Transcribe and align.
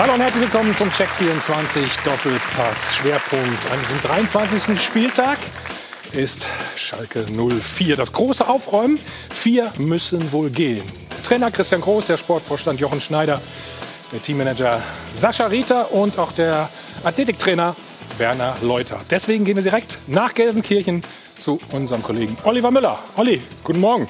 Hallo 0.00 0.14
und 0.14 0.22
herzlich 0.22 0.44
willkommen 0.44 0.74
zum 0.74 0.90
Check 0.92 1.10
24 1.10 1.94
Doppelpass 1.98 2.96
Schwerpunkt. 2.96 3.70
An 3.70 3.78
diesem 3.82 4.00
23. 4.00 4.80
Spieltag 4.80 5.36
ist 6.12 6.46
Schalke 6.74 7.26
04. 7.26 7.96
Das 7.96 8.10
große 8.10 8.48
Aufräumen. 8.48 8.98
Vier 9.28 9.70
müssen 9.76 10.32
wohl 10.32 10.48
gehen. 10.48 10.84
Trainer 11.22 11.50
Christian 11.50 11.82
Groß, 11.82 12.06
der 12.06 12.16
Sportvorstand 12.16 12.80
Jochen 12.80 13.02
Schneider, 13.02 13.42
der 14.10 14.22
Teammanager 14.22 14.82
Sascha 15.14 15.48
Rieter 15.48 15.92
und 15.92 16.18
auch 16.18 16.32
der 16.32 16.70
Athletiktrainer 17.04 17.76
Werner 18.16 18.56
Leuter. 18.62 19.00
Deswegen 19.10 19.44
gehen 19.44 19.56
wir 19.56 19.62
direkt 19.62 19.98
nach 20.06 20.32
Gelsenkirchen 20.32 21.04
zu 21.38 21.60
unserem 21.72 22.02
Kollegen 22.02 22.38
Oliver 22.44 22.70
Müller. 22.70 23.00
Olli, 23.18 23.42
guten 23.62 23.80
Morgen. 23.80 24.08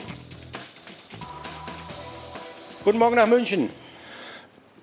Guten 2.84 2.98
Morgen 2.98 3.16
nach 3.16 3.26
München. 3.26 3.79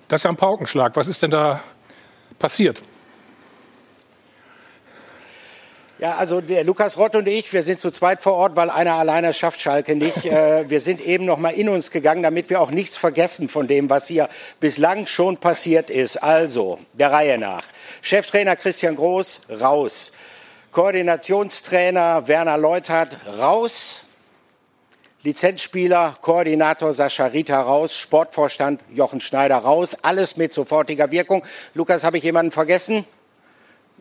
Das 0.08 0.20
ist 0.20 0.24
ja 0.24 0.30
ein 0.30 0.36
Paukenschlag. 0.36 0.96
Was 0.96 1.06
ist 1.06 1.22
denn 1.22 1.30
da 1.30 1.62
passiert? 2.38 2.80
Ja, 5.98 6.14
also 6.14 6.40
der 6.40 6.62
Lukas 6.62 6.96
Rott 6.96 7.16
und 7.16 7.26
ich, 7.26 7.52
wir 7.52 7.62
sind 7.64 7.80
zu 7.80 7.90
zweit 7.90 8.20
vor 8.20 8.34
Ort, 8.34 8.54
weil 8.54 8.70
einer 8.70 8.94
alleine 8.94 9.34
schafft 9.34 9.60
Schalke 9.60 9.96
nicht. 9.96 10.24
äh, 10.26 10.70
wir 10.70 10.80
sind 10.80 11.00
eben 11.00 11.24
noch 11.24 11.38
mal 11.38 11.50
in 11.50 11.68
uns 11.68 11.90
gegangen, 11.90 12.22
damit 12.22 12.50
wir 12.50 12.60
auch 12.60 12.70
nichts 12.70 12.96
vergessen 12.96 13.48
von 13.48 13.66
dem, 13.66 13.90
was 13.90 14.06
hier 14.06 14.28
bislang 14.60 15.08
schon 15.08 15.38
passiert 15.38 15.90
ist. 15.90 16.16
Also, 16.16 16.78
der 16.92 17.10
Reihe 17.10 17.36
nach. 17.36 17.64
Cheftrainer 18.00 18.54
Christian 18.54 18.94
Groß, 18.94 19.48
raus. 19.60 20.16
Koordinationstrainer 20.70 22.28
Werner 22.28 22.58
Leutert, 22.58 23.16
raus. 23.36 24.07
Lizenzspieler, 25.28 26.16
Koordinator 26.22 26.90
Sascha 26.94 27.26
Rita 27.26 27.60
raus, 27.60 27.94
Sportvorstand 27.94 28.80
Jochen 28.94 29.20
Schneider 29.20 29.58
raus, 29.58 29.94
alles 30.00 30.38
mit 30.38 30.54
sofortiger 30.54 31.10
Wirkung. 31.10 31.44
Lukas, 31.74 32.02
habe 32.02 32.16
ich 32.16 32.24
jemanden 32.24 32.50
vergessen? 32.50 33.04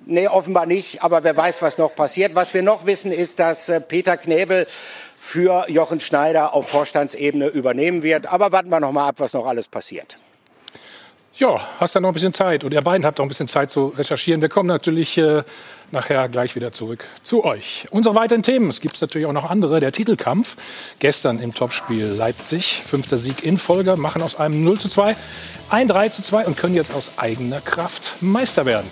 Nee, 0.06 0.30
offenbar 0.30 0.66
nicht, 0.66 1.04
aber 1.04 1.26
wer 1.26 1.36
weiß, 1.36 1.62
was 1.62 1.78
noch 1.78 1.94
passiert. 1.94 2.34
Was 2.34 2.54
wir 2.54 2.62
noch 2.62 2.86
wissen, 2.86 3.12
ist, 3.12 3.40
dass 3.40 3.68
äh, 3.68 3.82
Peter 3.82 4.16
Knebel 4.16 4.68
für 5.20 5.70
Jochen 5.70 6.00
Schneider 6.00 6.54
auf 6.54 6.70
Vorstandsebene 6.70 7.48
übernehmen 7.48 8.04
wird. 8.04 8.28
Aber 8.28 8.54
warten 8.54 8.70
wir 8.70 8.80
noch 8.80 8.94
mal 8.94 9.10
ab, 9.10 9.16
was 9.18 9.34
noch 9.34 9.48
alles 9.48 9.68
passiert. 9.68 10.18
Ja, 11.34 11.60
hast 11.78 11.94
du 11.94 12.00
noch 12.00 12.12
ein 12.12 12.14
bisschen 12.14 12.34
Zeit 12.34 12.64
und 12.64 12.74
ihr 12.74 12.82
beiden 12.82 13.06
habt 13.06 13.20
auch 13.20 13.26
ein 13.26 13.28
bisschen 13.28 13.50
Zeit 13.50 13.70
zu 13.70 13.88
recherchieren. 13.88 14.42
Wir 14.42 14.48
kommen 14.48 14.68
natürlich 14.68 15.18
äh, 15.18 15.44
nachher 15.92 16.28
gleich 16.30 16.56
wieder 16.56 16.72
zurück 16.72 17.06
zu 17.24 17.46
euch. 17.46 17.88
Unsere 17.92 18.16
weiteren 18.16 18.44
Themen, 18.44 18.70
es 18.70 18.82
gibt 18.82 19.00
natürlich 19.02 19.28
auch 19.28 19.34
noch 19.34 19.50
andere. 19.50 19.80
Der 19.80 19.92
Titelkampf, 19.92 20.56
gestern 21.00 21.40
im 21.40 21.54
Topspiel 21.54 22.06
Leipzig, 22.06 22.82
fünfter 22.86 23.18
Sieg 23.18 23.44
in 23.44 23.58
Folge, 23.58 23.96
machen 23.96 24.22
aus 24.22 24.36
einem 24.36 24.64
0 24.64 24.80
zu 24.80 24.90
2 24.90 25.16
ein 25.70 25.88
3 25.88 26.10
zu 26.10 26.22
2 26.22 26.46
und 26.46 26.58
können 26.58 26.76
jetzt 26.76 26.94
aus 26.94 27.12
eigener 27.18 27.60
Kraft 27.62 28.16
Meister 28.22 28.66
werden. 28.66 28.90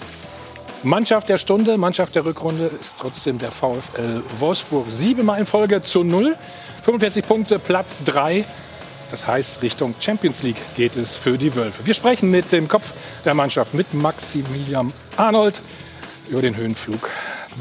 Mannschaft 0.83 1.29
der 1.29 1.37
Stunde, 1.37 1.77
Mannschaft 1.77 2.15
der 2.15 2.25
Rückrunde 2.25 2.69
ist 2.79 2.97
trotzdem 2.99 3.39
der 3.39 3.51
VfL 3.51 4.21
Wolfsburg. 4.39 4.85
Siebenmal 4.89 5.39
in 5.39 5.45
Folge 5.45 5.81
zu 5.81 6.03
0, 6.03 6.35
45 6.83 7.25
Punkte, 7.25 7.59
Platz 7.59 8.03
3 8.03 8.45
das 9.11 9.27
heißt, 9.27 9.61
Richtung 9.61 9.93
Champions 9.99 10.43
League 10.43 10.57
geht 10.75 10.95
es 10.95 11.15
für 11.15 11.37
die 11.37 11.55
Wölfe. 11.55 11.85
Wir 11.85 11.93
sprechen 11.93 12.31
mit 12.31 12.51
dem 12.51 12.67
Kopf 12.67 12.93
der 13.23 13.33
Mannschaft, 13.33 13.73
mit 13.73 13.93
Maximilian 13.93 14.91
Arnold, 15.15 15.61
über 16.29 16.41
den 16.41 16.55
Höhenflug 16.55 17.09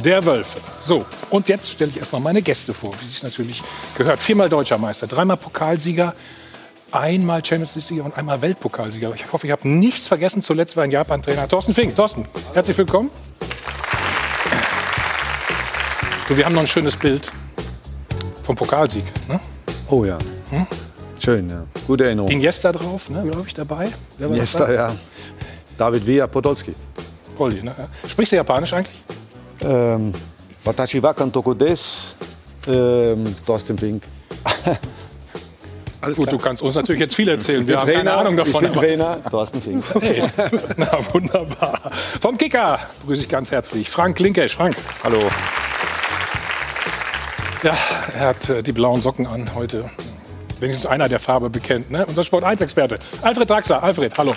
der 0.03 0.25
Wölfe. 0.27 0.61
So, 0.85 1.05
und 1.31 1.49
jetzt 1.49 1.71
stelle 1.71 1.91
ich 1.91 1.99
erstmal 1.99 2.21
meine 2.21 2.43
Gäste 2.43 2.75
vor, 2.75 2.93
wie 3.01 3.09
es 3.09 3.23
natürlich 3.23 3.63
gehört. 3.97 4.23
Viermal 4.23 4.49
Deutscher 4.49 4.79
Meister, 4.79 5.07
dreimal 5.07 5.37
Pokalsieger, 5.37 6.15
einmal 6.91 7.45
Champions 7.45 7.75
League-Sieger 7.77 8.05
und 8.05 8.17
einmal 8.17 8.41
Weltpokalsieger. 8.43 9.13
Ich 9.15 9.33
hoffe, 9.33 9.47
ich 9.47 9.53
habe 9.53 9.69
nichts 9.69 10.07
vergessen. 10.07 10.43
Zuletzt 10.43 10.77
war 10.77 10.85
ein 10.85 10.91
Japan-Trainer 10.91 11.49
Thorsten 11.49 11.75
Fink. 11.75 11.95
Thorsten, 11.95 12.27
herzlich 12.55 12.77
willkommen. 12.79 13.11
So, 16.29 16.37
wir 16.37 16.45
haben 16.45 16.55
noch 16.55 16.63
ein 16.63 16.67
schönes 16.67 16.97
Bild 16.97 17.31
vom 18.43 18.57
Pokalsieg. 18.57 19.05
Ne? 19.29 19.39
Oh 19.89 20.05
ja. 20.05 20.19
Hm? 20.51 20.67
Schön, 21.23 21.49
ja. 21.49 21.65
Gute 21.87 22.05
Erinnerung. 22.05 22.31
Iniesta 22.31 22.73
drauf, 22.73 23.09
ne, 23.11 23.23
glaube 23.23 23.47
ich, 23.47 23.55
dabei. 23.55 23.91
Iniesta, 24.19 24.73
ja. 24.73 24.95
David 25.77 26.07
Villa, 26.07 26.27
Podolski. 26.27 26.75
Polly, 27.35 27.63
ne? 27.63 27.75
Sprichst 28.09 28.33
du 28.33 28.37
Japanisch 28.37 28.73
eigentlich? 28.73 29.03
Ähm, 29.63 30.13
Watashi 30.65 31.03
wa 31.03 31.13
Kantoko 31.13 31.55
des, 31.55 32.15
ähm, 32.67 33.25
Thorsten 33.47 33.77
Fink. 33.77 34.03
Alles 36.01 36.19
Gut, 36.19 36.27
klar. 36.27 36.39
du 36.39 36.45
kannst 36.45 36.63
uns 36.63 36.75
natürlich 36.75 37.01
jetzt 37.01 37.15
viel 37.15 37.29
erzählen. 37.29 37.67
Wir 37.67 37.79
haben 37.79 37.87
Trainer, 37.87 37.99
keine 37.99 38.13
Ahnung 38.15 38.37
davon. 38.37 38.65
Ich 38.65 38.73
bin 38.73 38.79
Trainer, 38.79 39.19
Thorsten 39.31 39.63
Fink. 39.63 39.85
Hey, 40.01 40.23
na 40.77 40.99
wunderbar. 41.13 41.81
Vom 42.21 42.37
Kicker 42.37 42.79
grüße 43.07 43.23
ich 43.23 43.29
ganz 43.29 43.51
herzlich 43.51 43.89
Frank 43.89 44.19
Linkesch. 44.19 44.55
Frank. 44.55 44.77
Hallo. 45.03 45.19
Ja, 47.63 47.75
er 48.19 48.27
hat 48.27 48.51
äh, 48.51 48.63
die 48.63 48.73
blauen 48.73 49.01
Socken 49.01 49.27
an 49.27 49.55
heute 49.55 49.91
wenigstens 50.61 50.85
einer 50.85 51.09
der 51.09 51.21
Farbe 51.21 51.49
bekennt. 51.49 51.91
Ne? 51.91 52.05
Unser 52.05 52.25
Sport 52.25 52.45
1-Experte, 52.45 52.97
Alfred 53.23 53.49
Draxler. 53.49 53.83
Alfred, 53.83 54.17
hallo. 54.19 54.35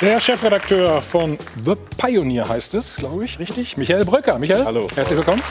Der 0.00 0.20
Chefredakteur 0.20 1.02
von 1.02 1.36
The 1.64 1.74
Pioneer 1.96 2.48
heißt 2.48 2.72
es, 2.74 2.94
glaube 2.96 3.24
ich, 3.24 3.40
richtig? 3.40 3.76
Michael 3.76 4.04
Bröcker. 4.04 4.38
Michael, 4.38 4.64
hallo. 4.64 4.88
Herzlich 4.94 5.16
willkommen. 5.16 5.42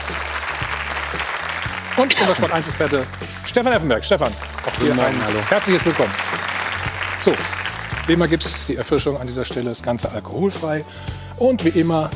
Und 1.98 2.18
unser 2.18 2.34
Sport 2.34 2.52
1-Experte 2.54 3.06
Stefan 3.44 3.74
Effenberg. 3.74 4.02
Stefan, 4.02 4.32
auch 4.32 4.80
hier 4.80 4.92
ein 4.92 4.98
hallo. 4.98 5.38
herzliches 5.50 5.84
Willkommen. 5.84 6.10
So, 7.22 7.34
wie 8.06 8.14
immer 8.14 8.26
gibt 8.26 8.42
es 8.42 8.64
die 8.64 8.76
Erfrischung 8.76 9.20
an 9.20 9.26
dieser 9.26 9.44
Stelle, 9.44 9.68
das 9.68 9.82
Ganze 9.82 10.10
alkoholfrei. 10.10 10.82
Und 11.36 11.62
wie 11.66 11.78
immer 11.78 12.08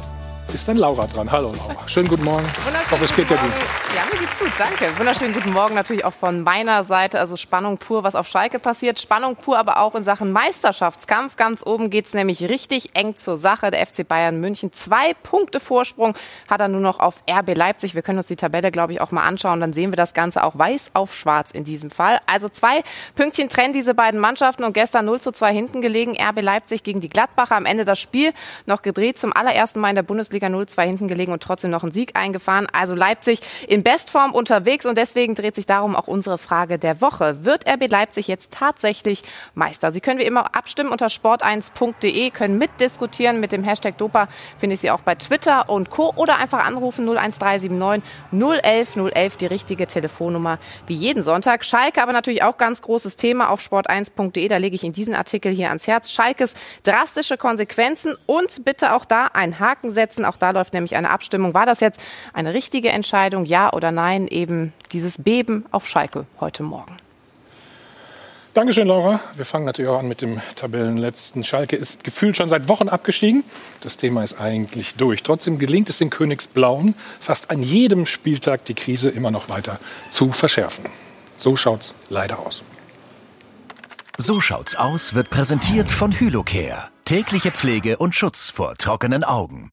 ist 0.54 0.68
dann 0.68 0.76
Laura 0.76 1.06
dran. 1.06 1.30
Hallo 1.30 1.52
Laura. 1.52 1.88
Schönen 1.88 2.08
guten 2.08 2.24
Morgen. 2.24 2.44
Ich 2.82 2.90
hoffe, 2.90 3.04
es 3.04 3.16
geht 3.16 3.30
dir 3.30 3.36
gut. 3.36 3.50
Ja, 3.96 4.02
mir 4.10 4.18
geht's 4.18 4.38
gut, 4.38 4.50
danke. 4.58 4.98
Wunderschönen 4.98 5.32
guten 5.32 5.52
Morgen 5.52 5.74
natürlich 5.74 6.04
auch 6.04 6.12
von 6.12 6.42
meiner 6.42 6.84
Seite. 6.84 7.18
Also 7.18 7.36
Spannung 7.36 7.78
pur, 7.78 8.04
was 8.04 8.14
auf 8.14 8.28
Schalke 8.28 8.58
passiert. 8.58 9.00
Spannung 9.00 9.36
pur, 9.36 9.58
aber 9.58 9.78
auch 9.78 9.94
in 9.94 10.02
Sachen 10.02 10.30
Meisterschaftskampf. 10.32 11.36
Ganz 11.36 11.64
oben 11.64 11.88
geht's 11.88 12.12
nämlich 12.12 12.48
richtig 12.48 12.90
eng 12.94 13.16
zur 13.16 13.38
Sache. 13.38 13.70
Der 13.70 13.86
FC 13.86 14.06
Bayern 14.06 14.40
München, 14.40 14.72
zwei 14.72 15.14
Punkte 15.14 15.58
Vorsprung 15.58 16.14
hat 16.48 16.60
er 16.60 16.68
nur 16.68 16.80
noch 16.80 17.00
auf 17.00 17.22
RB 17.30 17.56
Leipzig. 17.56 17.94
Wir 17.94 18.02
können 18.02 18.18
uns 18.18 18.26
die 18.26 18.36
Tabelle, 18.36 18.70
glaube 18.70 18.92
ich, 18.92 19.00
auch 19.00 19.10
mal 19.10 19.22
anschauen. 19.22 19.60
Dann 19.60 19.72
sehen 19.72 19.90
wir 19.90 19.96
das 19.96 20.12
Ganze 20.12 20.44
auch 20.44 20.58
weiß 20.58 20.90
auf 20.92 21.14
schwarz 21.14 21.50
in 21.52 21.64
diesem 21.64 21.90
Fall. 21.90 22.18
Also 22.26 22.50
zwei 22.50 22.82
Pünktchen 23.14 23.48
trennen 23.48 23.72
diese 23.72 23.94
beiden 23.94 24.20
Mannschaften 24.20 24.64
und 24.64 24.74
gestern 24.74 25.06
0 25.06 25.20
zu 25.20 25.32
2 25.32 25.52
hinten 25.52 25.80
gelegen. 25.80 26.16
RB 26.20 26.42
Leipzig 26.42 26.82
gegen 26.82 27.00
die 27.00 27.08
Gladbacher. 27.08 27.56
Am 27.56 27.64
Ende 27.64 27.86
das 27.86 27.98
Spiel 27.98 28.32
noch 28.66 28.82
gedreht. 28.82 29.18
Zum 29.18 29.32
allerersten 29.34 29.80
Mal 29.80 29.90
in 29.90 29.96
der 29.96 30.02
Bundesliga 30.02 30.41
Bundesliga 30.42 30.48
0-2 30.48 30.86
hinten 30.86 31.08
gelegen 31.08 31.32
und 31.32 31.42
trotzdem 31.42 31.70
noch 31.70 31.82
einen 31.82 31.92
Sieg 31.92 32.16
eingefahren. 32.18 32.66
Also 32.72 32.94
Leipzig 32.94 33.40
in 33.68 33.82
Bestform 33.82 34.32
unterwegs 34.32 34.86
und 34.86 34.98
deswegen 34.98 35.34
dreht 35.34 35.54
sich 35.54 35.66
darum 35.66 35.94
auch 35.94 36.08
unsere 36.08 36.38
Frage 36.38 36.78
der 36.78 37.00
Woche. 37.00 37.44
Wird 37.44 37.68
RB 37.68 37.90
Leipzig 37.90 38.28
jetzt 38.28 38.52
tatsächlich 38.52 39.22
Meister? 39.54 39.92
Sie 39.92 40.00
können 40.00 40.18
wie 40.18 40.24
immer 40.24 40.54
abstimmen 40.54 40.90
unter 40.90 41.06
sport1.de, 41.06 42.30
können 42.30 42.58
mitdiskutieren 42.58 43.40
mit 43.40 43.52
dem 43.52 43.62
Hashtag 43.62 43.98
Dopa, 43.98 44.28
finde 44.58 44.74
ich 44.74 44.80
Sie 44.80 44.90
auch 44.90 45.00
bei 45.00 45.14
Twitter 45.14 45.68
und 45.68 45.90
Co. 45.90 46.12
oder 46.16 46.38
einfach 46.38 46.64
anrufen 46.64 47.08
01379 47.08 48.02
011 48.32 48.96
011, 49.14 49.36
die 49.36 49.46
richtige 49.46 49.86
Telefonnummer 49.86 50.58
wie 50.86 50.94
jeden 50.94 51.22
Sonntag. 51.22 51.64
Schalke 51.64 52.02
aber 52.02 52.12
natürlich 52.12 52.42
auch 52.42 52.56
ganz 52.56 52.82
großes 52.82 53.16
Thema 53.16 53.50
auf 53.50 53.60
sport1.de, 53.60 54.48
da 54.48 54.56
lege 54.56 54.74
ich 54.74 54.84
in 54.84 54.92
diesen 54.92 55.14
Artikel 55.14 55.52
hier 55.52 55.68
ans 55.68 55.86
Herz. 55.86 56.10
Schalkes 56.10 56.54
drastische 56.82 57.36
Konsequenzen 57.36 58.14
und 58.26 58.64
bitte 58.64 58.94
auch 58.94 59.04
da 59.04 59.26
einen 59.26 59.58
Haken 59.58 59.90
setzen 59.90 60.21
auch 60.24 60.36
da 60.36 60.50
läuft 60.50 60.72
nämlich 60.72 60.96
eine 60.96 61.10
Abstimmung. 61.10 61.54
War 61.54 61.66
das 61.66 61.80
jetzt 61.80 62.00
eine 62.32 62.54
richtige 62.54 62.90
Entscheidung, 62.90 63.44
ja 63.44 63.72
oder 63.72 63.90
nein? 63.90 64.28
Eben 64.28 64.72
dieses 64.92 65.22
Beben 65.22 65.66
auf 65.70 65.86
Schalke 65.86 66.26
heute 66.40 66.62
Morgen. 66.62 66.96
Dankeschön, 68.54 68.86
Laura. 68.86 69.18
Wir 69.34 69.46
fangen 69.46 69.64
natürlich 69.64 69.90
auch 69.90 70.00
an 70.00 70.08
mit 70.08 70.20
dem 70.20 70.38
Tabellenletzten. 70.56 71.42
Schalke 71.42 71.74
ist 71.74 72.04
gefühlt 72.04 72.36
schon 72.36 72.50
seit 72.50 72.68
Wochen 72.68 72.90
abgestiegen. 72.90 73.44
Das 73.80 73.96
Thema 73.96 74.22
ist 74.22 74.38
eigentlich 74.38 74.94
durch. 74.96 75.22
Trotzdem 75.22 75.58
gelingt 75.58 75.88
es 75.88 75.96
den 75.96 76.10
Königsblauen, 76.10 76.94
fast 77.18 77.50
an 77.50 77.62
jedem 77.62 78.04
Spieltag 78.04 78.66
die 78.66 78.74
Krise 78.74 79.08
immer 79.08 79.30
noch 79.30 79.48
weiter 79.48 79.78
zu 80.10 80.32
verschärfen. 80.32 80.84
So 81.38 81.56
schaut's 81.56 81.94
leider 82.10 82.40
aus. 82.40 82.62
So 84.18 84.42
schaut's 84.42 84.76
aus 84.76 85.14
wird 85.14 85.30
präsentiert 85.30 85.90
von 85.90 86.12
Hylocare. 86.12 86.90
Tägliche 87.06 87.52
Pflege 87.52 87.96
und 87.96 88.14
Schutz 88.14 88.50
vor 88.50 88.74
trockenen 88.76 89.24
Augen. 89.24 89.70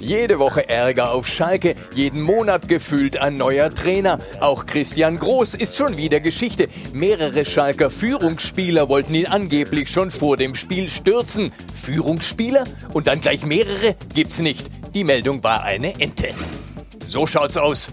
Jede 0.00 0.38
Woche 0.38 0.68
Ärger 0.68 1.12
auf 1.12 1.26
Schalke, 1.26 1.76
jeden 1.94 2.20
Monat 2.20 2.68
gefühlt 2.68 3.16
ein 3.16 3.36
neuer 3.36 3.74
Trainer. 3.74 4.18
Auch 4.40 4.66
Christian 4.66 5.18
Groß 5.18 5.54
ist 5.54 5.76
schon 5.76 5.96
wieder 5.96 6.20
Geschichte. 6.20 6.68
Mehrere 6.92 7.44
Schalker 7.44 7.90
Führungsspieler 7.90 8.88
wollten 8.88 9.14
ihn 9.14 9.26
angeblich 9.26 9.88
schon 9.88 10.10
vor 10.10 10.36
dem 10.36 10.54
Spiel 10.54 10.88
stürzen. 10.88 11.52
Führungsspieler? 11.74 12.64
Und 12.92 13.06
dann 13.06 13.20
gleich 13.20 13.46
mehrere? 13.46 13.94
Gibt's 14.14 14.40
nicht. 14.40 14.66
Die 14.94 15.04
Meldung 15.04 15.42
war 15.42 15.62
eine 15.62 15.98
Ente. 15.98 16.28
So 17.04 17.26
schaut's 17.26 17.56
aus. 17.56 17.90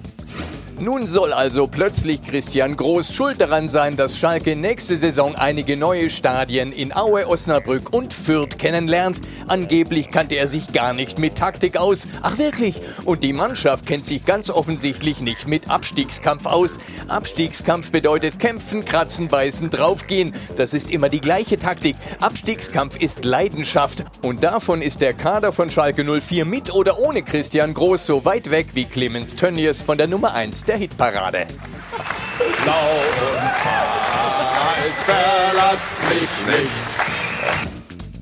Nun 0.82 1.06
soll 1.06 1.32
also 1.32 1.68
plötzlich 1.68 2.24
Christian 2.24 2.76
Groß 2.76 3.14
schuld 3.14 3.40
daran 3.40 3.70
sein, 3.70 3.98
dass 3.98 4.18
Schalke 4.18 4.56
nächste 4.56 4.98
Saison 4.98 5.36
einige 5.36 5.78
neue 5.78 6.10
Stadien 6.10 6.72
in 6.72 6.92
Aue, 6.92 7.28
Osnabrück 7.28 7.94
und 7.94 8.16
Fürth 8.16 8.58
kennenlernt. 8.58 9.22
Angeblich 9.48 10.10
kannte 10.10 10.38
er 10.38 10.48
sich 10.48 10.74
gar 10.74 10.94
nicht 10.94 11.20
mit 11.20 11.36
Taktik 11.36 11.78
aus. 11.78 12.08
Ach 12.24 12.40
wirklich? 12.40 12.82
Und 13.06 13.22
die 13.22 13.32
Mannschaft 13.32 13.86
kennt 13.86 14.08
sich 14.08 14.26
ganz 14.26 14.50
offensichtlich 14.50 15.22
nicht 15.22 15.48
mit 15.48 15.70
Abstiegskampf 15.70 16.48
aus. 16.48 16.80
Abstiegskampf 17.08 17.92
bedeutet 17.92 18.40
kämpfen, 18.40 18.84
kratzen, 18.84 19.28
beißen, 19.28 19.70
draufgehen. 19.70 20.34
Das 20.58 20.74
ist 20.74 20.90
immer 20.90 21.10
die 21.10 21.22
gleiche 21.22 21.60
Taktik. 21.60 21.96
Abstiegskampf 22.22 22.96
ist 22.96 23.24
Leidenschaft. 23.24 24.04
Und 24.24 24.44
davon 24.44 24.82
ist 24.82 25.02
der 25.02 25.14
Kader 25.14 25.52
von 25.52 25.70
Schalke 25.70 26.04
04 26.04 26.46
mit 26.46 26.74
oder 26.74 26.98
ohne 26.98 27.22
Christian 27.22 27.76
Groß 27.76 28.04
so 28.04 28.26
weit 28.26 28.50
weg 28.50 28.70
wie 28.74 28.86
Clemens 28.86 29.36
Tönnies 29.36 29.84
von 29.84 30.00
der 30.00 30.08
Nummer 30.08 30.34
1 30.34 30.71
der 30.72 30.78
Hitparade. 30.78 31.48
Blau 32.64 32.74
und 33.28 33.44
weiß, 34.64 35.04
verlass 35.04 36.00
mich 36.08 36.56
nicht. 36.56 37.21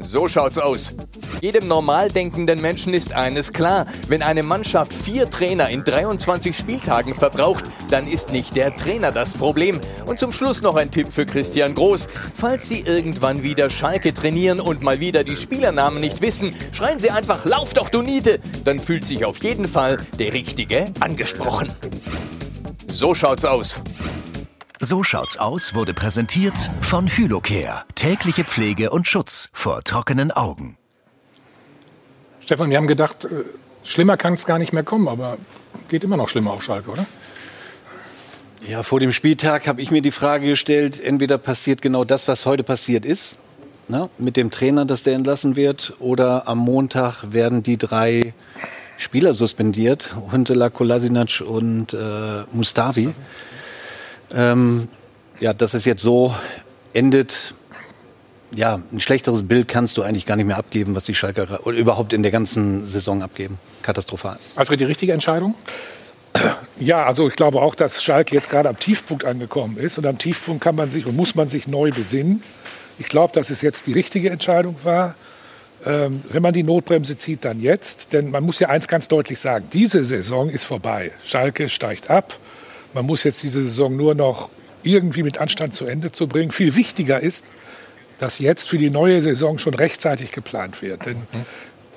So 0.09 0.27
schaut's 0.27 0.57
aus. 0.57 0.95
Jedem 1.39 1.67
normal 1.67 2.09
denkenden 2.09 2.59
Menschen 2.61 2.95
ist 2.95 3.13
eines 3.13 3.53
klar. 3.53 3.85
Wenn 4.07 4.23
eine 4.23 4.41
Mannschaft 4.41 4.91
vier 4.91 5.29
Trainer 5.29 5.69
in 5.69 5.83
23 5.83 6.57
Spieltagen 6.57 7.13
verbraucht, 7.13 7.65
dann 7.91 8.07
ist 8.07 8.31
nicht 8.31 8.55
der 8.55 8.75
Trainer 8.75 9.11
das 9.11 9.35
Problem. 9.35 9.79
Und 10.07 10.17
zum 10.17 10.31
Schluss 10.31 10.63
noch 10.63 10.73
ein 10.77 10.89
Tipp 10.89 11.11
für 11.11 11.27
Christian 11.27 11.75
Groß. 11.75 12.07
Falls 12.33 12.67
Sie 12.67 12.79
irgendwann 12.79 13.43
wieder 13.43 13.69
Schalke 13.69 14.11
trainieren 14.11 14.59
und 14.59 14.81
mal 14.81 14.99
wieder 14.99 15.23
die 15.23 15.37
Spielernamen 15.37 15.99
nicht 15.99 16.23
wissen, 16.23 16.55
schreien 16.71 16.99
Sie 16.99 17.11
einfach, 17.11 17.45
lauf 17.45 17.75
doch 17.75 17.89
du 17.89 18.01
Niete! 18.01 18.39
Dann 18.63 18.79
fühlt 18.79 19.05
sich 19.05 19.25
auf 19.25 19.43
jeden 19.43 19.67
Fall 19.67 19.97
der 20.17 20.33
Richtige 20.33 20.87
angesprochen. 21.01 21.71
So 22.87 23.13
schaut's 23.13 23.45
aus. 23.45 23.79
So 24.81 25.03
schaut's 25.03 25.37
aus 25.37 25.75
wurde 25.75 25.93
präsentiert 25.93 26.71
von 26.79 27.05
Hylocare. 27.05 27.83
Tägliche 27.95 28.45
Pflege 28.45 28.91
und 28.91 29.09
Schutz 29.09 29.49
vor 29.51 29.83
trockenen 29.83 30.31
Augen. 30.31 30.77
Stefan, 32.39 32.69
wir 32.69 32.77
haben 32.77 32.87
gedacht, 32.87 33.25
äh, 33.25 33.43
schlimmer 33.83 34.15
kann 34.15 34.35
es 34.35 34.45
gar 34.45 34.57
nicht 34.57 34.71
mehr 34.71 34.83
kommen, 34.83 35.09
aber 35.09 35.37
geht 35.89 36.05
immer 36.05 36.15
noch 36.15 36.29
schlimmer 36.29 36.51
auf 36.51 36.63
Schalke, 36.63 36.91
oder? 36.91 37.05
Ja, 38.65 38.83
vor 38.83 39.01
dem 39.01 39.11
Spieltag 39.11 39.67
habe 39.67 39.81
ich 39.81 39.91
mir 39.91 40.01
die 40.01 40.11
Frage 40.11 40.47
gestellt, 40.47 40.97
entweder 41.03 41.37
passiert 41.37 41.81
genau 41.81 42.05
das, 42.05 42.29
was 42.29 42.45
heute 42.45 42.63
passiert 42.63 43.03
ist, 43.03 43.35
ne, 43.89 44.09
mit 44.17 44.37
dem 44.37 44.49
Trainer, 44.49 44.85
dass 44.85 45.03
der 45.03 45.15
entlassen 45.15 45.57
wird, 45.57 45.91
oder 45.99 46.47
am 46.47 46.57
Montag 46.57 47.33
werden 47.33 47.63
die 47.63 47.75
drei 47.75 48.33
Spieler 48.95 49.33
suspendiert, 49.33 50.15
Huntela, 50.31 50.69
Kolasinac 50.69 51.41
und 51.45 51.93
äh, 51.93 52.43
Mustafi. 52.53 53.13
Ähm, 54.33 54.87
ja, 55.39 55.53
dass 55.53 55.73
es 55.73 55.85
jetzt 55.85 56.01
so 56.01 56.33
endet, 56.93 57.53
ja, 58.55 58.79
ein 58.91 58.99
schlechteres 58.99 59.47
Bild 59.47 59.67
kannst 59.67 59.97
du 59.97 60.03
eigentlich 60.03 60.25
gar 60.25 60.35
nicht 60.35 60.45
mehr 60.45 60.57
abgeben, 60.57 60.95
was 60.95 61.05
die 61.05 61.15
Schalker 61.15 61.65
oder 61.65 61.77
überhaupt 61.77 62.13
in 62.13 62.23
der 62.23 62.31
ganzen 62.31 62.87
Saison 62.87 63.21
abgeben. 63.21 63.59
Katastrophal. 63.83 64.37
Alfred, 64.55 64.79
die 64.79 64.85
richtige 64.85 65.13
Entscheidung? 65.13 65.55
Ja, 66.79 67.05
also 67.05 67.27
ich 67.27 67.35
glaube 67.35 67.61
auch, 67.61 67.75
dass 67.75 68.03
Schalke 68.03 68.35
jetzt 68.35 68.49
gerade 68.49 68.69
am 68.69 68.79
Tiefpunkt 68.79 69.25
angekommen 69.25 69.77
ist. 69.77 69.97
Und 69.97 70.05
am 70.05 70.17
Tiefpunkt 70.17 70.63
kann 70.63 70.75
man 70.75 70.91
sich 70.91 71.05
und 71.05 71.15
muss 71.15 71.35
man 71.35 71.49
sich 71.49 71.67
neu 71.67 71.91
besinnen. 71.91 72.41
Ich 72.97 73.07
glaube, 73.07 73.33
dass 73.33 73.49
es 73.49 73.61
jetzt 73.61 73.87
die 73.87 73.93
richtige 73.93 74.29
Entscheidung 74.29 74.75
war. 74.83 75.15
Ähm, 75.85 76.21
wenn 76.29 76.41
man 76.41 76.53
die 76.53 76.63
Notbremse 76.63 77.17
zieht, 77.17 77.45
dann 77.45 77.61
jetzt. 77.61 78.13
Denn 78.13 78.31
man 78.31 78.43
muss 78.43 78.59
ja 78.59 78.69
eins 78.69 78.87
ganz 78.87 79.07
deutlich 79.07 79.39
sagen, 79.39 79.67
diese 79.71 80.03
Saison 80.05 80.49
ist 80.49 80.63
vorbei. 80.63 81.11
Schalke 81.25 81.69
steigt 81.69 82.09
ab. 82.09 82.37
Man 82.93 83.05
muss 83.05 83.23
jetzt 83.23 83.43
diese 83.43 83.61
Saison 83.61 83.95
nur 83.95 84.15
noch 84.15 84.49
irgendwie 84.83 85.23
mit 85.23 85.39
Anstand 85.39 85.75
zu 85.75 85.85
Ende 85.85 86.11
zu 86.11 86.27
bringen. 86.27 86.51
Viel 86.51 86.75
wichtiger 86.75 87.19
ist, 87.19 87.45
dass 88.17 88.39
jetzt 88.39 88.69
für 88.69 88.77
die 88.77 88.89
neue 88.89 89.21
Saison 89.21 89.57
schon 89.57 89.73
rechtzeitig 89.73 90.31
geplant 90.31 90.81
wird. 90.81 91.05
Denn 91.05 91.27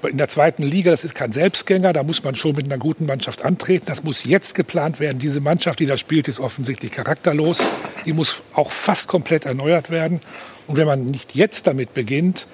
in 0.08 0.18
der 0.18 0.28
zweiten 0.28 0.62
Liga, 0.62 0.90
das 0.90 1.04
ist 1.04 1.14
kein 1.14 1.32
Selbstgänger, 1.32 1.92
da 1.92 2.02
muss 2.02 2.24
man 2.24 2.34
schon 2.34 2.56
mit 2.56 2.64
einer 2.64 2.78
guten 2.78 3.06
Mannschaft 3.06 3.44
antreten. 3.44 3.84
Das 3.86 4.02
muss 4.02 4.24
jetzt 4.24 4.54
geplant 4.54 5.00
werden. 5.00 5.18
Diese 5.18 5.40
Mannschaft, 5.40 5.78
die 5.78 5.86
da 5.86 5.96
spielt, 5.96 6.28
ist 6.28 6.40
offensichtlich 6.40 6.92
charakterlos. 6.92 7.62
Die 8.04 8.12
muss 8.12 8.42
auch 8.54 8.70
fast 8.70 9.08
komplett 9.08 9.44
erneuert 9.44 9.90
werden. 9.90 10.20
Und 10.66 10.76
wenn 10.76 10.86
man 10.86 11.06
nicht 11.06 11.34
jetzt 11.34 11.66
damit 11.66 11.94
beginnt, 11.94 12.46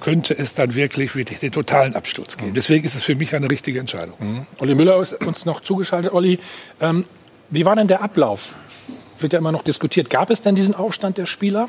könnte 0.00 0.36
es 0.36 0.54
dann 0.54 0.74
wirklich, 0.74 1.14
wirklich 1.14 1.38
den 1.38 1.52
totalen 1.52 1.94
Absturz 1.94 2.36
geben. 2.36 2.54
Deswegen 2.54 2.84
ist 2.84 2.94
es 2.94 3.02
für 3.02 3.14
mich 3.14 3.34
eine 3.34 3.50
richtige 3.50 3.80
Entscheidung. 3.80 4.14
Mhm. 4.18 4.46
Olli 4.58 4.74
Müller 4.74 5.00
ist 5.00 5.26
uns 5.26 5.46
noch 5.46 5.60
zugeschaltet. 5.60 6.12
Olli, 6.12 6.38
ähm, 6.80 7.06
wie 7.50 7.64
war 7.64 7.76
denn 7.76 7.88
der 7.88 8.02
Ablauf? 8.02 8.54
Wird 9.18 9.32
ja 9.32 9.38
immer 9.38 9.52
noch 9.52 9.62
diskutiert. 9.62 10.10
Gab 10.10 10.30
es 10.30 10.42
denn 10.42 10.54
diesen 10.54 10.74
Aufstand 10.74 11.18
der 11.18 11.26
Spieler? 11.26 11.68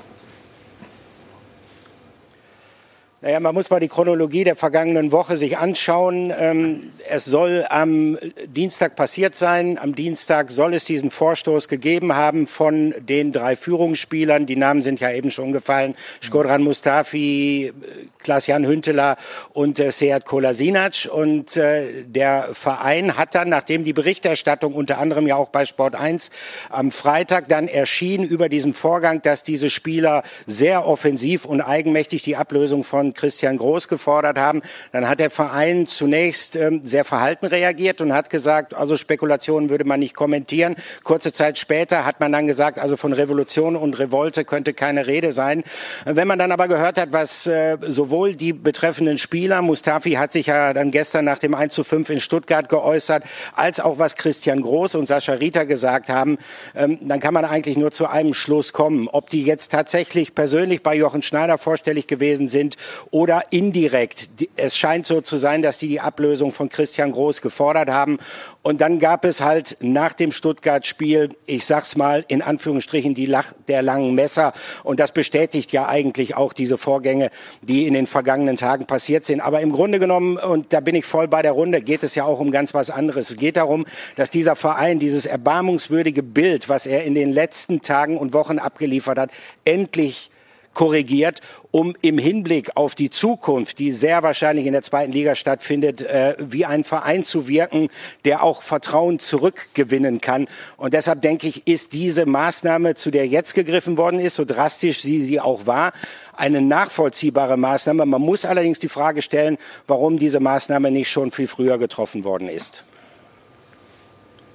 Naja, 3.27 3.41
man 3.41 3.53
muss 3.53 3.69
mal 3.69 3.81
die 3.81 3.89
Chronologie 3.89 4.45
der 4.45 4.56
vergangenen 4.56 5.12
Woche 5.12 5.35
sich 5.35 5.57
anschauen. 5.57 6.33
Ähm, 6.39 6.94
es 7.09 7.25
soll 7.25 7.65
am 7.68 8.18
Dienstag 8.45 8.95
passiert 8.95 9.35
sein. 9.35 9.77
Am 9.77 9.95
Dienstag 9.95 10.50
soll 10.50 10.74
es 10.74 10.85
diesen 10.85 11.12
Vorstoß 11.12 11.68
gegeben 11.68 12.15
haben 12.15 12.47
von 12.47 12.95
den 13.00 13.33
drei 13.33 13.57
Führungsspielern. 13.57 14.45
Die 14.45 14.56
Namen 14.56 14.81
sind 14.81 15.01
ja 15.01 15.12
eben 15.12 15.29
schon 15.29 15.51
gefallen. 15.51 15.95
Skodran 16.24 16.63
Mustafi, 16.63 17.74
Klaas-Jan 18.19 18.65
Hünteler 18.65 19.18
und 19.51 19.77
äh, 19.81 19.91
Sead 19.91 20.23
Kolasinac. 20.23 21.09
Und 21.12 21.57
äh, 21.57 22.06
der 22.06 22.51
Verein 22.53 23.18
hat 23.18 23.35
dann, 23.35 23.50
nachdem 23.50 23.83
die 23.83 23.91
Berichterstattung 23.91 24.73
unter 24.73 25.00
anderem 25.00 25.27
ja 25.27 25.35
auch 25.35 25.50
bei 25.50 25.65
Sport 25.65 25.95
1 25.95 26.31
am 26.69 26.91
Freitag 26.91 27.50
dann 27.50 27.68
erschien 27.68 28.23
über 28.23 28.47
diesen 28.47 28.73
Vorgang, 28.73 29.21
dass 29.21 29.44
diese 29.44 29.69
Spieler 29.69 30.23
sehr 30.45 30.88
offensiv 30.88 31.44
und 31.44 31.59
eigenmächtig 31.59 32.21
die 32.21 32.38
Ablösung 32.38 32.85
von 32.85 33.15
Christian 33.18 33.58
Groß 33.58 33.88
gefordert 33.88 34.38
haben, 34.38 34.62
dann 34.92 35.10
hat 35.10 35.19
der 35.19 35.30
Verein 35.30 35.88
zunächst 35.88 36.56
ähm, 36.56 36.81
sehr 36.84 37.04
verhalten 37.04 37.48
reagiert 37.48 38.00
und 38.02 38.14
hat 38.14 38.30
gesagt, 38.30 38.74
also 38.74 38.96
Spekulationen 38.96 39.69
würde 39.69 39.84
man 39.84 40.00
nicht 40.00 40.16
kommentieren. 40.16 40.75
Kurze 41.04 41.34
Zeit 41.34 41.58
später 41.58 42.06
hat 42.06 42.19
man 42.19 42.31
dann 42.31 42.48
gesagt, 42.48 42.80
also 42.80 42.96
von 42.98 43.14
Revolution 43.14 43.75
und 43.75 44.00
Revolte 44.00 44.46
könnte 44.46 44.74
keine 44.74 45.08
Rede 45.08 45.31
sein. 45.31 45.64
Wenn 46.06 46.28
man 46.28 46.40
dann 46.40 46.52
aber 46.52 46.68
gehört 46.68 47.00
hat, 47.00 47.12
was 47.12 47.48
äh, 47.48 47.78
sowohl 47.81 48.36
die 48.36 48.54
betreffenden 48.54 49.18
Spieler, 49.18 49.62
Mustafi 49.62 50.12
hat 50.12 50.34
sich 50.34 50.48
ja 50.48 50.74
dann 50.74 50.92
gestern 50.92 51.25
nach 51.25 51.40
dem 51.40 51.54
1 51.54 51.74
zu 51.74 51.84
5 51.84 52.10
in 52.10 52.19
Stuttgart 52.19 52.69
geäußert, 52.69 53.24
als 53.56 53.80
auch 53.80 54.00
was 54.00 54.16
Christian 54.16 54.62
Groß 54.62 54.96
und 54.96 55.08
Sascha 55.08 55.34
Rita 55.34 55.64
gesagt 55.64 56.10
haben, 56.10 56.38
ähm, 56.75 57.00
dann 57.02 57.19
kann 57.19 57.34
man 57.34 57.46
eigentlich 57.46 57.78
nur 57.78 57.92
zu 57.92 58.08
einem 58.08 58.34
Schluss 58.34 58.74
kommen. 58.74 59.08
Ob 59.08 59.30
die 59.30 59.44
jetzt 59.44 59.72
tatsächlich 59.72 60.36
persönlich 60.36 60.84
bei 60.84 60.96
Jochen 60.96 61.22
Schneider 61.22 61.58
vorstellig 61.58 62.07
gewesen 62.07 62.47
sind 62.47 62.76
oder 63.11 63.44
indirekt. 63.51 64.30
Es 64.56 64.77
scheint 64.77 65.07
so 65.07 65.21
zu 65.21 65.37
sein, 65.37 65.61
dass 65.61 65.77
die 65.77 65.87
die 65.87 65.99
Ablösung 65.99 66.51
von 66.51 66.69
Christian 66.69 67.11
Groß 67.11 67.42
gefordert 67.42 67.89
haben. 67.89 68.19
Und 68.61 68.81
dann 68.81 68.99
gab 68.99 69.25
es 69.25 69.42
halt 69.42 69.77
nach 69.81 70.13
dem 70.13 70.31
Stuttgart-Spiel, 70.31 71.35
ich 71.45 71.66
sag's 71.66 71.95
mal 71.95 72.25
in 72.27 72.42
Anführungsstrichen, 72.42 73.16
die 73.16 73.25
Lach 73.25 73.54
der 73.68 73.81
langen 73.81 74.13
Messer. 74.13 74.54
Und 74.83 74.99
das 74.99 75.11
bestätigt 75.11 75.71
ja 75.71 75.87
eigentlich 75.87 76.35
auch 76.35 76.54
diese 76.54 76.77
Vorgänge, 76.77 77.31
die 77.61 77.87
in 77.87 77.94
den 77.94 78.07
vergangenen 78.07 78.57
Tagen 78.57 78.85
passiert 78.85 79.25
sind. 79.25 79.42
Aber 79.42 79.61
im 79.61 79.71
Grunde 79.71 79.99
genommen, 79.99 80.37
und 80.37 80.73
da 80.73 80.81
bin 80.81 80.95
ich 80.95 81.06
voll 81.06 81.27
bei 81.27 81.42
der 81.42 81.54
Runde, 81.54 81.81
geht 81.81 82.04
es 82.04 82.16
ja 82.16 82.25
auch 82.25 82.39
um 82.39 82.51
ganz 82.51 82.73
was 82.73 82.89
anderes. 82.89 83.30
Es 83.30 83.37
geht 83.37 83.57
darum, 83.57 83.85
dass 84.16 84.30
dieser 84.30 84.56
Verein 84.56 84.99
dieses 84.99 85.25
erbarmungswürdige 85.25 86.23
Bild, 86.23 86.69
was 86.69 86.85
er 86.85 87.06
in 87.06 87.16
den 87.16 87.31
letzten 87.31 87.81
Tagen 87.81 88.18
und 88.18 88.33
Wochen 88.33 88.59
abgeliefert 88.59 89.18
hat, 89.18 89.31
endlich 89.66 90.31
korrigiert, 90.78 91.42
um 91.72 91.96
im 92.04 92.19
Hinblick 92.19 92.78
auf 92.78 92.94
die 92.94 93.10
Zukunft, 93.10 93.80
die 93.80 93.92
sehr 93.92 94.22
wahrscheinlich 94.22 94.68
in 94.68 94.74
der 94.74 94.84
zweiten 94.84 95.12
Liga 95.12 95.34
stattfindet, 95.34 96.02
äh, 96.02 96.36
wie 96.38 96.66
ein 96.66 96.84
Verein 96.84 97.26
zu 97.26 97.48
wirken, 97.48 97.90
der 98.26 98.44
auch 98.44 98.62
Vertrauen 98.62 99.18
zurückgewinnen 99.18 100.22
kann. 100.22 100.48
Und 100.78 100.94
deshalb 100.94 101.24
denke 101.24 101.48
ich, 101.48 101.66
ist 101.66 101.94
diese 101.94 102.28
Maßnahme, 102.28 102.94
zu 102.94 103.10
der 103.10 103.26
jetzt 103.26 103.56
gegriffen 103.56 103.98
worden 103.98 104.19
ist, 104.19 104.36
so 104.36 104.46
drastisch 104.46 105.02
sie, 105.02 105.26
sie 105.26 105.40
auch 105.40 105.66
war, 105.66 105.94
eine 106.36 106.62
nachvollziehbare 106.62 107.57
Maßnahme. 107.57 108.06
Man 108.06 108.22
muss 108.22 108.46
allerdings 108.46 108.78
die 108.78 108.88
Frage 108.88 109.24
stellen, 109.24 109.57
warum 109.88 110.19
diese 110.19 110.40
Maßnahme 110.40 110.92
nicht 110.92 111.10
schon 111.10 111.31
viel 111.31 111.48
früher 111.48 111.80
getroffen 111.80 112.24
worden 112.24 112.50
ist 112.50 112.84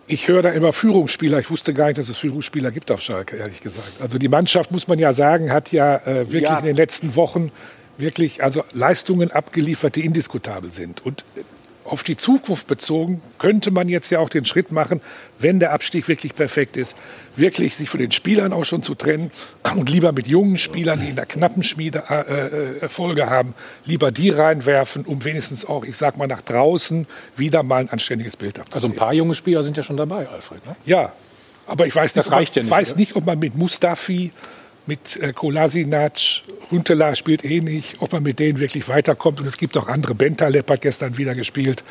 ich 0.07 0.29
höre 0.29 0.43
da 0.43 0.51
immer 0.51 0.73
Führungsspieler. 0.73 1.39
Ich 1.39 1.51
wusste 1.51 1.75
gar 1.75 1.87
nicht, 1.87 1.99
dass 1.99 2.09
es 2.09 2.19
Führungsspieler 2.19 2.71
gibt 2.71 2.91
auf 2.91 3.01
Schalke, 3.01 3.37
ehrlich 3.37 3.61
gesagt. 3.61 4.01
Also 4.01 4.19
die 4.19 4.29
Mannschaft, 4.29 4.71
muss 4.71 4.89
man 4.89 4.99
ja 4.99 5.13
sagen, 5.13 5.53
hat 5.53 5.73
ja 5.73 5.97
äh, 5.97 6.33
wirklich 6.33 6.43
ja. 6.43 6.59
in 6.59 6.65
den 6.65 6.77
letzten 6.77 7.17
Wochen 7.17 7.53
wirklich 7.99 8.43
also 8.43 8.65
Leistungen 8.73 9.31
abgeliefert, 9.31 9.97
die 9.97 10.05
indiskutabel 10.05 10.73
sind. 10.73 11.05
Und 11.05 11.25
auf 11.93 12.03
die 12.03 12.17
Zukunft 12.17 12.67
bezogen 12.67 13.21
könnte 13.39 13.71
man 13.71 13.89
jetzt 13.89 14.11
ja 14.11 14.19
auch 14.19 14.31
den 14.31 14.45
Schritt 14.45 14.73
machen, 14.73 15.01
wenn 15.39 15.61
der 15.61 15.73
Abstieg 15.73 16.09
wirklich 16.09 16.35
perfekt 16.35 16.77
ist, 16.77 16.97
wirklich 17.37 17.77
sich 17.77 17.91
von 17.91 18.01
den 18.01 18.13
Spielern 18.13 18.53
auch 18.53 18.65
schon 18.65 18.83
zu 18.83 18.95
trennen 18.95 19.31
und 19.77 19.91
lieber 19.91 20.13
mit 20.13 20.27
jungen 20.27 20.57
Spielern, 20.59 21.01
die 21.01 21.11
in 21.11 21.17
der 21.17 21.27
knappen 21.27 21.63
Schmiede 21.63 22.03
äh, 22.09 22.15
äh, 22.15 22.79
Erfolge 22.79 23.29
haben, 23.29 23.55
lieber 23.85 24.11
die 24.11 24.31
reinwerfen, 24.31 25.05
um 25.05 25.25
wenigstens 25.25 25.65
auch, 25.67 25.85
ich 25.85 25.97
sag 25.97 26.17
mal, 26.17 26.27
nach 26.27 26.41
draußen 26.43 27.07
wieder 27.37 27.63
mal 27.63 27.83
ein 27.83 27.91
anständiges 27.91 28.37
Bild 28.37 28.59
abzugeben. 28.59 28.75
Also 28.75 28.87
ein 28.89 28.97
paar 28.97 29.13
junge 29.15 29.35
Spieler 29.35 29.63
sind 29.63 29.77
ja 29.77 29.83
schon 29.83 29.97
dabei, 29.97 30.29
Alfred. 30.29 30.65
Ne? 30.67 30.77
Ja, 30.85 31.13
Aber 31.67 31.87
ich 31.87 31.95
weiß 31.95 32.15
nicht, 32.17 32.27
Das 32.27 32.33
reicht 32.33 32.53
ob, 32.53 32.57
ja 32.57 32.63
nicht, 32.63 32.71
weiß 32.73 32.91
oder? 32.93 33.01
nicht 33.01 33.17
ob 33.17 33.27
man 33.27 33.39
mit 33.39 33.55
Mustafi, 33.57 34.31
mit 34.87 35.17
äh, 35.17 35.33
Kolasinac, 35.33 36.19
Huntela 36.71 37.15
spielt 37.15 37.45
eh 37.45 37.61
nicht, 37.61 37.97
ob 38.01 38.13
man 38.13 38.23
mit 38.23 38.39
denen 38.39 38.59
wirklich 38.61 38.89
weiterkommt. 38.89 39.41
Und 39.41 39.47
es 39.47 39.57
gibt 39.57 39.77
auch 39.77 39.89
andere. 39.89 40.15
Bentaleb 40.15 40.69
hat 40.71 40.81
gestern 40.83 41.17
wieder 41.19 41.35
gespielt, 41.35 41.85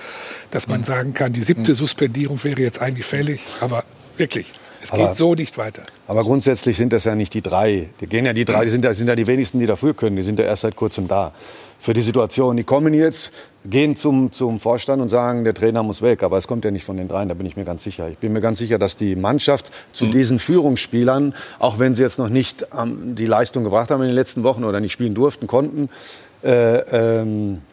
dass 0.51 0.67
man 0.67 0.83
sagen 0.83 1.13
kann, 1.13 1.33
die 1.33 1.41
siebte 1.41 1.75
Suspendierung 1.75 2.43
wäre 2.43 2.61
jetzt 2.61 2.81
eigentlich 2.81 3.05
fällig. 3.05 3.41
Aber 3.59 3.83
wirklich, 4.17 4.51
es 4.81 4.91
Aber- 4.91 5.07
geht 5.07 5.15
so 5.15 5.35
nicht 5.35 5.57
weiter. 5.57 5.83
Aber 6.07 6.23
grundsätzlich 6.23 6.75
sind 6.77 6.91
das 6.91 7.05
ja 7.05 7.15
nicht 7.15 7.33
die 7.33 7.41
drei. 7.41 7.89
Die 8.01 8.07
gehen 8.07 8.25
ja 8.25 8.33
die 8.33 8.45
drei, 8.45 8.65
die 8.65 8.71
sind 8.71 8.83
ja, 8.83 8.93
sind 8.93 9.07
ja 9.07 9.15
die 9.15 9.27
wenigsten, 9.27 9.59
die 9.59 9.65
dafür 9.67 9.93
können. 9.93 10.15
Die 10.15 10.23
sind 10.23 10.39
ja 10.39 10.45
erst 10.45 10.63
seit 10.63 10.75
kurzem 10.75 11.07
da. 11.07 11.33
Für 11.81 11.93
die 11.93 12.01
Situation. 12.01 12.57
Die 12.57 12.63
kommen 12.63 12.93
jetzt, 12.93 13.31
gehen 13.65 13.95
zum, 13.95 14.31
zum 14.31 14.59
Vorstand 14.59 15.01
und 15.01 15.09
sagen, 15.09 15.43
der 15.43 15.55
Trainer 15.55 15.81
muss 15.81 16.03
weg. 16.03 16.21
Aber 16.21 16.37
es 16.37 16.47
kommt 16.47 16.63
ja 16.63 16.69
nicht 16.69 16.83
von 16.83 16.95
den 16.95 17.07
dreien, 17.07 17.27
da 17.27 17.33
bin 17.33 17.47
ich 17.47 17.57
mir 17.57 17.65
ganz 17.65 17.83
sicher. 17.83 18.07
Ich 18.07 18.19
bin 18.19 18.33
mir 18.33 18.39
ganz 18.39 18.59
sicher, 18.59 18.77
dass 18.77 18.97
die 18.97 19.15
Mannschaft 19.15 19.71
zu 19.91 20.05
diesen 20.05 20.37
Führungsspielern, 20.37 21.33
auch 21.57 21.79
wenn 21.79 21.95
sie 21.95 22.03
jetzt 22.03 22.19
noch 22.19 22.29
nicht 22.29 22.67
ähm, 22.77 23.15
die 23.15 23.25
Leistung 23.25 23.63
gebracht 23.63 23.89
haben 23.89 24.01
in 24.03 24.09
den 24.09 24.15
letzten 24.15 24.43
Wochen 24.43 24.63
oder 24.63 24.79
nicht 24.79 24.91
spielen 24.91 25.15
durften, 25.15 25.47
konnten, 25.47 25.89
äh, 26.43 27.21
ähm, 27.21 27.63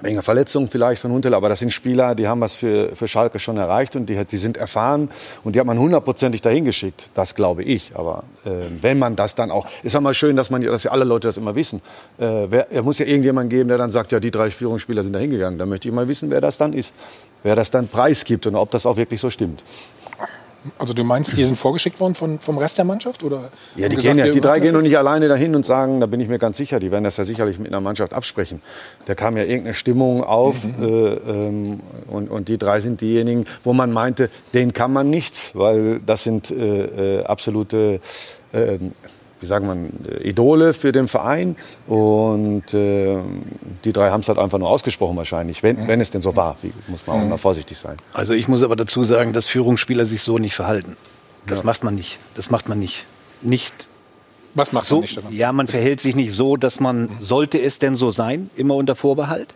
Wegen 0.00 0.14
einer 0.14 0.22
Verletzung 0.22 0.68
vielleicht 0.70 1.02
von 1.02 1.10
Huntela, 1.10 1.36
aber 1.36 1.48
das 1.48 1.58
sind 1.58 1.72
Spieler, 1.72 2.14
die 2.14 2.28
haben 2.28 2.40
was 2.40 2.54
für, 2.54 2.94
für 2.94 3.08
Schalke 3.08 3.40
schon 3.40 3.56
erreicht 3.56 3.96
und 3.96 4.06
die, 4.06 4.24
die 4.24 4.36
sind 4.36 4.56
erfahren 4.56 5.10
und 5.42 5.56
die 5.56 5.60
hat 5.60 5.66
man 5.66 5.76
hundertprozentig 5.76 6.40
dahin 6.40 6.64
geschickt. 6.64 7.10
Das 7.14 7.34
glaube 7.34 7.64
ich. 7.64 7.96
Aber 7.96 8.22
äh, 8.44 8.50
wenn 8.80 9.00
man 9.00 9.16
das 9.16 9.34
dann 9.34 9.50
auch, 9.50 9.66
ist 9.82 9.94
ja 9.94 10.00
mal 10.00 10.14
schön, 10.14 10.36
dass 10.36 10.50
man, 10.50 10.62
dass 10.62 10.84
ja 10.84 10.92
alle 10.92 11.04
Leute 11.04 11.26
das 11.26 11.36
immer 11.36 11.56
wissen. 11.56 11.82
Äh, 12.18 12.46
wer, 12.48 12.70
er 12.70 12.82
muss 12.84 12.98
ja 12.98 13.06
irgendjemanden 13.06 13.50
geben, 13.50 13.68
der 13.68 13.78
dann 13.78 13.90
sagt, 13.90 14.12
ja, 14.12 14.20
die 14.20 14.30
drei 14.30 14.50
Führungsspieler 14.50 15.02
sind 15.02 15.14
dahin 15.14 15.30
gegangen. 15.30 15.58
Da 15.58 15.66
möchte 15.66 15.88
ich 15.88 15.94
mal 15.94 16.06
wissen, 16.06 16.30
wer 16.30 16.40
das 16.40 16.58
dann 16.58 16.74
ist, 16.74 16.92
wer 17.42 17.56
das 17.56 17.72
dann 17.72 17.88
preisgibt 17.88 18.46
und 18.46 18.54
ob 18.54 18.70
das 18.70 18.86
auch 18.86 18.96
wirklich 18.96 19.20
so 19.20 19.30
stimmt. 19.30 19.64
Also 20.78 20.92
du 20.92 21.04
meinst, 21.04 21.36
die 21.36 21.44
sind 21.44 21.56
vorgeschickt 21.56 22.00
worden 22.00 22.14
von, 22.14 22.40
vom 22.40 22.58
Rest 22.58 22.78
der 22.78 22.84
Mannschaft? 22.84 23.22
Oder 23.22 23.50
Ja, 23.76 23.88
die, 23.88 23.96
gesagt, 23.96 24.16
gehen 24.16 24.26
ja, 24.26 24.32
die 24.32 24.40
drei 24.40 24.60
gehen 24.60 24.74
doch 24.74 24.82
nicht 24.82 24.98
alleine 24.98 25.28
dahin 25.28 25.54
und 25.54 25.64
sagen, 25.64 26.00
da 26.00 26.06
bin 26.06 26.20
ich 26.20 26.28
mir 26.28 26.38
ganz 26.38 26.56
sicher, 26.56 26.80
die 26.80 26.90
werden 26.90 27.04
das 27.04 27.16
ja 27.16 27.24
sicherlich 27.24 27.58
mit 27.58 27.68
einer 27.68 27.80
Mannschaft 27.80 28.12
absprechen. 28.12 28.60
Da 29.06 29.14
kam 29.14 29.36
ja 29.36 29.44
irgendeine 29.44 29.74
Stimmung 29.74 30.22
auf 30.24 30.64
Mhm. 30.64 30.82
äh, 30.82 30.86
ähm, 30.86 31.80
und, 32.08 32.28
und 32.30 32.48
die 32.48 32.58
drei 32.58 32.80
sind 32.80 33.00
diejenigen, 33.00 33.44
wo 33.64 33.72
man 33.72 33.92
meinte, 33.92 34.30
denen 34.52 34.72
kann 34.72 34.92
man 34.92 35.08
nichts, 35.10 35.52
weil 35.54 36.00
das 36.04 36.24
sind 36.24 36.50
äh, 36.50 37.20
äh, 37.20 37.24
absolute, 37.24 38.00
äh, 38.52 38.78
wie 39.40 39.46
sagt 39.46 39.64
man, 39.64 39.90
äh, 40.08 40.28
Idole 40.28 40.72
für 40.72 40.92
den 40.92 41.08
Verein 41.08 41.56
und 41.86 42.74
äh, 42.74 43.18
die 43.84 43.92
drei 43.92 44.10
haben 44.10 44.20
es 44.20 44.28
halt 44.28 44.38
einfach 44.38 44.58
nur 44.58 44.68
ausgesprochen 44.68 45.16
wahrscheinlich, 45.16 45.62
wenn, 45.62 45.88
wenn 45.88 46.00
es 46.00 46.10
denn 46.10 46.22
so 46.22 46.36
war, 46.36 46.56
wie, 46.62 46.72
muss 46.88 47.06
man 47.06 47.16
auch 47.18 47.22
immer 47.22 47.38
vorsichtig 47.38 47.78
sein. 47.78 47.96
Also 48.12 48.34
ich 48.34 48.48
muss 48.48 48.62
aber 48.62 48.76
dazu 48.76 49.04
sagen, 49.04 49.32
dass 49.32 49.46
Führungsspieler 49.48 50.06
sich 50.06 50.22
so 50.22 50.38
nicht 50.38 50.54
verhalten. 50.54 50.96
Das 51.46 51.64
macht 51.64 51.84
man 51.84 51.94
nicht. 51.94 52.18
Das 52.34 52.50
macht 52.50 52.68
man 52.68 52.78
nicht. 52.78 53.06
Nicht 53.40 53.88
Was 54.54 54.72
macht 54.72 54.86
so. 54.86 54.96
man 54.96 55.02
nicht? 55.02 55.12
Stefan? 55.12 55.32
Ja, 55.32 55.52
man 55.52 55.66
verhält 55.66 56.00
sich 56.00 56.14
nicht 56.14 56.32
so, 56.32 56.56
dass 56.56 56.80
man, 56.80 57.08
sollte 57.20 57.60
es 57.60 57.78
denn 57.78 57.94
so 57.94 58.10
sein, 58.10 58.50
immer 58.56 58.74
unter 58.74 58.96
Vorbehalt, 58.96 59.54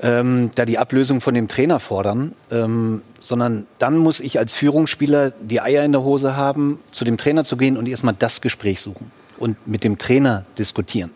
ähm, 0.00 0.50
da 0.54 0.64
die 0.64 0.78
Ablösung 0.78 1.20
von 1.20 1.34
dem 1.34 1.48
Trainer 1.48 1.80
fordern, 1.80 2.32
ähm, 2.50 3.02
sondern 3.26 3.66
dann 3.80 3.98
muss 3.98 4.20
ich 4.20 4.38
als 4.38 4.54
Führungsspieler 4.54 5.32
die 5.32 5.60
Eier 5.60 5.84
in 5.84 5.90
der 5.90 6.04
Hose 6.04 6.36
haben, 6.36 6.78
zu 6.92 7.04
dem 7.04 7.16
Trainer 7.16 7.42
zu 7.42 7.56
gehen 7.56 7.76
und 7.76 7.88
erstmal 7.88 8.14
das 8.16 8.40
Gespräch 8.40 8.80
suchen 8.80 9.10
und 9.36 9.66
mit 9.66 9.82
dem 9.82 9.98
Trainer 9.98 10.44
diskutieren. 10.60 11.10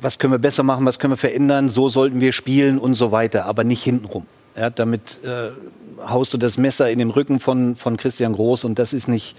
Was 0.00 0.18
können 0.18 0.32
wir 0.32 0.38
besser 0.38 0.62
machen, 0.62 0.86
was 0.86 0.98
können 0.98 1.12
wir 1.12 1.18
verändern, 1.18 1.68
so 1.68 1.90
sollten 1.90 2.22
wir 2.22 2.32
spielen 2.32 2.78
und 2.78 2.94
so 2.94 3.12
weiter, 3.12 3.44
aber 3.44 3.64
nicht 3.64 3.82
hintenrum. 3.82 4.24
Ja, 4.56 4.70
damit 4.70 5.20
äh, 5.24 5.50
haust 6.08 6.32
du 6.32 6.38
das 6.38 6.56
Messer 6.56 6.90
in 6.90 6.98
den 6.98 7.10
Rücken 7.10 7.38
von, 7.38 7.76
von 7.76 7.98
Christian 7.98 8.32
Groß 8.32 8.64
und 8.64 8.78
das 8.78 8.94
ist 8.94 9.06
nicht, 9.06 9.36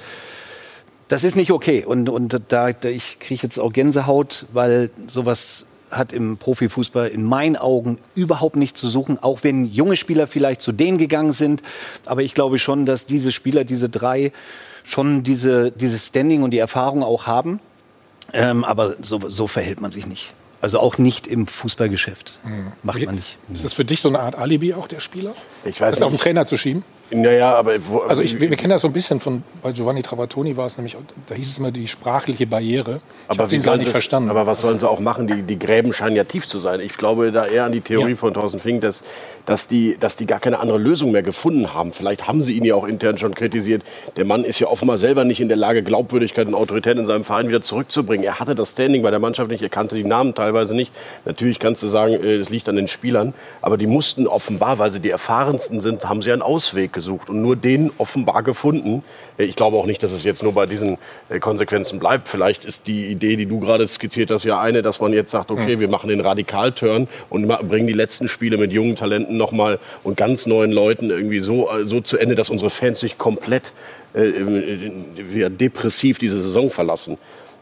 das 1.08 1.24
ist 1.24 1.36
nicht 1.36 1.52
okay. 1.52 1.84
Und, 1.84 2.10
und 2.10 2.40
da, 2.50 2.74
da 2.74 2.90
ich 2.90 3.18
kriege 3.18 3.42
jetzt 3.42 3.58
auch 3.58 3.74
Gänsehaut, 3.74 4.46
weil 4.54 4.92
sowas 5.08 5.66
hat 5.98 6.14
im 6.14 6.38
Profifußball 6.38 7.08
in 7.08 7.24
meinen 7.24 7.56
Augen 7.56 8.00
überhaupt 8.16 8.56
nicht 8.56 8.78
zu 8.78 8.88
suchen, 8.88 9.22
auch 9.22 9.40
wenn 9.44 9.66
junge 9.66 9.96
Spieler 9.96 10.28
vielleicht 10.28 10.62
zu 10.62 10.72
denen 10.72 10.98
gegangen 10.98 11.34
sind. 11.34 11.62
Aber 12.06 12.24
ich 12.24 12.34
glaube 12.34 12.60
schon, 12.60 12.86
dass 12.86 13.06
diese 13.06 13.32
Spieler, 13.32 13.64
diese 13.64 13.90
drei, 13.90 14.32
schon 14.84 15.24
diese, 15.24 15.72
dieses 15.72 16.08
Standing 16.08 16.44
und 16.44 16.52
die 16.52 16.60
Erfahrung 16.60 17.04
auch 17.04 17.28
haben. 17.28 17.60
Ähm, 18.34 18.64
aber 18.64 18.96
so, 19.02 19.20
so 19.28 19.48
verhält 19.48 19.82
man 19.82 19.92
sich 19.92 20.06
nicht. 20.06 20.34
Also 20.62 20.80
auch 20.80 20.98
nicht 20.98 21.28
im 21.28 21.46
Fußballgeschäft. 21.46 22.34
Macht 22.82 23.06
man 23.06 23.16
nicht. 23.16 23.38
Ist 23.54 23.66
das 23.66 23.74
für 23.74 23.86
dich 23.86 24.02
so 24.02 24.10
eine 24.10 24.20
Art 24.20 24.36
Alibi 24.36 24.74
auch 24.74 24.88
der 24.88 25.00
Spieler? 25.00 25.36
Ich 25.64 25.80
weiß 25.80 25.96
das 25.96 26.02
auf 26.02 26.10
den 26.10 26.14
nicht. 26.14 26.24
Trainer 26.24 26.46
zu 26.46 26.58
schieben? 26.58 26.84
Naja, 27.12 27.54
aber 27.54 27.74
wo, 27.88 28.00
Also 28.00 28.24
ich, 28.24 28.40
wir, 28.42 28.50
wir 28.50 28.58
kennen 28.58 28.72
das 28.72 28.82
so 28.82 28.88
ein 28.88 28.94
bisschen 28.94 29.20
von, 29.20 29.44
bei 29.62 29.72
Giovanni 29.72 30.02
Trapattoni 30.02 30.58
war 30.58 30.66
es 30.66 30.76
nämlich, 30.78 30.98
da 31.28 31.36
hieß 31.36 31.52
es 31.52 31.60
immer 31.60 31.70
die 31.72 31.88
sprachliche 31.88 32.48
Barriere. 32.48 32.96
Ich 33.26 33.30
aber 33.30 33.44
habe 33.44 33.52
wie 33.52 33.58
gar 33.60 33.78
nicht 33.78 33.86
es- 33.86 33.92
verstanden. 33.92 34.32
Aber 34.32 34.48
was 34.48 34.62
sollen 34.62 34.80
sie 34.80 34.90
auch 34.90 35.00
machen? 35.00 35.28
Die, 35.28 35.44
die 35.44 35.60
Gräben 35.60 35.94
scheinen 35.94 36.16
ja 36.16 36.24
tief 36.24 36.48
zu 36.48 36.58
sein. 36.58 36.80
Ich 36.80 36.98
glaube 36.98 37.32
da 37.32 37.46
eher 37.46 37.66
an 37.66 37.72
die 37.72 37.82
Theorie 37.82 38.12
Ja. 38.12 38.16
von 38.16 38.34
Thorsten 38.34 38.60
Fink, 38.60 38.82
dass, 38.82 39.04
dass, 39.46 39.68
die, 39.68 39.98
dass 40.00 40.16
die 40.16 40.26
gar 40.26 40.40
keine 40.40 40.60
andere 40.60 40.80
Lösung 40.80 41.12
mehr 41.12 41.22
gefunden 41.22 41.76
haben. 41.76 41.94
Vielleicht 41.94 42.28
haben 42.28 42.42
sie 42.42 42.54
ihn 42.54 42.66
ja 42.66 42.74
auch 42.74 42.88
intern 42.88 43.20
schon 43.20 43.36
kritisiert. 43.36 43.84
Der 44.18 44.26
Mann 44.26 44.44
ist 44.44 44.60
ja 44.60 44.66
offenbar 44.68 44.98
selber 44.98 45.26
nicht 45.26 45.40
in 45.42 45.48
der 45.48 45.58
Lage, 45.58 45.84
Glaubwürdigkeit 45.84 46.48
und 46.48 46.56
Autorität 46.56 46.98
in 46.98 47.06
seinem 47.06 47.24
Verein 47.24 47.48
wieder 47.48 47.62
zurückzubringen. 47.62 48.26
Er 48.26 48.40
hatte 48.40 48.56
das 48.56 48.72
Standing 48.72 49.04
bei 49.04 49.12
der 49.12 49.20
Mannschaft 49.20 49.52
nicht, 49.52 49.62
er 49.62 49.70
kannte 49.70 49.94
die 49.94 50.04
Namen 50.04 50.34
teilweise 50.34 50.76
nicht. 50.76 50.92
Natürlich 51.24 51.60
kannst 51.60 51.84
du 51.84 51.88
sagen, 51.88 52.14
äh, 52.14 52.38
es 52.38 52.50
liegt 52.50 52.68
an 52.68 52.76
den 52.78 52.88
Spielern. 52.88 53.36
Aber 53.62 53.78
die 53.78 53.86
mussten 53.88 54.26
offenbar, 54.26 54.80
weil 54.80 54.90
sie 54.92 55.00
die 55.00 55.12
erfahrensten 55.12 55.82
sind, 55.82 56.10
haben 56.10 56.24
sie 56.24 56.32
einen 56.32 56.42
Ausweg 56.42 56.94
gesucht 56.96 57.30
und 57.30 57.44
nur 57.44 57.56
den 57.56 57.92
offenbar 58.00 58.42
gefunden. 58.42 59.04
Äh, 59.38 59.44
Ich 59.44 59.56
glaube 59.56 59.78
auch 59.78 59.86
nicht, 59.86 60.02
dass 60.02 60.12
es 60.12 60.24
jetzt 60.24 60.42
nur 60.42 60.54
bei 60.54 60.66
diesen 60.66 60.98
äh, 61.30 61.40
Konsequenzen 61.40 62.00
bleibt. 62.00 62.28
Vielleicht 62.28 62.66
ist 62.66 62.88
die 62.88 63.06
Idee, 63.06 63.36
die 63.36 63.46
du 63.46 63.60
gerade 63.60 63.88
skizziert 63.88 64.32
hast, 64.32 64.46
ja 64.46 64.60
eine, 64.60 64.82
dass 64.82 65.00
man 65.00 65.14
jetzt 65.14 65.30
sagt, 65.30 65.52
okay, 65.52 65.80
wir 65.80 65.88
machen 65.90 66.10
den 66.10 66.22
Radikalturn 66.22 67.08
und 67.30 67.48
bringen 67.70 67.86
die 67.86 67.94
letzten 67.94 68.28
Spiele 68.28 68.58
mit 68.58 68.72
jungen 68.72 68.96
Talenten 68.96 69.38
nochmal 69.38 69.78
und 70.02 70.18
ganz 70.18 70.48
neuen 70.48 70.72
Leuten 70.72 71.12
irgendwie 71.12 71.42
so, 71.42 71.70
äh, 71.70 71.86
so 71.86 72.02
zu 72.02 72.18
Ende, 72.18 72.34
dass 72.34 72.50
unsere 72.50 72.72
Fans 72.72 73.00
sich 73.00 73.20
komplett 73.20 73.74
äh, 74.16 74.32
depressiv 75.50 76.18
diese 76.18 76.42
Saison 76.42 76.72
verlassen. 76.72 77.18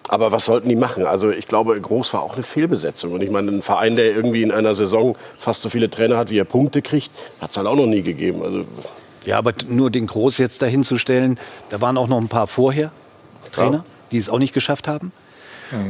Aber 0.09 0.31
was 0.33 0.45
sollten 0.45 0.67
die 0.67 0.75
machen? 0.75 1.05
Also 1.05 1.31
ich 1.31 1.47
glaube, 1.47 1.79
Groß 1.79 2.13
war 2.13 2.23
auch 2.23 2.33
eine 2.33 2.43
Fehlbesetzung. 2.43 3.13
Und 3.13 3.21
ich 3.21 3.31
meine, 3.31 3.49
ein 3.51 3.61
Verein, 3.61 3.95
der 3.95 4.13
irgendwie 4.13 4.43
in 4.43 4.51
einer 4.51 4.75
Saison 4.75 5.15
fast 5.37 5.61
so 5.61 5.69
viele 5.69 5.89
Trainer 5.89 6.17
hat, 6.17 6.29
wie 6.29 6.37
er 6.37 6.43
Punkte 6.43 6.81
kriegt, 6.81 7.09
hat 7.39 7.51
es 7.51 7.57
halt 7.57 7.67
auch 7.67 7.75
noch 7.77 7.85
nie 7.87 8.01
gegeben. 8.01 8.43
Also 8.43 8.65
Ja, 9.25 9.37
aber 9.37 9.53
nur 9.67 9.89
den 9.89 10.07
Groß 10.07 10.37
jetzt 10.37 10.61
dahinzustellen, 10.61 11.39
da 11.69 11.81
waren 11.81 11.97
auch 11.97 12.07
noch 12.07 12.19
ein 12.19 12.27
paar 12.27 12.47
vorher 12.47 12.91
Trainer, 13.51 13.85
die 14.11 14.17
es 14.17 14.29
auch 14.29 14.39
nicht 14.39 14.53
geschafft 14.53 14.87
haben. 14.87 15.11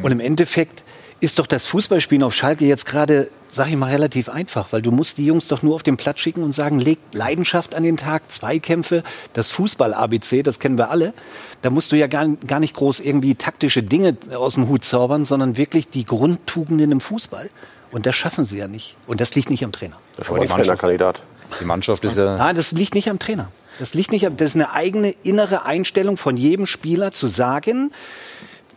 Und 0.02 0.12
im 0.12 0.20
Endeffekt 0.20 0.84
ist 1.20 1.40
doch 1.40 1.48
das 1.48 1.66
Fußballspielen 1.68 2.22
auf 2.24 2.34
Schalke 2.34 2.66
jetzt 2.66 2.86
gerade, 2.86 3.30
sag 3.48 3.70
ich 3.70 3.78
mal, 3.78 3.90
relativ 3.90 4.28
einfach, 4.28 4.74
weil 4.74 4.82
du 4.82 4.92
musst 4.92 5.18
die 5.18 5.26
Jungs 5.26 5.48
doch 5.48 5.64
nur 5.64 5.76
auf 5.76 5.84
den 5.84 5.96
Platz 5.96 6.20
schicken 6.20 6.44
und 6.44 6.52
sagen, 6.52 6.80
legt 6.80 7.16
Leidenschaft 7.16 7.76
an 7.76 7.84
den 7.84 7.96
Tag, 7.96 8.30
Zweikämpfe, 8.30 9.04
das 9.32 9.50
Fußball-ABC, 9.52 10.44
das 10.44 10.60
kennen 10.60 10.78
wir 10.78 10.90
alle. 10.90 11.14
Da 11.62 11.70
musst 11.70 11.94
du 11.94 11.98
ja 11.98 12.08
gar, 12.08 12.28
gar 12.28 12.60
nicht 12.60 12.74
groß 12.74 13.00
irgendwie 13.00 13.36
taktische 13.36 13.84
Dinge 13.84 14.18
aus 14.36 14.56
dem 14.56 14.68
Hut 14.68 14.84
zaubern, 14.84 15.24
sondern 15.24 15.56
wirklich 15.56 15.90
die 15.90 16.04
Grundtugenden 16.04 16.92
im 16.92 17.00
Fußball. 17.00 17.50
Und 17.92 18.06
das 18.06 18.16
schaffen 18.16 18.44
sie 18.44 18.58
ja 18.58 18.68
nicht. 18.68 18.98
Und 19.08 19.22
das 19.22 19.34
liegt 19.36 19.50
nicht 19.50 19.64
am 19.64 19.72
Trainer. 19.72 19.98
das 20.18 20.30
mal 20.30 20.42
ein 20.42 20.48
Trainerkandidat. 20.48 21.22
Die 21.60 21.66
Mannschaft 21.66 22.04
ist 22.04 22.18
ja. 22.18 22.38
Nein, 22.38 22.56
das 22.56 22.72
liegt 22.72 22.96
nicht 22.96 23.10
am 23.10 23.20
Trainer. 23.20 23.50
Das 23.80 23.94
liegt 23.94 24.12
nicht 24.12 24.28
am, 24.28 24.38
das 24.38 24.50
ist 24.50 24.56
eine 24.56 24.72
eigene 24.72 25.12
innere 25.24 25.66
Einstellung 25.66 26.18
von 26.18 26.38
jedem 26.38 26.66
Spieler 26.66 27.12
zu 27.12 27.28
sagen, 27.28 27.92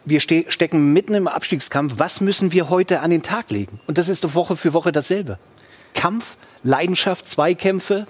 wir 0.04 0.21
ste 0.21 0.45
stecken 0.49 0.92
mitten 0.92 1.14
im 1.14 1.28
Abstiegskampf, 1.28 1.95
was 1.99 2.21
müssen 2.21 2.52
wir 2.52 2.71
heute 2.71 3.00
an 3.00 3.11
den 3.11 3.23
Tag 3.23 3.50
legen? 3.50 3.80
Und 3.87 3.99
das 3.99 4.09
ist 4.09 4.25
doch 4.25 4.35
Woche 4.35 4.56
für 4.56 4.73
Woche 4.73 4.92
dasselbe. 4.92 5.38
Kampf, 5.95 6.37
Leidenschaft, 6.62 7.28
Zweikämpfe, 7.28 8.06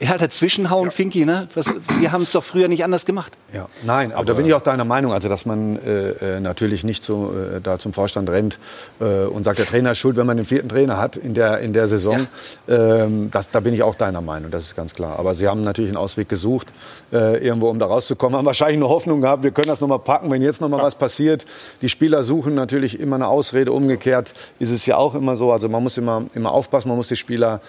ja, 0.00 0.16
dazwischenhauen, 0.16 0.90
Finki, 0.90 1.26
ne? 1.26 1.46
Was, 1.54 1.72
wir 1.98 2.10
haben 2.10 2.22
es 2.22 2.32
doch 2.32 2.42
früher 2.42 2.68
nicht 2.68 2.82
anders 2.84 3.04
gemacht. 3.04 3.36
Ja, 3.52 3.68
nein, 3.82 4.12
aber, 4.12 4.24
da 4.24 4.32
bin 4.32 4.46
ich 4.46 4.54
auch 4.54 4.62
deiner 4.62 4.84
Meinung, 4.84 5.12
also 5.12 5.28
dass 5.28 5.44
man 5.44 5.76
äh, 5.76 6.36
äh, 6.36 6.40
natürlich 6.40 6.84
nicht 6.84 7.04
so 7.04 7.32
äh, 7.32 7.60
da 7.60 7.78
zum 7.78 7.92
Vorstand 7.92 8.30
rennt 8.30 8.58
äh, 9.00 9.24
und 9.24 9.44
sagt, 9.44 9.58
der 9.58 9.66
Trainer 9.66 9.92
ist 9.92 9.98
schuld, 9.98 10.16
wenn 10.16 10.26
man 10.26 10.38
den 10.38 10.46
vierten 10.46 10.70
Trainer 10.70 10.96
hat 10.96 11.18
in 11.18 11.34
der 11.34 11.58
in 11.58 11.74
der 11.74 11.86
Saison. 11.86 12.26
Ähm, 12.66 13.30
das, 13.30 13.50
da 13.50 13.60
bin 13.60 13.74
ich 13.74 13.82
auch 13.82 13.94
deiner 13.94 14.22
Meinung, 14.22 14.50
das 14.50 14.64
ist 14.64 14.76
ganz 14.76 14.94
klar. 14.94 15.18
Aber 15.18 15.34
sie 15.34 15.46
haben 15.46 15.62
natürlich 15.62 15.90
einen 15.90 15.98
Ausweg 15.98 16.30
gesucht, 16.30 16.68
äh, 17.12 17.44
irgendwo 17.44 17.68
um 17.68 17.78
da 17.78 17.86
rauszukommen, 17.86 18.38
haben 18.38 18.46
wahrscheinlich 18.46 18.78
eine 18.78 18.88
Hoffnung 18.88 19.20
gehabt, 19.20 19.42
wir 19.42 19.50
können 19.50 19.68
das 19.68 19.82
noch 19.82 19.88
mal 19.88 19.98
packen, 19.98 20.30
wenn 20.30 20.40
jetzt 20.40 20.62
noch 20.62 20.70
mal 20.70 20.80
was 20.80 20.94
passiert. 20.94 21.44
Die 21.82 21.90
Spieler 21.90 22.22
suchen 22.22 22.54
natürlich 22.54 22.98
immer 22.98 23.16
eine 23.16 23.28
Ausrede. 23.28 23.72
Umgekehrt 23.72 24.32
ist 24.58 24.70
es 24.70 24.86
ja 24.86 24.96
auch 24.96 25.14
immer 25.14 25.36
so. 25.36 25.52
Also 25.52 25.68
man 25.68 25.82
muss 25.82 25.98
immer 25.98 26.24
immer 26.34 26.52
aufpassen, 26.52 26.88
man 26.88 26.96
muss 26.96 27.08
die 27.08 27.16
Spieler 27.16 27.60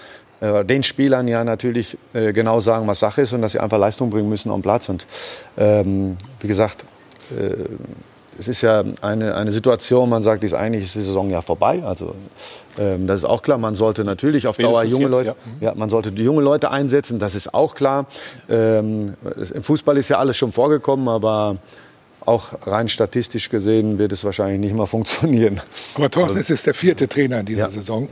äh, 0.41 0.65
den 0.65 0.83
Spielern 0.83 1.27
ja 1.27 1.43
natürlich 1.43 1.97
äh, 2.13 2.33
genau 2.33 2.59
sagen, 2.59 2.87
was 2.87 2.99
Sache 2.99 3.21
ist 3.21 3.33
und 3.33 3.41
dass 3.41 3.53
sie 3.53 3.59
einfach 3.59 3.77
Leistung 3.77 4.09
bringen 4.09 4.27
müssen 4.27 4.51
am 4.51 4.61
Platz. 4.61 4.89
Und 4.89 5.07
ähm, 5.57 6.17
wie 6.39 6.47
gesagt, 6.47 6.83
äh, 7.31 7.53
es 8.39 8.47
ist 8.47 8.61
ja 8.61 8.83
eine, 9.01 9.35
eine 9.35 9.51
Situation, 9.51 10.09
man 10.09 10.23
sagt, 10.23 10.43
ist 10.43 10.55
eigentlich 10.55 10.83
ist 10.83 10.95
die 10.95 11.01
Saison 11.01 11.29
ja 11.29 11.41
vorbei. 11.41 11.83
Also 11.85 12.15
ähm, 12.79 13.05
das 13.05 13.17
ist 13.17 13.25
auch 13.25 13.43
klar. 13.43 13.59
Man 13.59 13.75
sollte 13.75 14.03
natürlich 14.03 14.47
auf 14.47 14.57
Dauer 14.57 14.83
junge 14.83 15.03
jetzt, 15.03 15.11
Leute, 15.11 15.35
ja. 15.59 15.69
ja. 15.69 15.75
man 15.75 15.89
sollte 15.89 16.11
die 16.11 16.23
junge 16.23 16.41
Leute 16.41 16.71
einsetzen. 16.71 17.19
Das 17.19 17.35
ist 17.35 17.53
auch 17.53 17.75
klar. 17.75 18.07
Ähm, 18.49 19.13
Im 19.53 19.63
Fußball 19.63 19.95
ist 19.97 20.09
ja 20.09 20.17
alles 20.17 20.37
schon 20.37 20.51
vorgekommen, 20.51 21.07
aber 21.07 21.57
auch 22.25 22.53
rein 22.65 22.87
statistisch 22.87 23.49
gesehen 23.49 23.97
wird 23.99 24.11
es 24.11 24.23
wahrscheinlich 24.23 24.59
nicht 24.59 24.75
mal 24.75 24.85
funktionieren. 24.87 25.61
Aber 25.95 26.09
Thorsten, 26.09 26.39
es 26.39 26.49
ist 26.49 26.65
der 26.65 26.73
vierte 26.73 27.07
Trainer 27.07 27.39
in 27.39 27.45
dieser 27.45 27.69
Saison. 27.71 28.07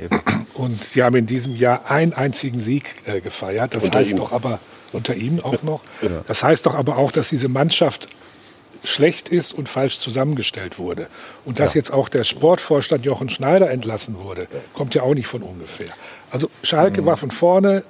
Und 0.54 0.84
Sie 0.84 1.04
haben 1.04 1.16
in 1.16 1.26
diesem 1.26 1.56
Jahr 1.56 1.90
einen 1.90 2.14
einzigen 2.14 2.60
Sieg 2.60 2.96
äh, 3.06 3.22
gefeiert. 3.22 3.74
Das 3.74 3.86
Unter 3.86 4.00
heißt 4.00 4.12
ihm. 4.12 4.18
doch 4.18 4.32
aber, 4.32 4.60
unter 4.92 5.16
ihm 5.16 5.40
auch 5.42 5.64
noch, 5.64 5.82
das 6.28 6.44
heißt 6.44 6.66
doch 6.66 6.76
aber 6.76 6.98
auch, 6.98 7.12
dass 7.12 7.30
diese 7.30 7.48
Mannschaft 7.48 8.08
schlecht 8.84 9.30
ist 9.30 9.54
und 9.54 9.68
falsch 9.68 10.00
zusammengestellt 10.00 10.80
wurde. 10.80 11.08
Und 11.46 11.60
dass 11.60 11.74
jetzt 11.74 11.92
auch 11.92 12.10
der 12.10 12.24
Sportvorstand 12.24 13.06
Jochen 13.06 13.30
Schneider 13.30 13.70
entlassen 13.70 14.18
wurde, 14.20 14.48
kommt 14.74 14.96
ja 14.96 15.04
auch 15.04 15.14
nicht 15.14 15.28
von 15.28 15.44
ungefähr. 15.44 15.90
Also 16.32 16.50
Schalke 16.64 17.06
war 17.06 17.18
von 17.18 17.32
vorne, 17.32 17.84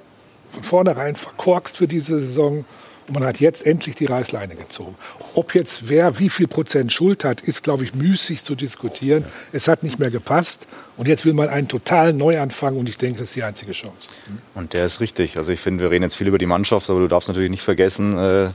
von 0.50 0.62
vornherein 0.62 1.14
verkorkst 1.16 1.76
für 1.76 1.86
diese 1.86 2.20
Saison. 2.20 2.64
Und 3.10 3.18
man 3.18 3.24
hat 3.24 3.40
jetzt 3.40 3.66
endlich 3.66 3.96
die 3.96 4.06
Reißleine 4.06 4.54
gezogen. 4.54 4.94
Ob 5.34 5.56
jetzt 5.56 5.88
wer 5.88 6.20
wie 6.20 6.28
viel 6.28 6.46
Prozent 6.46 6.92
Schuld 6.92 7.24
hat, 7.24 7.40
ist, 7.40 7.64
glaube 7.64 7.82
ich, 7.82 7.92
müßig 7.92 8.44
zu 8.44 8.54
diskutieren. 8.54 9.24
Es 9.50 9.66
hat 9.66 9.82
nicht 9.82 9.98
mehr 9.98 10.12
gepasst. 10.12 10.68
Und 10.96 11.08
jetzt 11.08 11.24
will 11.24 11.32
man 11.32 11.48
einen 11.48 11.66
totalen 11.66 12.16
Neuanfang. 12.16 12.76
Und 12.76 12.88
ich 12.88 12.98
denke, 12.98 13.18
das 13.18 13.30
ist 13.30 13.34
die 13.34 13.42
einzige 13.42 13.72
Chance. 13.72 14.08
Und 14.54 14.74
der 14.74 14.84
ist 14.84 15.00
richtig. 15.00 15.38
Also 15.38 15.50
ich 15.50 15.58
finde, 15.58 15.82
wir 15.82 15.90
reden 15.90 16.04
jetzt 16.04 16.14
viel 16.14 16.28
über 16.28 16.38
die 16.38 16.46
Mannschaft, 16.46 16.88
aber 16.88 17.00
du 17.00 17.08
darfst 17.08 17.26
natürlich 17.26 17.50
nicht 17.50 17.64
vergessen, 17.64 18.16
äh, 18.16 18.50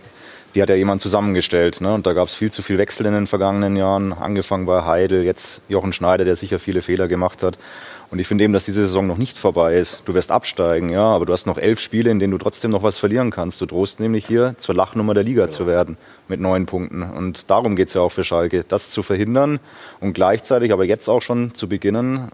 die 0.56 0.62
hat 0.62 0.70
ja 0.70 0.76
jemand 0.76 1.02
zusammengestellt. 1.02 1.82
Ne? 1.82 1.94
Und 1.94 2.08
da 2.08 2.14
gab 2.14 2.30
es 2.30 2.34
viel 2.34 2.50
zu 2.50 2.62
viel 2.62 2.78
Wechsel 2.78 3.06
in 3.08 3.14
den 3.14 3.28
vergangenen 3.28 3.76
Jahren. 3.76 4.14
Angefangen 4.14 4.66
bei 4.66 4.86
Heidel, 4.86 5.26
jetzt 5.26 5.60
Jochen 5.68 5.92
Schneider, 5.92 6.24
der 6.24 6.38
sicher 6.38 6.60
viele 6.60 6.82
Fehler 6.82 7.10
gemacht 7.10 7.44
hat. 7.44 7.58
Und 8.12 8.20
ich 8.20 8.28
finde 8.28 8.44
eben, 8.44 8.54
dass 8.54 8.66
diese 8.66 8.82
Saison 8.82 9.08
noch 9.08 9.18
nicht 9.18 9.38
vorbei 9.38 9.76
ist. 9.76 10.04
Du 10.06 10.14
wirst 10.14 10.32
absteigen, 10.32 10.90
ja, 10.90 11.04
aber 11.04 11.26
du 11.26 11.34
hast 11.34 11.48
noch 11.48 11.58
elf 11.58 11.80
Spiele, 11.80 12.12
in 12.12 12.20
denen 12.20 12.32
du 12.32 12.38
trotzdem 12.38 12.72
noch 12.72 12.84
was 12.84 13.00
verlieren 13.00 13.32
kannst. 13.32 13.60
Du 13.62 13.66
drohst 13.66 14.00
nämlich 14.00 14.26
hier 14.26 14.56
zur 14.58 14.76
Lachnummer 14.76 15.14
der 15.14 15.24
Liga 15.24 15.50
zu 15.50 15.68
werden 15.68 15.98
mit 16.28 16.40
neun 16.40 16.66
Punkten. 16.66 17.02
Und 17.04 17.50
darum 17.50 17.76
geht's 17.76 17.94
ja 17.94 18.02
auch 18.02 18.12
für 18.12 18.24
Schalke, 18.24 18.64
das 18.68 18.90
zu 18.92 19.04
verhindern 19.04 19.60
und 20.00 20.14
gleichzeitig 20.14 20.72
aber 20.72 20.86
jetzt 20.86 21.10
auch 21.10 21.22
schon 21.22 21.54
zu 21.56 21.68
beginnen, 21.68 22.30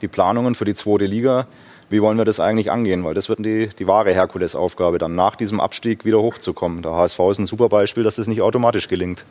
die 0.00 0.08
Planungen 0.08 0.54
für 0.54 0.64
die 0.64 0.74
zweite 0.74 1.04
Liga, 1.06 1.46
wie 1.90 2.00
wollen 2.00 2.16
wir 2.16 2.24
das 2.24 2.38
eigentlich 2.38 2.70
angehen? 2.70 3.04
Weil 3.04 3.14
das 3.14 3.28
wird 3.28 3.44
die, 3.44 3.68
die 3.68 3.86
wahre 3.86 4.14
Herkulesaufgabe, 4.14 4.98
dann 4.98 5.16
nach 5.16 5.34
diesem 5.34 5.60
Abstieg 5.60 6.04
wieder 6.04 6.20
hochzukommen. 6.20 6.82
Der 6.82 6.92
HSV 6.92 7.18
ist 7.32 7.38
ein 7.40 7.46
super 7.46 7.68
Beispiel, 7.68 8.04
dass 8.04 8.14
das 8.14 8.28
nicht 8.28 8.42
automatisch 8.42 8.86
gelingt. 8.86 9.24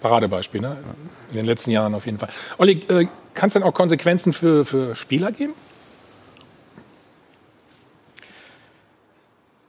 Paradebeispiel, 0.00 0.60
ne? 0.60 0.76
In 1.30 1.36
den 1.36 1.46
letzten 1.46 1.72
Jahren 1.72 1.94
auf 1.94 2.06
jeden 2.06 2.18
Fall. 2.18 2.28
Olli, 2.58 2.84
äh, 2.88 3.08
kann 3.38 3.46
es 3.46 3.52
denn 3.52 3.62
auch 3.62 3.72
Konsequenzen 3.72 4.32
für, 4.32 4.64
für 4.64 4.96
Spieler 4.96 5.30
geben? 5.30 5.54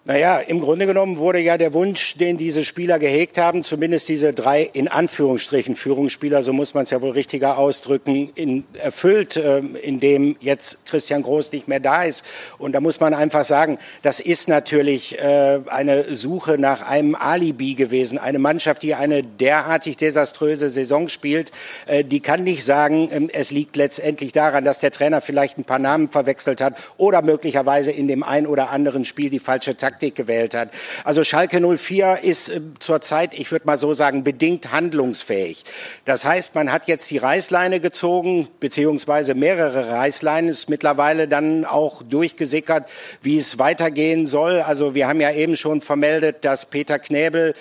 Naja, 0.10 0.40
im 0.40 0.60
Grunde 0.60 0.88
genommen 0.88 1.20
wurde 1.20 1.38
ja 1.38 1.60
der 1.60 1.72
Wunsch, 1.76 2.16
den 2.16 2.40
diese 2.40 2.66
Spieler 2.66 2.98
gehegt 2.98 3.38
haben, 3.38 3.64
zumindest 3.64 4.10
diese 4.10 4.34
drei 4.34 4.64
in 4.64 4.88
Anführungsstrichen 4.88 5.76
Führungsspieler, 5.76 6.42
so 6.42 6.52
muss 6.52 6.74
man 6.74 6.86
es 6.86 6.90
ja 6.90 7.00
wohl 7.04 7.12
richtiger 7.12 7.60
ausdrücken, 7.60 8.32
in, 8.34 8.64
erfüllt, 8.74 9.38
ähm, 9.38 9.76
indem 9.80 10.36
jetzt 10.40 10.88
Christian 10.88 11.22
Groß 11.22 11.52
nicht 11.52 11.68
mehr 11.68 11.80
da 11.80 12.06
ist. 12.06 12.26
Und 12.58 12.72
da 12.72 12.82
muss 12.82 13.00
man 13.00 13.14
einfach 13.14 13.46
sagen, 13.46 13.78
das 14.02 14.20
ist 14.20 14.50
natürlich 14.50 15.20
äh, 15.20 15.60
eine 15.68 16.16
Suche 16.16 16.58
nach 16.58 16.82
einem 16.82 17.14
Alibi 17.14 17.76
gewesen. 17.76 18.18
Eine 18.18 18.40
Mannschaft, 18.40 18.82
die 18.82 18.96
eine 18.96 19.22
derartig 19.22 19.96
desaströse 19.96 20.72
Saison 20.72 21.08
spielt, 21.08 21.52
äh, 21.86 22.04
die 22.04 22.20
kann 22.20 22.44
nicht 22.44 22.66
sagen, 22.66 23.10
ähm, 23.12 23.30
es 23.32 23.52
liegt 23.52 23.76
letztendlich 23.76 24.32
daran, 24.32 24.66
dass 24.66 24.80
der 24.80 24.90
Trainer 24.90 25.22
vielleicht 25.22 25.60
ein 25.60 25.66
paar 25.66 25.78
Namen 25.78 26.10
verwechselt 26.10 26.62
hat 26.62 26.74
oder 26.98 27.22
möglicherweise 27.22 27.92
in 27.92 28.08
dem 28.08 28.24
ein 28.24 28.48
oder 28.48 28.72
anderen 28.72 29.06
Spiel 29.06 29.30
die 29.30 29.38
falsche 29.38 29.78
Taktik 29.78 29.99
gewählt 30.00 30.56
hat. 30.56 30.70
Also 31.04 31.24
Schalke 31.24 31.60
04 31.60 32.20
ist 32.24 32.50
äh, 32.50 32.62
zurzeit, 32.80 33.34
ich 33.34 33.52
würde 33.52 33.66
mal 33.66 33.78
so 33.78 33.94
sagen, 33.94 34.24
bedingt 34.24 34.72
handlungsfähig. 34.72 35.64
Das 36.06 36.26
heißt, 36.26 36.56
man 36.56 36.72
hat 36.72 36.88
jetzt 36.88 37.10
die 37.12 37.18
Reißleine 37.18 37.80
gezogen, 37.80 38.48
beziehungsweise 38.60 39.36
mehrere 39.36 39.90
Reißleinen, 39.90 40.50
ist 40.50 40.70
mittlerweile 40.70 41.28
dann 41.28 41.66
auch 41.66 42.02
durchgesickert, 42.04 42.90
wie 43.22 43.38
es 43.38 43.60
weitergehen 43.60 44.28
soll. 44.28 44.62
Also 44.62 44.96
wir 44.96 45.08
haben 45.08 45.22
ja 45.22 45.32
eben 45.32 45.58
schon 45.58 45.82
vermeldet, 45.82 46.46
dass 46.46 46.66
Peter 46.68 47.00
Knäbel 47.00 47.54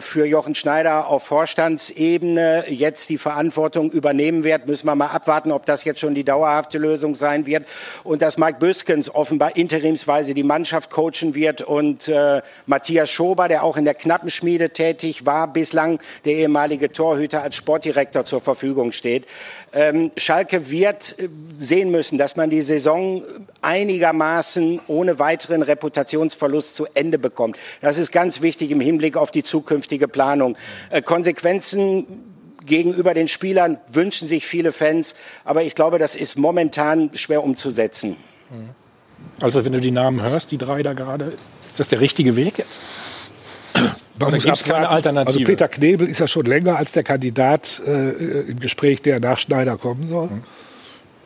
für 0.00 0.24
Jochen 0.24 0.54
Schneider 0.54 1.08
auf 1.08 1.24
Vorstandsebene 1.24 2.64
jetzt 2.68 3.10
die 3.10 3.18
Verantwortung 3.18 3.90
übernehmen 3.90 4.44
wird. 4.44 4.66
Müssen 4.66 4.86
wir 4.86 4.94
mal 4.94 5.08
abwarten, 5.08 5.52
ob 5.52 5.66
das 5.66 5.84
jetzt 5.84 6.00
schon 6.00 6.14
die 6.14 6.24
dauerhafte 6.24 6.78
Lösung 6.78 7.14
sein 7.14 7.46
wird. 7.46 7.66
Und 8.02 8.22
dass 8.22 8.38
Mike 8.38 8.58
Büskens 8.58 9.14
offenbar 9.14 9.56
interimsweise 9.56 10.34
die 10.34 10.42
Mannschaft 10.42 10.90
coachen 10.90 11.34
wird 11.34 11.62
und 11.62 12.08
äh, 12.08 12.42
Matthias 12.66 13.10
Schober, 13.10 13.48
der 13.48 13.62
auch 13.62 13.76
in 13.76 13.84
der 13.84 13.94
Knappenschmiede 13.94 14.70
tätig 14.70 15.26
war, 15.26 15.52
bislang 15.52 16.00
der 16.24 16.34
ehemalige 16.34 16.90
Torhüter 16.90 17.42
als 17.42 17.56
Sportdirektor 17.56 18.24
zur 18.24 18.40
Verfügung 18.40 18.92
steht. 18.92 19.26
Ähm, 19.76 20.12
Schalke 20.16 20.70
wird 20.70 21.18
äh, 21.18 21.28
sehen 21.58 21.90
müssen, 21.90 22.16
dass 22.16 22.36
man 22.36 22.48
die 22.48 22.62
Saison 22.62 23.22
einigermaßen 23.60 24.80
ohne 24.86 25.18
weiteren 25.18 25.62
Reputationsverlust 25.62 26.76
zu 26.76 26.86
Ende 26.94 27.18
bekommt. 27.18 27.56
Das 27.80 27.98
ist 27.98 28.12
ganz 28.12 28.40
wichtig 28.40 28.70
im 28.70 28.80
Hinblick 28.80 29.16
auf 29.16 29.32
die 29.32 29.42
zukünftige 29.42 30.06
Planung. 30.06 30.56
Äh, 30.90 31.02
Konsequenzen 31.02 32.06
gegenüber 32.64 33.14
den 33.14 33.26
Spielern 33.26 33.78
wünschen 33.88 34.28
sich 34.28 34.46
viele 34.46 34.72
Fans, 34.72 35.16
aber 35.44 35.64
ich 35.64 35.74
glaube, 35.74 35.98
das 35.98 36.14
ist 36.14 36.38
momentan 36.38 37.10
schwer 37.14 37.42
umzusetzen. 37.42 38.16
Also 39.40 39.64
wenn 39.64 39.72
du 39.72 39.80
die 39.80 39.90
Namen 39.90 40.22
hörst, 40.22 40.52
die 40.52 40.58
drei 40.58 40.82
da 40.82 40.92
gerade, 40.92 41.32
ist 41.68 41.80
das 41.80 41.88
der 41.88 42.00
richtige 42.00 42.36
Weg 42.36 42.58
jetzt? 42.58 42.78
Oder 44.16 44.30
muss 44.30 44.44
gibt's 44.44 44.64
keine. 44.64 44.88
Alternative? 44.88 45.38
Also 45.38 45.44
Peter 45.44 45.68
Knebel 45.68 46.08
ist 46.08 46.20
ja 46.20 46.28
schon 46.28 46.46
länger 46.46 46.76
als 46.76 46.92
der 46.92 47.02
Kandidat 47.02 47.82
äh, 47.86 48.42
im 48.42 48.60
Gespräch, 48.60 49.02
der 49.02 49.20
nach 49.20 49.38
Schneider 49.38 49.76
kommen 49.76 50.08
soll. 50.08 50.30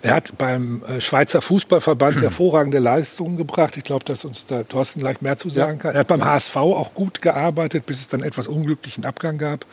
Er 0.01 0.15
hat 0.15 0.39
beim 0.39 0.83
äh, 0.85 1.01
Schweizer 1.01 1.43
Fußballverband 1.43 2.23
hervorragende 2.23 2.79
Leistungen 2.79 3.37
gebracht. 3.37 3.77
Ich 3.77 3.85
glaube, 3.85 4.05
dass 4.05 4.25
uns 4.25 4.47
da 4.47 4.63
Thorsten 4.63 5.01
gleich 5.01 5.21
mehr 5.21 5.37
zu 5.37 5.51
sagen 5.51 5.79
kann. 5.79 5.95
Er 5.95 6.01
hat 6.01 6.09
beim 6.09 6.25
HSV 6.25 6.57
auch 6.57 6.95
gut 6.95 7.21
gearbeitet, 7.21 7.87
bis 7.87 8.01
es 8.01 8.09
dann 8.09 8.23
etwas 8.23 8.47
unglücklichen 8.49 9.05
Abgang 9.05 9.39
gab. 9.39 9.67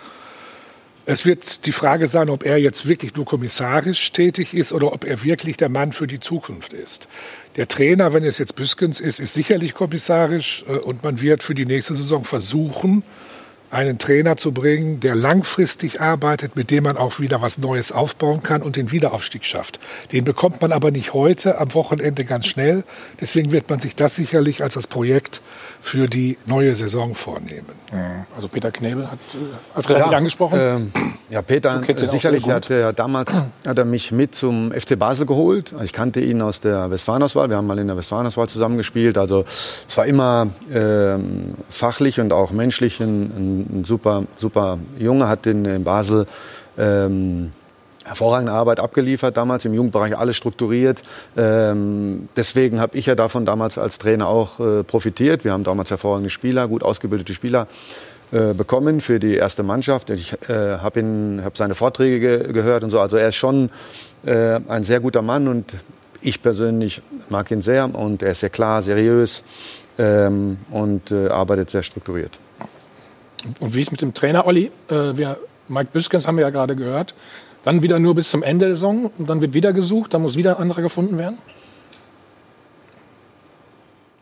Es 1.07 1.23
wird 1.25 1.67
die 1.67 1.71
Frage 1.71 2.07
sein, 2.07 2.31
ob 2.31 2.43
er 2.43 2.57
jetzt 2.57 2.87
wirklich 2.87 3.15
nur 3.15 3.25
kommissarisch 3.25 4.11
tätig 4.11 4.55
ist 4.55 4.73
oder 4.73 4.91
ob 4.91 5.05
er 5.05 5.23
wirklich 5.23 5.55
der 5.55 5.69
Mann 5.69 5.91
für 5.91 6.07
die 6.07 6.19
Zukunft 6.19 6.73
ist. 6.73 7.07
Der 7.55 7.69
Trainer, 7.69 8.11
wenn 8.11 8.25
es 8.25 8.37
jetzt 8.37 8.55
Büskens 8.57 8.99
ist, 8.99 9.19
ist 9.19 9.33
sicherlich 9.33 9.73
kommissarisch 9.73 10.65
äh, 10.67 10.73
und 10.73 11.03
man 11.03 11.21
wird 11.21 11.41
für 11.41 11.55
die 11.55 11.65
nächste 11.65 11.95
Saison 11.95 12.25
versuchen, 12.25 13.03
einen 13.71 13.97
Trainer 13.97 14.37
zu 14.37 14.51
bringen, 14.51 14.99
der 14.99 15.15
langfristig 15.15 15.99
arbeitet, 15.99 16.55
mit 16.55 16.69
dem 16.71 16.83
man 16.83 16.97
auch 16.97 17.19
wieder 17.19 17.41
was 17.41 17.57
Neues 17.57 17.91
aufbauen 17.91 18.43
kann 18.43 18.61
und 18.61 18.75
den 18.75 18.91
Wiederaufstieg 18.91 19.43
schafft. 19.43 19.79
Den 20.11 20.23
bekommt 20.23 20.61
man 20.61 20.71
aber 20.71 20.91
nicht 20.91 21.13
heute, 21.13 21.57
am 21.57 21.73
Wochenende 21.73 22.25
ganz 22.25 22.45
schnell. 22.45 22.83
Deswegen 23.19 23.51
wird 23.51 23.69
man 23.69 23.79
sich 23.79 23.95
das 23.95 24.15
sicherlich 24.15 24.61
als 24.63 24.75
das 24.75 24.87
Projekt 24.87 25.41
für 25.85 26.07
die 26.07 26.35
neue 26.47 26.73
Saison 26.73 27.13
vornehmen. 27.13 27.69
Also 28.35 28.47
Peter 28.47 28.71
Knebel 28.71 29.05
hat 29.05 29.19
äh, 29.35 29.75
Alfred 29.75 29.99
hat 29.99 30.07
ihn 30.07 30.13
angesprochen. 30.15 30.59
Ähm, 30.59 30.91
ja, 31.29 31.43
Peter, 31.43 31.79
äh, 31.87 32.07
sicherlich 32.07 32.49
hat 32.49 32.71
er 32.71 32.91
damals 32.91 33.31
hat 33.67 33.77
er 33.77 33.85
mich 33.85 34.11
mit 34.11 34.33
zum 34.33 34.71
FC 34.71 34.97
Basel 34.97 35.27
geholt. 35.27 35.75
Ich 35.83 35.93
kannte 35.93 36.21
ihn 36.21 36.41
aus 36.41 36.59
der 36.59 36.89
Westfalenauswahl. 36.89 37.49
Wir 37.49 37.57
haben 37.57 37.67
mal 37.67 37.77
in 37.77 37.85
der 37.85 37.97
Westfalenauswahl 37.97 38.49
zusammengespielt. 38.49 39.19
Also 39.19 39.45
es 39.87 39.95
war 39.95 40.07
immer 40.07 40.47
ähm, 40.73 41.53
fachlich 41.69 42.19
und 42.19 42.33
auch 42.33 42.49
menschlich 42.49 42.99
ein, 42.99 43.07
ein, 43.07 43.79
ein 43.81 43.85
super, 43.85 44.23
super 44.37 44.79
Junge. 44.97 45.27
Hat 45.27 45.45
in, 45.45 45.65
in 45.65 45.83
Basel 45.83 46.25
ähm, 46.79 47.51
hervorragende 48.05 48.53
Arbeit 48.53 48.79
abgeliefert 48.79 49.35
damals 49.35 49.65
im 49.65 49.73
Jugendbereich 49.73 50.17
alles 50.17 50.37
strukturiert. 50.37 51.01
Ähm, 51.35 52.29
deswegen 52.35 52.79
habe 52.79 52.97
ich 52.97 53.07
ja 53.07 53.15
davon 53.15 53.45
damals 53.45 53.77
als 53.77 53.97
Trainer 53.97 54.27
auch 54.27 54.59
äh, 54.59 54.83
profitiert. 54.83 55.43
Wir 55.43 55.51
haben 55.51 55.63
damals 55.63 55.89
hervorragende 55.89 56.29
Spieler, 56.29 56.67
gut 56.67 56.83
ausgebildete 56.83 57.33
Spieler 57.33 57.67
äh, 58.31 58.53
bekommen 58.53 59.01
für 59.01 59.19
die 59.19 59.35
erste 59.35 59.63
Mannschaft. 59.63 60.11
Ich 60.11 60.33
äh, 60.47 60.77
habe 60.77 61.41
hab 61.43 61.57
seine 61.57 61.75
Vorträge 61.75 62.19
ge 62.19 62.53
gehört 62.53 62.83
und 62.83 62.91
so. 62.91 62.99
Also 62.99 63.17
er 63.17 63.29
ist 63.29 63.35
schon 63.35 63.69
äh, 64.25 64.59
ein 64.67 64.83
sehr 64.83 64.99
guter 64.99 65.21
Mann 65.21 65.47
und 65.47 65.75
ich 66.21 66.41
persönlich 66.41 67.01
mag 67.29 67.51
ihn 67.51 67.61
sehr 67.61 67.93
und 67.93 68.23
er 68.23 68.31
ist 68.31 68.39
sehr 68.39 68.49
klar, 68.49 68.81
seriös 68.81 69.43
ähm, 69.97 70.57
und 70.69 71.11
äh, 71.11 71.27
arbeitet 71.27 71.69
sehr 71.69 71.83
strukturiert. 71.83 72.39
Und 73.59 73.75
wie 73.75 73.81
ist 73.81 73.91
mit 73.91 74.01
dem 74.01 74.13
Trainer, 74.13 74.47
Olli? 74.47 74.71
Äh, 74.89 75.17
wir, 75.17 75.37
Mike 75.67 75.89
Büskens 75.93 76.27
haben 76.27 76.37
wir 76.37 76.43
ja 76.43 76.49
gerade 76.49 76.75
gehört. 76.75 77.13
Dann 77.65 77.81
wieder 77.81 77.99
nur 77.99 78.13
bis 78.15 78.29
zum 78.29 78.43
Ende 78.43 78.67
der 78.67 78.75
Saison 78.75 79.11
und 79.17 79.29
dann 79.29 79.41
wird 79.41 79.53
wieder 79.53 79.73
gesucht, 79.73 80.13
dann 80.13 80.21
muss 80.21 80.37
wieder 80.37 80.55
ein 80.57 80.61
anderer 80.61 80.83
gefunden 80.83 81.17
werden. 81.17 81.39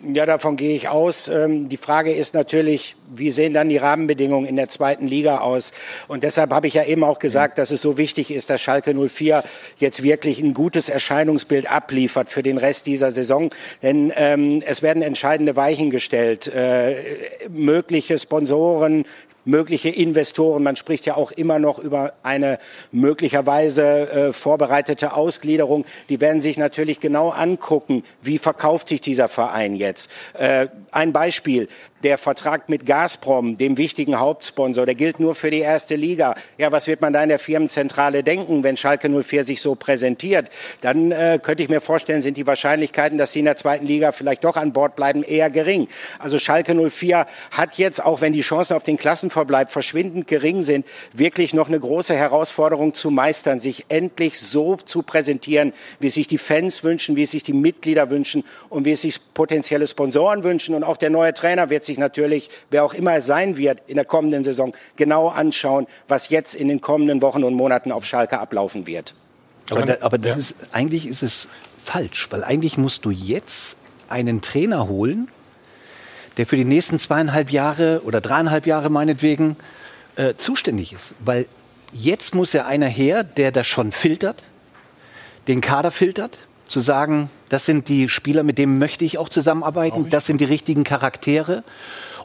Ja, 0.06 0.26
davon 0.26 0.58
gehe 0.58 0.76
ich 0.76 0.90
aus. 0.90 1.30
Ähm, 1.30 1.70
die 1.70 1.78
Frage 1.78 2.12
ist 2.12 2.34
natürlich, 2.34 2.98
wie 3.16 3.32
sehen 3.32 3.54
dann 3.54 3.70
die 3.70 3.78
Rahmenbedingungen 3.78 4.46
in 4.48 4.58
der 4.58 4.68
zweiten 4.68 5.08
Liga 5.08 5.38
aus? 5.38 5.72
Und 6.10 6.24
deshalb 6.24 6.52
habe 6.52 6.68
ich 6.68 6.74
ja 6.74 6.84
eben 6.84 7.06
auch 7.06 7.20
gesagt, 7.20 7.58
dass 7.58 7.72
es 7.72 7.82
so 7.82 7.98
wichtig 7.98 8.30
ist, 8.30 8.50
dass 8.50 8.60
Schalke 8.62 8.94
04 8.94 9.46
jetzt 9.78 10.04
wirklich 10.04 10.42
ein 10.42 10.54
gutes 10.54 10.90
Erscheinungsbild 10.90 11.72
abliefert 11.72 12.28
für 12.28 12.44
den 12.44 12.58
Rest 12.58 12.86
dieser 12.86 13.12
Saison. 13.12 13.50
Denn 13.82 14.12
ähm, 14.18 14.62
es 14.66 14.82
werden 14.82 15.04
entscheidende 15.04 15.56
Weichen 15.56 15.90
gestellt. 15.90 16.48
Äh, 16.54 16.96
mögliche 17.48 18.20
Sponsoren, 18.20 19.06
mögliche 19.46 19.90
Investoren. 19.90 20.64
Man 20.64 20.76
spricht 20.76 21.06
ja 21.06 21.16
auch 21.16 21.32
immer 21.32 21.60
noch 21.60 21.80
über 21.80 22.14
eine 22.24 22.60
möglicherweise 22.92 24.10
äh, 24.10 24.34
vorbereitete 24.34 25.14
Ausgliederung. 25.16 25.86
Die 26.10 26.22
werden 26.22 26.42
sich 26.42 26.58
natürlich 26.58 27.00
genau 27.00 27.30
angucken, 27.30 28.04
wie 28.22 28.38
verkauft 28.38 28.90
sich 28.90 29.02
dieser 29.02 29.30
Verein 29.30 29.76
jetzt. 29.76 30.12
Äh, 30.34 30.68
ein 30.92 31.14
Beispiel 31.14 31.68
der 32.04 32.18
Vertrag 32.18 32.70
mit 32.70 32.86
Gazprom, 32.86 33.58
dem 33.58 33.78
wichtigen 33.78 34.20
Hauptsponsor, 34.20 34.86
der 34.86 34.96
gilt 34.96 35.20
nur 35.20 35.36
für 35.36 35.50
die 35.50 35.60
erste 35.60 35.96
Liga. 35.96 36.36
Ja, 36.58 36.72
was 36.72 36.88
wird 36.88 37.02
man 37.02 37.14
da 37.14 37.24
in 37.24 37.30
der 37.30 37.40
Firmenzentrale 37.40 38.24
denken, 38.24 38.64
wenn 38.64 38.78
Schalke 38.78 39.10
04 39.10 39.46
sich 39.46 39.62
so 39.62 39.76
präsentiert? 39.76 40.50
Dann 40.82 41.12
äh, 41.12 41.40
könnte 41.42 41.64
ich 41.64 41.70
mir 41.70 41.82
vorstellen, 41.82 42.22
sind 42.22 42.38
die 42.38 42.46
Wahrscheinlichkeiten, 42.46 43.18
dass 43.18 43.32
sie 43.32 43.40
in 43.40 43.46
der 43.46 43.56
zweiten 43.56 43.86
Liga 43.86 44.12
vielleicht 44.12 44.44
doch 44.44 44.58
an 44.58 44.74
Bord 44.74 44.96
bleiben, 44.96 45.24
eher 45.24 45.50
gering. 45.50 45.88
Also 46.20 46.40
Schalke 46.40 46.76
04 46.76 47.26
hat 47.52 47.78
jetzt, 47.78 48.04
auch 48.04 48.22
wenn 48.22 48.34
die 48.34 48.42
Chancen 48.42 48.76
auf 48.76 48.84
den 48.84 48.98
Klassenverbleib 48.98 49.72
verschwindend 49.72 50.28
gering 50.28 50.62
sind, 50.62 50.86
wirklich 51.14 51.54
noch 51.54 51.70
eine 51.70 51.80
große 51.80 52.16
Herausforderung 52.16 52.94
zu 52.94 53.12
meistern, 53.12 53.60
sich 53.60 53.86
endlich 53.90 54.40
so 54.40 54.76
zu 54.76 55.04
präsentieren, 55.04 55.74
wie 56.00 56.08
es 56.08 56.16
sich 56.16 56.28
die 56.28 56.38
Fans 56.38 56.84
wünschen, 56.84 57.16
wie 57.16 57.24
es 57.24 57.32
sich 57.32 57.44
die 57.44 57.54
Mitglieder 57.54 58.10
wünschen 58.10 58.44
und 58.70 58.86
wie 58.86 58.92
es 58.92 59.02
sich 59.02 59.20
potenzielle 59.34 59.88
Sponsoren 59.88 60.44
wünschen. 60.44 60.76
Und 60.76 60.84
auch 60.84 60.98
der 60.98 61.10
neue 61.10 61.34
Trainer 61.34 61.70
wird 61.70 61.86
sich 61.86 61.93
sich 61.94 62.00
natürlich, 62.00 62.50
wer 62.72 62.84
auch 62.84 62.94
immer 62.94 63.14
es 63.14 63.28
sein 63.28 63.56
wird, 63.58 63.82
in 63.88 63.96
der 63.96 64.06
kommenden 64.06 64.44
Saison 64.44 64.76
genau 64.96 65.30
anschauen, 65.30 65.86
was 66.08 66.30
jetzt 66.30 66.56
in 66.56 66.68
den 66.68 66.82
kommenden 66.82 67.22
Wochen 67.22 67.44
und 67.44 67.54
Monaten 67.54 67.92
auf 67.92 68.06
Schalke 68.06 68.40
ablaufen 68.40 68.88
wird. 68.88 69.14
Aber, 69.70 69.86
da, 69.86 69.98
aber 70.02 70.18
das 70.18 70.32
ja. 70.32 70.38
ist, 70.38 70.56
eigentlich 70.72 71.08
ist 71.08 71.24
es 71.24 71.48
falsch, 71.78 72.28
weil 72.32 72.44
eigentlich 72.44 72.78
musst 72.78 73.06
du 73.06 73.12
jetzt 73.12 73.78
einen 74.10 74.42
Trainer 74.42 74.88
holen, 74.88 75.30
der 76.38 76.48
für 76.48 76.58
die 76.58 76.66
nächsten 76.66 76.98
zweieinhalb 76.98 77.52
Jahre 77.52 78.02
oder 78.06 78.20
dreieinhalb 78.20 78.66
Jahre 78.66 78.90
meinetwegen 78.90 79.56
äh, 80.16 80.34
zuständig 80.36 80.94
ist. 80.94 81.14
Weil 81.24 81.48
jetzt 81.92 82.34
muss 82.34 82.54
ja 82.54 82.66
einer 82.66 82.88
her, 82.88 83.24
der 83.24 83.52
das 83.52 83.68
schon 83.68 83.92
filtert, 83.92 84.44
den 85.48 85.62
Kader 85.62 85.92
filtert, 85.92 86.40
zu 86.66 86.80
sagen, 86.80 87.30
das 87.54 87.66
sind 87.66 87.88
die 87.88 88.10
Spieler, 88.10 88.42
mit 88.42 88.58
denen 88.58 88.80
möchte 88.80 89.06
ich 89.06 89.20
auch 89.20 89.30
zusammenarbeiten, 89.30 90.10
das 90.10 90.26
sind 90.26 90.42
die 90.42 90.46
richtigen 90.46 90.84
Charaktere. 90.84 91.64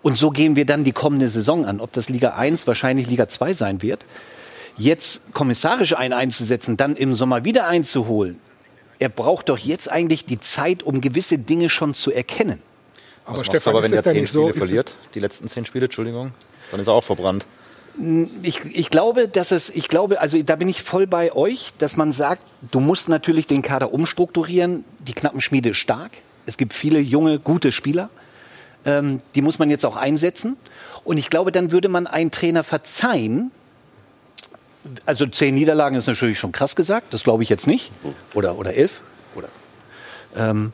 Und 0.01 0.17
so 0.17 0.31
gehen 0.31 0.57
wir 0.57 0.65
dann 0.65 0.85
die 0.85 0.93
kommende 0.93 1.29
Saison 1.29 1.67
an. 1.67 1.81
Ob 1.81 1.93
das 1.93 2.09
Liga 2.09 2.31
1, 2.31 2.67
wahrscheinlich 2.67 3.09
Liga 3.09 3.29
2 3.29 3.53
sein 3.53 3.83
wird. 3.83 4.07
Jetzt 4.79 5.35
kommissarisch 5.35 5.95
einen 5.95 6.15
einzusetzen, 6.15 6.79
dann 6.79 6.97
im 6.97 7.13
Sommer 7.13 7.45
wieder 7.45 7.67
einzuholen. 7.67 8.41
Er 9.01 9.11
braucht 9.11 9.51
doch 9.51 9.59
jetzt 9.59 9.93
eigentlich 9.93 10.25
die 10.25 10.41
Zeit, 10.41 10.83
um 10.83 11.03
gewisse 11.03 11.37
Dinge 11.37 11.69
schon 11.69 11.93
zu 11.93 12.11
erkennen. 12.11 12.63
Aber 13.27 13.45
Stefan, 13.45 13.75
aber 13.75 13.85
wenn 13.85 13.93
er 13.93 14.03
zehn 14.03 14.27
Spiele 14.27 14.53
so, 14.53 14.53
verliert, 14.53 14.95
die 15.15 15.21
letzten 15.21 15.49
zehn 15.49 15.67
Spiele, 15.67 15.85
Entschuldigung, 15.85 16.33
dann 16.71 16.81
ist 16.81 16.87
er 16.87 16.95
auch 16.95 17.05
verbrannt. 17.05 17.45
Ich, 18.43 18.65
ich 18.65 18.91
glaube, 18.91 19.27
dass 19.29 19.51
es, 19.51 19.71
ich 19.71 19.89
glaube, 19.89 20.21
also 20.21 20.41
da 20.43 20.57
bin 20.57 20.69
ich 20.69 20.83
voll 20.83 21.07
bei 21.07 21.33
euch, 21.33 21.73
dass 21.79 21.97
man 21.97 22.13
sagt, 22.13 22.43
du 22.71 22.79
musst 22.79 23.09
natürlich 23.09 23.47
den 23.47 23.63
Kader 23.63 23.93
umstrukturieren. 23.93 24.85
Die 25.01 25.15
Knappenschmiede 25.15 25.71
ist 25.71 25.79
stark. 25.79 26.13
Es 26.47 26.57
gibt 26.57 26.75
viele 26.75 27.01
junge, 27.01 27.41
gute 27.41 27.73
Spieler. 27.73 28.09
Ähm, 28.85 29.19
die 29.35 29.43
muss 29.43 29.59
man 29.59 29.69
jetzt 29.69 29.85
auch 29.85 29.97
einsetzen. 29.97 30.57
Und 31.05 31.19
ich 31.19 31.29
glaube, 31.29 31.51
dann 31.51 31.73
würde 31.73 31.89
man 31.89 32.07
einen 32.07 32.31
Trainer 32.31 32.63
verzeihen. 32.63 33.51
Also 35.05 35.27
zehn 35.27 35.55
Niederlagen 35.55 35.97
ist 35.97 36.07
natürlich 36.07 36.39
schon 36.39 36.53
krass 36.53 36.77
gesagt. 36.77 37.13
Das 37.13 37.25
glaube 37.25 37.43
ich 37.43 37.49
jetzt 37.49 37.67
nicht. 37.67 37.91
Oder, 38.33 38.57
oder 38.59 38.75
elf. 38.75 39.03
Oder, 39.35 39.49
ähm, 40.37 40.73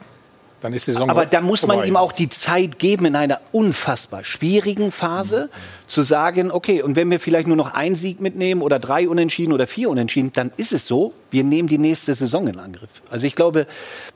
dann 0.65 0.73
ist 0.73 0.87
die 0.87 0.93
Saison 0.93 1.11
Aber 1.11 1.27
da 1.27 1.43
muss 1.43 1.67
man 1.67 1.85
ihm 1.85 1.97
auch 1.97 2.11
die 2.11 2.31
Zeit 2.31 2.79
geben, 2.79 3.05
in 3.05 3.17
einer 3.17 3.39
unfassbar 3.53 4.25
schwierigen 4.25 4.93
Phase 4.93 5.51
mhm. 5.53 5.89
zu 5.89 6.03
sagen, 6.03 6.51
okay, 6.51 6.81
und 6.81 6.97
wenn 6.97 7.11
wir 7.11 7.21
vielleicht 7.21 7.47
nur 7.47 7.57
noch 7.57 7.75
einen 7.75 7.97
Sieg 7.97 8.21
mitnehmen 8.21 8.63
oder 8.63 8.79
drei 8.79 9.07
Unentschieden 9.07 9.53
oder 9.53 9.67
vier 9.67 9.91
Unentschieden, 9.91 10.33
dann 10.33 10.53
ist 10.57 10.73
es 10.73 10.87
so, 10.87 11.13
wir 11.31 11.45
nehmen 11.45 11.69
die 11.69 11.77
nächste 11.77 12.15
Saison 12.15 12.49
in 12.49 12.59
Angriff. 12.59 12.89
Also 13.11 13.27
ich 13.27 13.35
glaube, 13.35 13.67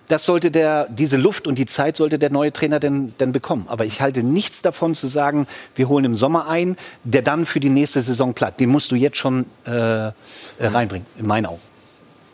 das 0.06 0.24
sollte 0.24 0.50
der, 0.50 0.87
diese 0.88 1.18
Luft 1.18 1.46
und 1.46 1.58
die 1.58 1.66
Zeit 1.66 1.98
sollte 1.98 2.18
der 2.18 2.30
neue 2.30 2.50
Trainer 2.50 2.80
denn, 2.80 3.12
denn 3.20 3.32
bekommen. 3.32 3.66
Aber 3.68 3.84
ich 3.84 4.00
halte 4.00 4.22
nichts 4.22 4.62
davon 4.62 4.94
zu 4.94 5.06
sagen, 5.06 5.46
wir 5.74 5.90
holen 5.90 6.06
im 6.06 6.14
Sommer 6.14 6.48
ein, 6.48 6.78
der 7.04 7.20
dann 7.20 7.44
für 7.44 7.61
die 7.61 7.68
nächste 7.68 8.00
Saison 8.00 8.32
platt. 8.32 8.58
Den 8.58 8.70
musst 8.70 8.90
du 8.90 8.96
jetzt 8.96 9.18
schon 9.18 9.44
äh, 9.66 10.12
reinbringen, 10.58 11.06
in 11.18 11.26
meinen 11.26 11.44
Augen. 11.44 11.67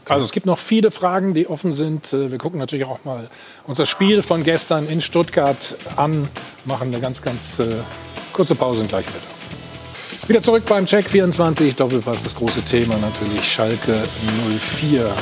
Also 0.07 0.25
es 0.25 0.33
gibt 0.33 0.47
noch 0.47 0.59
viele 0.59 0.91
Fragen, 0.91 1.35
die 1.35 1.49
offen 1.49 1.73
sind. 1.73 2.13
Äh, 2.13 2.31
wir 2.31 2.39
gucken 2.39 2.59
natürlich 2.59 2.87
auch 2.87 3.05
mal 3.05 3.29
unser 3.67 3.87
Spiel 3.87 4.23
von 4.23 4.45
gestern 4.45 4.89
in 4.89 5.01
Stuttgart 5.01 5.77
an, 5.97 6.29
machen 6.65 6.89
eine 6.89 7.01
ganz, 7.01 7.23
ganz 7.23 7.59
äh, 7.59 7.77
kurze 8.33 8.55
Pause 8.55 8.83
und 8.83 8.89
gleich 8.89 9.07
wieder. 9.07 10.29
Wieder 10.29 10.43
zurück 10.43 10.65
beim 10.67 10.87
Check 10.87 11.09
24 11.09 11.77
Doppelpass, 11.77 12.23
das 12.23 12.35
große 12.35 12.63
Thema 12.63 12.97
natürlich 12.97 13.45
Schalke 13.51 14.05
04. 14.81 15.15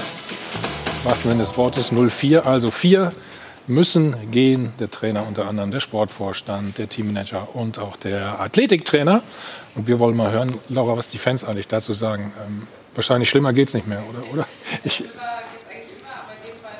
Was 1.04 1.22
denn 1.22 1.38
des 1.38 1.56
Wortes 1.56 1.90
04, 1.92 2.46
also 2.46 2.70
vier 2.70 3.12
müssen 3.66 4.30
gehen. 4.30 4.72
Der 4.78 4.90
Trainer 4.90 5.26
unter 5.26 5.46
anderem, 5.46 5.70
der 5.70 5.80
Sportvorstand, 5.80 6.78
der 6.78 6.88
Teammanager 6.88 7.48
und 7.54 7.78
auch 7.78 7.96
der 7.96 8.40
Athletiktrainer. 8.40 9.22
Und 9.74 9.88
wir 9.88 9.98
wollen 9.98 10.16
mal 10.16 10.30
hören, 10.30 10.54
Laura, 10.68 10.96
was 10.96 11.08
die 11.08 11.18
Fans 11.18 11.44
eigentlich 11.44 11.68
dazu 11.68 11.92
sagen. 11.92 12.32
Ähm, 12.46 12.66
Wahrscheinlich 12.94 13.30
schlimmer 13.30 13.52
geht 13.52 13.68
es 13.68 13.74
nicht 13.74 13.86
mehr, 13.86 14.02
oder? 14.08 14.32
oder? 14.32 14.48
Ich, 14.84 15.02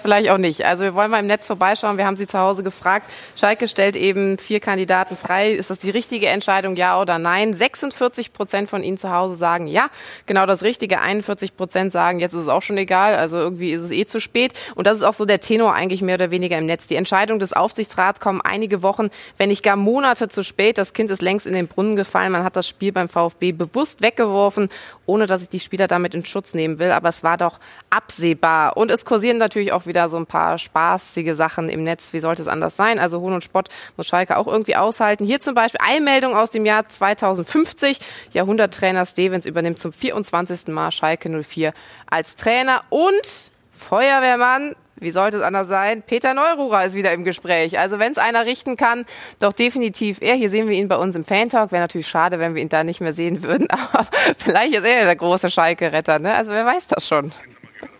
vielleicht 0.02 0.28
auch 0.28 0.38
nicht. 0.38 0.64
Also 0.66 0.84
wir 0.84 0.94
wollen 0.94 1.10
mal 1.10 1.20
im 1.20 1.26
Netz 1.26 1.46
vorbeischauen. 1.46 1.96
Wir 1.96 2.06
haben 2.06 2.16
Sie 2.16 2.26
zu 2.26 2.38
Hause 2.38 2.62
gefragt. 2.62 3.10
Schalke 3.36 3.68
stellt 3.68 3.96
eben 3.96 4.36
vier 4.38 4.60
Kandidaten 4.60 5.16
frei. 5.16 5.52
Ist 5.52 5.70
das 5.70 5.78
die 5.78 5.90
richtige 5.90 6.26
Entscheidung, 6.26 6.76
ja 6.76 7.00
oder 7.00 7.18
nein? 7.18 7.54
46 7.54 8.32
Prozent 8.32 8.68
von 8.68 8.82
Ihnen 8.82 8.98
zu 8.98 9.10
Hause 9.10 9.36
sagen 9.36 9.68
ja. 9.68 9.88
Genau 10.26 10.46
das 10.46 10.62
Richtige. 10.62 11.00
41 11.00 11.56
Prozent 11.56 11.92
sagen, 11.92 12.20
jetzt 12.20 12.34
ist 12.34 12.42
es 12.42 12.48
auch 12.48 12.62
schon 12.62 12.76
egal. 12.76 13.14
Also 13.16 13.38
irgendwie 13.38 13.72
ist 13.72 13.82
es 13.82 13.90
eh 13.90 14.04
zu 14.04 14.20
spät. 14.20 14.52
Und 14.74 14.86
das 14.86 14.98
ist 14.98 15.04
auch 15.04 15.14
so 15.14 15.24
der 15.24 15.40
Tenor 15.40 15.74
eigentlich 15.74 16.02
mehr 16.02 16.16
oder 16.16 16.30
weniger 16.30 16.58
im 16.58 16.66
Netz. 16.66 16.86
Die 16.86 16.96
Entscheidung 16.96 17.38
des 17.38 17.52
Aufsichtsrats 17.52 18.20
kommen 18.20 18.40
einige 18.40 18.82
Wochen, 18.82 19.10
wenn 19.38 19.48
nicht 19.48 19.62
gar 19.62 19.76
Monate 19.76 20.28
zu 20.28 20.42
spät. 20.42 20.78
Das 20.78 20.92
Kind 20.92 21.10
ist 21.10 21.22
längst 21.22 21.46
in 21.46 21.54
den 21.54 21.68
Brunnen 21.68 21.96
gefallen. 21.96 22.32
Man 22.32 22.44
hat 22.44 22.56
das 22.56 22.68
Spiel 22.68 22.92
beim 22.92 23.08
VfB 23.08 23.52
bewusst 23.52 24.02
weggeworfen, 24.02 24.68
ohne 25.06 25.26
dass 25.26 25.42
ich 25.42 25.48
die 25.48 25.60
Spieler 25.60 25.86
damit 25.86 26.14
in 26.14 26.24
Schutz 26.24 26.54
nehmen 26.54 26.78
will. 26.78 26.90
Aber 26.90 27.08
es 27.08 27.22
war 27.22 27.36
doch 27.36 27.58
absehbar. 27.90 28.76
Und 28.76 28.90
es 28.90 29.04
kursieren 29.04 29.36
natürlich 29.36 29.72
auch 29.72 29.86
wieder 29.86 29.91
wieder 29.92 30.08
so 30.08 30.16
ein 30.16 30.24
paar 30.24 30.56
spaßige 30.56 31.34
Sachen 31.34 31.68
im 31.68 31.84
Netz. 31.84 32.14
Wie 32.14 32.20
sollte 32.20 32.40
es 32.40 32.48
anders 32.48 32.76
sein? 32.76 32.98
Also 32.98 33.20
Hohn 33.20 33.34
und 33.34 33.44
Spott 33.44 33.68
muss 33.98 34.06
Schalke 34.06 34.38
auch 34.38 34.46
irgendwie 34.46 34.74
aushalten. 34.74 35.26
Hier 35.26 35.38
zum 35.40 35.54
Beispiel 35.54 35.80
Einmeldung 35.86 36.34
aus 36.34 36.50
dem 36.50 36.64
Jahr 36.64 36.88
2050. 36.88 37.98
Jahrhunderttrainer 38.32 39.04
Stevens 39.04 39.44
übernimmt 39.44 39.78
zum 39.78 39.92
24. 39.92 40.68
Mal 40.68 40.92
Schalke 40.92 41.28
04 41.28 41.74
als 42.06 42.36
Trainer 42.36 42.80
und 42.88 43.50
Feuerwehrmann 43.78 44.74
wie 44.96 45.10
sollte 45.10 45.38
es 45.38 45.42
anders 45.42 45.66
sein? 45.66 46.04
Peter 46.06 46.32
Neururer 46.32 46.84
ist 46.84 46.94
wieder 46.94 47.12
im 47.12 47.24
Gespräch. 47.24 47.76
Also 47.76 47.98
wenn 47.98 48.12
es 48.12 48.18
einer 48.18 48.46
richten 48.46 48.76
kann, 48.76 49.04
doch 49.40 49.52
definitiv 49.52 50.18
er. 50.20 50.36
Hier 50.36 50.48
sehen 50.48 50.68
wir 50.68 50.76
ihn 50.76 50.86
bei 50.86 50.96
uns 50.96 51.16
im 51.16 51.24
Fan-Talk. 51.24 51.72
Wäre 51.72 51.82
natürlich 51.82 52.06
schade, 52.06 52.38
wenn 52.38 52.54
wir 52.54 52.62
ihn 52.62 52.68
da 52.68 52.84
nicht 52.84 53.00
mehr 53.00 53.12
sehen 53.12 53.42
würden. 53.42 53.68
Aber 53.68 54.06
vielleicht 54.38 54.74
ist 54.74 54.84
er 54.84 55.04
der 55.04 55.16
große 55.16 55.50
Schalke-Retter. 55.50 56.20
Ne? 56.20 56.32
Also 56.32 56.52
wer 56.52 56.64
weiß 56.64 56.86
das 56.86 57.08
schon. 57.08 57.32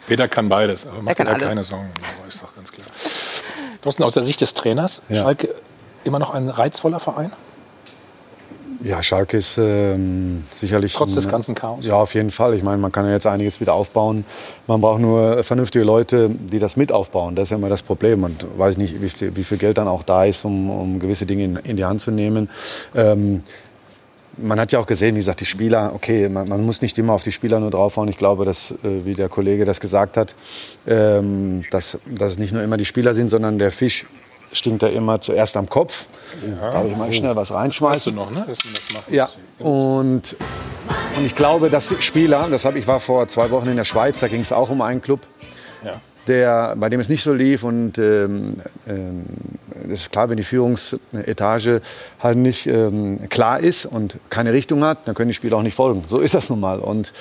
Peter 0.07 0.29
kann 0.29 0.49
beides, 0.49 0.87
aber 0.87 1.03
macht 1.03 1.19
da 1.19 1.25
keine 1.25 1.65
Sorgen. 1.65 1.91
Ist 2.29 2.43
doch 2.43 2.55
ganz 2.55 2.73
klar. 2.73 2.87
Thorsten, 3.83 4.03
aus 4.03 4.15
der 4.15 4.23
Sicht 4.23 4.41
des 4.41 4.55
Trainers, 4.55 5.03
ja. 5.09 5.23
Schalke 5.23 5.55
immer 6.05 6.19
noch 6.19 6.31
ein 6.31 6.49
reizvoller 6.49 7.01
Verein? 7.01 7.33
Ja, 8.85 9.03
Schalke 9.03 9.37
ist 9.37 9.59
ähm, 9.59 10.45
sicherlich. 10.51 10.93
Trotz 10.93 11.11
ein, 11.11 11.15
des 11.15 11.29
ganzen 11.29 11.55
Chaos? 11.55 11.87
Ja, 11.87 11.95
auf 11.95 12.15
jeden 12.15 12.31
Fall. 12.31 12.55
Ich 12.55 12.63
meine, 12.63 12.79
man 12.79 12.91
kann 12.91 13.07
ja 13.07 13.13
jetzt 13.13 13.27
einiges 13.27 13.61
wieder 13.61 13.75
aufbauen. 13.75 14.25
Man 14.67 14.81
braucht 14.81 15.01
nur 15.01 15.45
vernünftige 15.45 15.85
Leute, 15.85 16.31
die 16.31 16.59
das 16.59 16.77
mit 16.77 16.91
aufbauen. 16.91 17.37
Das 17.37 17.45
ist 17.45 17.51
ja 17.51 17.59
immer 17.59 17.69
das 17.69 17.83
Problem. 17.83 18.25
Und 18.25 18.45
weiß 18.59 18.77
nicht, 18.79 19.01
wie 19.01 19.09
viel, 19.09 19.37
wie 19.37 19.45
viel 19.45 19.59
Geld 19.59 19.79
dann 19.79 19.87
auch 19.87 20.03
da 20.03 20.25
ist, 20.25 20.45
um, 20.45 20.69
um 20.71 20.99
gewisse 20.99 21.27
Dinge 21.27 21.45
in, 21.45 21.57
in, 21.57 21.77
die 21.77 21.85
Hand 21.85 22.01
zu 22.01 22.11
nehmen. 22.11 22.51
Ähm, 22.95 23.45
man 24.37 24.59
hat 24.59 24.73
ja 24.73 24.79
auch 24.79 24.87
gesehen, 24.87 25.15
wie 25.15 25.21
gesagt, 25.21 25.41
die 25.41 25.47
Spieler, 25.47 25.93
okay, 25.95 26.29
man, 26.29 26.49
man, 26.49 26.65
muss 26.65 26.83
nicht 26.83 26.99
immer 26.99 27.13
auf 27.13 27.23
die 27.23 27.33
Spieler 27.33 27.61
nur 27.61 27.71
draufhauen. 27.71 28.09
Ich 28.09 28.19
glaube, 28.19 28.45
dass, 28.45 28.71
äh, 28.71 29.05
wie 29.05 29.13
der 29.13 29.29
Kollege 29.29 29.65
das 29.65 29.81
gesagt 29.81 30.17
hat, 30.17 30.35
ähm, 30.87 31.65
dass, 31.71 31.99
dass 32.07 32.33
es 32.33 32.39
nicht 32.39 32.53
nur 32.53 32.63
immer 32.63 32.77
die 32.77 32.85
Spieler 32.85 33.15
sind, 33.15 33.29
sondern 33.29 33.59
der 33.59 33.71
Fisch 33.71 34.07
stinkt 34.53 34.83
ja 34.83 34.89
immer 34.89 35.21
zuerst 35.21 35.57
am 35.57 35.69
Kopf. 35.69 36.07
Ja. 36.47 36.73
Darf 36.73 36.87
ich 36.87 36.97
mal 36.97 37.13
schnell 37.13 37.35
was 37.37 37.53
reinschmeißen? 37.53 38.17
Weißt 38.17 38.31
du 38.31 38.37
noch, 38.37 38.47
ne? 38.47 38.55
Ja, 39.09 39.29
und, 39.59 40.37
und 41.17 41.25
ich 41.25 41.35
glaube, 41.35 41.71
dass 41.71 41.95
Spieler, 42.01 42.49
das 42.51 42.65
hab, 42.65 42.77
ich 42.77 42.87
war 42.87 43.01
vor 43.01 43.29
zwei 43.29 43.51
Wochen 43.51 43.69
in 43.69 43.77
der 43.77 43.85
Schweiz, 43.85 44.21
da 44.21 44.29
ging 44.29 44.41
es 44.41 44.53
auch 44.53 44.71
um 44.71 44.83
einen 44.83 45.01
Club. 45.01 45.21
Ja. 45.85 46.01
Der, 46.27 46.75
bei 46.77 46.89
dem 46.89 47.01
es 47.01 47.09
nicht 47.09 47.23
so 47.23 47.33
lief. 47.33 47.65
Und 47.65 47.99
ähm, 47.99 48.57
ähm, 48.87 49.25
es 49.91 50.03
ist 50.03 50.13
klar, 50.13 50.31
wenn 50.31 50.37
die 50.37 50.43
Führungsetage 50.43 51.83
halt 52.21 52.37
nicht 52.37 52.67
ähm, 52.67 53.29
klar 53.29 53.61
ist 53.61 53.87
und 53.87 54.17
keine 54.31 54.53
Richtung 54.53 54.85
hat, 54.85 55.07
dann 55.07 55.15
können 55.15 55.29
die 55.29 55.35
Spieler 55.35 55.57
auch 55.57 55.63
nicht 55.63 55.75
folgen. 55.75 56.05
So 56.07 56.21
ist 56.21 56.35
das 56.35 56.51
nun 56.51 56.61
mal. 56.61 56.79
Und 56.79 57.13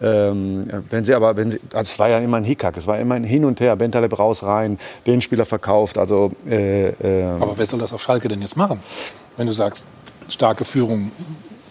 ähm, 0.00 0.68
wenn 0.90 1.04
sie 1.04 1.14
aber, 1.14 1.36
wenn 1.36 1.50
sie, 1.50 1.60
also 1.72 1.90
es 1.90 1.98
war 1.98 2.08
ja 2.08 2.18
immer 2.18 2.36
ein 2.36 2.44
Hickhack, 2.44 2.76
es 2.76 2.86
war 2.86 2.98
immer 2.98 3.14
ein 3.14 3.24
Hin 3.24 3.44
und 3.44 3.60
Her, 3.60 3.76
Bentaleb 3.76 4.18
raus, 4.18 4.42
rein, 4.42 4.78
den 5.06 5.20
Spieler 5.20 5.44
verkauft. 5.44 5.98
Also, 5.98 6.32
äh, 6.48 6.88
äh, 6.88 7.24
Aber 7.40 7.56
wer 7.56 7.66
soll 7.66 7.80
das 7.80 7.92
auf 7.92 8.02
Schalke 8.02 8.28
denn 8.28 8.42
jetzt 8.42 8.56
machen? 8.56 8.80
Wenn 9.36 9.46
du 9.46 9.52
sagst, 9.52 9.86
starke 10.28 10.64
Führung. 10.64 11.10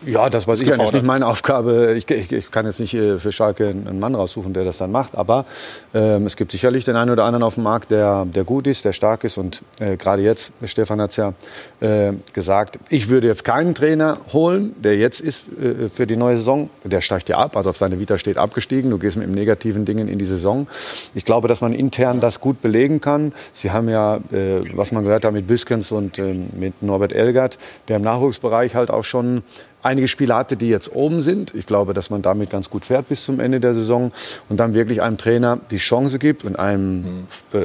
Ja, 0.05 0.29
das 0.29 0.47
weiß 0.47 0.61
Ist 0.61 0.67
ich 0.67 0.69
ja 0.69 0.81
nicht. 0.81 0.93
nicht 0.93 1.05
meine 1.05 1.27
Aufgabe. 1.27 1.93
Ich, 1.97 2.09
ich, 2.09 2.31
ich 2.31 2.51
kann 2.51 2.65
jetzt 2.65 2.79
nicht 2.79 2.93
äh, 2.93 3.17
für 3.17 3.31
Schalke 3.31 3.67
einen 3.67 3.99
Mann 3.99 4.15
raussuchen, 4.15 4.53
der 4.53 4.63
das 4.63 4.77
dann 4.77 4.91
macht. 4.91 5.15
Aber 5.15 5.45
ähm, 5.93 6.25
es 6.25 6.37
gibt 6.37 6.51
sicherlich 6.51 6.85
den 6.85 6.95
einen 6.95 7.11
oder 7.11 7.25
anderen 7.25 7.43
auf 7.43 7.55
dem 7.55 7.63
Markt, 7.63 7.91
der, 7.91 8.25
der 8.25 8.45
gut 8.45 8.67
ist, 8.67 8.85
der 8.85 8.93
stark 8.93 9.25
ist. 9.25 9.37
Und 9.37 9.61
äh, 9.79 9.97
gerade 9.97 10.21
jetzt, 10.21 10.53
Stefan 10.63 11.01
hat 11.01 11.11
es 11.11 11.17
ja 11.17 11.33
äh, 11.81 12.13
gesagt, 12.31 12.79
ich 12.89 13.09
würde 13.09 13.27
jetzt 13.27 13.43
keinen 13.43 13.75
Trainer 13.75 14.17
holen, 14.31 14.73
der 14.81 14.95
jetzt 14.95 15.19
ist 15.19 15.47
äh, 15.61 15.89
für 15.89 16.07
die 16.07 16.15
neue 16.15 16.37
Saison. 16.37 16.69
Der 16.85 17.01
steigt 17.01 17.27
ja 17.27 17.37
ab, 17.37 17.57
also 17.57 17.71
auf 17.71 17.77
seine 17.77 17.99
Vita 17.99 18.17
steht 18.17 18.37
abgestiegen. 18.37 18.89
Du 18.91 18.99
gehst 18.99 19.17
mit 19.17 19.29
negativen 19.29 19.83
Dingen 19.83 20.07
in 20.07 20.17
die 20.17 20.25
Saison. 20.25 20.67
Ich 21.13 21.25
glaube, 21.25 21.49
dass 21.49 21.59
man 21.59 21.73
intern 21.73 22.21
das 22.21 22.39
gut 22.39 22.61
belegen 22.61 23.01
kann. 23.01 23.33
Sie 23.51 23.71
haben 23.71 23.89
ja, 23.89 24.17
äh, 24.31 24.61
was 24.73 24.93
man 24.93 25.03
gehört 25.03 25.25
hat 25.25 25.33
mit 25.33 25.47
Büskens 25.47 25.91
und 25.91 26.19
ähm, 26.19 26.49
mit 26.57 26.81
Norbert 26.81 27.11
Elgert, 27.11 27.57
der 27.89 27.97
im 27.97 28.03
Nachwuchsbereich 28.03 28.75
halt 28.75 28.91
auch 28.91 29.03
schon 29.03 29.43
einige 29.81 30.07
Spieler 30.07 30.35
hatte, 30.37 30.57
die 30.57 30.69
jetzt 30.69 30.93
oben 30.93 31.21
sind. 31.21 31.53
Ich 31.55 31.65
glaube, 31.65 31.93
dass 31.93 32.09
man 32.09 32.21
damit 32.21 32.49
ganz 32.49 32.69
gut 32.69 32.85
fährt 32.85 33.07
bis 33.07 33.23
zum 33.25 33.39
Ende 33.39 33.59
der 33.59 33.73
Saison 33.73 34.11
und 34.49 34.59
dann 34.59 34.73
wirklich 34.73 35.01
einem 35.01 35.17
Trainer 35.17 35.59
die 35.71 35.77
Chance 35.77 36.19
gibt 36.19 36.43
und 36.43 36.57
einem 36.57 37.27
äh, 37.53 37.57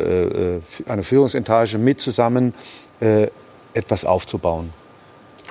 äh, 0.57 0.61
eine 0.87 1.03
Führungsetage 1.03 1.79
mit 1.79 2.01
zusammen 2.01 2.55
äh, 3.01 3.29
etwas 3.75 4.05
aufzubauen. 4.05 4.71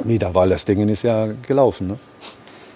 Wieder, 0.03 0.33
weil 0.33 0.49
das 0.49 0.65
Ding 0.65 0.87
ist 0.89 1.03
ja 1.03 1.27
gelaufen. 1.47 1.87
Ne? 1.87 1.97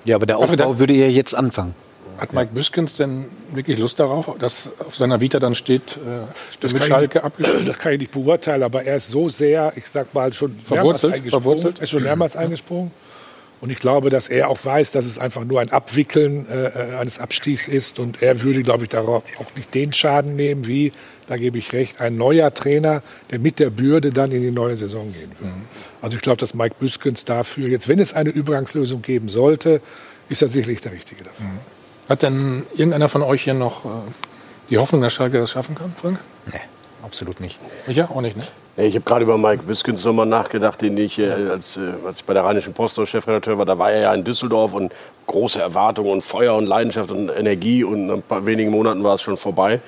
Ja, 0.06 0.16
aber 0.18 0.26
der 0.26 0.38
Aufbau 0.38 0.78
würde 0.78 0.94
ja 0.94 1.08
jetzt 1.08 1.34
anfangen. 1.36 1.74
Hat 2.18 2.34
Mike 2.34 2.50
Büskens 2.54 2.94
denn 2.94 3.26
wirklich 3.54 3.78
Lust 3.78 4.00
darauf, 4.00 4.30
dass 4.40 4.70
auf 4.86 4.96
seiner 4.96 5.22
Vita 5.22 5.40
dann 5.40 5.54
steht, 5.56 5.98
äh, 5.98 6.26
Das 6.62 6.74
mit 6.74 6.82
kann, 6.82 6.90
Schalke 6.90 7.20
ich, 7.20 7.24
abgeschlossen? 7.24 7.58
nicht- 7.60 7.70
das 7.70 7.80
kann 7.80 7.92
ich 7.94 8.00
nicht 8.00 8.12
beurteilen, 8.12 8.64
aber 8.64 8.84
er 8.84 8.98
ist 8.98 9.10
so 9.10 9.30
sehr, 9.30 9.72
ich 9.76 9.88
sag 9.88 10.14
mal, 10.14 10.34
schon 10.34 10.52
mehrmals 10.52 10.68
Verwurzelt? 10.68 11.14
eingesprungen. 11.16 11.44
Verwurzelt? 11.44 11.80
Er 11.80 11.84
ist 11.84 11.90
schon 11.92 12.04
mehrmals 12.04 12.36
eingesprungen. 12.36 12.92
Und 13.60 13.72
ich 13.72 13.80
glaube, 13.80 14.10
dass 14.10 14.28
er 14.28 14.50
auch 14.50 14.64
weiß, 14.64 14.92
dass 14.92 15.06
es 15.06 15.18
einfach 15.18 15.44
nur 15.44 15.60
ein 15.60 15.72
Abwickeln 15.72 16.46
äh, 16.48 16.96
eines 17.00 17.20
Abstiegs 17.20 17.68
ist. 17.68 17.98
Und 17.98 18.22
er 18.22 18.42
würde, 18.42 18.62
glaube 18.62 18.84
ich, 18.84 18.90
darauf 18.90 19.24
auch 19.40 19.56
nicht 19.56 19.74
den 19.74 19.94
Schaden 19.94 20.36
nehmen, 20.36 20.68
wie, 20.68 20.92
da 21.28 21.38
gebe 21.38 21.58
ich 21.58 21.74
recht, 21.74 22.00
ein 22.00 22.14
neuer 22.14 22.54
Trainer, 22.54 23.02
der 23.32 23.40
mit 23.40 23.60
der 23.60 23.72
Bürde 23.72 24.12
dann 24.12 24.32
in 24.32 24.42
die 24.42 24.52
neue 24.52 24.76
Saison 24.76 25.12
gehen 25.12 25.32
würde. 25.40 25.54
Also 26.02 26.18
ich 26.18 26.22
glaube, 26.22 26.38
dass 26.38 26.54
Mike 26.54 26.76
Büskens 26.80 27.26
dafür, 27.26 27.68
jetzt 27.68 27.88
wenn 27.88 28.00
es 28.00 28.14
eine 28.14 28.30
Übergangslösung 28.30 29.02
geben 29.02 29.28
sollte, 29.28 29.82
ist 30.30 30.42
er 30.42 30.50
sicherlich 30.50 30.82
der 30.82 30.92
Richtige 30.92 31.24
dafür. 31.24 31.48
Hat 32.08 32.22
denn 32.22 32.64
irgendeiner 32.76 33.10
von 33.10 33.24
euch 33.24 33.44
hier 33.44 33.54
noch 33.56 33.86
äh, 33.86 33.90
die 34.70 34.78
Hoffnung, 34.78 35.02
dass 35.02 35.14
Schalke 35.14 35.40
das 35.40 35.52
schaffen 35.52 35.76
kann, 35.76 35.94
Frank? 36.00 36.20
Nee, 36.52 36.60
absolut 37.08 37.40
nicht. 37.40 37.58
Ich 37.88 37.98
ja 37.98 38.10
auch 38.10 38.22
nicht, 38.22 38.38
ne? 38.38 38.44
Ich 38.80 38.94
habe 38.94 39.06
gerade 39.06 39.24
über 39.24 39.40
Mike 39.40 39.64
Biskins 39.64 40.06
nochmal 40.06 40.28
nachgedacht, 40.28 40.80
den 40.84 40.96
ich, 40.98 41.18
äh, 41.18 41.32
als, 41.32 41.78
äh, 41.78 41.94
als 42.06 42.20
ich 42.20 42.26
bei 42.26 42.36
der 42.36 42.44
Rheinischen 42.44 42.74
Post 42.74 43.00
als 43.00 43.10
Chefredakteur 43.10 43.58
war, 43.58 43.66
da 43.66 43.80
war 43.80 43.92
er 43.92 44.02
ja 44.02 44.14
in 44.14 44.24
Düsseldorf 44.24 44.74
und 44.76 44.94
große 45.26 45.60
Erwartungen 45.60 46.12
und 46.12 46.22
Feuer 46.22 46.56
und 46.56 46.68
Leidenschaft 46.68 47.10
und 47.10 47.30
Energie 47.30 47.84
und 47.84 48.06
nach 48.06 48.16
ein 48.16 48.22
paar 48.22 48.46
wenigen 48.46 48.70
Monaten 48.70 49.04
war 49.04 49.16
es 49.16 49.24
schon 49.24 49.38
vorbei. 49.38 49.80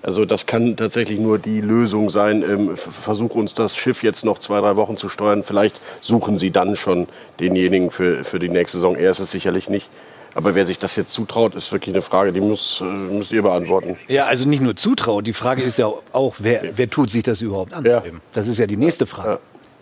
Also 0.00 0.24
das 0.24 0.46
kann 0.46 0.76
tatsächlich 0.76 1.18
nur 1.18 1.38
die 1.38 1.60
Lösung 1.60 2.08
sein. 2.08 2.42
Ähm, 2.42 2.76
versuch 2.76 3.34
uns 3.34 3.52
das 3.52 3.76
Schiff 3.76 4.02
jetzt 4.02 4.24
noch 4.24 4.38
zwei, 4.38 4.60
drei 4.60 4.76
Wochen 4.76 4.96
zu 4.96 5.08
steuern. 5.08 5.42
Vielleicht 5.42 5.78
suchen 6.00 6.38
sie 6.38 6.50
dann 6.50 6.76
schon 6.76 7.08
denjenigen 7.40 7.90
für, 7.90 8.24
für 8.24 8.38
die 8.38 8.48
nächste 8.48 8.78
Saison. 8.78 8.96
Er 8.96 9.10
ist 9.10 9.18
es 9.18 9.30
sicherlich 9.30 9.68
nicht. 9.68 9.90
Aber 10.38 10.54
wer 10.54 10.64
sich 10.64 10.78
das 10.78 10.94
jetzt 10.94 11.12
zutraut, 11.12 11.56
ist 11.56 11.72
wirklich 11.72 11.92
eine 11.92 12.00
Frage, 12.00 12.32
die 12.32 12.40
muss, 12.40 12.80
äh, 12.80 12.84
müsst 12.84 13.32
ihr 13.32 13.42
beantworten. 13.42 13.96
Ja, 14.06 14.26
also 14.26 14.48
nicht 14.48 14.62
nur 14.62 14.76
zutrauen. 14.76 15.24
Die 15.24 15.32
Frage 15.32 15.62
ist 15.62 15.78
ja 15.78 15.86
auch, 15.86 16.36
wer, 16.38 16.76
wer 16.76 16.88
tut 16.88 17.10
sich 17.10 17.24
das 17.24 17.42
überhaupt 17.42 17.74
an? 17.74 17.84
Ja. 17.84 18.04
Das 18.34 18.46
ist 18.46 18.56
ja 18.58 18.68
die 18.68 18.76
nächste 18.76 19.06
Frage. 19.06 19.40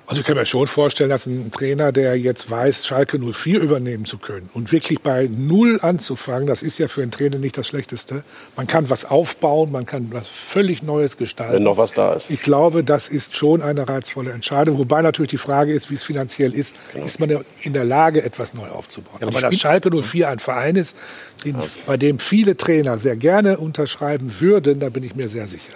Also 0.08 0.20
ich 0.20 0.26
kann 0.26 0.36
mir 0.36 0.46
schon 0.46 0.68
vorstellen, 0.68 1.10
dass 1.10 1.26
ein 1.26 1.50
Trainer, 1.50 1.90
der 1.90 2.16
jetzt 2.16 2.48
weiß, 2.48 2.86
Schalke 2.86 3.18
04 3.18 3.60
übernehmen 3.60 4.04
zu 4.04 4.18
können 4.18 4.48
und 4.54 4.70
wirklich 4.70 5.00
bei 5.00 5.28
Null 5.36 5.80
anzufangen, 5.82 6.46
das 6.46 6.62
ist 6.62 6.78
ja 6.78 6.86
für 6.86 7.02
einen 7.02 7.10
Trainer 7.10 7.38
nicht 7.38 7.58
das 7.58 7.66
Schlechteste. 7.66 8.22
Man 8.56 8.68
kann 8.68 8.88
was 8.88 9.04
aufbauen, 9.04 9.72
man 9.72 9.84
kann 9.84 10.08
was 10.12 10.28
völlig 10.28 10.84
Neues 10.84 11.16
gestalten. 11.16 11.54
Wenn 11.54 11.64
noch 11.64 11.76
was 11.76 11.92
da 11.92 12.14
ist. 12.14 12.30
Ich 12.30 12.40
glaube, 12.40 12.84
das 12.84 13.08
ist 13.08 13.36
schon 13.36 13.62
eine 13.62 13.88
reizvolle 13.88 14.30
Entscheidung. 14.30 14.78
Wobei 14.78 15.02
natürlich 15.02 15.30
die 15.30 15.38
Frage 15.38 15.72
ist, 15.72 15.90
wie 15.90 15.94
es 15.94 16.04
finanziell 16.04 16.54
ist. 16.54 16.76
Ist 16.94 17.18
man 17.18 17.44
in 17.62 17.72
der 17.72 17.84
Lage, 17.84 18.22
etwas 18.22 18.54
neu 18.54 18.68
aufzubauen? 18.68 19.16
aber 19.20 19.28
Aber 19.28 19.40
dass 19.40 19.58
Schalke 19.58 19.90
04 19.90 20.28
ein 20.28 20.38
Verein 20.38 20.76
ist, 20.76 20.96
den, 21.44 21.56
bei 21.84 21.96
dem 21.96 22.20
viele 22.20 22.56
Trainer 22.56 22.96
sehr 22.98 23.16
gerne 23.16 23.58
unterschreiben 23.58 24.36
würden, 24.38 24.78
da 24.78 24.88
bin 24.88 25.02
ich 25.02 25.16
mir 25.16 25.28
sehr 25.28 25.48
sicher. 25.48 25.72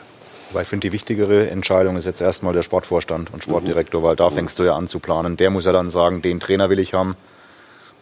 Aber 0.50 0.62
ich 0.62 0.68
finde, 0.68 0.88
die 0.88 0.92
wichtigere 0.92 1.48
Entscheidung 1.48 1.96
ist 1.96 2.06
jetzt 2.06 2.20
erstmal 2.20 2.52
der 2.52 2.62
Sportvorstand 2.62 3.32
und 3.32 3.44
Sportdirektor, 3.44 4.02
weil 4.02 4.16
da 4.16 4.30
fängst 4.30 4.58
du 4.58 4.64
ja 4.64 4.74
an 4.74 4.88
zu 4.88 4.98
planen. 4.98 5.36
Der 5.36 5.50
muss 5.50 5.64
ja 5.64 5.72
dann 5.72 5.90
sagen, 5.90 6.22
den 6.22 6.40
Trainer 6.40 6.68
will 6.70 6.80
ich 6.80 6.92
haben. 6.92 7.14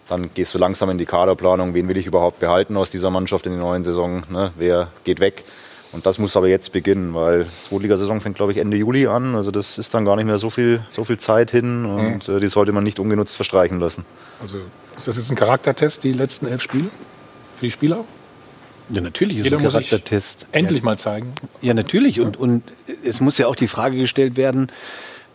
Dann 0.08 0.30
gehst 0.32 0.54
du 0.54 0.58
langsam 0.58 0.88
in 0.88 0.96
die 0.96 1.04
Kaderplanung, 1.04 1.74
wen 1.74 1.88
will 1.88 1.98
ich 1.98 2.06
überhaupt 2.06 2.40
behalten 2.40 2.78
aus 2.78 2.90
dieser 2.90 3.10
Mannschaft 3.10 3.44
in 3.44 3.52
der 3.52 3.60
neuen 3.60 3.84
Saison, 3.84 4.22
ne? 4.30 4.52
wer 4.56 4.88
geht 5.04 5.20
weg. 5.20 5.44
Und 5.92 6.06
das 6.06 6.18
muss 6.18 6.36
aber 6.36 6.48
jetzt 6.48 6.72
beginnen, 6.72 7.14
weil 7.14 7.44
die 7.44 7.68
Zweitligasaison 7.68 8.20
fängt, 8.20 8.36
glaube 8.36 8.52
ich, 8.52 8.58
Ende 8.58 8.76
Juli 8.76 9.06
an. 9.06 9.34
Also 9.34 9.50
das 9.50 9.76
ist 9.76 9.92
dann 9.92 10.06
gar 10.06 10.16
nicht 10.16 10.26
mehr 10.26 10.38
so 10.38 10.48
viel, 10.48 10.82
so 10.88 11.04
viel 11.04 11.18
Zeit 11.18 11.50
hin 11.50 11.84
und 11.84 12.28
äh, 12.28 12.40
die 12.40 12.48
sollte 12.48 12.72
man 12.72 12.84
nicht 12.84 12.98
ungenutzt 12.98 13.36
verstreichen 13.36 13.80
lassen. 13.80 14.04
Also 14.40 14.58
ist 14.96 15.08
das 15.08 15.16
jetzt 15.16 15.30
ein 15.30 15.36
Charaktertest, 15.36 16.04
die 16.04 16.12
letzten 16.12 16.46
elf 16.46 16.62
Spiele? 16.62 16.88
Für 17.56 17.66
die 17.66 17.70
Spieler? 17.70 18.04
Ja, 18.90 19.00
natürlich 19.00 19.38
ist 19.38 19.44
Jeder 19.44 19.58
ein 19.58 19.64
Charaktertest. 19.64 20.46
Endlich 20.52 20.82
mal 20.82 20.98
zeigen. 20.98 21.32
Ja, 21.60 21.74
natürlich. 21.74 22.20
Und, 22.20 22.36
und 22.36 22.62
es 23.04 23.20
muss 23.20 23.38
ja 23.38 23.46
auch 23.46 23.56
die 23.56 23.68
Frage 23.68 23.96
gestellt 23.96 24.36
werden, 24.36 24.68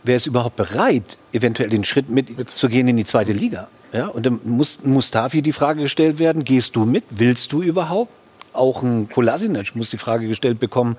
wer 0.04 0.16
ist 0.16 0.26
überhaupt 0.26 0.56
bereit, 0.56 1.18
eventuell 1.32 1.70
den 1.70 1.84
Schritt 1.84 2.10
mitzugehen 2.10 2.88
in 2.88 2.98
die 2.98 3.06
zweite 3.06 3.32
Liga? 3.32 3.68
Ja, 3.94 4.08
und 4.08 4.26
dann 4.26 4.40
muss 4.44 4.80
Mustafi 4.84 5.42
die 5.42 5.52
Frage 5.52 5.84
gestellt 5.84 6.18
werden, 6.18 6.44
gehst 6.44 6.76
du 6.76 6.86
mit? 6.86 7.04
Willst 7.12 7.52
du 7.52 7.62
überhaupt? 7.62 8.12
Auch 8.52 8.82
ein 8.84 9.10
Kolasinac 9.10 9.76
muss 9.76 9.90
die 9.90 9.98
Frage 9.98 10.28
gestellt 10.28 10.60
bekommen, 10.60 10.98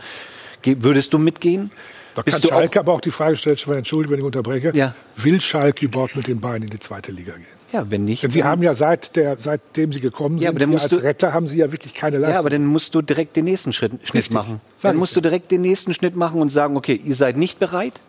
würdest 0.64 1.12
du 1.12 1.18
mitgehen? 1.18 1.70
Da 2.14 2.22
kann 2.22 2.24
Bist 2.26 2.44
du 2.44 2.48
auch, 2.48 2.52
Schalke 2.52 2.80
aber 2.80 2.92
auch 2.92 3.00
die 3.00 3.10
Frage 3.10 3.36
stellen, 3.36 3.56
Stefan, 3.56 3.78
Entschuldigung, 3.78 4.12
wenn 4.12 4.18
ich 4.20 4.24
unterbreche. 4.26 4.70
Ja. 4.74 4.94
Will 5.16 5.40
Schalke 5.40 5.84
überhaupt 5.84 6.14
mit 6.16 6.26
den 6.28 6.40
Beinen 6.40 6.64
in 6.64 6.70
die 6.70 6.78
zweite 6.78 7.10
Liga 7.12 7.32
gehen? 7.34 7.46
ja, 7.72 7.90
wenn 7.90 8.04
nicht. 8.04 8.22
Denn 8.22 8.30
Sie 8.30 8.44
haben 8.44 8.62
ja 8.62 8.72
seit 8.72 9.16
der, 9.16 9.36
seitdem 9.40 9.92
Sie 9.92 9.98
gekommen 9.98 10.36
Ja, 10.36 10.42
sind, 10.42 10.48
aber 10.50 10.58
dann 10.60 10.68
hier 10.68 10.74
musst 10.74 10.92
als 10.92 11.00
du- 11.00 11.04
Retter 11.04 11.32
haben 11.32 11.48
Sie 11.48 11.56
ja 11.56 11.72
wirklich 11.72 11.92
keine 11.92 12.18
Leistung. 12.18 12.34
Ja, 12.34 12.38
aber 12.38 12.50
dann 12.50 12.64
musst 12.66 12.94
du 12.94 13.02
direkt 13.02 13.34
den 13.34 13.46
nächsten 13.46 13.72
Schritt, 13.72 13.90
Schnitt 14.04 14.14
Richtig. 14.14 14.32
machen. 14.32 14.60
Dann 14.82 14.94
musst 14.96 15.16
ja. 15.16 15.20
du 15.22 15.28
direkt 15.28 15.50
den 15.50 15.62
nächsten 15.62 15.92
Schnitt 15.92 16.14
machen 16.14 16.40
und 16.40 16.50
sagen, 16.50 16.76
okay, 16.76 17.00
ihr 17.02 17.16
seid 17.16 17.36
nicht 17.36 17.58
bereit 17.58 18.00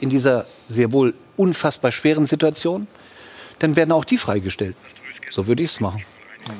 in 0.00 0.08
dieser 0.08 0.46
sehr 0.68 0.92
wohl 0.92 1.12
unfassbar 1.36 1.92
schweren 1.92 2.24
Situation, 2.24 2.86
dann 3.58 3.76
werden 3.76 3.92
auch 3.92 4.06
die 4.06 4.16
freigestellt. 4.16 4.74
So 5.28 5.46
würde 5.46 5.62
ich 5.62 5.70
es 5.72 5.80
machen. 5.80 6.02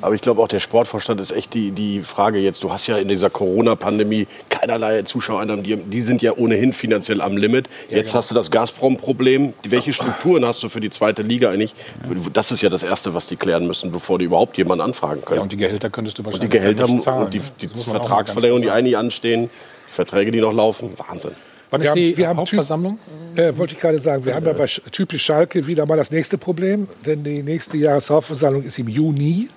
Aber 0.03 0.15
ich 0.15 0.21
glaube 0.21 0.41
auch, 0.43 0.49
der 0.49 0.61
Sportvorstand 0.61 1.21
ist 1.21 1.31
echt 1.33 1.55
die, 1.55 1.71
die 1.73 2.03
Frage 2.03 2.39
jetzt. 2.39 2.63
Du 2.63 2.73
hast 2.73 2.87
ja 2.87 2.97
in 2.99 3.09
dieser 3.09 3.31
Corona-Pandemie 3.31 4.27
keinerlei 4.49 5.03
Zuschauereinnahmen. 5.03 5.65
Die, 5.65 5.77
die 5.77 6.03
sind 6.03 6.23
ja 6.23 6.33
ohnehin 6.37 6.73
finanziell 6.73 7.21
am 7.21 7.37
Limit. 7.37 7.69
Jetzt 7.89 8.15
hast 8.15 8.31
du 8.31 8.35
das 8.35 8.51
Gazprom-Problem. 8.51 9.55
Welche 9.69 9.93
Strukturen 9.93 10.45
hast 10.45 10.63
du 10.63 10.69
für 10.69 10.81
die 10.81 10.91
zweite 10.91 11.23
Liga 11.23 11.51
eigentlich? 11.51 11.75
Das 12.33 12.51
ist 12.53 12.63
ja 12.63 12.69
das 12.69 12.83
Erste, 12.83 13.15
was 13.15 13.27
die 13.27 13.37
klären 13.37 13.67
müssen, 13.67 13.91
bevor 13.91 14.19
die 14.19 14.27
überhaupt 14.27 14.57
jemanden 14.59 14.83
anfragen 14.85 15.23
können. 15.25 15.37
Ja, 15.39 15.43
und 15.43 15.53
die 15.53 15.57
Gehälter 15.57 15.91
könntest 15.91 16.19
du 16.19 16.23
Und 16.23 16.27
wahrscheinlich 16.27 16.51
die 16.51 16.59
Gehälter 16.59 16.87
nicht 16.87 17.03
zahlen. 17.03 17.25
und 17.25 17.35
die, 17.35 17.41
die 17.61 17.67
mal 17.67 17.75
Vertragsverlängerungen, 17.77 18.63
die 18.63 18.71
eigentlich 18.71 18.97
anstehen, 18.97 19.51
Verträge, 19.89 20.31
die 20.31 20.41
noch 20.41 20.53
laufen. 20.53 20.91
Wahnsinn. 21.09 21.33
Wann 21.71 21.81
Wir 21.83 21.85
ist 21.85 21.91
haben- 21.91 22.15
die 22.17 22.27
haben 22.27 22.37
Hauptversammlung? 22.39 22.99
Äh, 23.37 23.57
wollte 23.57 23.75
ich 23.75 23.81
gerade 23.81 24.01
sagen, 24.01 24.25
wir 24.25 24.35
haben 24.35 24.45
ja 24.45 24.53
bei 24.53 24.65
Sch- 24.65 24.81
typisch 24.91 25.25
Schalke 25.25 25.67
wieder 25.69 25.87
mal 25.87 25.97
das 25.97 26.11
nächste 26.11 26.37
Problem, 26.37 26.89
denn 27.07 27.23
die 27.23 27.43
nächste 27.45 27.77
Jahreshauptversammlung 27.77 28.65
ist 28.65 28.79
im 28.81 28.89
Juni. 28.89 29.49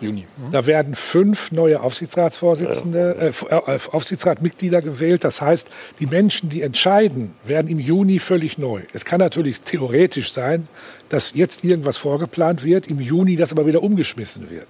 Juni. 0.00 0.26
Da 0.52 0.66
werden 0.66 0.94
fünf 0.94 1.52
neue 1.52 1.82
Aufsichtsratsvorsitzende, 1.82 3.16
äh, 3.16 3.26
F- 3.28 3.46
äh, 3.50 3.78
Aufsichtsratmitglieder 3.92 4.80
gewählt. 4.80 5.24
Das 5.24 5.42
heißt, 5.42 5.68
die 5.98 6.06
Menschen, 6.06 6.48
die 6.48 6.62
entscheiden, 6.62 7.34
werden 7.44 7.68
im 7.68 7.78
Juni 7.78 8.18
völlig 8.18 8.56
neu. 8.56 8.80
Es 8.92 9.04
kann 9.04 9.20
natürlich 9.20 9.60
theoretisch 9.60 10.32
sein, 10.32 10.64
dass 11.08 11.32
jetzt 11.34 11.64
irgendwas 11.64 11.96
vorgeplant 11.96 12.64
wird, 12.64 12.86
im 12.86 13.00
Juni 13.00 13.36
das 13.36 13.52
aber 13.52 13.66
wieder 13.66 13.82
umgeschmissen 13.82 14.48
wird. 14.50 14.68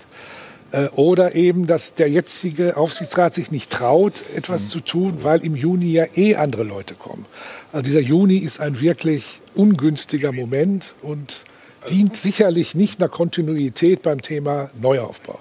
Äh, 0.73 0.89
Oder 0.97 1.35
eben, 1.35 1.67
dass 1.67 1.95
der 1.95 2.09
jetzige 2.09 2.77
Aufsichtsrat 2.77 3.35
sich 3.35 3.51
nicht 3.51 3.71
traut, 3.71 4.25
etwas 4.37 4.69
zu 4.69 4.81
tun, 4.81 5.19
weil 5.23 5.45
im 5.45 5.57
Juni 5.57 5.93
ja 5.93 6.07
eh 6.17 6.37
andere 6.37 6.63
Leute 6.63 6.95
kommen. 6.95 7.27
Also 7.73 7.85
dieser 7.85 8.01
Juni 8.01 8.39
ist 8.39 8.61
ein 8.61 8.81
wirklich 8.81 9.41
ungünstiger 9.55 10.33
Moment 10.33 10.95
und 11.03 11.45
dient 11.89 12.17
sicherlich 12.17 12.75
nicht 12.75 13.01
einer 13.01 13.09
Kontinuität 13.09 14.03
beim 14.03 14.23
Thema 14.23 14.71
Neuaufbau. 14.81 15.39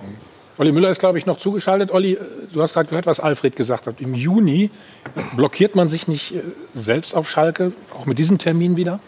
Olli 0.58 0.74
Müller 0.74 0.90
ist, 0.90 1.00
glaube 1.00 1.18
ich, 1.18 1.26
noch 1.26 1.38
zugeschaltet. 1.38 1.92
Olli, 1.92 2.14
äh, 2.14 2.18
du 2.52 2.62
hast 2.62 2.74
gerade 2.74 2.90
gehört, 2.90 3.06
was 3.06 3.20
Alfred 3.20 3.56
gesagt 3.56 3.88
hat. 3.88 4.02
Im 4.02 4.14
Juni 4.14 4.70
blockiert 5.36 5.76
man 5.76 5.88
sich 5.88 6.08
nicht 6.08 6.36
äh, 6.36 6.42
selbst 6.74 7.16
auf 7.16 7.30
Schalke, 7.30 7.72
auch 7.98 8.06
mit 8.06 8.20
diesem 8.20 8.38
Termin 8.38 8.76
wieder? 8.76 9.00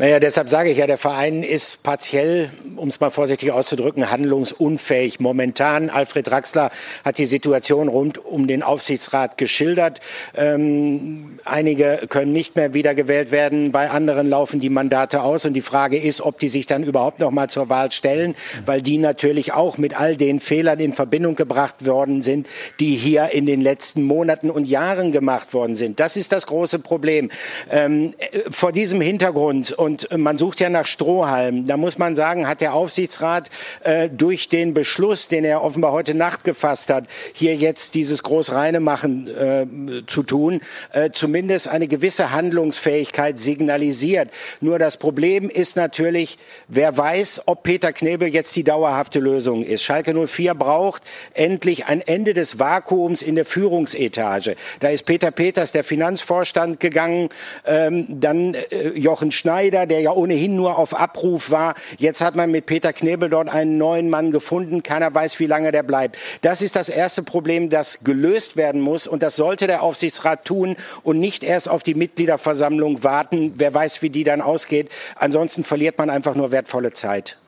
Naja, 0.00 0.18
deshalb 0.18 0.48
sage 0.48 0.70
ich 0.70 0.78
ja, 0.78 0.86
der 0.86 0.96
Verein 0.96 1.42
ist 1.42 1.82
partiell, 1.82 2.50
um 2.76 2.88
es 2.88 3.00
mal 3.00 3.10
vorsichtig 3.10 3.52
auszudrücken, 3.52 4.10
handlungsunfähig. 4.10 5.20
Momentan, 5.20 5.90
Alfred 5.90 6.26
Draxler 6.26 6.70
hat 7.04 7.18
die 7.18 7.26
Situation 7.26 7.88
rund 7.88 8.16
um 8.16 8.46
den 8.46 8.62
Aufsichtsrat 8.62 9.36
geschildert. 9.36 10.00
Ähm, 10.34 11.38
einige 11.44 12.06
können 12.08 12.32
nicht 12.32 12.56
mehr 12.56 12.72
wiedergewählt 12.72 13.30
werden, 13.30 13.72
bei 13.72 13.90
anderen 13.90 14.30
laufen 14.30 14.58
die 14.58 14.70
Mandate 14.70 15.22
aus. 15.22 15.44
Und 15.44 15.52
die 15.52 15.60
Frage 15.60 15.98
ist, 15.98 16.22
ob 16.22 16.38
die 16.38 16.48
sich 16.48 16.64
dann 16.64 16.82
überhaupt 16.82 17.18
noch 17.18 17.30
mal 17.30 17.50
zur 17.50 17.68
Wahl 17.68 17.92
stellen, 17.92 18.34
weil 18.64 18.80
die 18.80 18.96
natürlich 18.96 19.52
auch 19.52 19.76
mit 19.76 20.00
all 20.00 20.16
den 20.16 20.40
Fehlern 20.40 20.80
in 20.80 20.94
Verbindung 20.94 21.34
gebracht 21.34 21.84
worden 21.84 22.22
sind, 22.22 22.46
die 22.80 22.94
hier 22.94 23.32
in 23.32 23.44
den 23.44 23.60
letzten 23.60 24.04
Monaten 24.04 24.50
und 24.50 24.66
Jahren 24.66 25.12
gemacht 25.12 25.52
worden 25.52 25.76
sind. 25.76 26.00
Das 26.00 26.16
ist 26.16 26.32
das 26.32 26.46
große 26.46 26.78
Problem. 26.78 27.30
Ähm, 27.70 28.14
äh, 28.16 28.50
vor 28.50 28.72
diesem 28.72 29.02
Hintergrund 29.02 29.72
und 29.72 29.89
und 29.90 30.06
man 30.16 30.38
sucht 30.38 30.60
ja 30.60 30.70
nach 30.70 30.86
Strohhalmen. 30.86 31.66
Da 31.66 31.76
muss 31.76 31.98
man 31.98 32.14
sagen, 32.14 32.46
hat 32.46 32.60
der 32.60 32.74
Aufsichtsrat 32.74 33.50
äh, 33.82 34.08
durch 34.08 34.48
den 34.48 34.72
Beschluss, 34.72 35.26
den 35.26 35.44
er 35.44 35.64
offenbar 35.64 35.90
heute 35.90 36.14
Nacht 36.14 36.44
gefasst 36.44 36.90
hat, 36.90 37.06
hier 37.32 37.56
jetzt 37.56 37.96
dieses 37.96 38.22
Großreinemachen 38.22 39.26
äh, 39.26 39.66
zu 40.06 40.22
tun, 40.22 40.60
äh, 40.92 41.10
zumindest 41.10 41.66
eine 41.66 41.88
gewisse 41.88 42.30
Handlungsfähigkeit 42.30 43.40
signalisiert. 43.40 44.30
Nur 44.60 44.78
das 44.78 44.96
Problem 44.96 45.50
ist 45.50 45.74
natürlich, 45.74 46.38
wer 46.68 46.96
weiß, 46.96 47.42
ob 47.46 47.64
Peter 47.64 47.92
Knebel 47.92 48.28
jetzt 48.28 48.54
die 48.54 48.64
dauerhafte 48.64 49.18
Lösung 49.18 49.64
ist. 49.64 49.82
Schalke 49.82 50.14
04 50.14 50.54
braucht 50.54 51.02
endlich 51.34 51.86
ein 51.86 52.00
Ende 52.00 52.32
des 52.32 52.60
Vakuums 52.60 53.22
in 53.22 53.34
der 53.34 53.44
Führungsetage. 53.44 54.54
Da 54.78 54.88
ist 54.88 55.04
Peter 55.04 55.32
Peters, 55.32 55.72
der 55.72 55.82
Finanzvorstand, 55.82 56.78
gegangen, 56.78 57.30
ähm, 57.66 58.06
dann 58.08 58.54
äh, 58.54 58.90
Jochen 58.90 59.32
Schneider, 59.32 59.79
Schneider, 59.80 59.86
der 59.86 60.00
ja 60.00 60.12
ohnehin 60.12 60.56
nur 60.56 60.78
auf 60.78 60.98
Abruf 60.98 61.50
war. 61.50 61.74
Jetzt 61.98 62.20
hat 62.20 62.36
man 62.36 62.50
mit 62.50 62.66
Peter 62.66 62.92
Knebel 62.92 63.30
dort 63.30 63.48
einen 63.48 63.78
neuen 63.78 64.10
Mann 64.10 64.30
gefunden. 64.30 64.82
Keiner 64.82 65.14
weiß, 65.14 65.40
wie 65.40 65.46
lange 65.46 65.72
der 65.72 65.82
bleibt. 65.82 66.16
Das 66.42 66.62
ist 66.62 66.76
das 66.76 66.88
erste 66.88 67.22
Problem, 67.22 67.70
das 67.70 68.04
gelöst 68.04 68.56
werden 68.56 68.80
muss. 68.80 69.06
Und 69.06 69.22
das 69.22 69.36
sollte 69.36 69.66
der 69.66 69.82
Aufsichtsrat 69.82 70.44
tun 70.44 70.76
und 71.02 71.18
nicht 71.18 71.44
erst 71.44 71.68
auf 71.68 71.82
die 71.82 71.94
Mitgliederversammlung 71.94 73.02
warten. 73.02 73.54
Wer 73.56 73.72
weiß, 73.72 74.02
wie 74.02 74.10
die 74.10 74.24
dann 74.24 74.40
ausgeht. 74.40 74.90
Ansonsten 75.16 75.64
verliert 75.64 75.98
man 75.98 76.10
einfach 76.10 76.34
nur 76.34 76.50
wertvolle 76.50 76.92
Zeit. 76.92 77.38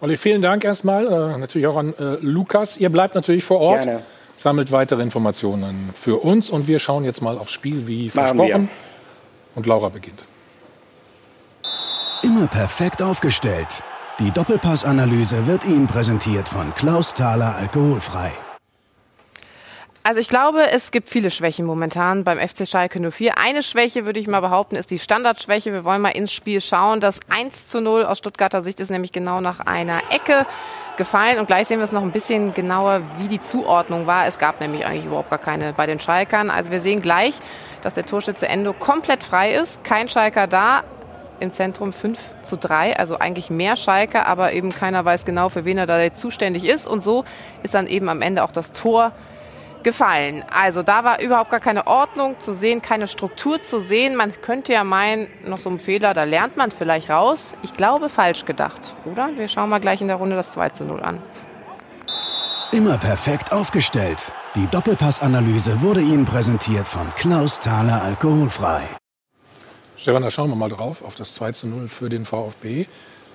Olli, 0.00 0.16
vielen 0.16 0.42
Dank 0.42 0.64
erstmal. 0.64 1.06
Äh, 1.06 1.38
natürlich 1.38 1.66
auch 1.66 1.76
an 1.76 1.94
äh, 1.98 2.16
Lukas. 2.20 2.78
Ihr 2.78 2.90
bleibt 2.90 3.14
natürlich 3.14 3.44
vor 3.44 3.60
Ort. 3.60 3.82
Gerne. 3.82 4.02
Sammelt 4.36 4.72
weitere 4.72 5.02
Informationen 5.02 5.90
für 5.92 6.16
uns 6.16 6.50
und 6.50 6.66
wir 6.66 6.80
schauen 6.80 7.04
jetzt 7.04 7.22
mal 7.22 7.38
aufs 7.38 7.52
Spiel 7.52 7.86
wie 7.86 8.10
versprochen. 8.10 8.68
Und 9.54 9.66
Laura 9.66 9.90
beginnt. 9.90 10.18
Immer 12.22 12.46
perfekt 12.46 13.02
aufgestellt. 13.02 13.82
Die 14.20 14.30
Doppelpassanalyse 14.30 15.48
wird 15.48 15.64
Ihnen 15.64 15.88
präsentiert 15.88 16.46
von 16.46 16.72
Klaus 16.72 17.14
Thaler 17.14 17.56
Alkoholfrei. 17.56 18.30
Also 20.04 20.20
ich 20.20 20.28
glaube, 20.28 20.60
es 20.72 20.92
gibt 20.92 21.10
viele 21.10 21.32
Schwächen 21.32 21.66
momentan 21.66 22.22
beim 22.22 22.38
FC 22.38 22.68
Schalke 22.68 23.10
04. 23.10 23.38
Eine 23.38 23.64
Schwäche, 23.64 24.04
würde 24.04 24.20
ich 24.20 24.28
mal 24.28 24.38
behaupten, 24.38 24.76
ist 24.76 24.92
die 24.92 25.00
Standardschwäche. 25.00 25.72
Wir 25.72 25.84
wollen 25.84 26.00
mal 26.00 26.10
ins 26.10 26.32
Spiel 26.32 26.60
schauen. 26.60 27.00
Das 27.00 27.18
1 27.28 27.66
zu 27.66 27.80
0 27.80 28.04
aus 28.04 28.18
Stuttgarter 28.18 28.62
Sicht 28.62 28.78
ist 28.78 28.90
nämlich 28.90 29.10
genau 29.10 29.40
nach 29.40 29.58
einer 29.58 29.98
Ecke 30.10 30.46
gefallen. 30.96 31.40
Und 31.40 31.46
gleich 31.46 31.66
sehen 31.66 31.78
wir 31.78 31.84
es 31.84 31.92
noch 31.92 32.02
ein 32.02 32.12
bisschen 32.12 32.54
genauer, 32.54 33.00
wie 33.18 33.26
die 33.26 33.40
Zuordnung 33.40 34.06
war. 34.06 34.28
Es 34.28 34.38
gab 34.38 34.60
nämlich 34.60 34.86
eigentlich 34.86 35.06
überhaupt 35.06 35.30
gar 35.30 35.40
keine 35.40 35.72
bei 35.72 35.86
den 35.86 35.98
Schalkern. 35.98 36.50
Also 36.50 36.70
wir 36.70 36.80
sehen 36.80 37.02
gleich, 37.02 37.34
dass 37.82 37.94
der 37.94 38.06
Torschütze 38.06 38.46
Endo 38.46 38.74
komplett 38.74 39.24
frei 39.24 39.54
ist. 39.54 39.82
Kein 39.82 40.08
Schalker 40.08 40.46
da 40.46 40.84
im 41.42 41.52
Zentrum 41.52 41.92
5 41.92 42.18
zu 42.42 42.56
3, 42.56 42.96
also 42.96 43.18
eigentlich 43.18 43.50
mehr 43.50 43.76
Schalke, 43.76 44.26
aber 44.26 44.52
eben 44.52 44.70
keiner 44.70 45.04
weiß 45.04 45.24
genau, 45.24 45.48
für 45.48 45.64
wen 45.64 45.78
er 45.78 45.86
da 45.86 46.00
jetzt 46.00 46.20
zuständig 46.20 46.64
ist. 46.64 46.86
Und 46.86 47.00
so 47.00 47.24
ist 47.62 47.74
dann 47.74 47.86
eben 47.86 48.08
am 48.08 48.22
Ende 48.22 48.44
auch 48.44 48.52
das 48.52 48.72
Tor 48.72 49.12
gefallen. 49.82 50.44
Also 50.52 50.82
da 50.82 51.04
war 51.04 51.20
überhaupt 51.20 51.50
gar 51.50 51.60
keine 51.60 51.86
Ordnung 51.86 52.38
zu 52.38 52.54
sehen, 52.54 52.82
keine 52.82 53.08
Struktur 53.08 53.60
zu 53.62 53.80
sehen. 53.80 54.16
Man 54.16 54.32
könnte 54.40 54.72
ja 54.72 54.84
meinen, 54.84 55.26
noch 55.44 55.58
so 55.58 55.68
ein 55.70 55.78
Fehler, 55.78 56.14
da 56.14 56.24
lernt 56.24 56.56
man 56.56 56.70
vielleicht 56.70 57.10
raus. 57.10 57.54
Ich 57.62 57.74
glaube, 57.74 58.08
falsch 58.08 58.44
gedacht, 58.44 58.94
oder? 59.04 59.30
Wir 59.36 59.48
schauen 59.48 59.68
mal 59.68 59.80
gleich 59.80 60.00
in 60.00 60.08
der 60.08 60.16
Runde 60.16 60.36
das 60.36 60.52
2 60.52 60.70
zu 60.70 60.84
0 60.84 61.02
an. 61.02 61.22
Immer 62.72 62.96
perfekt 62.96 63.52
aufgestellt. 63.52 64.32
Die 64.54 64.66
Doppelpassanalyse 64.66 65.82
wurde 65.82 66.00
Ihnen 66.00 66.24
präsentiert 66.24 66.88
von 66.88 67.08
Klaus 67.16 67.60
Thaler 67.60 68.02
Alkoholfrei. 68.02 68.88
Stefan, 70.02 70.24
da 70.24 70.32
schauen 70.32 70.50
wir 70.50 70.56
mal 70.56 70.68
drauf, 70.68 71.04
auf 71.04 71.14
das 71.14 71.32
2 71.34 71.52
zu 71.52 71.68
0 71.68 71.88
für 71.88 72.08
den 72.08 72.24
VfB. 72.24 72.86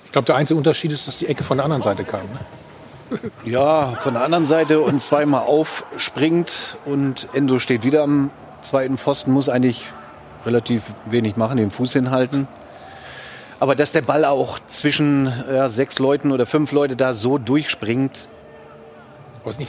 Ich 0.03 0.11
glaube, 0.11 0.25
der 0.25 0.35
einzige 0.35 0.57
Unterschied 0.57 0.91
ist, 0.91 1.07
dass 1.07 1.17
die 1.17 1.27
Ecke 1.27 1.45
von 1.45 1.55
der 1.55 1.63
anderen 1.63 1.81
Seite 1.81 2.03
kam. 2.03 2.23
Ne? 2.23 3.21
Ja, 3.45 3.93
von 4.01 4.15
der 4.15 4.23
anderen 4.23 4.43
Seite 4.43 4.81
und 4.81 5.01
zweimal 5.01 5.43
aufspringt 5.43 6.75
und 6.85 7.29
Endo 7.31 7.59
steht 7.59 7.85
wieder 7.85 8.03
am 8.03 8.31
zweiten 8.61 8.97
Pfosten, 8.97 9.31
muss 9.31 9.47
eigentlich 9.47 9.85
relativ 10.45 10.83
wenig 11.05 11.37
machen, 11.37 11.55
den 11.55 11.71
Fuß 11.71 11.93
hinhalten. 11.93 12.49
Aber 13.61 13.73
dass 13.73 13.93
der 13.93 14.01
Ball 14.01 14.25
auch 14.25 14.59
zwischen 14.67 15.31
ja, 15.49 15.69
sechs 15.69 15.99
Leuten 15.99 16.33
oder 16.33 16.45
fünf 16.45 16.73
Leute 16.73 16.97
da 16.97 17.13
so 17.13 17.37
durchspringt, 17.37 18.27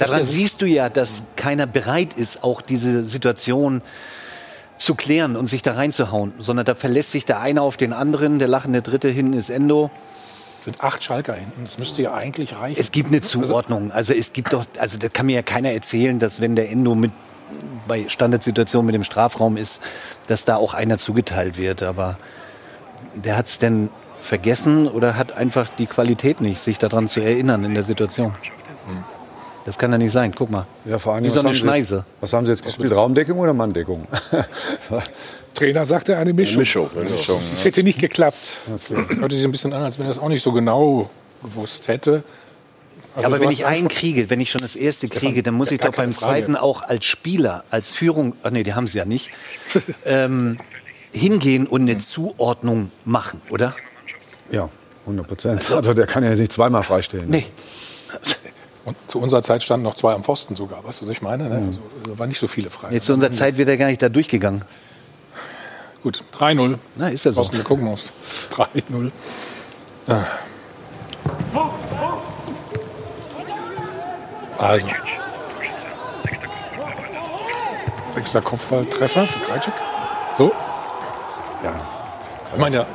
daran 0.01 0.25
siehst 0.25 0.63
du 0.63 0.67
ja, 0.67 0.89
dass 0.89 1.23
keiner 1.37 1.69
bereit 1.69 2.15
ist, 2.15 2.43
auch 2.43 2.61
diese 2.61 3.05
Situation 3.05 3.83
zu 4.79 4.95
klären 4.95 5.37
und 5.37 5.47
sich 5.47 5.62
da 5.62 5.73
reinzuhauen, 5.73 6.33
sondern 6.38 6.64
da 6.64 6.75
verlässt 6.75 7.11
sich 7.11 7.25
der 7.25 7.41
eine 7.41 7.62
auf 7.62 7.77
den 7.77 7.93
anderen, 7.93 8.38
der 8.38 8.49
lachende 8.49 8.83
Dritte 8.83 9.09
hinten 9.09 9.35
ist 9.35 9.51
Endo. 9.51 9.91
Es 10.59 10.64
sind 10.64 10.81
acht 10.81 11.05
Schalker 11.05 11.35
hinten, 11.35 11.64
das 11.64 11.79
müsste 11.79 12.03
ja 12.03 12.14
eigentlich 12.14 12.59
reichen. 12.59 12.81
Es 12.81 12.91
gibt 12.91 13.09
eine 13.09 13.21
Zuordnung, 13.21 13.93
also 13.93 14.12
es 14.14 14.33
gibt 14.33 14.53
doch, 14.53 14.64
also 14.79 14.99
da 14.99 15.09
kann 15.09 15.27
mir 15.27 15.37
ja 15.37 15.43
keiner 15.43 15.73
erzählen, 15.73 16.19
dass 16.19 16.41
wenn 16.41 16.57
der 16.57 16.71
Endo 16.71 16.95
mit 16.95 17.12
bei 17.87 18.09
Standardsituation 18.09 18.85
mit 18.85 18.95
dem 18.95 19.05
Strafraum 19.05 19.57
ist, 19.57 19.81
dass 20.27 20.45
da 20.45 20.57
auch 20.57 20.75
einer 20.75 20.99
zugeteilt 20.99 21.57
wird, 21.57 21.83
aber 21.83 22.19
der 23.14 23.37
hat 23.37 23.47
es 23.47 23.59
denn 23.59 23.88
vergessen 24.21 24.88
oder 24.88 25.17
hat 25.17 25.33
einfach 25.33 25.69
die 25.79 25.87
Qualität 25.87 26.41
nicht, 26.41 26.61
sich 26.61 26.79
daran 26.79 27.09
zu 27.09 27.21
erinnern 27.21 27.64
in 27.64 27.75
der 27.75 27.85
Situation. 27.85 28.35
Hm. 28.87 29.05
Das 29.68 29.76
kann 29.76 29.92
ja 29.92 29.98
nicht 29.98 30.12
sein. 30.12 30.33
Guck 30.35 30.48
mal. 30.48 30.66
Ja, 30.87 30.98
vor 30.98 31.12
allem, 31.12 31.24
Wie 31.24 31.28
so 31.28 31.40
eine 31.40 31.54
Schneise. 31.54 31.96
Jetzt, 31.96 32.22
was 32.22 32.33
haben 32.33 32.46
Sie 32.46 32.52
jetzt 32.52 32.64
gespielt? 32.64 32.90
Raumdeckung 32.90 33.38
oder 33.38 33.52
Manndeckung? 33.52 34.09
Trainer 35.54 35.85
sagte 35.85 36.16
eine 36.16 36.33
Mischung. 36.33 36.61
Mischung. 36.61 36.90
Eine 36.92 37.02
Mischung 37.02 37.38
das 37.50 37.66
hätte 37.66 37.83
nicht 37.83 38.00
geklappt. 38.00 38.38
Das 38.66 38.88
hört 38.88 39.31
sich 39.31 39.44
ein 39.44 39.52
bisschen 39.52 39.74
an, 39.74 39.83
als 39.83 39.98
wenn 39.98 40.07
er 40.07 40.09
das 40.09 40.18
auch 40.20 40.31
nicht 40.31 40.42
so 40.42 40.52
genau 40.52 41.11
gewusst 41.42 41.87
hätte. 41.87 42.22
Also 43.14 43.20
ja, 43.20 43.26
aber 43.26 43.42
wenn 43.42 43.50
ich 43.50 43.66
einen 43.66 43.88
kriege, 43.88 44.31
wenn 44.31 44.40
ich 44.40 44.50
schon 44.50 44.62
das 44.62 44.74
erste 44.74 45.07
kriege, 45.07 45.42
dann 45.42 45.52
muss 45.52 45.70
ich 45.70 45.81
doch 45.81 45.92
beim 45.92 46.14
Frage. 46.14 46.33
zweiten 46.33 46.57
auch 46.57 46.81
als 46.81 47.04
Spieler, 47.04 47.62
als 47.70 47.92
Führung, 47.92 48.37
ach 48.42 48.50
nee, 48.50 48.62
die 48.62 48.72
haben 48.72 48.87
sie 48.87 48.96
ja 48.96 49.04
nicht, 49.04 49.31
ähm, 50.07 50.57
hingehen 51.12 51.66
und 51.66 51.83
eine 51.83 51.98
Zuordnung 51.98 52.90
machen, 53.04 53.42
oder? 53.50 53.74
Ja, 54.50 54.70
100 55.02 55.28
Prozent. 55.28 55.61
Also, 55.61 55.76
also 55.76 55.92
der 55.92 56.07
kann 56.07 56.24
ja 56.24 56.31
nicht 56.31 56.52
zweimal 56.52 56.83
freistellen. 56.85 57.28
Nee. 57.28 57.44
Und 58.88 58.96
zu 59.07 59.20
unserer 59.20 59.42
Zeit 59.42 59.62
standen 59.62 59.85
noch 59.85 59.96
zwei 59.96 60.14
am 60.14 60.24
Pfosten 60.24 60.57
sogar, 60.57 60.83
weißt 60.83 61.03
du, 61.03 61.05
was 61.05 61.12
ich 61.12 61.20
meine? 61.20 61.46
Ne? 61.51 61.57
Also, 61.66 61.81
also 61.98 62.18
waren 62.18 62.31
nicht 62.31 62.38
so 62.38 62.46
viele 62.46 62.70
frei. 62.70 62.88
Jetzt 62.90 63.05
zu 63.05 63.12
unserer 63.12 63.33
Zeit 63.33 63.59
wird 63.59 63.68
er 63.68 63.77
gar 63.77 63.88
nicht 63.88 64.01
da 64.01 64.09
durchgegangen. 64.09 64.64
Gut, 66.03 66.24
3-0. 66.35 66.79
Na, 66.96 67.09
ist 67.09 67.24
ja 67.24 67.33
so. 67.33 67.53
Wir 67.53 67.64
gucken 67.64 67.87
aufs 67.87 68.12
3-0. 68.51 69.11
Ah. 70.09 70.24
Also. 74.57 74.87
Sechster 78.09 78.40
Kopfballtreffer 78.40 79.27
für 79.27 79.38
Krajcik. 79.40 79.74
So. 80.38 80.51
Ja. 81.62 81.74
Ich 82.55 82.59
meine, 82.59 82.77
ja, 82.77 82.87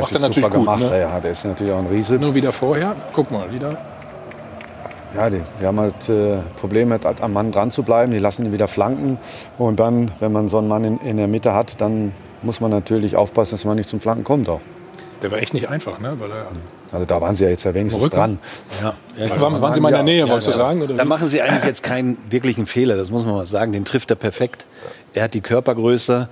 macht 0.00 0.12
er 0.12 0.20
natürlich 0.20 0.44
gut. 0.44 0.52
Gemacht, 0.52 0.80
ne? 0.80 0.98
Ja, 0.98 1.20
der 1.20 1.32
ist 1.32 1.44
natürlich 1.44 1.74
auch 1.74 1.80
ein 1.80 1.88
Riese. 1.88 2.14
Nur 2.14 2.34
wieder 2.34 2.52
vorher. 2.52 2.94
Guck 3.12 3.30
mal, 3.30 3.52
wieder 3.52 3.76
ja, 5.16 5.30
die, 5.30 5.42
die 5.60 5.66
haben 5.66 5.80
halt 5.80 6.08
äh, 6.08 6.38
Probleme, 6.60 6.98
halt 7.02 7.20
am 7.20 7.32
Mann 7.32 7.52
dran 7.52 7.70
zu 7.70 7.82
bleiben. 7.82 8.12
Die 8.12 8.18
lassen 8.18 8.46
ihn 8.46 8.52
wieder 8.52 8.68
flanken. 8.68 9.18
Und 9.58 9.80
dann, 9.80 10.10
wenn 10.20 10.32
man 10.32 10.48
so 10.48 10.58
einen 10.58 10.68
Mann 10.68 10.84
in, 10.84 10.98
in 10.98 11.16
der 11.16 11.28
Mitte 11.28 11.54
hat, 11.54 11.80
dann 11.80 12.12
muss 12.42 12.60
man 12.60 12.70
natürlich 12.70 13.16
aufpassen, 13.16 13.52
dass 13.52 13.64
man 13.64 13.76
nicht 13.76 13.88
zum 13.88 14.00
Flanken 14.00 14.24
kommt 14.24 14.48
auch. 14.48 14.60
Der 15.22 15.30
war 15.30 15.38
echt 15.38 15.52
nicht 15.52 15.68
einfach, 15.68 15.98
ne? 15.98 16.14
Weil 16.18 16.30
er 16.30 16.46
also 16.92 17.06
da 17.06 17.20
waren 17.20 17.36
sie 17.36 17.44
ja 17.44 17.50
jetzt 17.50 17.64
ja 17.64 17.72
wenigstens 17.72 18.02
Rücken. 18.02 18.16
dran. 18.16 18.38
Ja. 18.82 18.94
ja 19.16 19.40
waren, 19.40 19.60
waren, 19.60 19.74
Sie 19.74 19.80
mal 19.80 19.90
in 19.90 19.94
der 19.94 20.02
Nähe, 20.02 20.20
ja, 20.20 20.28
wolltest 20.28 20.48
ja. 20.48 20.52
du 20.54 20.58
sagen? 20.58 20.82
Oder 20.82 20.94
da 20.94 21.04
machen 21.04 21.26
Sie 21.26 21.40
eigentlich 21.40 21.64
jetzt 21.64 21.82
keinen 21.82 22.18
wirklichen 22.28 22.66
Fehler, 22.66 22.96
das 22.96 23.10
muss 23.10 23.24
man 23.24 23.34
mal 23.36 23.46
sagen. 23.46 23.72
Den 23.72 23.84
trifft 23.84 24.10
er 24.10 24.16
perfekt. 24.16 24.66
Er 25.14 25.24
hat 25.24 25.34
die 25.34 25.40
Körpergröße, 25.40 26.28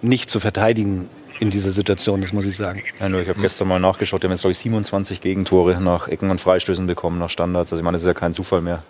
nicht 0.00 0.30
zu 0.30 0.40
verteidigen 0.40 1.08
in 1.42 1.50
dieser 1.50 1.72
Situation, 1.72 2.20
das 2.20 2.32
muss 2.32 2.46
ich 2.46 2.56
sagen. 2.56 2.84
Ja, 3.00 3.08
nur 3.08 3.20
ich 3.20 3.28
habe 3.28 3.40
gestern 3.40 3.66
mal 3.66 3.80
nachgeschaut, 3.80 4.22
die 4.22 4.26
haben 4.26 4.32
jetzt, 4.32 4.42
glaube 4.42 4.52
ich, 4.52 4.58
27 4.58 5.20
Gegentore 5.20 5.80
nach 5.80 6.06
Ecken 6.06 6.30
und 6.30 6.40
Freistößen 6.40 6.86
bekommen, 6.86 7.18
nach 7.18 7.30
Standards. 7.30 7.72
Also 7.72 7.80
ich 7.80 7.84
meine, 7.84 7.96
das 7.96 8.02
ist 8.02 8.06
ja 8.06 8.14
kein 8.14 8.32
Zufall 8.32 8.60
mehr. 8.60 8.84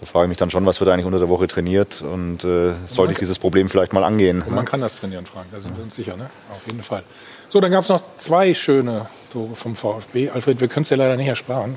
Da 0.00 0.06
frage 0.06 0.24
ich 0.26 0.28
mich 0.28 0.36
dann 0.36 0.50
schon, 0.50 0.66
was 0.66 0.80
wird 0.80 0.90
eigentlich 0.90 1.06
unter 1.06 1.20
der 1.20 1.28
Woche 1.28 1.46
trainiert 1.46 2.02
und 2.02 2.44
äh, 2.44 2.72
sollte 2.86 3.12
ich 3.12 3.18
dieses 3.20 3.38
Problem 3.38 3.68
vielleicht 3.68 3.92
mal 3.92 4.02
angehen. 4.02 4.42
Und 4.42 4.54
man 4.54 4.64
kann 4.64 4.80
das 4.80 4.96
trainieren, 4.96 5.24
Frank, 5.24 5.46
da 5.52 5.60
sind 5.60 5.76
wir 5.76 5.84
uns 5.84 5.94
sicher, 5.94 6.16
ne? 6.16 6.28
auf 6.50 6.66
jeden 6.66 6.82
Fall. 6.82 7.04
So, 7.48 7.60
dann 7.60 7.70
gab 7.70 7.84
es 7.84 7.88
noch 7.88 8.02
zwei 8.18 8.52
schöne 8.54 9.06
Tore 9.32 9.54
vom 9.54 9.76
VfB. 9.76 10.30
Alfred, 10.30 10.60
wir 10.60 10.68
können 10.68 10.82
es 10.82 10.90
ja 10.90 10.96
leider 10.96 11.16
nicht 11.16 11.28
ersparen. 11.28 11.76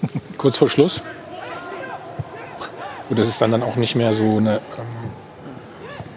Kurz 0.38 0.56
vor 0.56 0.70
Schluss. 0.70 1.02
Und 3.10 3.18
das 3.18 3.26
ist 3.26 3.40
dann, 3.40 3.50
dann 3.50 3.64
auch 3.64 3.74
nicht 3.74 3.96
mehr 3.96 4.14
so 4.14 4.36
eine. 4.36 4.60
Ähm, 4.78 4.99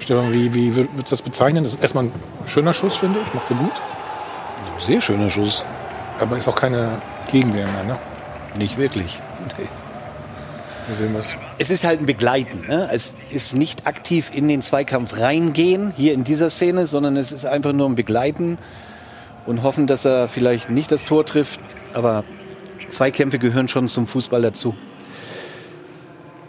Stefan, 0.03 0.33
wie, 0.33 0.53
wie 0.53 0.75
würdest 0.75 0.95
du 0.95 1.01
das 1.09 1.21
bezeichnen? 1.21 1.63
Das 1.63 1.73
ist 1.73 1.81
erstmal 1.81 2.05
ein 2.05 2.11
schöner 2.45 2.73
Schuss, 2.73 2.97
finde 2.97 3.19
ich. 3.25 3.33
Macht 3.33 3.49
er 3.49 3.55
gut. 3.57 3.81
Sehr 4.77 5.01
schöner 5.01 5.29
Schuss. 5.29 5.63
Aber 6.19 6.37
ist 6.37 6.47
auch 6.47 6.55
keine 6.55 7.01
Gegenwehr 7.31 7.67
mehr, 7.67 7.83
ne? 7.83 7.95
Nicht 8.57 8.77
wirklich. 8.77 9.19
Nee. 9.57 9.67
Wir 10.87 10.95
sehen 10.97 11.15
was. 11.17 11.27
Es 11.57 11.69
ist 11.69 11.85
halt 11.85 12.01
ein 12.01 12.05
Begleiten. 12.05 12.67
Ne? 12.67 12.89
Es 12.91 13.13
ist 13.29 13.55
nicht 13.55 13.87
aktiv 13.87 14.29
in 14.33 14.49
den 14.49 14.61
Zweikampf 14.61 15.19
reingehen, 15.19 15.93
hier 15.95 16.13
in 16.13 16.25
dieser 16.25 16.49
Szene, 16.49 16.85
sondern 16.85 17.15
es 17.15 17.31
ist 17.31 17.45
einfach 17.45 17.71
nur 17.71 17.87
ein 17.87 17.95
Begleiten 17.95 18.57
und 19.45 19.63
hoffen, 19.63 19.87
dass 19.87 20.03
er 20.03 20.27
vielleicht 20.27 20.69
nicht 20.69 20.91
das 20.91 21.05
Tor 21.05 21.25
trifft. 21.25 21.61
Aber 21.93 22.25
Zweikämpfe 22.89 23.39
gehören 23.39 23.69
schon 23.69 23.87
zum 23.87 24.07
Fußball 24.07 24.41
dazu. 24.41 24.75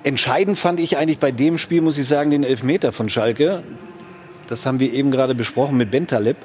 Entscheidend 0.05 0.59
fand 0.59 0.80
ich 0.80 0.98
eigentlich 0.98 1.18
bei 1.18 1.32
dem 1.32 1.57
Spiel, 1.59 1.80
muss 1.80 1.98
ich 1.98 2.07
sagen, 2.07 2.30
den 2.30 2.44
Elfmeter 2.44 2.92
von 2.92 3.09
Schalke. 3.09 3.62
Das 4.46 4.66
haben 4.66 4.78
wir 4.78 4.92
eben 4.92 5.11
gerade 5.11 5.34
besprochen 5.34 5.76
mit 5.78 5.90
Bentaleb. 5.90 6.36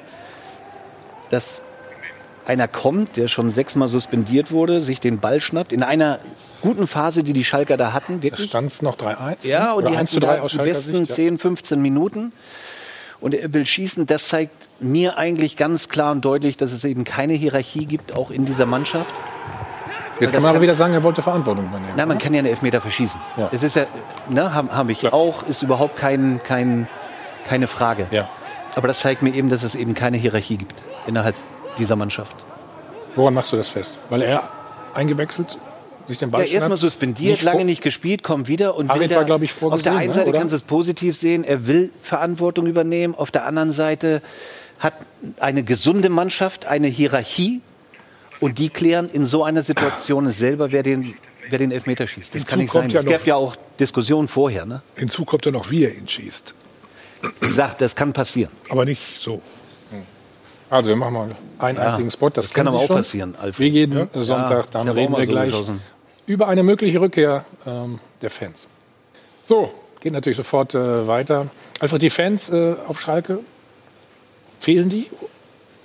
Dass 1.28 1.62
einer 2.46 2.66
kommt, 2.66 3.16
der 3.16 3.28
schon 3.28 3.50
sechsmal 3.50 3.86
suspendiert 3.88 4.50
wurde, 4.50 4.80
sich 4.80 4.98
den 4.98 5.20
Ball 5.20 5.40
schnappt, 5.40 5.72
in 5.72 5.82
einer 5.82 6.20
guten 6.62 6.86
Phase, 6.86 7.22
die 7.22 7.34
die 7.34 7.44
Schalker 7.44 7.76
da 7.76 7.92
hatten. 7.92 8.20
Da 8.20 8.24
Wirklich. 8.24 8.48
stand 8.48 8.70
es 8.72 8.82
noch 8.82 8.96
3-1. 8.96 9.46
Ja, 9.46 9.72
und 9.72 9.84
die 9.84 9.88
1 9.88 9.96
hatten 9.96 10.06
zu 10.06 10.20
3 10.20 10.36
da 10.36 10.46
die 10.46 10.56
besten 10.56 10.96
Sicht, 11.06 11.10
ja. 11.10 11.14
10, 11.14 11.38
15 11.38 11.82
Minuten. 11.82 12.32
Und 13.20 13.34
er 13.34 13.52
will 13.52 13.66
schießen. 13.66 14.06
Das 14.06 14.28
zeigt 14.28 14.68
mir 14.80 15.18
eigentlich 15.18 15.58
ganz 15.58 15.90
klar 15.90 16.12
und 16.12 16.24
deutlich, 16.24 16.56
dass 16.56 16.72
es 16.72 16.84
eben 16.84 17.04
keine 17.04 17.34
Hierarchie 17.34 17.84
gibt, 17.84 18.14
auch 18.16 18.30
in 18.30 18.46
dieser 18.46 18.64
Mannschaft. 18.64 19.14
Jetzt 20.20 20.32
kann 20.32 20.42
man 20.42 20.50
aber 20.50 20.60
wieder 20.60 20.74
sagen, 20.74 20.92
er 20.92 21.02
wollte 21.02 21.22
Verantwortung 21.22 21.66
übernehmen. 21.66 21.94
Na, 21.96 22.06
man 22.06 22.18
kann 22.18 22.34
ja 22.34 22.38
einen 22.40 22.48
Elfmeter 22.48 22.80
verschießen. 22.80 23.20
Ja. 23.36 23.48
Es 23.52 23.62
ist 23.62 23.76
ja, 23.76 23.86
ne, 24.28 24.54
habe 24.54 24.74
hab 24.74 24.88
ich 24.90 25.12
auch, 25.12 25.42
ist 25.44 25.62
überhaupt 25.62 25.96
kein, 25.96 26.40
kein, 26.44 26.88
keine 27.44 27.66
Frage. 27.66 28.06
Ja. 28.10 28.28
Aber 28.76 28.88
das 28.88 29.00
zeigt 29.00 29.22
mir 29.22 29.34
eben, 29.34 29.48
dass 29.48 29.62
es 29.62 29.74
eben 29.74 29.94
keine 29.94 30.16
Hierarchie 30.16 30.58
gibt 30.58 30.74
innerhalb 31.06 31.34
dieser 31.78 31.96
Mannschaft. 31.96 32.36
Woran 33.16 33.34
machst 33.34 33.52
du 33.52 33.56
das 33.56 33.68
fest? 33.68 33.98
Weil 34.10 34.22
er 34.22 34.48
eingewechselt, 34.94 35.58
sich 36.06 36.18
den 36.18 36.30
Ball 36.30 36.46
Ja, 36.46 36.52
erstmal 36.52 36.76
suspendiert, 36.76 37.32
Nicht 37.32 37.42
lange 37.42 37.64
nicht 37.64 37.82
gespielt, 37.82 38.22
kommt 38.22 38.48
wieder 38.48 38.76
und 38.76 38.88
will 38.88 39.10
war, 39.10 39.42
ich, 39.42 39.62
Auf 39.62 39.82
der 39.82 39.96
einen 39.96 40.08
ne, 40.08 40.14
Seite 40.14 40.30
oder? 40.30 40.38
kannst 40.38 40.52
du 40.52 40.56
es 40.56 40.62
positiv 40.62 41.16
sehen, 41.16 41.44
er 41.44 41.66
will 41.66 41.90
Verantwortung 42.02 42.66
übernehmen. 42.66 43.14
Auf 43.16 43.30
der 43.30 43.46
anderen 43.46 43.70
Seite 43.70 44.22
hat 44.78 44.94
eine 45.40 45.62
gesunde 45.62 46.08
Mannschaft 46.08 46.66
eine 46.66 46.88
Hierarchie 46.88 47.60
und 48.40 48.58
die 48.58 48.70
klären 48.70 49.08
in 49.10 49.24
so 49.24 49.44
einer 49.44 49.62
Situation 49.62 50.30
selber, 50.32 50.72
wer 50.72 50.82
den, 50.82 51.14
wer 51.48 51.58
den 51.58 51.70
Elfmeter 51.72 52.06
schießt. 52.06 52.34
Das 52.34 52.40
Hinzu 52.42 52.50
kann 52.50 52.58
nicht 52.60 52.72
sein. 52.72 52.90
ja 52.90 52.98
es 52.98 53.06
gab 53.06 53.26
ja 53.26 53.36
auch 53.36 53.56
Diskussionen 53.78 54.28
vorher. 54.28 54.64
Ne? 54.66 54.82
Hinzu 54.96 55.24
kommt 55.24 55.44
ja 55.46 55.52
noch, 55.52 55.70
wie 55.70 55.84
er 55.84 55.94
ihn 55.94 56.08
schießt. 56.08 56.54
Wie 57.40 57.46
gesagt, 57.48 57.80
das 57.80 57.94
kann 57.94 58.12
passieren. 58.12 58.50
Aber 58.70 58.84
nicht 58.84 59.02
so. 59.20 59.40
Also 60.70 60.88
wir 60.90 60.96
machen 60.96 61.12
mal 61.14 61.36
einen 61.58 61.78
Ja, 61.78 61.88
einzigen 61.88 62.10
Spot. 62.12 62.30
Das, 62.30 62.46
das 62.46 62.54
kann 62.54 62.68
aber 62.68 62.78
Sie 62.78 62.84
auch 62.84 62.86
schon. 62.86 62.96
passieren, 62.96 63.34
Alfred. 63.40 63.58
Wie 63.58 63.68
jeden 63.78 63.98
Ja. 63.98 64.20
Sonntag, 64.20 64.70
dann 64.70 64.86
ich 64.88 64.94
reden 64.94 65.12
wir 65.16 65.24
so 65.24 65.30
gleich 65.30 65.50
geschossen. 65.50 65.80
über 66.26 66.46
eine 66.48 66.62
mögliche 66.62 67.00
Rückkehr 67.00 67.44
ähm, 67.66 67.98
der 68.22 68.30
Fans. 68.30 68.68
So, 69.42 69.72
geht 70.00 70.12
natürlich 70.12 70.36
sofort 70.36 70.74
äh, 70.76 71.08
weiter. 71.08 71.46
Alfred, 71.80 72.02
die 72.02 72.10
Fans 72.10 72.50
äh, 72.50 72.76
auf 72.86 73.00
Schalke, 73.00 73.40
fehlen 74.60 74.88
die? 74.88 75.08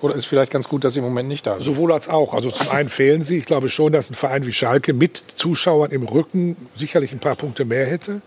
Oder 0.01 0.15
ist 0.15 0.25
vielleicht 0.25 0.51
ganz 0.51 0.67
gut, 0.67 0.83
dass 0.83 0.93
sie 0.93 0.99
im 0.99 1.05
Moment 1.05 1.29
nicht 1.29 1.47
da 1.47 1.55
sind? 1.55 1.63
Sowohl 1.63 1.91
als 1.91 2.09
auch. 2.09 2.33
Also 2.33 2.51
zum 2.51 2.69
einen 2.69 2.89
fehlen 2.89 3.23
sie. 3.23 3.37
Ich 3.37 3.45
glaube 3.45 3.69
schon, 3.69 3.93
dass 3.93 4.09
ein 4.09 4.15
Verein 4.15 4.45
wie 4.45 4.53
Schalke 4.53 4.93
mit 4.93 5.17
Zuschauern 5.17 5.91
im 5.91 6.03
Rücken 6.03 6.57
sicherlich 6.77 7.11
ein 7.11 7.19
paar 7.19 7.35
Punkte 7.35 7.65
mehr 7.65 7.85
hätte. 7.85 8.21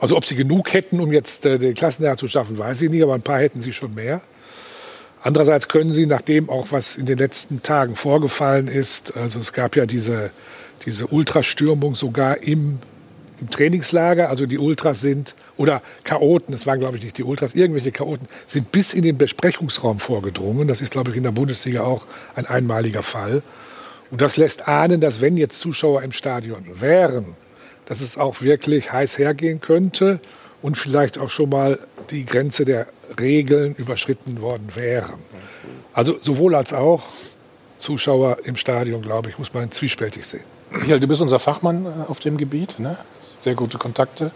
Also 0.00 0.16
ob 0.16 0.24
sie 0.24 0.34
genug 0.34 0.72
hätten, 0.72 0.98
um 1.00 1.12
jetzt 1.12 1.46
äh, 1.46 1.58
den 1.58 1.74
Klassenerhalt 1.74 2.18
zu 2.18 2.28
schaffen, 2.28 2.58
weiß 2.58 2.82
ich 2.82 2.90
nicht, 2.90 3.02
aber 3.02 3.14
ein 3.14 3.22
paar 3.22 3.38
hätten 3.38 3.60
sie 3.60 3.72
schon 3.72 3.94
mehr. 3.94 4.20
Andererseits 5.22 5.68
können 5.68 5.92
sie, 5.92 6.06
nachdem 6.06 6.50
auch 6.50 6.68
was 6.70 6.96
in 6.96 7.06
den 7.06 7.18
letzten 7.18 7.62
Tagen 7.62 7.94
vorgefallen 7.94 8.66
ist, 8.66 9.16
also 9.16 9.38
es 9.38 9.52
gab 9.52 9.76
ja 9.76 9.86
diese, 9.86 10.30
diese 10.84 11.06
Ultrastürmung 11.06 11.94
sogar 11.94 12.42
im, 12.42 12.80
im 13.40 13.48
Trainingslager, 13.48 14.28
also 14.28 14.46
die 14.46 14.58
Ultras 14.58 15.00
sind, 15.00 15.36
oder 15.62 15.80
Chaoten, 16.02 16.52
es 16.52 16.66
waren 16.66 16.80
glaube 16.80 16.96
ich 16.96 17.04
nicht 17.04 17.18
die 17.18 17.22
Ultras, 17.22 17.54
irgendwelche 17.54 17.92
Chaoten, 17.92 18.26
sind 18.48 18.72
bis 18.72 18.94
in 18.94 19.02
den 19.02 19.16
Besprechungsraum 19.16 20.00
vorgedrungen. 20.00 20.66
Das 20.66 20.80
ist 20.80 20.90
glaube 20.90 21.12
ich 21.12 21.16
in 21.16 21.22
der 21.22 21.30
Bundesliga 21.30 21.82
auch 21.84 22.04
ein 22.34 22.46
einmaliger 22.46 23.04
Fall. 23.04 23.44
Und 24.10 24.20
das 24.20 24.36
lässt 24.36 24.66
ahnen, 24.66 25.00
dass 25.00 25.20
wenn 25.20 25.36
jetzt 25.36 25.60
Zuschauer 25.60 26.02
im 26.02 26.10
Stadion 26.10 26.80
wären, 26.80 27.36
dass 27.84 28.00
es 28.00 28.18
auch 28.18 28.42
wirklich 28.42 28.92
heiß 28.92 29.18
hergehen 29.18 29.60
könnte 29.60 30.18
und 30.62 30.76
vielleicht 30.76 31.16
auch 31.16 31.30
schon 31.30 31.50
mal 31.50 31.78
die 32.10 32.26
Grenze 32.26 32.64
der 32.64 32.88
Regeln 33.20 33.76
überschritten 33.76 34.40
worden 34.40 34.68
wären. 34.74 35.20
Also 35.92 36.18
sowohl 36.20 36.56
als 36.56 36.74
auch 36.74 37.04
Zuschauer 37.78 38.38
im 38.44 38.56
Stadion, 38.56 39.00
glaube 39.00 39.30
ich, 39.30 39.38
muss 39.38 39.54
man 39.54 39.70
zwiespältig 39.70 40.26
sehen. 40.26 40.44
Michael, 40.70 40.98
du 40.98 41.06
bist 41.06 41.20
unser 41.20 41.38
Fachmann 41.38 41.86
äh, 41.86 42.10
auf 42.10 42.18
dem 42.18 42.36
Gebiet, 42.36 42.78
ne? 42.78 42.98
Sehr 43.42 43.54
gute 43.54 43.78
Kontakte. 43.78 44.30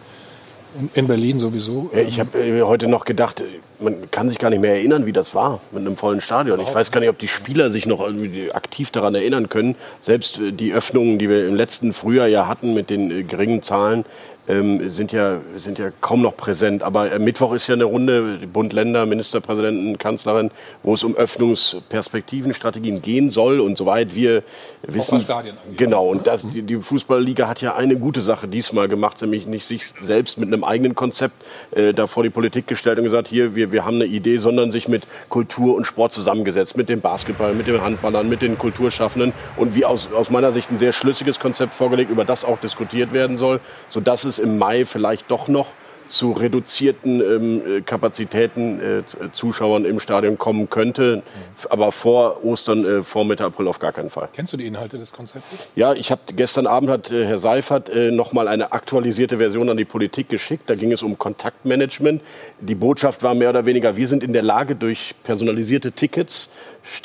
In, 0.78 0.90
in 0.94 1.06
Berlin 1.06 1.40
sowieso. 1.40 1.90
Ja, 1.94 2.02
ich 2.02 2.20
habe 2.20 2.38
äh, 2.38 2.62
heute 2.62 2.88
noch 2.88 3.04
gedacht, 3.04 3.40
äh, 3.40 3.44
man 3.78 4.10
kann 4.10 4.28
sich 4.28 4.38
gar 4.38 4.50
nicht 4.50 4.60
mehr 4.60 4.74
erinnern, 4.74 5.06
wie 5.06 5.12
das 5.12 5.34
war 5.34 5.60
mit 5.72 5.80
einem 5.80 5.96
vollen 5.96 6.20
Stadion. 6.20 6.60
Ich 6.60 6.74
weiß 6.74 6.90
gar 6.90 7.00
nicht, 7.00 7.10
ob 7.10 7.18
die 7.18 7.28
Spieler 7.28 7.70
sich 7.70 7.86
noch 7.86 8.06
aktiv 8.52 8.90
daran 8.90 9.14
erinnern 9.14 9.48
können. 9.48 9.74
Selbst 10.00 10.40
äh, 10.40 10.52
die 10.52 10.72
Öffnungen, 10.72 11.18
die 11.18 11.28
wir 11.28 11.46
im 11.46 11.54
letzten 11.54 11.92
Frühjahr 11.92 12.28
ja 12.28 12.46
hatten 12.46 12.74
mit 12.74 12.90
den 12.90 13.10
äh, 13.10 13.22
geringen 13.22 13.62
Zahlen, 13.62 14.04
ähm, 14.48 14.88
sind, 14.88 15.12
ja, 15.12 15.38
sind 15.56 15.78
ja 15.78 15.90
kaum 16.00 16.22
noch 16.22 16.36
präsent. 16.36 16.82
Aber 16.82 17.12
äh, 17.12 17.18
Mittwoch 17.18 17.52
ist 17.52 17.66
ja 17.66 17.74
eine 17.74 17.84
Runde, 17.84 18.38
Bund, 18.52 18.72
Länder, 18.72 19.06
Ministerpräsidenten, 19.06 19.98
Kanzlerin, 19.98 20.50
wo 20.82 20.94
es 20.94 21.04
um 21.04 21.16
Öffnungsperspektiven, 21.16 22.54
Strategien 22.54 23.02
gehen 23.02 23.30
soll. 23.30 23.60
Und 23.60 23.76
soweit 23.76 24.14
wir 24.14 24.42
wissen, 24.82 25.18
was 25.18 25.24
Stadien 25.24 25.56
angeht. 25.64 25.78
genau. 25.78 26.06
Und 26.06 26.26
das, 26.26 26.48
die, 26.48 26.62
die 26.62 26.76
Fußballliga 26.76 27.48
hat 27.48 27.60
ja 27.60 27.74
eine 27.74 27.96
gute 27.96 28.22
Sache 28.22 28.48
diesmal 28.48 28.88
gemacht, 28.88 29.20
nämlich 29.22 29.46
nicht 29.46 29.66
sich 29.66 29.92
selbst 30.00 30.38
mit 30.38 30.52
einem 30.52 30.64
eigenen 30.64 30.94
Konzept 30.94 31.34
äh, 31.74 31.92
da 31.92 32.06
vor 32.06 32.22
die 32.22 32.30
Politik 32.30 32.66
gestellt 32.66 32.98
und 32.98 33.04
gesagt, 33.04 33.28
hier, 33.28 33.54
wir, 33.54 33.72
wir 33.72 33.84
haben 33.84 33.96
eine 33.96 34.06
Idee, 34.06 34.36
sondern 34.36 34.70
sich 34.70 34.88
mit 34.88 35.04
Kultur 35.28 35.76
und 35.76 35.86
Sport 35.86 36.12
zusammengesetzt, 36.12 36.76
mit 36.76 36.88
dem 36.88 37.00
Basketball, 37.00 37.54
mit 37.54 37.66
den 37.66 37.80
Handballern, 37.80 38.28
mit 38.28 38.42
den 38.42 38.58
Kulturschaffenden 38.58 39.32
und 39.56 39.74
wie 39.74 39.84
aus, 39.84 40.08
aus 40.12 40.30
meiner 40.30 40.52
Sicht 40.52 40.70
ein 40.70 40.78
sehr 40.78 40.92
schlüssiges 40.92 41.40
Konzept 41.40 41.74
vorgelegt, 41.74 42.10
über 42.10 42.24
das 42.24 42.44
auch 42.44 42.58
diskutiert 42.58 43.12
werden 43.12 43.36
soll, 43.36 43.60
sodass 43.88 44.24
es 44.24 44.35
im 44.38 44.58
Mai 44.58 44.84
vielleicht 44.84 45.30
doch 45.30 45.48
noch 45.48 45.66
zu 46.08 46.32
reduzierten 46.32 47.20
ähm, 47.20 47.78
äh, 47.78 47.80
Kapazitäten 47.80 48.80
äh, 48.80 48.98
äh, 48.98 49.02
Zuschauern 49.32 49.84
im 49.84 49.98
Stadion 50.00 50.38
kommen 50.38 50.70
könnte, 50.70 51.22
aber 51.68 51.92
vor 51.92 52.44
Ostern, 52.44 52.84
äh, 52.84 53.02
vor 53.02 53.24
Mitte 53.24 53.44
April 53.44 53.68
auf 53.68 53.78
gar 53.78 53.92
keinen 53.92 54.10
Fall. 54.10 54.28
Kennst 54.32 54.52
du 54.52 54.56
die 54.56 54.66
Inhalte 54.66 54.98
des 54.98 55.12
Konzeptes? 55.12 55.66
Ja, 55.74 55.94
ich 55.94 56.10
habe 56.10 56.20
gestern 56.34 56.66
Abend 56.66 56.90
hat 56.90 57.10
äh, 57.10 57.26
Herr 57.26 57.38
Seifert 57.38 57.88
äh, 57.88 58.10
noch 58.10 58.32
mal 58.32 58.48
eine 58.48 58.72
aktualisierte 58.72 59.38
Version 59.38 59.68
an 59.68 59.76
die 59.76 59.84
Politik 59.84 60.28
geschickt. 60.28 60.68
Da 60.70 60.74
ging 60.74 60.92
es 60.92 61.02
um 61.02 61.18
Kontaktmanagement. 61.18 62.22
Die 62.60 62.74
Botschaft 62.74 63.22
war 63.22 63.34
mehr 63.34 63.50
oder 63.50 63.66
weniger: 63.66 63.96
Wir 63.96 64.08
sind 64.08 64.22
in 64.22 64.32
der 64.32 64.42
Lage, 64.42 64.76
durch 64.76 65.14
personalisierte 65.24 65.92
Tickets 65.92 66.48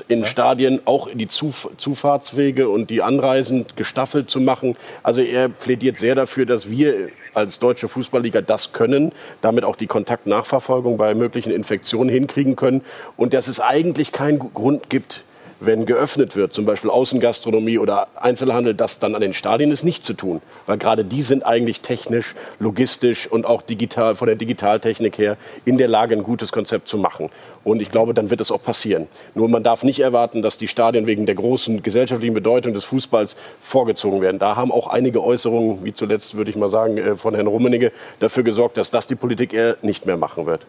in 0.07 0.25
Stadien 0.25 0.81
auch 0.85 1.09
die 1.11 1.27
Zuf 1.27 1.69
Zufahrtswege 1.77 2.69
und 2.69 2.89
die 2.89 3.01
Anreisen 3.01 3.65
gestaffelt 3.75 4.29
zu 4.29 4.39
machen. 4.39 4.75
Also 5.01 5.21
er 5.21 5.49
plädiert 5.49 5.97
sehr 5.97 6.13
dafür, 6.13 6.45
dass 6.45 6.69
wir 6.69 7.09
als 7.33 7.59
deutsche 7.59 7.87
Fußballliga 7.87 8.41
das 8.41 8.73
können, 8.73 9.11
damit 9.41 9.63
auch 9.63 9.75
die 9.75 9.87
Kontaktnachverfolgung 9.87 10.97
bei 10.97 11.13
möglichen 11.13 11.51
Infektionen 11.51 12.09
hinkriegen 12.09 12.55
können. 12.55 12.81
Und 13.17 13.33
dass 13.33 13.47
es 13.47 13.59
eigentlich 13.59 14.11
keinen 14.11 14.39
Grund 14.53 14.89
gibt, 14.89 15.23
wenn 15.61 15.85
geöffnet 15.85 16.35
wird, 16.35 16.51
zum 16.51 16.65
Beispiel 16.65 16.89
Außengastronomie 16.89 17.77
oder 17.77 18.07
Einzelhandel, 18.15 18.73
das 18.73 18.99
dann 18.99 19.15
an 19.15 19.21
den 19.21 19.33
Stadien 19.33 19.71
ist 19.71 19.83
nicht 19.83 20.03
zu 20.03 20.13
tun. 20.13 20.41
Weil 20.65 20.77
gerade 20.77 21.05
die 21.05 21.21
sind 21.21 21.45
eigentlich 21.45 21.81
technisch, 21.81 22.35
logistisch 22.59 23.27
und 23.27 23.45
auch 23.45 23.61
digital, 23.61 24.15
von 24.15 24.25
der 24.25 24.35
Digitaltechnik 24.35 25.17
her 25.17 25.37
in 25.63 25.77
der 25.77 25.87
Lage, 25.87 26.15
ein 26.15 26.23
gutes 26.23 26.51
Konzept 26.51 26.87
zu 26.87 26.97
machen. 26.97 27.29
Und 27.63 27.81
ich 27.81 27.91
glaube, 27.91 28.15
dann 28.15 28.31
wird 28.31 28.41
es 28.41 28.51
auch 28.51 28.61
passieren. 28.61 29.07
Nur 29.35 29.47
man 29.49 29.61
darf 29.63 29.83
nicht 29.83 29.99
erwarten, 29.99 30.41
dass 30.41 30.57
die 30.57 30.67
Stadien 30.67 31.05
wegen 31.05 31.27
der 31.27 31.35
großen 31.35 31.83
gesellschaftlichen 31.83 32.33
Bedeutung 32.33 32.73
des 32.73 32.83
Fußballs 32.85 33.35
vorgezogen 33.59 34.21
werden. 34.21 34.39
Da 34.39 34.55
haben 34.55 34.71
auch 34.71 34.87
einige 34.87 35.23
Äußerungen, 35.23 35.85
wie 35.85 35.93
zuletzt 35.93 36.35
würde 36.35 36.49
ich 36.49 36.57
mal 36.57 36.69
sagen, 36.69 36.97
äh, 36.97 37.15
von 37.15 37.35
Herrn 37.35 37.47
Rummenigge, 37.47 37.91
dafür 38.19 38.43
gesorgt, 38.43 38.77
dass 38.77 38.89
das 38.89 39.05
die 39.05 39.15
Politik 39.15 39.53
eher 39.53 39.77
nicht 39.83 40.07
mehr 40.07 40.17
machen 40.17 40.47
wird. 40.47 40.65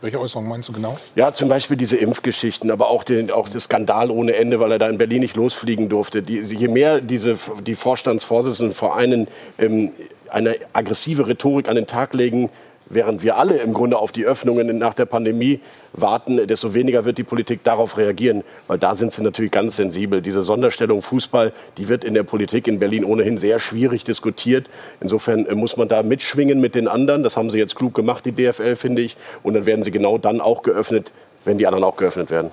Welche 0.00 0.20
Äußerung 0.20 0.46
meinst 0.46 0.68
du 0.68 0.72
genau? 0.72 0.96
Ja, 1.16 1.32
zum 1.32 1.48
Beispiel 1.48 1.76
diese 1.76 1.96
Impfgeschichten, 1.96 2.70
aber 2.70 2.88
auch, 2.88 3.02
den, 3.02 3.30
auch 3.30 3.48
der 3.48 3.60
Skandal 3.60 4.10
ohne 4.10 4.34
Ende, 4.36 4.60
weil 4.60 4.70
er 4.72 4.78
da 4.78 4.88
in 4.88 4.98
Berlin 4.98 5.20
nicht 5.20 5.36
losfliegen 5.36 5.88
durfte. 5.88 6.22
Die, 6.22 6.38
je 6.38 6.68
mehr 6.68 7.00
diese, 7.00 7.36
die 7.66 7.74
Vorstandsvorsitzenden 7.74 8.74
vor 8.74 8.96
einen 8.96 9.26
ähm, 9.58 9.90
eine 10.30 10.56
aggressive 10.72 11.26
Rhetorik 11.26 11.68
an 11.68 11.76
den 11.76 11.86
Tag 11.86 12.14
legen, 12.14 12.50
während 12.90 13.22
wir 13.22 13.36
alle 13.36 13.58
im 13.58 13.74
Grunde 13.74 13.98
auf 13.98 14.12
die 14.12 14.24
Öffnungen 14.24 14.78
nach 14.78 14.94
der 14.94 15.06
Pandemie 15.06 15.60
warten, 15.92 16.46
desto 16.46 16.74
weniger 16.74 17.04
wird 17.04 17.18
die 17.18 17.24
Politik 17.24 17.64
darauf 17.64 17.96
reagieren, 17.96 18.44
weil 18.66 18.78
da 18.78 18.94
sind 18.94 19.12
sie 19.12 19.22
natürlich 19.22 19.52
ganz 19.52 19.76
sensibel. 19.76 20.22
Diese 20.22 20.42
Sonderstellung 20.42 21.02
Fußball, 21.02 21.52
die 21.76 21.88
wird 21.88 22.04
in 22.04 22.14
der 22.14 22.22
Politik 22.22 22.66
in 22.66 22.78
Berlin 22.78 23.04
ohnehin 23.04 23.38
sehr 23.38 23.58
schwierig 23.58 24.04
diskutiert. 24.04 24.68
Insofern 25.00 25.46
äh, 25.46 25.54
muss 25.54 25.76
man 25.76 25.88
da 25.88 26.02
mitschwingen 26.02 26.60
mit 26.60 26.74
den 26.74 26.88
anderen. 26.88 27.22
Das 27.22 27.36
haben 27.36 27.50
sie 27.50 27.58
jetzt 27.58 27.76
klug 27.76 27.94
gemacht, 27.94 28.24
die 28.24 28.32
DFL, 28.32 28.74
finde 28.74 29.02
ich. 29.02 29.16
Und 29.42 29.54
dann 29.54 29.66
werden 29.66 29.82
sie 29.82 29.90
genau 29.90 30.18
dann 30.18 30.40
auch 30.40 30.62
geöffnet, 30.62 31.12
wenn 31.44 31.58
die 31.58 31.66
anderen 31.66 31.84
auch 31.84 31.96
geöffnet 31.96 32.30
werden. 32.30 32.50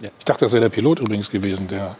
Ich 0.00 0.24
dachte, 0.24 0.44
das 0.44 0.52
wäre 0.52 0.62
der 0.62 0.68
Pilot 0.68 1.00
übrigens 1.00 1.30
gewesen, 1.30 1.68
der 1.68 1.96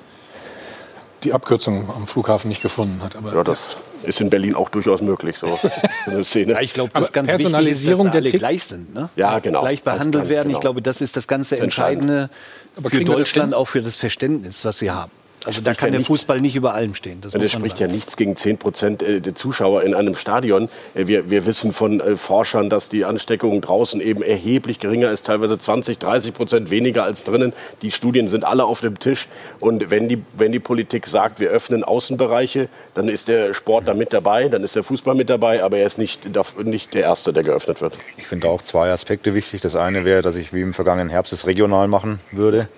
die 1.25 1.33
Abkürzung 1.33 1.89
am 1.95 2.07
Flughafen 2.07 2.49
nicht 2.49 2.63
gefunden 2.63 3.03
hat. 3.03 3.17
Aber 3.17 3.35
Ja, 3.35 3.43
das 3.43 3.77
ist 4.05 4.21
in 4.21 4.31
Berlin 4.31 4.55
auch 4.55 4.69
durchaus 4.69 5.01
möglich, 5.03 5.37
so 5.39 5.47
eine 6.07 6.25
Szene. 6.25 6.53
Ja, 6.53 6.61
ich 6.61 6.73
glaube, 6.73 6.91
das 6.95 7.13
ganz 7.13 7.29
wichtig 7.29 7.47
ist, 7.47 7.53
dass 7.53 7.53
Personalisierung 7.53 8.07
da 8.07 8.13
der 8.13 8.21
alle 8.23 8.31
Tick- 8.31 8.39
gleich 8.41 8.65
sind. 8.65 8.95
Ne? 8.95 9.09
Ja, 9.17 9.39
genau. 9.39 9.61
Gleich 9.61 9.83
behandelt 9.83 10.15
ganz 10.25 10.29
werden. 10.29 10.49
genau. 10.49 10.59
Ich 10.59 10.61
glaube, 10.61 10.83
das 10.83 11.01
ist 11.01 11.17
das 11.17 11.27
ganze 11.29 11.57
Das. 11.57 11.65
Entscheidende 11.65 12.31
Aber 12.77 12.91
für 12.91 13.05
Deutschland, 13.05 13.55
auch 13.55 13.67
für 13.67 13.83
das 13.83 13.97
Verständnis, 13.97 14.65
was 14.65 14.81
wir 14.81 14.95
haben. 14.95 15.11
Also 15.49 15.63
da 15.63 15.75
kann 15.75 15.89
ja 15.89 15.91
der 15.93 15.99
nichts- 16.01 16.07
Fußball 16.09 16.41
nicht 16.41 16.55
über 16.57 16.75
allem 16.75 16.95
stehen. 16.95 17.21
Das 17.21 17.33
das 17.33 17.41
man 17.41 17.49
spricht 17.51 17.79
sagen. 17.79 17.91
ja 17.91 17.95
nichts 17.97 18.17
gegen 18.17 18.37
10 18.37 18.59
Prozent 18.59 19.03
äh, 19.03 19.21
der 19.21 19.35
Zuschauer 19.35 19.83
in 19.83 19.95
einem 19.95 20.15
Stadion. 20.15 20.69
Äh, 20.95 21.07
Wir, 21.07 21.31
wir 21.31 21.47
wissen 21.47 21.73
von 21.73 22.01
äh, 22.01 22.17
Forschern, 22.17 22.69
dass 22.71 22.89
die 22.89 23.05
Ansteckung 23.05 23.61
draußen 23.61 24.01
eben 24.01 24.23
erheblich 24.23 24.79
geringer 24.79 25.11
ist, 25.11 25.27
teilweise 25.27 25.59
20, 25.59 25.99
30 25.99 26.35
Prozent 26.35 26.71
weniger 26.71 27.03
als 27.05 27.25
drinnen. 27.25 27.53
Die 27.83 27.91
Studien 27.91 28.29
sind 28.29 28.45
alle 28.45 28.65
auf 28.67 28.81
dem 28.83 28.99
Tisch. 28.99 29.27
Und 29.59 29.91
wenn 29.91 30.09
die, 30.09 30.23
wenn 30.35 30.53
die 30.53 30.61
Politik 30.61 31.07
sagt, 31.07 31.41
wir 31.41 31.49
öffnen 31.51 31.83
Außenbereiche, 31.83 32.69
dann 32.95 33.09
ist 33.09 33.29
der 33.29 33.55
Sport 33.55 33.89
da 33.89 33.95
mit 33.95 34.13
dabei, 34.13 34.49
dann 34.49 34.63
ist 34.63 34.77
der 34.77 34.83
Fußball 34.85 35.15
mit 35.15 35.31
dabei, 35.31 35.65
aber 35.65 35.79
er 35.79 35.87
ist 35.87 35.99
nicht, 35.99 36.21
nicht 36.65 36.95
der 36.95 37.03
Erste, 37.05 37.33
der 37.33 37.43
geöffnet 37.43 37.81
wird. 37.81 37.95
Ich 38.19 38.27
finde 38.27 38.49
auch 38.49 38.63
zwei 38.63 38.91
Aspekte 38.91 39.35
wichtig. 39.35 39.61
Das 39.63 39.77
eine 39.77 40.05
wäre, 40.05 40.23
dass 40.23 40.37
ich 40.37 40.53
wie 40.53 40.61
im 40.61 40.75
vergangenen 40.75 41.09
Herbst 41.09 41.33
es 41.33 41.47
regional 41.47 41.89
machen 41.89 42.21
würde. 42.33 42.69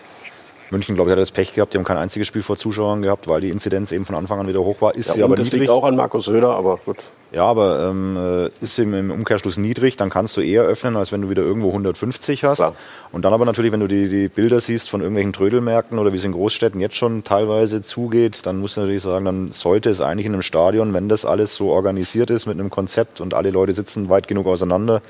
München, 0.71 0.95
glaube 0.95 1.11
ich, 1.11 1.13
hat 1.13 1.21
das 1.21 1.31
Pech 1.31 1.53
gehabt. 1.53 1.73
Die 1.75 1.79
haben 1.79 1.85
kein 1.85 1.97
einziges 1.97 2.29
Spiel 2.29 2.43
vor 2.43 2.57
Zuschauern 2.57 3.03
gehabt, 3.03 3.29
weil 3.29 3.41
die 3.41 3.49
Inzidenz 3.51 3.93
eben 3.93 4.05
von 4.07 4.15
Anfang 4.15 4.39
an 4.41 4.47
wieder 4.49 4.61
hoch 4.61 4.81
war. 4.81 4.95
Ist 4.95 5.09
Ja, 5.09 5.15
sie 5.15 5.23
aber 5.23 5.37
das 5.37 5.47
niedrig. 5.47 5.63
liegt 5.63 5.71
auch 5.73 5.85
an 5.85 5.97
Markus 5.97 6.27
Söder, 6.27 6.51
aber 6.51 6.79
gut. 6.85 6.99
Ja, 7.33 7.45
aber 7.45 7.89
ähm, 7.89 8.17
äh, 8.17 8.65
ist 8.65 8.75
sie 8.75 8.83
im 8.83 9.11
Umkehrschluss 9.13 9.57
niedrig, 9.57 9.97
dann 9.97 10.11
kannst 10.11 10.37
du 10.37 10.41
eher 10.41 10.63
öffnen, 10.63 10.97
als 10.97 11.13
wenn 11.13 11.23
du 11.23 11.31
wieder 11.31 11.43
irgendwo 11.43 11.69
150 11.69 12.43
hast. 12.43 12.59
Klar. 12.59 12.75
Und 13.13 13.25
dann 13.25 13.33
aber 13.33 13.45
natürlich, 13.45 13.71
wenn 13.71 13.79
du 13.79 13.87
die, 13.87 14.09
die 14.09 14.29
Bilder 14.29 14.61
siehst 14.61 14.91
von 14.91 15.01
irgendwelchen 15.01 15.33
Trödelmärkten 15.33 15.99
oder 16.01 16.13
wie 16.13 16.17
es 16.17 16.25
in 16.25 16.33
Großstädten 16.33 16.81
jetzt 16.81 16.97
schon 16.97 17.23
teilweise 17.23 17.83
zugeht, 17.83 18.47
dann 18.47 18.59
musst 18.59 18.77
du 18.77 18.81
natürlich 18.81 19.03
sagen, 19.03 19.25
dann 19.25 19.53
sollte 19.53 19.91
es 19.91 20.01
eigentlich 20.01 20.27
in 20.27 20.33
einem 20.33 20.43
Stadion, 20.43 20.93
wenn 20.93 21.09
das 21.09 21.25
alles 21.25 21.55
so 21.55 21.71
organisiert 21.71 22.31
ist 22.31 22.47
mit 22.47 22.59
einem 22.59 22.71
Konzept 22.71 23.21
und 23.21 23.33
alle 23.35 23.51
Leute 23.51 23.75
sitzen 23.75 24.09
weit 24.09 24.27
genug 24.27 24.47
auseinander, 24.49 25.01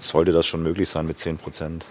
sollte 0.00 0.32
das 0.32 0.46
schon 0.46 0.64
möglich 0.64 0.88
sein 0.88 1.06
mit 1.06 1.18
10 1.18 1.36
Prozent. 1.38 1.86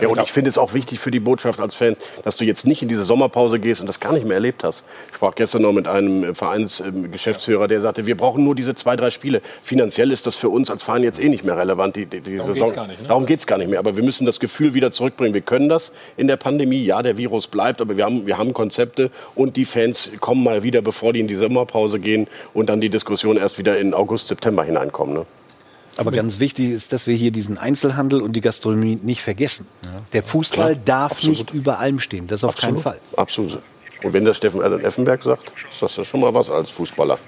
Ja, 0.00 0.08
und 0.08 0.20
ich 0.20 0.32
finde 0.32 0.48
es 0.48 0.58
auch 0.58 0.74
wichtig 0.74 0.98
für 0.98 1.10
die 1.10 1.20
Botschaft 1.20 1.60
als 1.60 1.74
Fans, 1.74 1.98
dass 2.24 2.36
du 2.36 2.44
jetzt 2.44 2.66
nicht 2.66 2.82
in 2.82 2.88
diese 2.88 3.04
Sommerpause 3.04 3.58
gehst 3.58 3.80
und 3.80 3.86
das 3.86 4.00
gar 4.00 4.12
nicht 4.12 4.26
mehr 4.26 4.34
erlebt 4.34 4.64
hast. 4.64 4.84
Ich 5.10 5.16
sprach 5.16 5.34
gestern 5.34 5.62
noch 5.62 5.72
mit 5.72 5.86
einem 5.88 6.34
Vereinsgeschäftsführer, 6.34 7.68
der 7.68 7.80
sagte, 7.80 8.06
wir 8.06 8.16
brauchen 8.16 8.44
nur 8.44 8.54
diese 8.54 8.74
zwei, 8.74 8.96
drei 8.96 9.10
Spiele. 9.10 9.40
Finanziell 9.62 10.10
ist 10.10 10.26
das 10.26 10.36
für 10.36 10.48
uns 10.48 10.70
als 10.70 10.82
Verein 10.82 11.02
jetzt 11.02 11.20
eh 11.20 11.28
nicht 11.28 11.44
mehr 11.44 11.56
relevant, 11.56 11.96
die, 11.96 12.06
die, 12.06 12.20
die 12.20 12.36
Darum 12.36 12.52
Saison. 12.52 12.66
geht's 12.66 12.76
gar 12.76 12.86
nicht, 12.86 13.02
ne? 13.02 13.08
Darum 13.08 13.26
geht 13.26 13.38
es 13.40 13.46
gar 13.46 13.58
nicht 13.58 13.70
mehr. 13.70 13.78
Aber 13.78 13.96
wir 13.96 14.04
müssen 14.04 14.26
das 14.26 14.40
Gefühl 14.40 14.74
wieder 14.74 14.90
zurückbringen. 14.90 15.34
Wir 15.34 15.40
können 15.40 15.68
das 15.68 15.92
in 16.16 16.26
der 16.26 16.36
Pandemie. 16.36 16.82
Ja, 16.84 17.02
der 17.02 17.16
Virus 17.16 17.46
bleibt, 17.46 17.80
aber 17.80 17.96
wir 17.96 18.04
haben, 18.04 18.26
wir 18.26 18.38
haben 18.38 18.52
Konzepte 18.54 19.10
und 19.34 19.56
die 19.56 19.64
Fans 19.64 20.10
kommen 20.20 20.42
mal 20.42 20.62
wieder, 20.62 20.82
bevor 20.82 21.12
die 21.12 21.20
in 21.20 21.28
die 21.28 21.36
Sommerpause 21.36 21.98
gehen 21.98 22.26
und 22.54 22.68
dann 22.68 22.80
die 22.80 22.88
Diskussion 22.88 23.36
erst 23.36 23.58
wieder 23.58 23.78
in 23.78 23.94
August, 23.94 24.28
September 24.28 24.64
hineinkommen. 24.64 25.14
Ne? 25.14 25.26
Aber 25.96 26.10
ganz 26.12 26.40
wichtig 26.40 26.70
ist, 26.70 26.92
dass 26.92 27.06
wir 27.06 27.14
hier 27.14 27.30
diesen 27.30 27.58
Einzelhandel 27.58 28.22
und 28.22 28.34
die 28.34 28.40
Gastronomie 28.40 28.98
nicht 29.02 29.22
vergessen. 29.22 29.66
Der 30.12 30.22
Fußball 30.22 30.74
Klar, 30.74 30.84
darf 30.84 31.12
absolut. 31.12 31.38
nicht 31.38 31.54
über 31.54 31.78
allem 31.78 32.00
stehen. 32.00 32.26
Das 32.26 32.44
auf 32.44 32.56
keinen 32.56 32.78
Fall. 32.78 32.98
Absolut. 33.16 33.58
Und 34.02 34.12
wenn 34.12 34.24
das 34.24 34.38
Steffen 34.38 34.62
Effenberg 34.62 35.22
sagt, 35.22 35.52
ist 35.70 35.82
das 35.82 35.96
ja 35.96 36.04
schon 36.04 36.20
mal 36.20 36.32
was 36.32 36.48
als 36.48 36.70
Fußballer. 36.70 37.18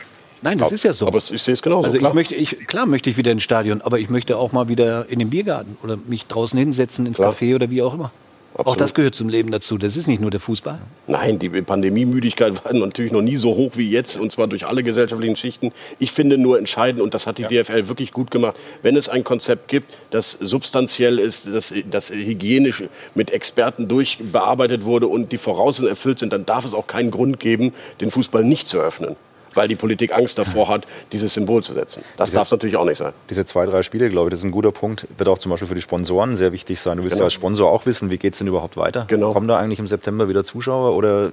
Nein, 0.42 0.58
das 0.58 0.72
ist 0.72 0.82
ja 0.82 0.92
so. 0.92 1.06
Aber 1.06 1.18
ich 1.18 1.42
sehe 1.42 1.54
es 1.54 1.62
genauso. 1.62 1.84
Also 1.84 1.96
ich 1.96 2.00
klar. 2.00 2.14
möchte, 2.14 2.34
ich, 2.34 2.66
klar 2.66 2.86
möchte 2.86 3.08
ich 3.10 3.16
wieder 3.16 3.30
ins 3.30 3.44
Stadion, 3.44 3.80
aber 3.80 4.00
ich 4.00 4.10
möchte 4.10 4.36
auch 4.36 4.52
mal 4.52 4.68
wieder 4.68 5.08
in 5.08 5.20
den 5.20 5.30
Biergarten 5.30 5.76
oder 5.82 5.96
mich 5.96 6.26
draußen 6.26 6.58
hinsetzen 6.58 7.06
ins 7.06 7.18
Klar. 7.18 7.32
Café 7.32 7.54
oder 7.54 7.70
wie 7.70 7.80
auch 7.82 7.94
immer. 7.94 8.10
Auch 8.54 8.60
Absolut. 8.60 8.80
das 8.80 8.94
gehört 8.94 9.14
zum 9.14 9.30
Leben 9.30 9.50
dazu. 9.50 9.78
Das 9.78 9.96
ist 9.96 10.06
nicht 10.06 10.20
nur 10.20 10.30
der 10.30 10.40
Fußball. 10.40 10.78
Nein, 11.06 11.38
die 11.38 11.48
Pandemiemüdigkeit 11.48 12.62
war 12.64 12.74
natürlich 12.74 13.10
noch 13.10 13.22
nie 13.22 13.36
so 13.36 13.54
hoch 13.56 13.72
wie 13.76 13.88
jetzt, 13.88 14.18
und 14.18 14.30
zwar 14.30 14.46
durch 14.46 14.66
alle 14.66 14.82
gesellschaftlichen 14.82 15.36
Schichten. 15.36 15.72
Ich 15.98 16.12
finde 16.12 16.36
nur 16.36 16.58
entscheidend, 16.58 17.02
und 17.02 17.14
das 17.14 17.26
hat 17.26 17.38
die 17.38 17.44
DFL 17.44 17.88
wirklich 17.88 18.12
gut 18.12 18.30
gemacht, 18.30 18.56
wenn 18.82 18.96
es 18.96 19.08
ein 19.08 19.24
Konzept 19.24 19.68
gibt, 19.68 19.96
das 20.10 20.36
substanziell 20.38 21.18
ist, 21.18 21.46
das, 21.46 21.72
das 21.90 22.10
hygienisch 22.10 22.84
mit 23.14 23.30
Experten 23.30 23.88
durchbearbeitet 23.88 24.84
wurde 24.84 25.06
und 25.06 25.32
die 25.32 25.38
Voraussetzungen 25.38 25.88
erfüllt 25.88 26.18
sind, 26.18 26.32
dann 26.34 26.44
darf 26.44 26.66
es 26.66 26.74
auch 26.74 26.86
keinen 26.86 27.10
Grund 27.10 27.40
geben, 27.40 27.72
den 28.02 28.10
Fußball 28.10 28.44
nicht 28.44 28.68
zu 28.68 28.78
öffnen. 28.78 29.16
Weil 29.54 29.68
die 29.68 29.76
Politik 29.76 30.12
Angst 30.14 30.38
davor 30.38 30.68
hat, 30.68 30.86
dieses 31.12 31.34
Symbol 31.34 31.62
zu 31.62 31.72
setzen. 31.74 32.02
Das 32.16 32.30
darf 32.30 32.48
es 32.48 32.50
natürlich 32.50 32.76
auch 32.76 32.84
nicht 32.84 32.98
sein. 32.98 33.12
Diese 33.30 33.44
zwei, 33.46 33.66
drei 33.66 33.82
Spiele, 33.82 34.08
glaube 34.10 34.28
ich, 34.28 34.30
das 34.30 34.40
ist 34.40 34.44
ein 34.44 34.50
guter 34.52 34.72
Punkt. 34.72 35.06
Wird 35.18 35.28
auch 35.28 35.38
zum 35.38 35.50
Beispiel 35.50 35.68
für 35.68 35.74
die 35.74 35.82
Sponsoren 35.82 36.36
sehr 36.36 36.52
wichtig 36.52 36.80
sein. 36.80 36.96
Du 36.96 37.02
willst 37.02 37.14
Genau. 37.14 37.22
ja 37.22 37.26
als 37.26 37.34
Sponsor 37.34 37.70
auch 37.70 37.86
wissen, 37.86 38.10
wie 38.10 38.18
geht 38.18 38.32
es 38.32 38.38
denn 38.38 38.46
überhaupt 38.48 38.76
weiter? 38.76 39.04
Genau. 39.08 39.32
Kommen 39.32 39.48
da 39.48 39.58
eigentlich 39.58 39.78
im 39.78 39.86
September 39.88 40.28
wieder 40.28 40.44
Zuschauer 40.44 40.94
oder 40.96 41.32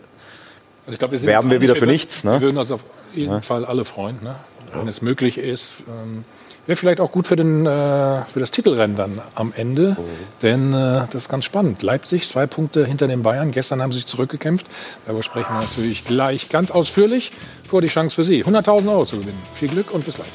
Also 0.86 0.94
ich 0.94 1.00
glaub, 1.00 1.12
wir 1.12 1.18
sind 1.20 1.28
Werben 1.28 1.50
wir 1.52 1.62
wieder 1.62 1.76
für 1.76 1.86
nichts, 1.88 2.24
ne? 2.24 2.34
Wir 2.34 2.42
würden 2.42 2.58
uns 2.58 2.72
auf 2.72 2.84
jeden 3.14 3.42
Fall 3.42 3.66
alle 3.66 3.86
freuen, 3.86 4.22
ne? 4.24 4.36
wenn 4.74 4.88
es 4.88 5.02
möglich 5.02 5.38
ist. 5.38 5.76
Ähm, 5.88 6.26
Wäre 6.70 6.78
vielleicht 6.78 7.02
auch 7.02 7.12
gut 7.12 7.26
für, 7.26 7.36
den, 7.36 7.66
äh, 7.66 8.26
für 8.26 8.40
das 8.40 8.52
Titelrennen 8.52 8.96
dann 8.96 9.20
am 9.34 9.54
Ende, 9.58 9.98
denn 10.44 10.72
äh, 10.72 11.02
das 11.12 11.16
ist 11.16 11.28
ganz 11.28 11.44
spannend. 11.44 11.82
Leipzig, 11.82 12.30
zwei 12.30 12.46
Punkte 12.46 12.86
hinter 12.86 13.08
den 13.08 13.24
Bayern. 13.24 13.50
Gestern 13.50 13.82
haben 13.82 13.92
sie 13.92 13.98
sich 13.98 14.06
zurückgekämpft. 14.06 14.68
Darüber 15.08 15.24
sprechen 15.24 15.52
wir 15.52 15.62
natürlich 15.62 16.06
gleich 16.06 16.50
ganz 16.50 16.70
ausführlich. 16.70 17.32
Vor 17.68 17.82
die 17.82 17.88
Chance 17.88 18.14
für 18.14 18.24
Sie, 18.24 18.46
100.000 18.46 18.88
Euro 18.88 19.04
zu 19.04 19.18
gewinnen. 19.18 19.42
Viel 19.52 19.70
Glück 19.70 19.90
und 19.90 20.06
bis 20.06 20.14
gleich. 20.14 20.28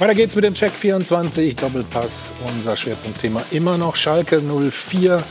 Weiter 0.00 0.14
geht's 0.16 0.34
mit 0.34 0.44
dem 0.44 0.54
Check 0.54 0.72
24 0.72 1.54
Doppelpass. 1.54 2.32
Unser 2.52 2.74
Schwerpunktthema 2.74 3.40
immer 3.52 3.78
noch 3.78 3.94
Schalke 3.94 4.42
04. 4.42 5.22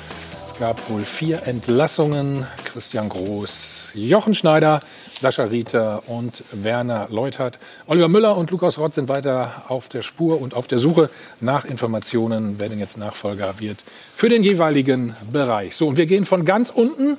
Es 0.54 0.60
gab 0.60 0.90
wohl 0.92 1.02
vier 1.02 1.48
Entlassungen. 1.48 2.46
Christian 2.64 3.10
Groß, 3.10 3.90
Jochen 3.96 4.36
Schneider, 4.36 4.82
Sascha 5.20 5.46
Rieter 5.46 6.04
und 6.08 6.44
Werner 6.52 7.08
Leutert. 7.10 7.58
Oliver 7.88 8.08
Müller 8.08 8.38
und 8.38 8.52
Lukas 8.52 8.78
Rott 8.78 8.94
sind 8.94 9.10
weiter 9.10 9.64
auf 9.68 9.90
der 9.90 10.04
Spur 10.04 10.40
und 10.40 10.54
auf 10.54 10.68
der 10.68 10.78
Suche 10.78 11.10
nach 11.42 11.66
Informationen, 11.66 12.60
wer 12.60 12.70
denn 12.70 12.78
jetzt 12.78 13.00
Nachfolger 13.00 13.60
wird 13.60 13.84
für 14.16 14.30
den 14.30 14.44
jeweiligen 14.44 15.16
Bereich. 15.32 15.76
So, 15.76 15.88
und 15.88 15.98
wir 15.98 16.06
gehen 16.06 16.24
von 16.24 16.46
ganz 16.46 16.70
unten 16.70 17.18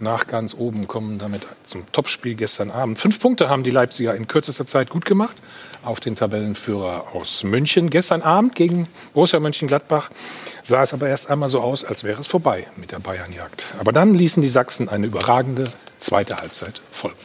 nach 0.00 0.26
ganz 0.26 0.54
oben, 0.54 0.88
kommen 0.88 1.18
damit 1.18 1.46
zum 1.62 1.90
Topspiel 1.92 2.34
gestern 2.34 2.70
Abend. 2.70 2.98
Fünf 2.98 3.20
Punkte 3.20 3.48
haben 3.48 3.62
die 3.62 3.70
Leipziger 3.70 4.14
in 4.14 4.26
kürzester 4.26 4.66
Zeit 4.66 4.90
gut 4.90 5.04
gemacht 5.04 5.36
auf 5.82 6.00
den 6.00 6.16
Tabellenführer 6.16 7.14
aus 7.14 7.42
München. 7.42 7.90
Gestern 7.90 8.22
Abend 8.22 8.54
gegen 8.54 8.88
Borussia 9.14 9.40
Mönchengladbach 9.40 10.10
sah 10.62 10.82
es 10.82 10.92
aber 10.92 11.08
erst 11.08 11.30
einmal 11.30 11.48
so 11.48 11.60
aus, 11.60 11.84
als 11.84 12.04
wäre 12.04 12.20
es 12.20 12.28
vorbei 12.28 12.66
mit 12.76 12.92
der 12.92 12.98
Bayernjagd. 12.98 13.74
Aber 13.78 13.92
dann 13.92 14.14
ließen 14.14 14.42
die 14.42 14.48
Sachsen 14.48 14.88
eine 14.88 15.06
überragende 15.06 15.68
zweite 15.98 16.36
Halbzeit 16.36 16.80
folgen. 16.90 17.16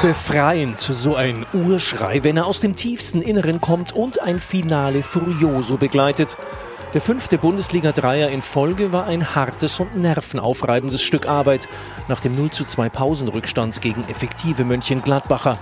Befreiend, 0.00 0.78
so 0.78 1.16
ein 1.16 1.44
Urschrei, 1.52 2.22
wenn 2.22 2.36
er 2.36 2.46
aus 2.46 2.60
dem 2.60 2.76
tiefsten 2.76 3.20
Inneren 3.20 3.60
kommt 3.60 3.90
und 3.90 4.22
ein 4.22 4.38
Finale 4.38 5.02
Furioso 5.02 5.76
begleitet. 5.76 6.36
Der 6.94 7.00
fünfte 7.00 7.36
Bundesliga-Dreier 7.36 8.28
in 8.28 8.40
Folge 8.40 8.92
war 8.92 9.06
ein 9.06 9.34
hartes 9.34 9.80
und 9.80 9.96
nervenaufreibendes 9.96 11.02
Stück 11.02 11.28
Arbeit 11.28 11.66
nach 12.06 12.20
dem 12.20 12.36
0 12.36 12.50
zu 12.50 12.64
2 12.64 12.88
Pausenrückstand 12.90 13.80
gegen 13.80 14.08
effektive 14.08 14.64
Mönchengladbacher. 14.64 15.58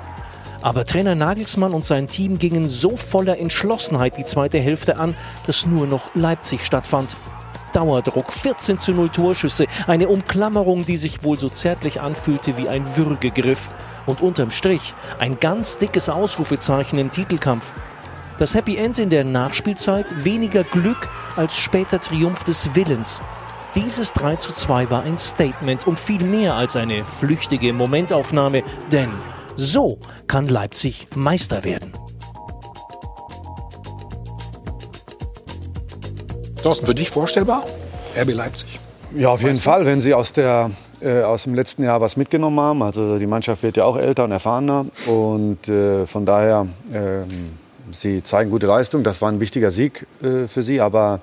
Aber 0.60 0.84
Trainer 0.84 1.14
Nagelsmann 1.14 1.72
und 1.72 1.86
sein 1.86 2.06
Team 2.06 2.38
gingen 2.38 2.68
so 2.68 2.98
voller 2.98 3.38
Entschlossenheit 3.38 4.18
die 4.18 4.26
zweite 4.26 4.58
Hälfte 4.58 4.98
an, 4.98 5.16
dass 5.46 5.64
nur 5.64 5.86
noch 5.86 6.14
Leipzig 6.14 6.62
stattfand. 6.62 7.16
Dauerdruck, 7.72 8.32
14 8.32 8.78
zu 8.78 8.92
0 8.92 9.10
Torschüsse, 9.10 9.66
eine 9.86 10.08
Umklammerung, 10.08 10.86
die 10.86 10.96
sich 10.96 11.24
wohl 11.24 11.38
so 11.38 11.48
zärtlich 11.48 12.00
anfühlte 12.00 12.56
wie 12.56 12.68
ein 12.68 12.96
Würgegriff 12.96 13.70
und 14.06 14.20
unterm 14.20 14.50
Strich 14.50 14.94
ein 15.18 15.38
ganz 15.40 15.78
dickes 15.78 16.08
Ausrufezeichen 16.08 16.98
im 16.98 17.10
Titelkampf. 17.10 17.74
Das 18.38 18.54
Happy 18.54 18.76
End 18.76 18.98
in 18.98 19.10
der 19.10 19.24
Nachspielzeit 19.24 20.24
weniger 20.24 20.62
Glück 20.62 21.08
als 21.36 21.56
später 21.56 22.00
Triumph 22.00 22.44
des 22.44 22.74
Willens. 22.74 23.22
Dieses 23.74 24.12
3 24.12 24.36
zu 24.36 24.52
2 24.52 24.90
war 24.90 25.02
ein 25.02 25.18
Statement 25.18 25.86
und 25.86 26.00
viel 26.00 26.22
mehr 26.22 26.54
als 26.54 26.76
eine 26.76 27.04
flüchtige 27.04 27.72
Momentaufnahme, 27.72 28.62
denn 28.90 29.10
So 29.56 29.98
kann 30.26 30.48
Leipzig 30.48 31.06
Meister 31.14 31.64
werden. 31.64 31.92
Thorsten, 36.66 36.86
für 36.86 36.96
dich 36.96 37.10
vorstellbar? 37.10 37.64
RB 38.20 38.32
Leipzig. 38.32 38.80
Ja, 39.14 39.28
auf 39.28 39.40
jeden 39.40 39.60
Fall, 39.60 39.86
wenn 39.86 40.00
sie 40.00 40.14
aus, 40.14 40.32
der, 40.32 40.72
äh, 41.00 41.22
aus 41.22 41.44
dem 41.44 41.54
letzten 41.54 41.84
Jahr 41.84 42.00
was 42.00 42.16
mitgenommen 42.16 42.58
haben. 42.58 42.82
Also 42.82 43.20
die 43.20 43.28
Mannschaft 43.28 43.62
wird 43.62 43.76
ja 43.76 43.84
auch 43.84 43.96
älter 43.96 44.24
und 44.24 44.32
erfahrener. 44.32 44.86
Und 45.06 45.68
äh, 45.68 46.06
von 46.06 46.26
daher, 46.26 46.66
ähm, 46.92 47.28
sie 47.92 48.20
zeigen 48.24 48.50
gute 48.50 48.66
Leistung. 48.66 49.04
Das 49.04 49.22
war 49.22 49.30
ein 49.30 49.38
wichtiger 49.38 49.70
Sieg 49.70 50.08
äh, 50.24 50.48
für 50.48 50.64
sie. 50.64 50.80
Aber 50.80 51.20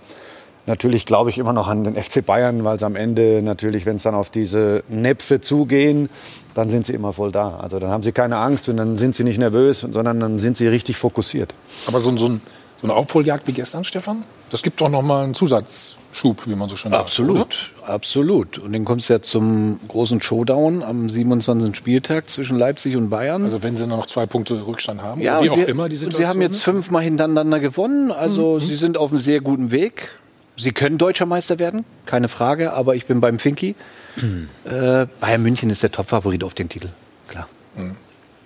natürlich 0.66 1.06
glaube 1.06 1.30
ich 1.30 1.38
immer 1.38 1.52
noch 1.52 1.68
an 1.68 1.84
den 1.84 2.02
FC 2.02 2.26
Bayern, 2.26 2.64
weil 2.64 2.78
es 2.78 2.84
am 2.84 2.96
Ende 2.96 3.42
natürlich, 3.42 3.86
wenn 3.86 3.98
es 3.98 4.04
dann 4.04 4.16
auf 4.16 4.30
diese 4.30 4.86
Näpfe 4.88 5.42
zugehen, 5.42 6.08
dann 6.54 6.70
sind 6.70 6.86
sie 6.86 6.94
immer 6.94 7.12
voll 7.12 7.34
da. 7.34 7.58
Also 7.58 7.80
dann 7.80 7.90
haben 7.90 8.04
sie 8.04 8.14
keine 8.14 8.38
Angst 8.38 8.70
und 8.70 8.78
dann 8.78 8.96
sind 8.96 9.14
sie 9.14 9.26
nicht 9.26 9.40
nervös, 9.40 9.82
sondern 9.82 10.22
dann 10.22 10.40
sind 10.40 10.56
sie 10.56 10.68
richtig 10.68 10.96
fokussiert. 10.96 11.54
Aber 11.86 12.00
so, 12.00 12.16
so, 12.16 12.30
ein, 12.30 12.42
so 12.80 12.88
eine 12.88 12.94
Aufholjagd 12.94 13.46
wie 13.46 13.52
gestern, 13.52 13.84
Stefan, 13.84 14.24
das 14.54 14.62
gibt 14.62 14.80
doch 14.82 14.88
noch 14.90 15.02
mal 15.02 15.24
einen 15.24 15.34
Zusatzschub, 15.34 16.46
wie 16.46 16.54
man 16.54 16.70
so 16.70 16.76
schön 16.76 16.92
sagt. 16.92 17.02
Absolut, 17.02 17.72
absolut. 17.88 18.60
Und 18.60 18.72
dann 18.74 18.86
kommst 18.86 19.10
du 19.10 19.14
ja 19.14 19.22
zum 19.24 19.80
großen 19.88 20.22
Showdown 20.22 20.84
am 20.84 21.10
27. 21.10 21.76
Spieltag 21.76 22.30
zwischen 22.30 22.60
Leipzig 22.60 22.96
und 22.96 23.10
Bayern. 23.10 23.42
Also 23.42 23.64
wenn 23.64 23.76
sie 23.76 23.88
noch 23.88 24.06
zwei 24.06 24.28
Punkte 24.28 24.68
Rückstand 24.68 25.02
haben, 25.02 25.22
ja, 25.22 25.42
wie 25.42 25.50
auch 25.50 25.56
sie, 25.56 25.62
immer 25.64 25.90
die 25.90 25.98
Situation 25.98 26.24
sie 26.24 26.28
haben 26.28 26.40
jetzt 26.44 26.62
fünfmal 26.62 27.02
hintereinander 27.02 27.60
gewonnen. 27.60 28.12
Also 28.12 28.58
Mhm. 28.58 28.62
sie 28.62 28.76
sind 28.76 28.96
auf 28.96 29.10
einem 29.10 29.18
sehr 29.18 29.42
guten 29.42 29.72
Weg. 29.72 30.10
Sie 30.56 30.72
können 30.72 31.00
deutscher 31.00 31.26
Meister 31.26 31.58
werden, 31.58 31.84
keine 32.06 32.28
Frage. 32.28 32.74
Aber 32.74 32.94
ich 32.96 33.08
bin 33.08 33.20
beim 33.22 33.40
Finki. 33.40 33.74
äh, 34.66 35.08
Bayern 35.20 35.42
München 35.42 35.72
ist 35.72 35.82
der 35.82 35.92
Topfavorit 35.92 36.44
auf 36.44 36.54
den 36.54 36.70
Titel, 36.70 36.90
klar. 37.28 37.48
Mhm. 37.76 37.96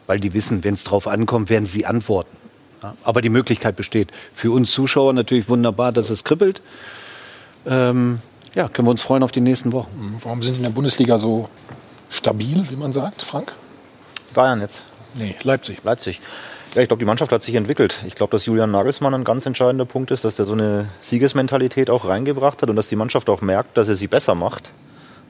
Weil 0.06 0.22
die 0.22 0.34
wissen, 0.34 0.64
wenn 0.64 0.74
es 0.74 0.86
drauf 0.86 1.06
ankommt, 1.06 1.50
werden 1.50 1.66
sie 1.66 1.86
antworten. 1.86 2.38
Ja, 2.84 2.96
aber 3.04 3.22
die 3.22 3.30
Möglichkeit 3.30 3.76
besteht. 3.76 4.12
Für 4.34 4.52
uns 4.52 4.72
Zuschauer 4.72 5.14
natürlich 5.14 5.50
wunderbar, 5.50 5.92
dass 5.92 6.10
es 6.10 6.24
kribbelt. 6.24 6.62
Ähm, 7.66 8.20
ja, 8.56 8.68
können 8.70 8.88
wir 8.88 8.92
uns 8.92 9.02
freuen 9.02 9.24
auf 9.24 9.32
die 9.32 9.42
nächsten 9.42 9.72
Wochen. 9.74 9.92
Mhm. 9.96 10.18
Warum 10.24 10.42
sind 10.42 10.54
die 10.54 10.58
in 10.58 10.64
der 10.64 10.72
Bundesliga 10.72 11.18
so 11.18 11.50
stabil, 12.10 12.66
wie 12.70 12.76
man 12.76 12.94
sagt, 12.94 13.22
Frank? 13.22 13.54
Bayern 14.34 14.62
jetzt. 14.62 14.84
Nee, 15.16 15.36
Leipzig. 15.44 15.84
Leipzig. 15.84 16.22
Ja, 16.76 16.82
ich 16.82 16.90
glaube, 16.90 17.00
die 17.00 17.06
Mannschaft 17.06 17.32
hat 17.32 17.42
sich 17.42 17.56
entwickelt. 17.56 18.04
Ich 18.06 18.16
glaube, 18.16 18.32
dass 18.32 18.46
Julian 18.46 18.72
Nagelsmann 18.72 19.14
ein 19.14 19.24
ganz 19.24 19.46
entscheidender 19.46 19.86
Punkt 19.86 20.12
ist, 20.12 20.26
dass 20.26 20.36
der 20.36 20.46
so 20.46 20.54
eine 20.54 20.90
Siegesmentalität 21.02 21.90
auch 21.90 22.06
reingebracht 22.06 22.62
hat 22.62 22.70
und 22.70 22.76
dass 22.76 22.90
die 22.90 22.96
Mannschaft 22.96 23.30
auch 23.30 23.42
merkt, 23.42 23.78
dass 23.78 23.88
er 23.90 23.96
sie 23.96 24.08
besser 24.08 24.36
macht. 24.36 24.72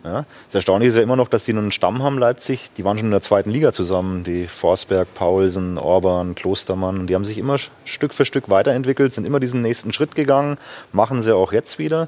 Ja. 0.08 0.26
Das 0.46 0.56
Erstaunliche 0.56 0.92
ist 0.92 0.96
ja 0.96 1.02
immer 1.02 1.18
noch, 1.18 1.28
dass 1.28 1.44
die 1.44 1.52
nur 1.52 1.62
einen 1.62 1.74
Stamm 1.74 2.02
haben, 2.02 2.18
Leipzig. 2.18 2.72
Die 2.78 2.86
waren 2.86 2.98
schon 2.98 3.08
in 3.08 3.12
der 3.12 3.22
zweiten 3.22 3.50
Liga 3.50 3.74
zusammen. 3.74 4.24
Die 4.24 4.48
Forsberg, 4.48 5.14
Paulsen, 5.14 5.78
Orban, 5.78 6.34
Klostermann. 6.34 7.08
Die 7.08 7.16
haben 7.16 7.26
sich 7.26 7.38
immer 7.38 7.58
Stück 7.84 8.14
für 8.14 8.24
Stück 8.24 8.50
weiterentwickelt, 8.50 9.14
sind 9.14 9.28
immer 9.28 9.42
diesen 9.42 9.62
nächsten 9.62 9.92
Schritt 9.92 10.16
gegangen, 10.16 10.58
machen 10.94 11.22
sie 11.22 11.36
auch 11.36 11.52
jetzt 11.52 11.78
wieder. 11.78 12.08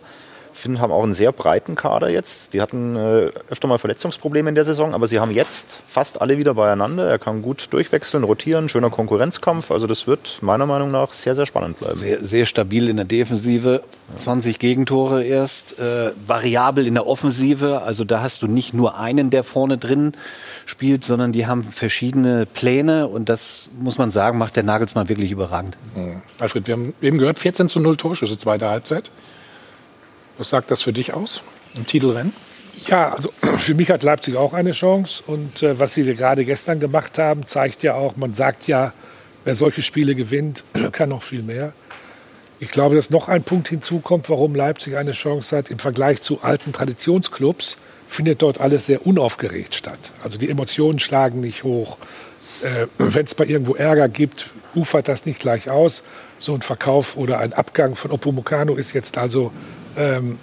Finden, 0.51 0.79
haben 0.79 0.91
auch 0.91 1.03
einen 1.03 1.13
sehr 1.13 1.31
breiten 1.31 1.75
Kader 1.75 2.09
jetzt. 2.09 2.53
Die 2.53 2.61
hatten 2.61 2.95
äh, 2.95 3.31
öfter 3.49 3.67
mal 3.67 3.77
Verletzungsprobleme 3.77 4.49
in 4.49 4.55
der 4.55 4.65
Saison, 4.65 4.93
aber 4.93 5.07
sie 5.07 5.19
haben 5.19 5.31
jetzt 5.31 5.81
fast 5.87 6.21
alle 6.21 6.37
wieder 6.37 6.53
beieinander. 6.53 7.07
Er 7.07 7.19
kann 7.19 7.41
gut 7.41 7.67
durchwechseln, 7.71 8.23
rotieren, 8.23 8.69
schöner 8.69 8.89
Konkurrenzkampf. 8.89 9.71
Also 9.71 9.87
das 9.87 10.07
wird 10.07 10.39
meiner 10.41 10.65
Meinung 10.65 10.91
nach 10.91 11.13
sehr, 11.13 11.35
sehr 11.35 11.45
spannend 11.45 11.79
bleiben. 11.79 11.95
Sehr, 11.95 12.23
sehr 12.23 12.45
stabil 12.45 12.89
in 12.89 12.97
der 12.97 13.05
Defensive, 13.05 13.83
20 14.15 14.59
Gegentore 14.59 15.23
erst, 15.23 15.79
äh, 15.79 16.11
variabel 16.25 16.87
in 16.87 16.93
der 16.93 17.07
Offensive. 17.07 17.81
Also 17.81 18.03
da 18.03 18.21
hast 18.21 18.41
du 18.41 18.47
nicht 18.47 18.73
nur 18.73 18.97
einen, 18.97 19.29
der 19.29 19.43
vorne 19.43 19.77
drin 19.77 20.13
spielt, 20.65 21.03
sondern 21.03 21.31
die 21.31 21.47
haben 21.47 21.63
verschiedene 21.63 22.45
Pläne 22.45 23.07
und 23.07 23.29
das 23.29 23.69
muss 23.79 23.97
man 23.97 24.11
sagen, 24.11 24.37
macht 24.37 24.55
der 24.55 24.63
Nagelsmann 24.63 25.09
wirklich 25.09 25.31
überragend. 25.31 25.77
Mhm. 25.95 26.21
Alfred, 26.39 26.67
wir 26.67 26.73
haben 26.73 26.93
eben 27.01 27.17
gehört, 27.17 27.39
14 27.39 27.69
zu 27.69 27.79
0 27.79 27.97
Torschüsse, 27.97 28.37
zweite 28.37 28.67
Halbzeit. 28.67 29.11
Was 30.39 30.49
sagt 30.49 30.71
das 30.71 30.81
für 30.81 30.93
dich 30.93 31.13
aus 31.13 31.43
im 31.75 31.85
Titelrennen? 31.85 32.31
Ja, 32.87 33.11
also 33.11 33.31
für 33.57 33.75
mich 33.75 33.91
hat 33.91 34.03
Leipzig 34.03 34.37
auch 34.37 34.53
eine 34.53 34.71
Chance. 34.71 35.21
Und 35.27 35.61
äh, 35.61 35.77
was 35.77 35.93
sie 35.93 36.03
gerade 36.03 36.45
gestern 36.45 36.79
gemacht 36.79 37.19
haben, 37.19 37.45
zeigt 37.45 37.83
ja 37.83 37.93
auch, 37.93 38.15
man 38.15 38.33
sagt 38.33 38.67
ja, 38.67 38.93
wer 39.43 39.53
solche 39.53 39.81
Spiele 39.81 40.15
gewinnt, 40.15 40.63
kann 40.93 41.09
noch 41.09 41.23
viel 41.23 41.43
mehr. 41.43 41.73
Ich 42.61 42.69
glaube, 42.71 42.95
dass 42.95 43.09
noch 43.09 43.27
ein 43.27 43.43
Punkt 43.43 43.67
hinzukommt, 43.67 44.29
warum 44.29 44.55
Leipzig 44.55 44.95
eine 44.95 45.11
Chance 45.11 45.57
hat. 45.57 45.69
Im 45.69 45.79
Vergleich 45.79 46.21
zu 46.21 46.41
alten 46.41 46.71
Traditionsclubs 46.71 47.77
findet 48.07 48.41
dort 48.41 48.61
alles 48.61 48.85
sehr 48.85 49.05
unaufgeregt 49.05 49.75
statt. 49.75 50.13
Also 50.23 50.37
die 50.37 50.49
Emotionen 50.49 50.99
schlagen 50.99 51.41
nicht 51.41 51.65
hoch. 51.65 51.97
Äh, 52.63 52.87
Wenn 52.97 53.25
es 53.25 53.35
bei 53.35 53.45
irgendwo 53.45 53.75
Ärger 53.75 54.07
gibt, 54.07 54.51
ufert 54.73 55.09
das 55.09 55.25
nicht 55.25 55.41
gleich 55.41 55.69
aus. 55.69 56.01
So 56.39 56.53
ein 56.55 56.61
Verkauf 56.61 57.17
oder 57.17 57.39
ein 57.39 57.51
Abgang 57.51 57.95
von 57.95 58.11
Opomukano 58.11 58.75
ist 58.75 58.93
jetzt 58.93 59.17
also 59.17 59.51
ähm, 59.97 60.39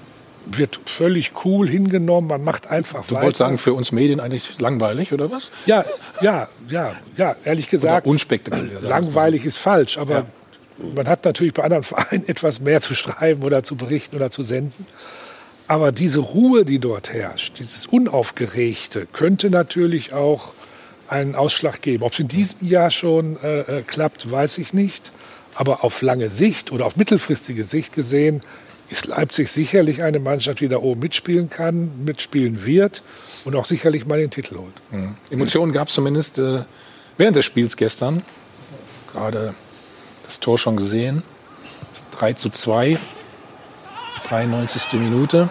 wird 0.49 0.79
völlig 0.87 1.33
cool 1.45 1.69
hingenommen. 1.69 2.29
Man 2.29 2.45
macht 2.45 2.69
einfach 2.69 3.05
Du 3.07 3.15
weiter. 3.15 3.25
wolltest 3.25 3.39
sagen, 3.39 3.59
für 3.59 3.73
uns 3.73 3.91
Medien 3.93 4.21
eigentlich 4.21 4.61
langweilig, 4.61 5.13
oder 5.13 5.31
was? 5.31 5.51
Ja, 5.67 5.85
ja, 6.21 6.49
ja, 6.69 6.95
ja. 7.17 7.35
Ehrlich 7.45 7.69
gesagt, 7.69 8.07
Oder 8.07 8.13
unspektakulär. 8.13 8.81
langweilig 8.81 9.45
ist 9.45 9.57
falsch, 9.57 9.99
aber 9.99 10.15
Ja. 10.15 10.27
man 10.95 11.09
hat 11.09 11.25
natürlich 11.25 11.53
bei 11.53 11.65
anderen 11.65 11.83
Vereinen 11.83 12.29
etwas 12.29 12.61
mehr 12.61 12.81
zu 12.81 12.95
schreiben 12.95 13.43
oder 13.43 13.65
zu 13.65 13.75
berichten 13.77 14.15
oder 14.17 14.31
zu 14.31 14.43
senden. 14.45 14.87
Aber 15.69 15.91
diese 15.91 16.21
Ruhe, 16.21 16.65
die 16.65 16.79
dort 16.79 17.13
herrscht, 17.13 17.59
dieses 17.59 17.87
Unaufgeregte, 17.87 19.07
könnte 19.13 19.51
natürlich 19.51 20.13
auch 20.15 20.53
einen 21.09 21.35
Ausschlag 21.35 21.83
geben. 21.83 22.05
Ob 22.05 22.13
es 22.13 22.21
in 22.21 22.29
diesem 22.29 22.69
Jahr 22.69 22.91
schon 22.91 23.37
äh, 23.43 23.79
äh, 23.79 23.83
klappt, 23.83 24.31
weiß 24.31 24.59
ich 24.59 24.73
nicht. 24.75 25.11
Aber 25.57 25.83
auf 25.83 26.03
lange 26.03 26.31
Sicht 26.31 26.71
oder 26.71 26.85
auf 26.87 26.95
mittelfristige 26.97 27.65
Sicht 27.65 27.95
gesehen 27.95 28.43
ist 28.89 29.07
Leipzig 29.07 29.51
sicherlich 29.51 30.03
eine 30.03 30.19
Mannschaft, 30.19 30.61
die 30.61 30.69
da 30.69 30.79
oben 30.79 31.01
mitspielen 31.01 31.51
kann, 31.51 32.05
mitspielen 32.05 32.65
wird 32.65 33.03
und 33.45 33.57
auch 33.57 33.65
sicherlich 33.65 34.07
mal 34.07 34.19
den 34.19 34.31
Titel 34.31 34.57
holt. 34.57 34.75
Mhm. 34.91 35.17
Emotionen 35.31 35.73
gab 35.73 35.89
es 35.89 35.95
zumindest 35.95 36.39
äh, 36.39 36.63
während 37.17 37.37
des 37.37 37.45
Spiels 37.45 37.77
gestern. 37.77 38.23
Gerade 39.13 39.55
das 40.25 40.41
Tor 40.41 40.59
schon 40.59 40.77
gesehen. 40.77 41.23
3 42.13 42.35
zu 42.35 42.51
2. 42.51 42.99
93. 44.29 44.93
Minute. 44.95 45.49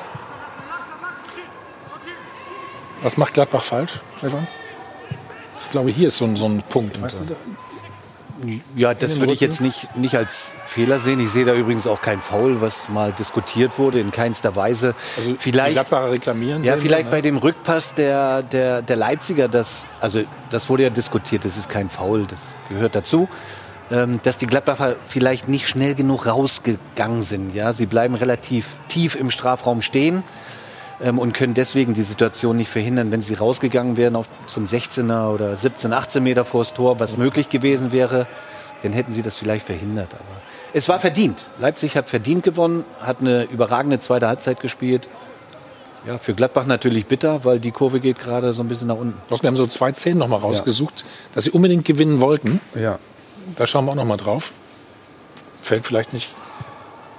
Was 3.01 3.17
macht 3.17 3.33
Gladbach 3.33 3.63
falsch, 3.63 3.99
Stefan? 4.17 4.47
Ich 5.63 5.71
glaube, 5.71 5.91
hier 5.91 6.07
ist 6.07 6.17
so 6.17 6.25
ein, 6.25 6.35
so 6.35 6.47
ein 6.47 6.61
Punkt. 6.69 7.01
Weißt 7.01 7.21
du, 7.21 7.35
Ja, 8.75 8.93
das 8.93 9.19
würde 9.19 9.33
ich 9.33 9.39
jetzt 9.39 9.61
nicht, 9.61 9.95
nicht 9.95 10.15
als 10.15 10.55
Fehler 10.65 10.99
sehen. 10.99 11.19
Ich 11.19 11.31
sehe 11.31 11.45
da 11.45 11.53
übrigens 11.53 11.87
auch 11.87 12.01
kein 12.01 12.19
Foul, 12.19 12.61
was 12.61 12.89
mal 12.89 13.13
diskutiert 13.13 13.77
wurde, 13.79 13.99
in 13.99 14.11
keinster 14.11 14.55
Weise. 14.55 14.93
also 15.17 15.35
vielleicht, 15.39 15.91
reklamieren. 15.91 16.63
ja, 16.63 16.77
vielleicht 16.77 17.05
ne? 17.05 17.11
bei 17.11 17.21
dem 17.21 17.37
Rückpass 17.37 17.93
der, 17.93 18.43
der, 18.43 18.81
der 18.81 18.95
Leipziger, 18.95 19.47
das, 19.47 19.87
also 20.01 20.23
das 20.49 20.69
wurde 20.69 20.83
ja 20.83 20.89
diskutiert, 20.89 21.45
das 21.45 21.57
ist 21.57 21.69
kein 21.69 21.89
Foul, 21.89 22.25
das 22.25 22.57
gehört 22.69 22.95
dazu. 22.95 23.29
Ähm, 23.91 24.19
dass 24.23 24.39
die 24.39 24.47
Gladbacher 24.47 24.95
vielleicht 25.05 25.47
nicht 25.47 25.67
schnell 25.67 25.93
genug 25.93 26.25
rausgegangen 26.25 27.21
sind. 27.21 27.53
Ja, 27.53 27.71
sie 27.71 27.85
bleiben 27.85 28.15
relativ 28.15 28.75
tief 28.87 29.15
im 29.15 29.29
Strafraum 29.29 29.83
stehen 29.83 30.23
ähm, 31.01 31.19
und 31.19 31.33
können 31.33 31.53
deswegen 31.53 31.93
die 31.93 32.03
Situation 32.03 32.57
nicht 32.57 32.69
verhindern. 32.69 33.11
Wenn 33.11 33.21
sie 33.21 33.33
rausgegangen 33.33 33.97
wären 33.97 34.15
auf 34.15 34.27
zum 34.47 34.65
16er 34.65 35.29
oder 35.33 35.55
17, 35.55 35.93
18 35.93 36.23
Meter 36.23 36.45
vors 36.45 36.73
Tor, 36.73 36.99
was 36.99 37.17
möglich 37.17 37.49
gewesen 37.49 37.91
wäre, 37.91 38.27
dann 38.83 38.93
hätten 38.93 39.11
sie 39.11 39.21
das 39.21 39.35
vielleicht 39.35 39.65
verhindert. 39.65 40.13
Aber 40.13 40.41
es 40.73 40.89
war 40.89 40.99
verdient. 40.99 41.45
Leipzig 41.59 41.95
hat 41.95 42.09
verdient 42.09 42.43
gewonnen, 42.43 42.83
hat 43.01 43.21
eine 43.21 43.43
überragende 43.43 43.99
zweite 43.99 44.27
Halbzeit 44.27 44.59
gespielt. 44.59 45.07
Ja, 46.05 46.19
für 46.19 46.35
Gladbach 46.35 46.67
natürlich 46.67 47.07
bitter, 47.07 47.45
weil 47.45 47.59
die 47.59 47.71
Kurve 47.71 47.99
geht 47.99 48.19
gerade 48.19 48.53
so 48.53 48.61
ein 48.61 48.67
bisschen 48.67 48.89
nach 48.89 48.97
unten. 48.97 49.19
Wir 49.29 49.47
haben 49.47 49.55
so 49.55 49.65
zwei 49.65 49.91
Szenen 49.91 50.19
noch 50.19 50.27
mal 50.27 50.37
rausgesucht, 50.37 51.03
dass 51.33 51.45
sie 51.45 51.51
unbedingt 51.51 51.83
gewinnen 51.83 52.21
wollten. 52.21 52.61
Ja. 52.75 52.99
Da 53.55 53.65
schauen 53.65 53.85
wir 53.85 53.91
auch 53.91 53.95
noch 53.95 54.05
mal 54.05 54.17
drauf. 54.17 54.53
Fällt 55.61 55.85
vielleicht 55.85 56.13
nicht 56.13 56.29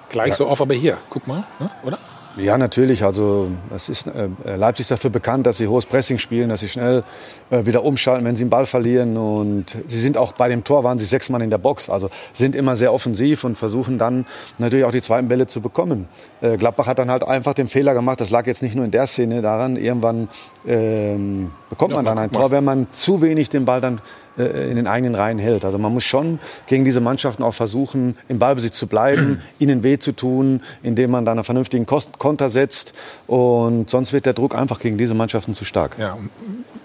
gleich 0.09 0.35
so 0.35 0.47
auf, 0.47 0.61
aber 0.61 0.75
hier, 0.75 0.99
guck 1.11 1.27
mal, 1.27 1.43
ne? 1.59 1.69
oder? 1.83 1.99
Ja, 2.37 2.59
natürlich. 2.59 3.03
Also 3.03 3.49
das 3.71 3.89
ist, 3.89 4.07
äh, 4.07 4.57
Leipzig 4.57 4.85
ist 4.85 4.91
dafür 4.91 5.11
bekannt, 5.11 5.47
dass 5.47 5.57
sie 5.57 5.69
hohes 5.69 5.87
Pressing 5.87 6.19
spielen, 6.19 6.51
dass 6.51 6.61
sie 6.61 6.69
schnell 6.69 7.03
äh, 7.51 7.65
wieder 7.65 7.83
umschalten, 7.83 8.25
wenn 8.27 8.37
sie 8.37 8.45
den 8.45 8.51
Ball 8.51 8.67
verlieren. 8.67 9.17
Und 9.17 9.65
sie 9.89 10.01
sind 10.01 10.19
auch 10.19 10.33
bei 10.33 10.49
dem 10.49 10.63
Tor, 10.63 10.85
waren 10.85 10.99
sie 10.99 11.07
sechs 11.07 11.31
Mann 11.31 11.41
in 11.41 11.49
der 11.49 11.59
Box. 11.59 11.89
Also 11.89 12.11
sind 12.35 12.55
immer 12.55 12.77
sehr 12.77 12.93
offensiv 12.93 13.45
und 13.45 13.57
versuchen 13.57 13.99
dann 13.99 14.27
natürlich 14.59 14.85
auch 14.85 14.93
die 14.93 15.01
zweiten 15.01 15.29
Bälle 15.29 15.47
zu 15.47 15.63
bekommen. 15.63 16.09
Äh, 16.43 16.59
Gladbach 16.59 16.87
hat 16.87 16.99
dann 16.99 17.11
halt 17.11 17.25
einfach 17.25 17.55
den 17.55 17.69
Fehler 17.69 17.95
gemacht. 17.95 18.21
Das 18.21 18.29
lag 18.29 18.47
jetzt 18.47 18.63
nicht 18.63 18.75
nur 18.75 18.85
in 18.85 18.91
der 18.91 19.07
Szene 19.07 19.41
daran. 19.41 19.77
Irgendwann 19.77 20.29
ähm, 20.67 21.53
bekommt 21.71 21.95
man 21.95 22.05
dann 22.05 22.19
ein 22.19 22.31
Tor, 22.31 22.51
wenn 22.51 22.65
man 22.65 22.87
zu 22.93 23.23
wenig 23.23 23.49
den 23.49 23.65
Ball 23.65 23.81
dann 23.81 24.01
äh, 24.39 24.71
in 24.71 24.77
den 24.77 24.87
eigenen 24.87 25.15
Reihen 25.15 25.39
hält. 25.39 25.65
Also 25.65 25.79
man 25.79 25.93
muss 25.93 26.05
schon 26.05 26.39
gegen 26.67 26.85
diese 26.85 27.01
Mannschaften 27.01 27.43
auch 27.43 27.55
versuchen, 27.55 28.17
im 28.29 28.39
Ballbesitz 28.39 28.79
zu 28.79 28.87
bleiben, 28.87 29.43
ihnen 29.59 29.83
weh 29.83 29.99
zu 29.99 30.13
tun, 30.13 30.63
indem 30.83 31.11
man 31.11 31.25
dann 31.25 31.39
einen 31.39 31.45
vernünftigen 31.45 31.87
Kost 31.87 32.19
Konter 32.19 32.51
setzt. 32.51 32.93
Und 33.27 33.91
sonst 33.91 34.13
wird 34.13 34.27
der 34.27 34.35
Druck 34.35 34.55
einfach 34.55 34.81
gegen 34.81 34.99
diese 34.99 35.15
Mannschaften 35.15 35.55
zu 35.55 35.65
stark, 35.65 35.97
Ja, 35.99 36.17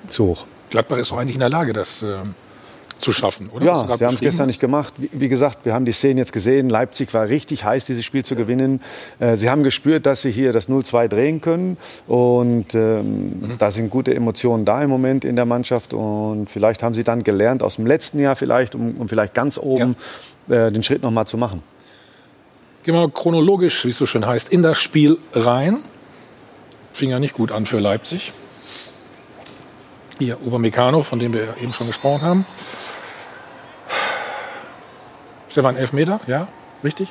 zu 0.10 0.28
hoch. 0.28 0.46
Gladbach 0.70 0.98
ist 0.98 1.12
doch 1.12 1.18
eigentlich 1.18 1.36
in 1.36 1.42
der 1.42 1.50
Lage, 1.50 1.74
das 1.74 2.02
äh, 2.02 2.18
zu 3.02 3.12
schaffen, 3.12 3.50
oder? 3.50 3.66
Ja, 3.66 3.98
sie 3.98 4.06
haben 4.06 4.16
es 4.16 4.22
gestern 4.22 4.48
nicht 4.48 4.60
gemacht. 4.60 4.94
Wie, 4.98 5.10
wie 5.12 5.30
gesagt, 5.30 5.66
wir 5.66 5.74
haben 5.74 5.86
die 5.86 5.92
Szenen 5.92 6.18
jetzt 6.18 6.32
gesehen. 6.32 6.70
Leipzig 6.70 7.14
war 7.14 7.28
richtig 7.28 7.64
heiß, 7.64 7.86
dieses 7.86 8.06
Spiel 8.06 8.24
zu 8.24 8.36
gewinnen. 8.36 8.82
Äh, 9.20 9.38
sie 9.38 9.50
haben 9.50 9.64
gespürt, 9.64 10.06
dass 10.06 10.22
sie 10.22 10.32
hier 10.32 10.54
das 10.54 10.70
0-2 10.70 11.08
drehen 11.08 11.42
können. 11.42 11.78
Und 12.08 12.74
ähm, 12.76 13.56
da 13.58 13.72
sind 13.72 13.90
gute 13.90 14.14
Emotionen 14.14 14.66
da 14.66 14.82
im 14.84 14.90
Moment 14.90 15.26
in 15.26 15.36
der 15.36 15.46
Mannschaft. 15.46 15.94
Und 15.94 16.50
vielleicht 16.50 16.84
haben 16.84 16.96
sie 16.96 17.04
dann 17.04 17.24
gelernt 17.24 17.64
aus 17.64 17.76
dem 17.76 17.86
letzten 17.86 18.20
Jahr 18.20 18.36
vielleicht, 18.36 18.76
um, 18.76 18.96
um 18.98 19.10
vielleicht 19.10 19.34
ganz 19.34 19.58
oben 19.58 19.96
äh, 20.50 20.72
den 20.72 20.84
Schritt 20.84 21.02
noch 21.02 21.12
mal 21.12 21.26
zu 21.26 21.38
machen. 21.38 21.64
Gehen 22.84 22.96
wir 22.96 23.02
mal 23.02 23.12
chronologisch, 23.12 23.86
wie 23.86 23.90
es 23.90 23.98
so 23.98 24.06
schön 24.06 24.26
heißt, 24.26 24.50
in 24.50 24.64
das 24.64 24.80
Spiel 24.80 25.18
rein. 25.34 25.78
Fing 26.94 27.10
ja 27.10 27.20
nicht 27.20 27.34
gut 27.34 27.52
an 27.52 27.66
für 27.66 27.80
Leipzig. 27.80 28.34
Hier 30.18 30.42
Obermecano, 30.46 31.02
von 31.02 31.20
dem 31.20 31.34
wir 31.34 31.56
eben 31.62 31.74
schon 31.74 31.88
gesprochen 31.88 32.22
haben. 32.22 32.46
Stefan, 35.52 35.76
Elfmeter, 35.76 36.22
ja, 36.28 36.48
richtig? 36.84 37.10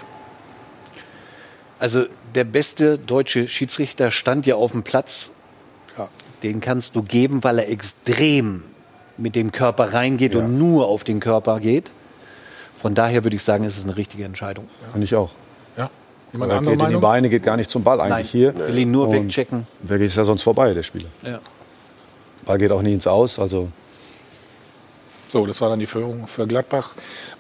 Also 1.79 2.05
der 2.35 2.45
beste 2.45 2.99
deutsche 2.99 3.49
Schiedsrichter 3.49 4.11
stand 4.11 4.47
ja 4.47 4.55
auf 4.57 4.73
dem 4.73 4.83
Platz. 4.83 5.33
Den 6.43 6.61
kannst 6.63 6.97
du 6.97 7.03
geben, 7.03 7.45
weil 7.45 7.59
er 7.59 7.69
extrem 7.69 8.65
mit 9.19 9.35
dem 9.35 9.53
Körper 9.53 9.93
reingeht 9.93 10.35
und 10.35 10.57
nur 10.57 10.89
auf 10.89 11.05
den 11.05 11.21
Körper 11.21 11.61
geht. 11.61 11.91
Von 12.79 12.95
daher 12.95 13.25
würde 13.25 13.37
ich 13.37 13.43
sagen, 13.43 13.65
ist 13.65 13.77
es 13.77 13.85
eine 13.85 13.95
richtige 13.99 14.25
Entscheidung. 14.25 14.67
Finde 14.91 15.05
ich 15.05 15.15
auch. 15.15 15.31
Ja. 15.77 15.91
Jemand 16.33 16.51
Er 16.53 16.59
andere 16.59 16.71
geht 16.71 16.73
in 16.73 16.79
die 16.79 16.85
Meinung? 16.95 17.01
Beine, 17.03 17.29
geht 17.29 17.43
gar 17.43 17.59
nicht 17.59 17.69
zum 17.69 17.85
Ball 17.85 18.01
eigentlich 18.01 18.33
Nein, 18.33 18.55
hier. 18.57 18.57
will 18.57 18.79
ihn 18.79 18.91
nur 18.91 19.09
Und 19.09 19.25
wegchecken. 19.25 19.67
Wer 19.83 20.01
ist 20.01 20.17
ja 20.17 20.25
sonst 20.25 20.43
vorbei, 20.43 20.73
der 20.73 20.83
Spieler? 20.83 21.11
Ja. 21.23 21.41
Ball 22.47 22.57
geht 22.57 22.73
auch 22.73 22.81
nie 22.81 22.95
ins 22.95 23.07
Aus. 23.07 23.39
Also 23.39 23.69
So, 25.31 25.47
das 25.47 25.61
war 25.61 25.69
dann 25.69 25.79
die 25.79 25.87
Führung 25.87 26.27
für 26.27 26.45
Gladbach. 26.45 26.91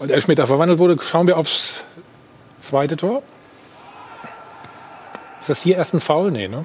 Der 0.00 0.14
Elfmeter 0.14 0.46
verwandelt 0.46 0.78
wurde, 0.78 0.96
schauen 1.02 1.26
wir 1.26 1.36
aufs 1.36 1.82
zweite 2.60 2.96
Tor. 2.96 3.20
Ist 5.40 5.50
das 5.50 5.60
hier 5.60 5.76
erst 5.76 5.94
ein 5.94 6.00
Foul? 6.00 6.30
Nee, 6.30 6.46
ne? 6.46 6.64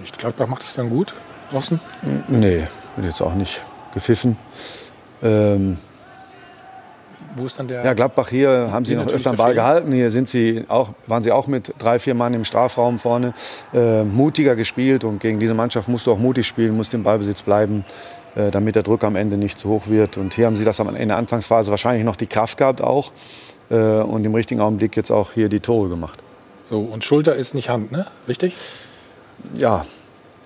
Nicht. 0.00 0.18
Gladbach 0.18 0.46
macht 0.46 0.62
es 0.62 0.72
dann 0.72 0.88
gut. 0.88 1.12
Draußen? 1.50 1.78
nee, 2.28 2.66
wird 2.96 3.06
jetzt 3.06 3.20
auch 3.20 3.34
nicht 3.34 3.60
gepfiffen. 3.92 4.38
Ähm, 5.22 5.76
Wo 7.36 7.44
ist 7.44 7.58
dann 7.58 7.68
der. 7.68 7.84
Ja, 7.84 7.92
Gladbach 7.92 8.30
hier 8.30 8.70
haben 8.72 8.86
sie 8.86 8.96
noch 8.96 9.08
öfter 9.08 9.32
den 9.32 9.36
Ball 9.36 9.52
gehalten. 9.52 9.92
Hier 9.92 10.10
sind 10.10 10.30
sie 10.30 10.64
auch, 10.68 10.94
waren 11.08 11.22
sie 11.22 11.30
auch 11.30 11.46
mit 11.46 11.74
drei, 11.76 11.98
vier 11.98 12.14
Mann 12.14 12.32
im 12.32 12.46
Strafraum 12.46 12.98
vorne. 12.98 13.34
Äh, 13.74 14.04
mutiger 14.04 14.56
gespielt 14.56 15.04
und 15.04 15.18
gegen 15.18 15.38
diese 15.40 15.52
Mannschaft 15.52 15.88
musst 15.88 16.06
du 16.06 16.12
auch 16.12 16.18
mutig 16.18 16.46
spielen, 16.46 16.74
musst 16.74 16.94
im 16.94 17.02
Ballbesitz 17.02 17.42
bleiben, 17.42 17.84
damit 18.34 18.74
der 18.74 18.82
Druck 18.82 19.04
am 19.04 19.16
Ende 19.16 19.36
nicht 19.36 19.58
zu 19.58 19.68
hoch 19.68 19.88
wird. 19.88 20.16
Und 20.16 20.34
hier 20.34 20.46
haben 20.46 20.56
sie 20.56 20.64
das 20.64 20.78
in 20.78 21.08
der 21.08 21.16
Anfangsphase 21.16 21.70
wahrscheinlich 21.70 22.04
noch 22.04 22.16
die 22.16 22.26
Kraft 22.26 22.58
gehabt 22.58 22.80
auch 22.80 23.12
äh, 23.70 23.74
und 23.76 24.24
im 24.24 24.34
richtigen 24.34 24.60
Augenblick 24.60 24.96
jetzt 24.96 25.10
auch 25.10 25.32
hier 25.32 25.48
die 25.48 25.60
Tore 25.60 25.88
gemacht. 25.88 26.18
So, 26.68 26.80
und 26.80 27.04
Schulter 27.04 27.34
ist 27.34 27.54
nicht 27.54 27.68
Hand, 27.68 27.92
ne? 27.92 28.06
Richtig? 28.28 28.54
Ja, 29.56 29.84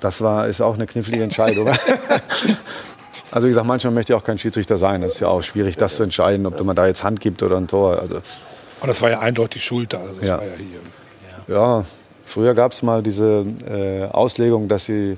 das 0.01 0.21
war, 0.21 0.49
ist 0.49 0.61
auch 0.61 0.75
eine 0.75 0.87
knifflige 0.87 1.23
Entscheidung. 1.23 1.69
also 3.31 3.47
wie 3.47 3.51
gesagt, 3.51 3.67
manchmal 3.67 3.93
möchte 3.93 4.13
ich 4.13 4.17
auch 4.17 4.25
kein 4.25 4.39
Schiedsrichter 4.39 4.79
sein. 4.79 5.03
Das 5.03 5.15
ist 5.15 5.21
ja 5.21 5.29
auch 5.29 5.43
schwierig, 5.43 5.77
das 5.77 5.97
zu 5.97 6.03
entscheiden, 6.03 6.47
ob 6.47 6.61
man 6.63 6.77
da 6.77 6.87
jetzt 6.87 7.05
Hand 7.05 7.21
gibt 7.21 7.43
oder 7.43 7.57
ein 7.57 7.69
Tor. 7.69 8.01
Also, 8.01 8.17
Und 8.17 8.89
das 8.89 9.01
war 9.03 9.11
ja 9.11 9.21
eindeutig 9.21 9.65
Schulter. 9.65 10.01
Also 10.01 10.21
Ja. 10.21 10.37
ja 10.37 10.43
hier. 10.57 11.55
Ja, 11.55 11.85
früher 12.25 12.55
gab 12.55 12.73
es 12.73 12.83
mal 12.83 13.03
diese 13.03 13.47
äh, 13.69 14.05
Auslegung, 14.07 14.69
dass 14.69 14.87
sie, 14.87 15.17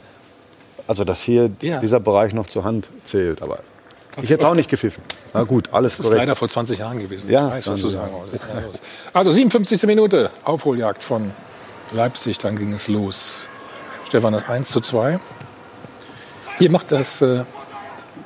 also 0.89 1.05
dass 1.05 1.21
hier 1.23 1.51
Ja. 1.61 1.79
dieser 1.79 2.01
Bereich 2.01 2.35
noch 2.35 2.49
zur 2.49 2.65
Hand 2.65 2.89
zählt. 3.05 3.41
Aber 3.43 3.61
ich 4.21 4.31
hätte 4.31 4.45
es 4.45 4.51
auch 4.51 4.57
nicht 4.57 4.69
gepfiffen. 4.69 5.03
Na 5.33 5.45
gut, 5.45 5.73
alles 5.73 5.93
Das 5.99 6.01
ist 6.01 6.11
korrekt. 6.11 6.23
leider 6.23 6.35
vor 6.35 6.49
20 6.49 6.81
Jahren 6.81 6.99
gewesen. 6.99 7.31
Ja, 7.31 7.49
ich 7.49 7.55
weiß, 7.67 7.69
was 7.69 7.81
du 7.83 7.91
20 7.91 8.41
sagen. 8.41 8.65
Also 9.13 9.31
57. 9.31 9.85
Minute, 9.87 10.31
Aufholjagd 10.45 11.05
von 11.05 11.31
Leipzig, 11.93 12.39
dann 12.39 12.57
ging 12.57 12.73
es 12.73 12.89
los. 12.89 13.37
Stefan, 14.09 14.33
das 14.33 14.49
1 14.49 14.71
zu 14.71 14.81
2. 14.81 15.21
Hier 16.59 16.71
macht 16.71 16.91
das 16.91 17.23
äh, 17.23 17.45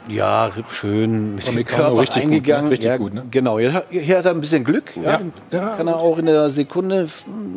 Ja, 0.08 0.50
schön 0.70 1.34
mit 1.36 1.46
dem 1.46 1.64
Körper 1.64 1.98
richtig 2.00 2.22
gut, 2.22 2.30
ne? 2.30 2.36
eingegangen. 2.36 2.68
Richtig 2.70 2.86
ja, 2.86 2.96
gut, 2.96 3.12
ne? 3.14 3.24
Genau, 3.30 3.58
hier, 3.58 3.72
hat- 3.72 3.86
hier 3.90 4.18
hat 4.18 4.24
er 4.24 4.30
ein 4.32 4.40
bisschen 4.40 4.64
Glück. 4.64 4.96
Ja, 4.96 5.02
Ja, 5.02 5.20
ja. 5.50 5.76
Kann 5.76 5.86
er 5.88 5.96
auch 5.98 6.18
in 6.18 6.26
der 6.26 6.50
Sekunde 6.50 7.08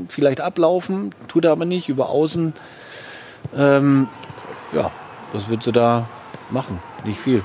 vielleicht 0.09 0.41
ablaufen, 0.41 1.11
tut 1.27 1.45
er 1.45 1.51
aber 1.51 1.65
nicht, 1.65 1.87
über 1.89 2.09
außen. 2.09 2.53
Ähm, 3.57 4.07
ja, 4.76 4.91
was 5.34 5.49
würdest 5.49 5.67
du 5.67 5.71
da 5.71 6.07
machen? 6.51 6.80
Nicht 7.03 7.19
viel. 7.19 7.38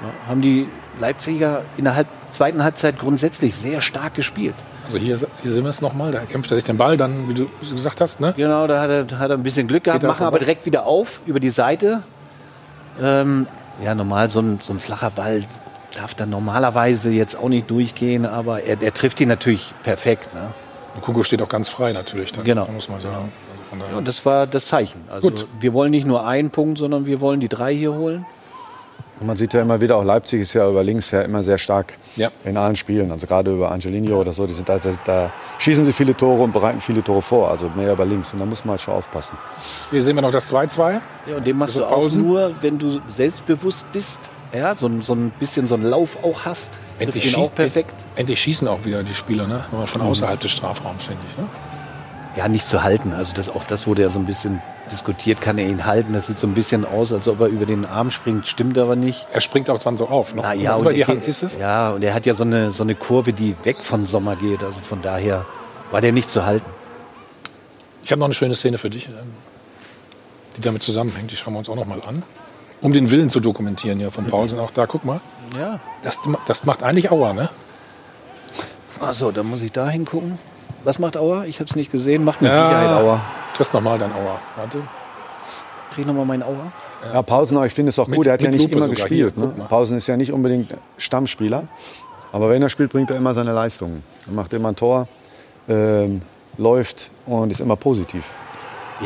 Ja, 0.00 0.28
haben 0.28 0.40
die 0.40 0.68
Leipziger 1.00 1.62
in 1.76 1.84
der 1.84 1.94
Halb 1.94 2.08
zweiten 2.30 2.62
Halbzeit 2.62 2.98
grundsätzlich 2.98 3.54
sehr 3.54 3.80
stark 3.80 4.14
gespielt. 4.14 4.54
Also 4.84 4.98
hier, 4.98 5.18
hier 5.42 5.52
sehen 5.52 5.64
wir 5.64 5.70
es 5.70 5.80
nochmal. 5.80 6.12
Da 6.12 6.20
kämpft 6.20 6.50
er 6.50 6.56
sich 6.56 6.64
den 6.64 6.76
Ball, 6.76 6.96
dann, 6.96 7.28
wie 7.28 7.34
du 7.34 7.48
gesagt 7.60 8.00
hast, 8.00 8.20
ne? 8.20 8.34
Genau, 8.36 8.66
da 8.66 8.80
hat 8.80 8.90
er, 8.90 9.18
hat 9.18 9.30
er 9.30 9.36
ein 9.36 9.42
bisschen 9.42 9.66
Glück 9.66 9.84
gehabt, 9.84 10.02
machen 10.02 10.26
aber 10.26 10.38
direkt 10.38 10.66
wieder 10.66 10.86
auf 10.86 11.20
über 11.26 11.40
die 11.40 11.50
Seite. 11.50 12.02
Ähm, 13.00 13.46
ja, 13.82 13.94
normal 13.94 14.28
so 14.28 14.40
ein, 14.40 14.58
so 14.60 14.72
ein 14.72 14.78
flacher 14.78 15.10
Ball 15.10 15.44
darf 15.96 16.14
dann 16.14 16.30
normalerweise 16.30 17.10
jetzt 17.10 17.38
auch 17.38 17.48
nicht 17.48 17.70
durchgehen, 17.70 18.24
aber 18.26 18.62
er, 18.62 18.80
er 18.80 18.94
trifft 18.94 19.20
ihn 19.20 19.28
natürlich 19.28 19.74
perfekt. 19.82 20.32
Ne? 20.34 20.50
Und 20.94 21.02
Kugo 21.02 21.22
steht 21.22 21.42
auch 21.42 21.48
ganz 21.48 21.68
frei 21.68 21.92
natürlich. 21.92 22.32
Dann, 22.32 22.44
Genau. 22.44 22.66
Muss 22.66 22.88
man 22.88 23.00
sagen. 23.00 23.14
Daher. 23.14 23.28
Ja, 23.90 23.96
und 23.98 24.06
das 24.08 24.24
war 24.26 24.46
das 24.46 24.66
Zeichen. 24.66 25.00
Also 25.10 25.30
Gut. 25.30 25.46
wir 25.60 25.72
wollen 25.72 25.90
nicht 25.90 26.06
nur 26.06 26.26
einen 26.26 26.50
Punkt, 26.50 26.78
sondern 26.78 27.06
wir 27.06 27.20
wollen 27.20 27.40
die 27.40 27.48
drei 27.48 27.74
hier 27.74 27.92
holen. 27.94 28.24
Und 29.20 29.26
man 29.26 29.36
sieht 29.36 29.52
ja 29.52 29.62
immer 29.62 29.80
wieder, 29.80 29.96
auch 29.96 30.04
Leipzig 30.04 30.42
ist 30.42 30.52
ja 30.54 30.68
über 30.70 30.84
links 30.84 31.10
ja 31.10 31.22
immer 31.22 31.42
sehr 31.42 31.58
stark 31.58 31.94
Ja. 32.14 32.30
in 32.44 32.56
allen 32.56 32.76
Spielen. 32.76 33.10
Also 33.10 33.26
gerade 33.26 33.52
über 33.52 33.72
Angelino 33.72 34.16
oder 34.20 34.32
so, 34.32 34.46
die 34.46 34.52
sind 34.52 34.68
da, 34.68 34.78
da, 34.78 34.90
da 35.04 35.32
schießen 35.58 35.84
sie 35.84 35.92
viele 35.92 36.16
Tore 36.16 36.42
und 36.44 36.52
bereiten 36.52 36.80
viele 36.80 37.02
Tore 37.02 37.20
vor. 37.20 37.50
Also 37.50 37.68
mehr 37.74 37.92
über 37.92 38.04
links. 38.04 38.32
Und 38.32 38.38
da 38.38 38.44
muss 38.46 38.64
man 38.64 38.72
halt 38.72 38.80
schon 38.80 38.94
aufpassen. 38.94 39.36
Hier 39.90 40.04
sehen 40.04 40.14
wir 40.14 40.22
noch 40.22 40.30
das 40.30 40.52
2-2. 40.52 41.00
Ja, 41.26 41.36
und 41.36 41.44
den 41.46 41.58
machst 41.58 41.74
du 41.74 41.84
auch 41.84 42.08
nur, 42.12 42.52
wenn 42.62 42.78
du 42.78 43.00
selbstbewusst 43.08 43.90
bist, 43.92 44.30
ja, 44.52 44.74
so, 44.76 44.86
ein- 44.86 45.02
so 45.02 45.14
ein 45.14 45.30
bisschen 45.40 45.66
so 45.66 45.74
einen 45.74 45.82
Lauf 45.82 46.16
auch 46.22 46.44
hast. 46.44 46.78
Endlich, 47.00 47.28
schie 47.30 47.36
auch 47.40 47.52
perfekt. 47.52 47.94
endlich 48.14 48.40
schießen 48.40 48.66
auch 48.68 48.84
wieder 48.84 49.02
die 49.02 49.14
Spieler, 49.14 49.46
ne? 49.48 49.64
Aber 49.72 49.86
von 49.88 50.00
außerhalb 50.00 50.38
des 50.38 50.52
Strafraums, 50.52 51.04
finde 51.06 51.20
ich. 51.30 51.36
Ne? 51.38 51.44
Ja, 52.38 52.46
nicht 52.46 52.68
zu 52.68 52.84
halten. 52.84 53.12
Also 53.12 53.34
das, 53.34 53.48
auch 53.48 53.64
das 53.64 53.88
wurde 53.88 54.02
ja 54.02 54.10
so 54.10 54.20
ein 54.20 54.24
bisschen 54.24 54.62
diskutiert. 54.92 55.40
Kann 55.40 55.58
er 55.58 55.66
ihn 55.66 55.84
halten? 55.86 56.12
Das 56.12 56.28
sieht 56.28 56.38
so 56.38 56.46
ein 56.46 56.54
bisschen 56.54 56.84
aus, 56.84 57.12
als 57.12 57.26
ob 57.26 57.40
er 57.40 57.48
über 57.48 57.66
den 57.66 57.84
Arm 57.84 58.12
springt. 58.12 58.46
Stimmt 58.46 58.78
aber 58.78 58.94
nicht. 58.94 59.26
Er 59.32 59.40
springt 59.40 59.68
auch 59.70 59.80
dann 59.80 59.96
so 59.96 60.06
auf. 60.06 60.36
Noch 60.36 60.44
Ah, 60.44 60.52
ja, 60.52 60.78
über 60.78 60.92
die 60.92 61.00
er 61.00 61.08
Hand, 61.08 61.20
siehst 61.20 61.42
du? 61.42 61.46
Ja, 61.58 61.90
und 61.90 62.04
er 62.04 62.14
hat 62.14 62.26
ja 62.26 62.34
so 62.34 62.44
eine, 62.44 62.70
so 62.70 62.84
eine 62.84 62.94
Kurve, 62.94 63.32
die 63.32 63.56
weg 63.64 63.78
von 63.82 64.06
Sommer 64.06 64.36
geht. 64.36 64.62
Also 64.62 64.78
von 64.80 65.02
daher 65.02 65.46
war 65.90 66.00
der 66.00 66.12
nicht 66.12 66.30
zu 66.30 66.46
halten. 66.46 66.66
Ich 68.04 68.12
habe 68.12 68.20
noch 68.20 68.26
eine 68.28 68.34
schöne 68.34 68.54
Szene 68.54 68.78
für 68.78 68.88
dich, 68.88 69.08
ähm, 69.08 69.14
die 70.56 70.60
damit 70.60 70.84
zusammenhängt. 70.84 71.32
Die 71.32 71.36
schauen 71.36 71.54
wir 71.54 71.58
uns 71.58 71.68
auch 71.68 71.74
noch 71.74 71.86
mal 71.86 72.00
an. 72.06 72.22
Um 72.80 72.92
den 72.92 73.10
Willen 73.10 73.30
zu 73.30 73.40
dokumentieren 73.40 73.98
hier 73.98 74.12
von 74.12 74.26
Paulsen. 74.26 74.60
Auch 74.60 74.70
da, 74.70 74.86
guck 74.86 75.04
mal. 75.04 75.20
Ja. 75.58 75.80
Das, 76.04 76.20
das 76.46 76.64
macht 76.64 76.84
eigentlich 76.84 77.10
Aua, 77.10 77.32
ne? 77.32 77.48
Also, 79.00 79.32
dann 79.32 79.46
muss 79.50 79.60
ich 79.60 79.72
da 79.72 79.88
hingucken. 79.88 80.38
Was 80.84 80.98
macht 80.98 81.16
Auer? 81.16 81.44
Ich 81.46 81.60
habe 81.60 81.68
es 81.68 81.76
nicht 81.76 81.90
gesehen. 81.92 82.24
Macht 82.24 82.40
mit 82.42 82.52
Sicherheit 82.52 82.90
Auer. 82.90 83.20
Kriegst 83.56 83.74
noch 83.74 83.80
mal 83.80 83.98
dein 83.98 84.12
Aua. 84.12 84.38
Warte. 84.56 84.78
Krieg 85.92 86.06
noch 86.06 86.14
mal 86.14 86.24
meinen 86.24 86.42
Auer. 86.42 86.70
Ja, 87.12 87.22
Pausen, 87.22 87.62
ich 87.64 87.72
finde 87.72 87.90
es 87.90 87.98
auch 87.98 88.06
Mit- 88.08 88.16
gut. 88.16 88.26
Er 88.26 88.32
hat 88.34 88.42
ja 88.42 88.50
nicht 88.50 88.60
Lupe 88.62 88.76
immer 88.76 88.88
gespielt. 88.88 89.34
hier, 89.36 89.44
ne? 89.44 89.52
Pausen 89.68 89.96
ist 89.96 90.06
ja 90.06 90.16
nicht 90.16 90.32
unbedingt 90.32 90.74
Stammspieler. 90.96 91.68
Aber 92.32 92.50
wenn 92.50 92.60
er 92.62 92.68
spielt, 92.68 92.90
bringt 92.92 93.10
er 93.10 93.16
immer 93.16 93.34
seine 93.34 93.52
Leistungen. 93.52 94.02
Er 94.26 94.32
macht 94.32 94.52
immer 94.52 94.68
ein 94.70 94.76
Tor, 94.76 95.08
ähm, 95.68 96.22
läuft 96.58 97.10
und 97.26 97.50
ist 97.50 97.60
immer 97.60 97.76
positiv. 97.76 98.32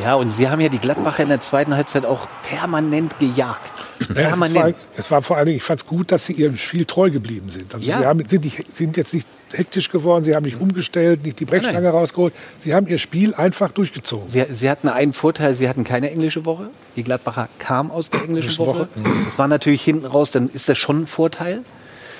Ja, 0.02 0.14
und 0.14 0.30
sie 0.30 0.48
haben 0.48 0.60
ja 0.60 0.70
die 0.70 0.78
Gladbacher 0.78 1.22
in 1.22 1.28
der 1.28 1.42
zweiten 1.42 1.76
Halbzeit 1.76 2.06
auch 2.06 2.26
permanent 2.48 3.18
gejagt. 3.18 3.72
Ja, 4.00 4.06
es, 4.06 4.08
ist 4.08 4.14
vor 4.16 4.16
allem, 4.24 4.30
Permanent. 4.40 4.76
es 4.96 5.10
war 5.10 5.22
vor 5.22 5.36
allen 5.36 5.46
Dingen, 5.46 5.58
ich 5.58 5.62
fand 5.62 5.80
es 5.80 5.86
gut, 5.86 6.10
dass 6.12 6.24
sie 6.24 6.32
ihrem 6.32 6.56
Spiel 6.56 6.86
treu 6.86 7.10
geblieben 7.10 7.50
sind. 7.50 7.74
Also 7.74 7.86
Ja. 7.88 7.98
sie 7.98 8.06
haben, 8.06 8.26
sind, 8.26 8.44
nicht, 8.44 8.72
sind 8.72 8.96
jetzt 8.96 9.12
nicht 9.12 9.28
hektisch 9.56 9.90
geworden, 9.90 10.24
sie 10.24 10.34
haben 10.34 10.44
nicht 10.44 10.60
umgestellt, 10.60 11.24
nicht 11.24 11.40
die 11.40 11.44
Brechstange 11.44 11.80
Nein. 11.80 11.92
rausgeholt. 11.92 12.34
Sie 12.60 12.74
haben 12.74 12.86
ihr 12.86 12.98
Spiel 12.98 13.34
einfach 13.34 13.72
durchgezogen. 13.72 14.28
Sie, 14.28 14.44
sie 14.50 14.70
hatten 14.70 14.88
einen 14.88 15.12
Vorteil, 15.12 15.54
sie 15.54 15.68
hatten 15.68 15.84
keine 15.84 16.10
englische 16.10 16.44
Woche. 16.44 16.70
Die 16.96 17.02
Gladbacher 17.02 17.48
kam 17.58 17.90
aus 17.90 18.10
der 18.10 18.22
englischen 18.22 18.58
Woche. 18.58 18.88
Das 19.24 19.38
war 19.38 19.48
natürlich 19.48 19.82
hinten 19.82 20.06
raus, 20.06 20.30
dann 20.30 20.48
ist 20.48 20.68
das 20.68 20.78
schon 20.78 21.02
ein 21.02 21.06
Vorteil. 21.06 21.62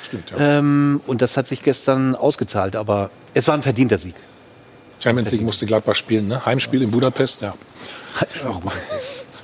Stimmt, 0.02 0.30
ja. 0.30 0.58
Ähm, 0.58 1.00
und 1.06 1.22
das 1.22 1.36
hat 1.36 1.48
sich 1.48 1.62
gestern 1.62 2.14
ausgezahlt, 2.14 2.76
aber 2.76 3.10
es 3.34 3.48
war 3.48 3.54
ein 3.54 3.62
verdienter 3.62 3.98
Sieg. 3.98 4.14
Champions 5.00 5.32
League 5.32 5.42
musste 5.42 5.66
Gladbach 5.66 5.96
spielen, 5.96 6.28
ne? 6.28 6.44
Heimspiel 6.44 6.82
in 6.82 6.90
Budapest, 6.90 7.42
ja. 7.42 7.54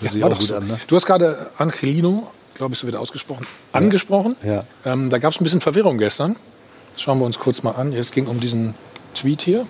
Gut 0.00 0.42
so. 0.42 0.56
an, 0.56 0.66
ne? 0.66 0.78
Du 0.86 0.94
hast 0.94 1.06
gerade 1.06 1.50
Angelino, 1.58 2.30
glaube 2.54 2.74
ich, 2.74 2.78
so 2.78 2.86
wird 2.86 2.96
ausgesprochen, 2.96 3.46
angesprochen. 3.72 4.36
Ja. 4.44 4.64
Ähm, 4.84 5.10
da 5.10 5.18
gab 5.18 5.32
es 5.32 5.40
ein 5.40 5.44
bisschen 5.44 5.60
Verwirrung 5.60 5.98
gestern. 5.98 6.36
Das 6.98 7.04
schauen 7.04 7.20
wir 7.20 7.26
uns 7.26 7.38
kurz 7.38 7.62
mal 7.62 7.76
an. 7.76 7.92
Es 7.92 8.10
ging 8.10 8.26
um 8.26 8.40
diesen 8.40 8.74
Tweet 9.14 9.42
hier. 9.42 9.68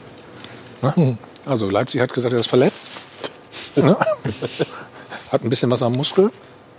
Ne? 0.81 1.19
Also 1.45 1.69
Leipzig 1.69 2.01
hat 2.01 2.15
gesagt, 2.15 2.33
er 2.33 2.41
ist 2.41 2.47
verletzt. 2.47 2.91
Ne? 3.77 3.95
hat 5.33 5.45
ein 5.45 5.51
bisschen 5.51 5.71
was 5.71 5.83
am 5.83 5.93
Muskel. 5.93 6.31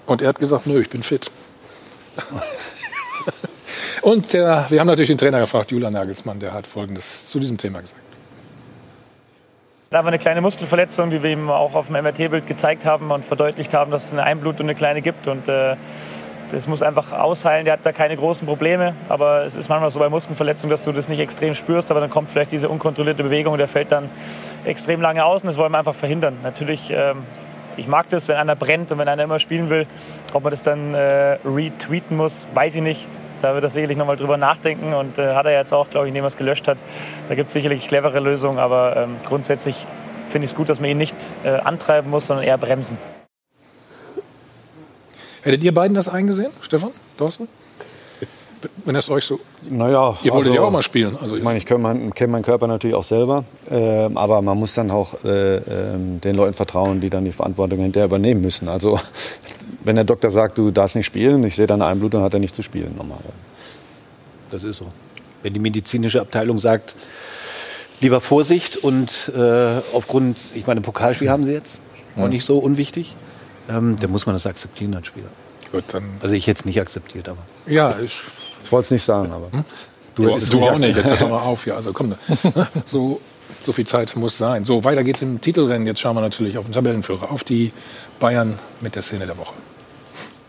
Und 0.08 0.24
er 0.24 0.30
hat 0.30 0.40
gesagt, 0.40 0.66
nö, 0.66 0.82
ich 0.82 0.90
bin 0.90 1.04
fit. 1.04 1.30
Und 4.02 4.34
äh, 4.34 4.68
wir 4.72 4.80
haben 4.80 4.88
natürlich 4.88 5.10
den 5.10 5.20
Trainer 5.20 5.40
gefragt, 5.40 5.70
Julian 5.70 5.94
Nagelsmann, 5.94 6.40
der 6.40 6.52
hat 6.52 6.66
Folgendes 6.66 7.28
zu 7.28 7.38
diesem 7.40 7.60
Thema 7.60 7.82
gesagt. 7.82 8.02
Da 9.92 10.00
war 10.00 10.08
eine 10.08 10.18
kleine 10.18 10.42
Muskelverletzung, 10.42 11.12
die 11.12 11.22
wir 11.22 11.30
ihm 11.30 11.52
auch 11.52 11.76
auf 11.76 11.90
dem 11.90 12.02
MRT-Bild 12.02 12.48
gezeigt 12.48 12.86
haben 12.86 13.12
und 13.12 13.24
verdeutlicht 13.24 13.76
haben, 13.76 13.92
dass 13.92 14.06
es 14.06 14.14
eine 14.14 14.24
Einblutung, 14.24 14.66
eine 14.66 14.74
kleine 14.74 15.04
gibt. 15.04 15.28
Und 15.28 15.48
äh, 15.48 15.76
das 16.52 16.68
muss 16.68 16.82
einfach 16.82 17.12
ausheilen. 17.12 17.66
Der 17.66 17.74
hat 17.74 17.82
da 17.84 17.92
keine 17.92 18.16
großen 18.18 18.48
Probleme. 18.48 18.94
Aber 19.08 19.44
es 19.46 19.56
ist 19.56 19.70
manchmal 19.70 19.92
so 19.92 20.00
bei 20.00 20.10
Muskelverletzungen, 20.10 20.72
dass 20.72 20.84
du 20.84 20.92
das 20.92 21.10
nicht 21.10 21.20
extrem 21.20 21.56
spürst. 21.56 21.92
Aber 21.92 22.00
dann 22.00 22.10
kommt 22.10 22.32
vielleicht 22.32 22.52
diese 22.52 22.70
unkontrollierte 22.70 23.24
Bewegung 23.24 23.54
und 23.54 23.60
der 23.60 23.68
fällt 23.68 23.92
dann 23.92 24.10
extrem 24.66 25.02
lange 25.02 25.26
aus. 25.26 25.44
Und 25.44 25.48
das 25.48 25.58
wollen 25.58 25.72
wir 25.72 25.80
einfach 25.80 25.96
verhindern. 25.96 26.38
Natürlich, 26.44 26.92
ähm, 26.92 27.24
ich 27.78 27.88
mag 27.88 28.10
das, 28.10 28.28
wenn 28.28 28.36
einer 28.36 28.56
brennt 28.56 28.92
und 28.92 28.98
wenn 28.98 29.08
einer 29.08 29.24
immer 29.24 29.40
spielen 29.40 29.70
will. 29.70 29.86
Ob 30.34 30.44
man 30.44 30.52
das 30.52 30.62
dann 30.62 30.94
äh, 30.94 31.38
retweeten 31.46 32.18
muss, 32.18 32.46
weiß 32.54 32.76
ich 32.76 32.82
nicht. 32.82 33.08
Da 33.42 33.54
wird 33.54 33.64
er 33.64 33.70
sicherlich 33.70 33.98
nochmal 33.98 34.18
drüber 34.18 34.36
nachdenken 34.36 34.94
und 34.94 35.18
äh, 35.18 35.34
hat 35.34 35.46
er 35.46 35.54
jetzt 35.54 35.72
auch, 35.72 35.90
glaube 35.90 36.08
ich, 36.08 36.10
indem 36.10 36.26
er 36.26 36.28
es 36.28 36.38
gelöscht 36.38 36.68
hat. 36.68 36.78
Da 37.30 37.36
gibt 37.36 37.48
es 37.48 37.54
sicherlich 37.54 37.88
clevere 37.88 38.20
Lösungen, 38.20 38.60
aber 38.60 38.98
ähm, 38.98 39.16
grundsätzlich 39.26 39.86
finde 40.30 40.46
ich 40.46 40.52
es 40.52 40.58
gut, 40.58 40.68
dass 40.68 40.82
man 40.82 40.90
ihn 40.90 40.98
nicht 40.98 41.16
äh, 41.44 41.52
antreiben 41.52 42.10
muss, 42.10 42.28
sondern 42.28 42.46
eher 42.46 42.58
bremsen. 42.58 42.98
Hättet 45.50 45.64
ihr 45.64 45.74
beiden 45.74 45.96
das 45.96 46.08
eingesehen, 46.08 46.52
Stefan, 46.62 46.92
Thorsten? 47.18 47.48
Wenn 48.86 48.96
es 48.96 49.10
euch 49.10 49.26
so. 49.26 49.40
Naja, 49.68 50.16
Ihr 50.22 50.32
wolltet 50.32 50.52
also, 50.52 50.62
ja 50.62 50.62
auch 50.62 50.70
mal 50.70 50.84
spielen. 50.84 51.18
Also 51.20 51.38
Ich 51.38 51.42
meine, 51.42 51.58
ich 51.58 51.66
kenne 51.66 51.80
meinen, 51.80 52.14
kenn 52.14 52.30
meinen 52.30 52.44
Körper 52.44 52.68
natürlich 52.68 52.96
auch 52.96 53.04
selber, 53.04 53.46
ähm, 53.68 54.16
aber 54.16 54.44
man 54.44 54.60
muss 54.60 54.76
dann 54.76 54.92
auch 54.92 55.24
äh, 55.24 55.56
ähm, 55.56 56.22
den 56.22 56.36
Leuten 56.36 56.54
vertrauen, 56.54 57.02
die 57.02 57.10
dann 57.10 57.26
die 57.26 57.32
Verantwortung 57.32 57.80
hinterher 57.80 58.06
übernehmen 58.06 58.42
müssen. 58.42 58.70
Also 58.70 59.00
wenn 59.84 59.96
der 59.96 60.06
Doktor 60.06 60.30
sagt, 60.30 60.60
du 60.60 60.70
darfst 60.70 60.96
nicht 60.96 61.08
spielen, 61.08 61.44
ich 61.44 61.56
sehe 61.56 61.66
da 61.66 61.74
eine 61.74 61.88
Einblutung, 61.88 62.22
hat 62.22 62.36
er 62.36 62.40
nicht 62.40 62.54
zu 62.54 62.62
spielen 62.62 62.94
normalerweise. 62.96 63.34
Das 64.52 64.64
ist 64.64 64.78
so. 64.78 64.86
Wenn 65.42 65.56
die 65.56 65.60
medizinische 65.60 66.22
Abteilung 66.22 66.60
sagt, 66.60 66.96
lieber 68.02 68.22
Vorsicht 68.22 68.78
und 68.78 69.32
äh, 69.36 69.82
aufgrund, 69.94 70.38
ich 70.54 70.68
meine, 70.68 70.82
Pokalspiel 70.82 71.32
haben 71.32 71.44
sie 71.44 71.54
jetzt, 71.54 71.82
auch 72.18 72.28
nicht 72.28 72.46
so 72.46 72.60
unwichtig, 72.60 73.16
ähm, 73.68 73.96
dann 74.00 74.12
muss 74.12 74.28
man 74.28 74.36
das 74.36 74.46
akzeptieren 74.46 74.94
als 74.94 75.08
Spieler. 75.08 75.30
Gut, 75.72 75.84
dann. 75.92 76.04
Also 76.22 76.36
ich 76.36 76.48
hätte 76.48 76.60
es 76.62 76.66
nicht 76.66 76.82
akzeptiert, 76.82 77.30
aber. 77.30 77.40
Ja, 77.68 77.96
ich, 78.04 78.20
Ich 78.64 78.72
wollte 78.72 78.86
es 78.86 78.92
nicht 78.92 79.04
sagen, 79.04 79.32
aber. 79.32 79.50
du, 80.16 80.28
hättest 80.28 80.44
es 80.44 80.50
du 80.50 80.62
auch 80.68 80.78
nicht. 80.78 80.98
Jetzt 80.98 81.10
hör 81.10 81.18
doch 81.18 81.30
mal 81.30 81.42
auf 81.42 81.64
hier. 81.64 81.76
Also 81.76 81.94
komm, 81.94 82.16
so, 82.86 83.22
so 83.66 83.72
viel 83.72 83.86
Zeit 83.86 84.16
muss 84.16 84.38
sein. 84.38 84.66
So, 84.66 84.84
weiter 84.84 85.04
geht's 85.04 85.22
im 85.22 85.42
Titelrennen. 85.42 85.86
Jetzt 85.86 86.00
schauen 86.00 86.16
wir 86.16 86.22
natürlich 86.22 86.58
auf 86.58 86.66
den 86.66 86.74
Tabellenführer, 86.74 87.32
auf 87.32 87.44
die 87.44 87.72
Bayern 88.20 88.58
mit 88.82 88.96
der 88.96 89.02
Szene 89.02 89.26
der 89.26 89.38
Woche. 89.38 89.54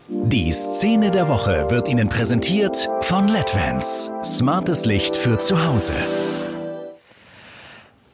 Die 0.07 0.51
Szene 0.51 1.09
der 1.09 1.29
Woche 1.29 1.67
wird 1.69 1.87
Ihnen 1.87 2.09
präsentiert 2.09 2.89
von 3.01 3.27
LEDVANCE. 3.29 4.11
Smartes 4.23 4.85
Licht 4.85 5.15
für 5.15 5.39
zu 5.39 5.63
Hause. 5.65 5.93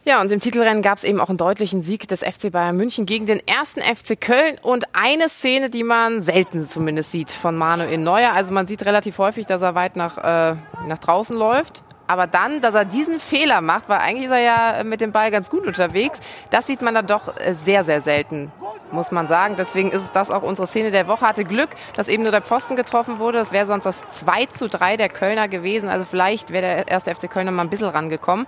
Ja, 0.07 0.21
und 0.21 0.31
im 0.31 0.39
Titelrennen 0.39 0.81
gab 0.81 0.99
es 0.99 1.03
eben 1.03 1.19
auch 1.19 1.27
einen 1.27 1.37
deutlichen 1.37 1.81
Sieg 1.81 2.07
des 2.07 2.21
FC 2.23 2.49
Bayern 2.49 2.77
München 2.77 3.05
gegen 3.05 3.25
den 3.25 3.45
ersten 3.45 3.81
FC 3.81 4.17
Köln 4.17 4.57
und 4.61 4.85
eine 4.93 5.27
Szene, 5.27 5.69
die 5.69 5.83
man 5.83 6.21
selten 6.21 6.65
zumindest 6.65 7.11
sieht 7.11 7.29
von 7.29 7.57
Manuel 7.57 7.97
Neuer. 7.97 8.31
Also 8.31 8.53
man 8.53 8.67
sieht 8.67 8.85
relativ 8.85 9.17
häufig, 9.17 9.47
dass 9.47 9.61
er 9.61 9.75
weit 9.75 9.97
nach, 9.97 10.17
äh, 10.17 10.55
nach 10.87 10.97
draußen 10.97 11.35
läuft. 11.35 11.83
Aber 12.07 12.25
dann, 12.25 12.61
dass 12.61 12.73
er 12.73 12.85
diesen 12.85 13.19
Fehler 13.19 13.59
macht, 13.59 13.89
weil 13.89 13.99
eigentlich 13.99 14.27
ist 14.27 14.31
er 14.31 14.39
ja 14.39 14.83
mit 14.85 15.01
dem 15.01 15.11
Ball 15.11 15.29
ganz 15.29 15.49
gut 15.49 15.67
unterwegs, 15.67 16.21
das 16.51 16.67
sieht 16.67 16.81
man 16.81 16.95
dann 16.95 17.05
doch 17.05 17.33
sehr, 17.51 17.83
sehr 17.83 17.99
selten, 17.99 18.49
muss 18.93 19.11
man 19.11 19.27
sagen. 19.27 19.55
Deswegen 19.57 19.91
ist 19.91 20.15
das 20.15 20.31
auch 20.31 20.41
unsere 20.41 20.67
Szene 20.67 20.91
der 20.91 21.09
Woche. 21.09 21.27
Hatte 21.27 21.43
Glück, 21.43 21.71
dass 21.97 22.07
eben 22.07 22.23
nur 22.23 22.31
der 22.31 22.43
Pfosten 22.43 22.77
getroffen 22.77 23.19
wurde. 23.19 23.39
Das 23.39 23.51
wäre 23.51 23.65
sonst 23.65 23.83
das 23.83 24.07
2 24.07 24.45
zu 24.45 24.69
3 24.69 24.95
der 24.95 25.09
Kölner 25.09 25.49
gewesen. 25.49 25.89
Also 25.89 26.05
vielleicht 26.09 26.51
wäre 26.51 26.61
der 26.61 26.87
erste 26.87 27.13
FC 27.13 27.29
Kölner 27.29 27.51
mal 27.51 27.63
ein 27.63 27.69
bisschen 27.69 27.89
rangekommen. 27.89 28.45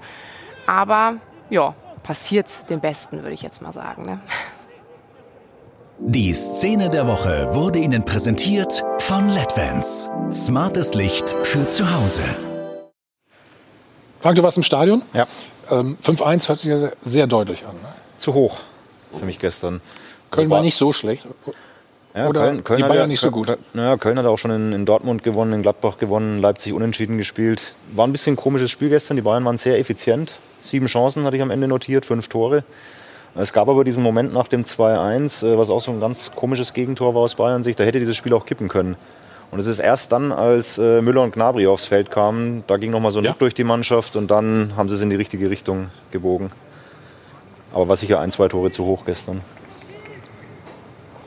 Aber 0.66 1.18
ja, 1.50 1.76
passiert 2.04 2.70
dem 2.70 2.80
Besten, 2.80 3.24
würde 3.24 3.34
ich 3.34 3.42
jetzt 3.42 3.62
mal 3.62 3.72
sagen. 3.72 4.04
Ne? 4.04 4.20
Die 6.00 6.32
Szene 6.34 6.90
der 6.90 7.08
Woche 7.08 7.54
wurde 7.54 7.80
Ihnen 7.80 8.06
präsentiert 8.06 8.84
von 9.00 9.28
LEDVANCE. 9.30 10.10
Smartes 10.32 10.94
Licht 10.94 11.30
für 11.44 11.68
zu 11.68 11.92
Hause. 11.94 12.24
Frank, 14.22 14.36
du 14.36 14.44
warst 14.44 14.58
im 14.58 14.64
Stadion? 14.64 15.02
Ja. 15.14 15.28
Ähm, 15.70 15.98
5-1 16.04 16.48
hört 16.48 16.60
sich 16.60 16.70
ja 16.70 16.80
sehr, 16.80 16.94
sehr 17.04 17.28
deutlich 17.28 17.66
an. 17.66 17.76
Ne? 17.76 17.90
Zu 18.18 18.34
hoch 18.34 18.60
für 19.18 19.26
mich 19.26 19.40
gestern. 19.40 19.82
Köln 20.32 20.50
war 20.50 20.62
nicht 20.62 20.76
so 20.76 20.94
schlecht. 20.94 21.26
Ja, 22.14 22.28
Oder 22.28 22.54
die 22.54 22.62
Bayern 22.62 23.02
hat, 23.02 23.08
nicht 23.08 23.20
so 23.20 23.32
gut? 23.32 23.48
Köln, 23.48 23.60
naja, 23.74 23.98
Köln 23.98 24.18
hat 24.18 24.26
auch 24.26 24.38
schon 24.38 24.52
in, 24.52 24.74
in 24.74 24.86
Dortmund 24.86 25.24
gewonnen, 25.24 25.54
in 25.54 25.62
Gladbach 25.62 25.98
gewonnen, 25.98 26.42
Leipzig 26.42 26.74
unentschieden 26.74 27.18
gespielt. 27.18 27.76
War 27.92 28.08
ein 28.08 28.12
bisschen 28.12 28.34
ein 28.34 28.38
komisches 28.38 28.72
Spiel 28.72 28.90
gestern. 28.90 29.18
Die 29.18 29.22
Bayern 29.22 29.46
waren 29.46 29.58
sehr 29.58 29.80
effizient. 29.80 30.36
Sieben 30.62 30.88
Chancen 30.88 31.24
hatte 31.24 31.36
ich 31.36 31.42
am 31.42 31.52
Ende 31.52 31.68
notiert, 31.68 32.06
fünf 32.06 32.28
Tore. 32.28 32.64
Es 33.36 33.54
gab 33.54 33.70
aber 33.70 33.84
diesen 33.84 34.04
Moment 34.04 34.34
nach 34.34 34.48
dem 34.48 34.66
2-1, 34.66 35.46
äh, 35.46 35.58
was 35.58 35.70
auch 35.70 35.82
so 35.82 35.92
ein 35.92 36.00
ganz 36.00 36.32
komisches 36.36 36.74
Gegentor 36.74 37.16
war 37.16 37.22
aus 37.22 37.36
Bayern 37.36 37.64
Sicht. 37.64 37.80
Da 37.80 37.84
hätte 37.84 38.00
dieses 38.00 38.18
Spiel 38.18 38.34
auch 38.34 38.46
kippen 38.46 38.68
können. 38.68 38.96
Und 39.52 39.60
es 39.60 39.66
ist 39.66 39.80
erst 39.80 40.12
dann, 40.12 40.32
als 40.32 40.78
äh, 40.78 41.02
Müller 41.02 41.24
und 41.24 41.34
Gnabry 41.34 41.66
aufs 41.68 41.86
Feld 41.86 42.12
kamen, 42.12 42.64
da 42.68 42.78
ging 42.78 42.92
nochmal 42.92 43.12
so 43.12 43.20
ein 43.20 43.26
Ja. 43.26 43.32
Ruck 43.32 43.40
durch 43.40 43.54
die 43.54 43.64
Mannschaft 43.64 44.16
und 44.16 44.30
dann 44.30 44.74
haben 44.76 44.90
sie 44.90 44.96
es 44.96 45.02
in 45.02 45.10
die 45.10 45.16
richtige 45.16 45.50
Richtung 45.50 45.90
gebogen. 46.12 46.52
Aber 47.74 47.88
war 47.88 47.96
sicher 47.96 48.20
ein, 48.20 48.32
zwei 48.32 48.48
Tore 48.48 48.72
zu 48.72 48.86
hoch 48.86 49.06
gestern. 49.06 49.42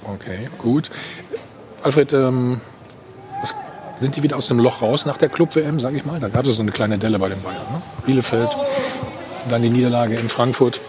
Okay, 0.05 0.49
gut. 0.59 0.91
Alfred, 1.83 2.13
ähm, 2.13 2.61
was, 3.41 3.55
sind 3.99 4.17
die 4.17 4.23
wieder 4.23 4.37
aus 4.37 4.49
dem 4.49 4.59
Loch 4.59 4.83
raus 4.83 5.07
nach 5.07 5.17
der 5.17 5.29
Club-WM, 5.29 5.79
sage 5.79 5.97
ich 5.97 6.05
mal? 6.05 6.21
Da 6.21 6.29
gab 6.29 6.45
es 6.47 6.57
so 6.57 6.63
eine 6.63 6.73
kleine 6.73 6.99
Delle 6.99 7.19
bei 7.19 7.29
den 7.29 7.41
Bayern. 7.43 7.63
Ne? 7.73 7.83
Bielefeld, 8.07 8.51
dann 9.51 9.63
die 9.63 9.71
Niederlage 9.71 10.17
in 10.17 10.29
Frankfurt. 10.29 10.81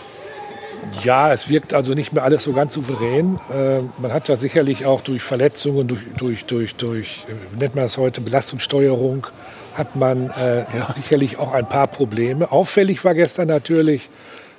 Ja, 1.04 1.34
es 1.34 1.50
wirkt 1.50 1.74
also 1.74 1.94
nicht 1.94 2.14
mehr 2.14 2.24
alles 2.24 2.44
so 2.44 2.54
ganz 2.54 2.74
souverän. 2.74 3.40
Äh, 3.52 3.82
man 3.98 4.14
hat 4.14 4.30
ja 4.30 4.38
sicherlich 4.38 4.86
auch 4.86 5.02
durch 5.02 5.24
Verletzungen, 5.24 5.88
durch, 5.88 6.02
durch, 6.18 6.46
durch, 6.46 6.76
durch 6.76 7.26
äh, 7.28 7.34
wie 7.52 7.60
nennt 7.60 7.76
man 7.76 7.86
das 7.86 7.98
heute, 7.98 8.22
Belastungssteuerung, 8.22 9.28
hat 9.76 9.96
man 9.96 10.30
äh, 10.30 10.66
sicherlich 10.94 11.38
auch 11.40 11.54
ein 11.54 11.68
paar 11.68 11.88
Probleme. 11.88 12.52
Auffällig 12.52 13.04
war 13.04 13.16
gestern 13.16 13.48
natürlich, 13.48 14.10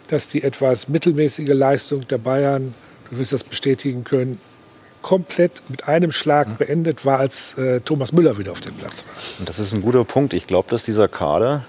dass 0.08 0.28
die 0.28 0.42
etwas 0.42 0.88
mittelmäßige 0.88 1.52
Leistung 1.52 2.06
der 2.08 2.18
Bayern, 2.18 2.74
du 3.10 3.18
wirst 3.18 3.32
das 3.32 3.44
bestätigen 3.44 4.04
können, 4.04 4.40
komplett 5.02 5.62
mit 5.68 5.86
einem 5.86 6.12
Schlag 6.12 6.56
beendet 6.56 7.04
war, 7.04 7.18
als 7.18 7.58
äh, 7.58 7.80
Thomas 7.80 8.12
Müller 8.12 8.38
wieder 8.38 8.52
auf 8.52 8.60
dem 8.60 8.74
Platz 8.74 9.04
war. 9.06 9.14
Und 9.38 9.48
das 9.48 9.58
ist 9.58 9.74
ein 9.74 9.82
guter 9.82 10.04
Punkt. 10.04 10.32
Ich 10.32 10.46
glaube, 10.46 10.70
dass 10.70 10.84
dieser 10.84 11.08
Kader 11.08 11.64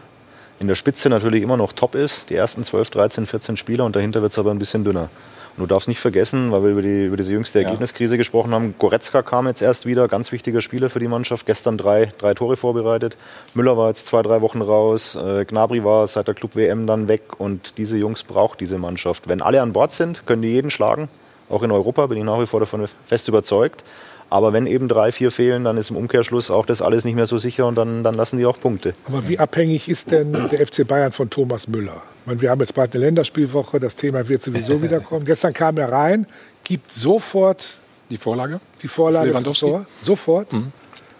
in 0.59 0.67
der 0.67 0.75
Spitze 0.75 1.09
natürlich 1.09 1.43
immer 1.43 1.57
noch 1.57 1.73
top 1.73 1.95
ist. 1.95 2.29
Die 2.29 2.35
ersten 2.35 2.63
12, 2.63 2.89
13, 2.89 3.25
14 3.25 3.57
Spieler 3.57 3.85
und 3.85 3.95
dahinter 3.95 4.21
wird 4.21 4.31
es 4.31 4.39
aber 4.39 4.51
ein 4.51 4.59
bisschen 4.59 4.83
dünner. 4.83 5.09
Und 5.57 5.61
du 5.61 5.67
darfst 5.67 5.87
nicht 5.87 5.99
vergessen, 5.99 6.51
weil 6.51 6.63
wir 6.63 6.69
über, 6.71 6.81
die, 6.81 7.05
über 7.05 7.15
diese 7.15 7.31
jüngste 7.31 7.63
Ergebniskrise 7.63 8.17
gesprochen 8.17 8.53
haben, 8.53 8.75
Goretzka 8.77 9.21
kam 9.21 9.47
jetzt 9.47 9.61
erst 9.61 9.85
wieder, 9.85 10.09
ganz 10.09 10.33
wichtiger 10.33 10.59
Spieler 10.59 10.89
für 10.89 10.99
die 10.99 11.07
Mannschaft, 11.07 11.45
gestern 11.45 11.77
drei, 11.77 12.11
drei 12.17 12.33
Tore 12.33 12.57
vorbereitet. 12.57 13.15
Müller 13.53 13.77
war 13.77 13.87
jetzt 13.87 14.05
zwei, 14.05 14.21
drei 14.21 14.41
Wochen 14.41 14.61
raus, 14.61 15.15
äh, 15.15 15.45
Gnabry 15.45 15.85
war 15.85 16.07
seit 16.07 16.27
der 16.27 16.35
Club-WM 16.35 16.87
dann 16.87 17.07
weg 17.07 17.39
und 17.39 17.77
diese 17.77 17.95
Jungs 17.95 18.23
braucht 18.23 18.59
diese 18.59 18.77
Mannschaft. 18.77 19.29
Wenn 19.29 19.41
alle 19.41 19.61
an 19.61 19.71
Bord 19.71 19.93
sind, 19.93 20.25
können 20.25 20.41
die 20.41 20.49
jeden 20.49 20.71
schlagen. 20.71 21.07
Auch 21.49 21.63
in 21.63 21.71
Europa 21.71 22.07
bin 22.07 22.17
ich 22.17 22.25
nach 22.25 22.39
wie 22.39 22.47
vor 22.47 22.59
davon 22.59 22.85
fest 23.05 23.29
überzeugt. 23.29 23.83
Aber 24.29 24.53
wenn 24.53 24.67
eben 24.67 24.87
drei, 24.87 25.11
vier 25.11 25.31
fehlen, 25.31 25.63
dann 25.63 25.77
ist 25.77 25.91
im 25.91 25.97
Umkehrschluss 25.97 26.49
auch 26.51 26.65
das 26.65 26.81
alles 26.81 27.05
nicht 27.05 27.15
mehr 27.15 27.27
so 27.27 27.37
sicher 27.37 27.67
und 27.67 27.75
dann, 27.75 28.03
dann 28.03 28.15
lassen 28.15 28.37
die 28.37 28.45
auch 28.45 28.59
Punkte. 28.59 28.95
Aber 29.05 29.27
wie 29.27 29.39
abhängig 29.39 29.87
ist 29.87 30.11
denn 30.11 30.33
der 30.33 30.65
FC 30.65 30.87
Bayern 30.87 31.11
von 31.11 31.29
Thomas 31.29 31.67
Müller? 31.67 32.01
Ich 32.21 32.27
meine, 32.27 32.41
wir 32.41 32.49
haben 32.49 32.59
jetzt 32.61 32.73
bald 32.73 32.95
eine 32.95 33.05
Länderspielwoche, 33.05 33.79
das 33.79 33.95
Thema 33.95 34.27
wird 34.27 34.41
sowieso 34.41 34.81
wieder 34.81 34.99
kommen. 34.99 35.25
Gestern 35.25 35.53
kam 35.53 35.77
er 35.77 35.91
rein, 35.91 36.25
gibt 36.63 36.91
sofort 36.91 37.79
Die 38.09 38.17
Vorlage? 38.17 38.59
die 38.81 38.87
Vorlage 38.87 39.31
zum? 39.43 39.53
Tor. 39.53 39.85
Sofort. 40.01 40.47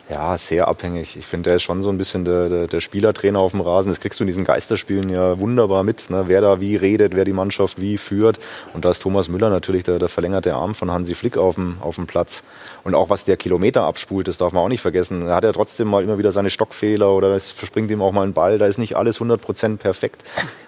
Ja, 0.09 0.37
sehr 0.37 0.67
abhängig. 0.67 1.17
Ich 1.17 1.25
finde, 1.25 1.49
der 1.49 1.55
ist 1.55 1.63
schon 1.63 1.81
so 1.81 1.89
ein 1.89 1.97
bisschen 1.97 2.25
der, 2.25 2.47
der, 2.47 2.67
der 2.67 2.79
Spielertrainer 2.79 3.39
auf 3.39 3.51
dem 3.51 3.61
Rasen. 3.61 3.89
Das 3.89 3.99
kriegst 3.99 4.19
du 4.19 4.23
in 4.23 4.27
diesen 4.27 4.43
Geisterspielen 4.43 5.09
ja 5.09 5.39
wunderbar 5.39 5.83
mit, 5.83 6.11
ne? 6.11 6.25
wer 6.27 6.41
da 6.41 6.61
wie 6.61 6.75
redet, 6.75 7.15
wer 7.15 7.25
die 7.25 7.33
Mannschaft 7.33 7.81
wie 7.81 7.97
führt. 7.97 8.39
Und 8.73 8.85
da 8.85 8.91
ist 8.91 8.99
Thomas 8.99 9.29
Müller 9.29 9.49
natürlich 9.49 9.83
der, 9.83 9.97
der 9.97 10.09
verlängerte 10.09 10.53
Arm 10.53 10.75
von 10.75 10.91
Hansi 10.91 11.15
Flick 11.15 11.37
auf 11.37 11.55
dem, 11.55 11.77
auf 11.81 11.95
dem 11.95 12.05
Platz. 12.05 12.43
Und 12.85 12.93
auch 12.93 13.09
was 13.09 13.25
der 13.25 13.35
Kilometer 13.35 13.81
abspult, 13.81 14.27
das 14.27 14.37
darf 14.37 14.53
man 14.53 14.61
auch 14.61 14.69
nicht 14.69 14.81
vergessen. 14.81 15.23
Er 15.25 15.33
hat 15.33 15.43
ja 15.43 15.51
trotzdem 15.51 15.87
mal 15.87 16.03
immer 16.03 16.19
wieder 16.19 16.31
seine 16.31 16.51
Stockfehler 16.51 17.11
oder 17.11 17.35
es 17.35 17.49
verspringt 17.49 17.89
ihm 17.89 17.99
auch 18.03 18.11
mal 18.11 18.21
ein 18.21 18.33
Ball. 18.33 18.59
Da 18.59 18.67
ist 18.67 18.77
nicht 18.77 18.95
alles 18.95 19.19
100% 19.19 19.77
perfekt. 19.77 20.23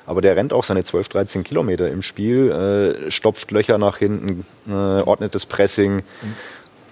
Aber 0.07 0.19
der 0.23 0.35
rennt 0.35 0.51
auch 0.51 0.63
seine 0.63 0.83
12, 0.83 1.09
13 1.09 1.43
Kilometer 1.43 1.89
im 1.89 2.01
Spiel, 2.01 2.49
äh, 3.07 3.11
stopft 3.11 3.51
Löcher 3.51 3.77
nach 3.77 3.97
hinten, 3.99 4.47
äh, 4.67 4.71
ordnet 4.71 5.35
das 5.35 5.45
Pressing. 5.45 6.01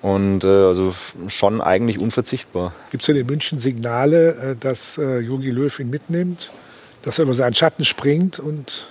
Und 0.04 0.44
äh, 0.44 0.48
also 0.48 0.94
schon 1.28 1.60
eigentlich 1.60 1.98
unverzichtbar. 1.98 2.74
Gibt 2.92 3.02
es 3.02 3.08
denn 3.08 3.16
in 3.16 3.26
München 3.26 3.60
Signale, 3.60 4.36
äh, 4.36 4.56
dass 4.56 5.00
äh, 5.00 5.18
Jogi 5.22 5.50
Löw 5.50 5.80
ihn 5.80 5.90
mitnimmt, 5.90 6.52
dass 7.02 7.18
er 7.18 7.24
über 7.24 7.34
seinen 7.34 7.56
Schatten 7.56 7.84
springt 7.84 8.38
und 8.38 8.90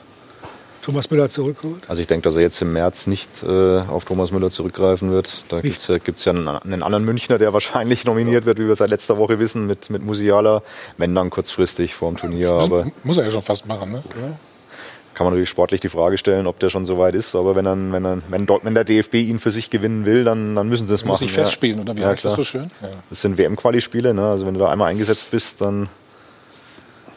Thomas 0.84 1.10
Müller 1.10 1.30
zurückholt? 1.30 1.88
Also 1.88 2.02
ich 2.02 2.06
denke, 2.06 2.28
dass 2.28 2.36
er 2.36 2.42
jetzt 2.42 2.60
im 2.60 2.74
März 2.74 3.06
nicht 3.06 3.42
äh, 3.42 3.78
auf 3.80 4.04
Thomas 4.04 4.32
Müller 4.32 4.50
zurückgreifen 4.50 5.10
wird. 5.10 5.46
Da 5.50 5.62
gibt 5.62 5.78
es 5.78 5.86
ja, 5.86 5.96
gibt's 5.96 6.26
ja 6.26 6.32
einen, 6.32 6.46
einen, 6.46 6.82
anderen 6.82 7.06
Münchner, 7.06 7.38
der 7.38 7.52
wahrscheinlich 7.54 8.04
nominiert 8.04 8.44
wird, 8.44 8.58
wie 8.58 8.66
wir 8.66 8.76
seit 8.76 8.90
letzter 8.90 9.16
Woche 9.16 9.38
wissen, 9.38 9.66
mit, 9.66 9.88
mit 9.88 10.04
Musiala. 10.04 10.62
Wenn 10.98 11.14
dann 11.14 11.30
kurzfristig 11.30 11.94
vor 11.94 12.10
dem 12.10 12.18
Turnier. 12.18 12.50
Das 12.50 12.66
aber 12.66 12.86
muss 13.02 13.16
er 13.16 13.24
ja 13.24 13.30
schon 13.30 13.40
fast 13.40 13.66
machen, 13.66 13.92
ne? 13.92 14.02
kann 15.14 15.24
man 15.24 15.32
natürlich 15.32 15.48
sportlich 15.48 15.80
die 15.80 15.88
Frage 15.88 16.18
stellen, 16.18 16.46
ob 16.46 16.58
der 16.58 16.68
schon 16.68 16.84
so 16.84 16.98
weit 16.98 17.14
ist. 17.14 17.34
Aber 17.34 17.56
wenn, 17.56 17.64
dann, 17.64 17.92
wenn, 17.92 18.02
dann, 18.02 18.22
wenn, 18.28 18.46
wenn 18.48 18.74
der 18.74 18.84
DFB 18.84 19.14
ihn 19.14 19.38
für 19.38 19.52
sich 19.52 19.70
gewinnen 19.70 20.04
will, 20.04 20.24
dann, 20.24 20.54
dann 20.54 20.68
müssen 20.68 20.86
sie 20.86 20.94
es 20.94 21.04
machen. 21.04 21.12
Muss 21.12 21.20
sich 21.20 21.32
festspielen, 21.32 21.80
oder 21.80 21.96
wie 21.96 22.00
ja, 22.00 22.08
heißt 22.08 22.24
das 22.24 22.34
klar. 22.34 22.36
so 22.36 22.44
schön? 22.44 22.70
Ja. 22.82 22.88
Das 23.08 23.20
sind 23.20 23.38
WM-Quali-Spiele. 23.38 24.12
Ne? 24.12 24.28
Also 24.28 24.44
wenn 24.44 24.54
du 24.54 24.60
da 24.60 24.70
einmal 24.70 24.90
eingesetzt 24.90 25.30
bist, 25.30 25.60
dann 25.60 25.88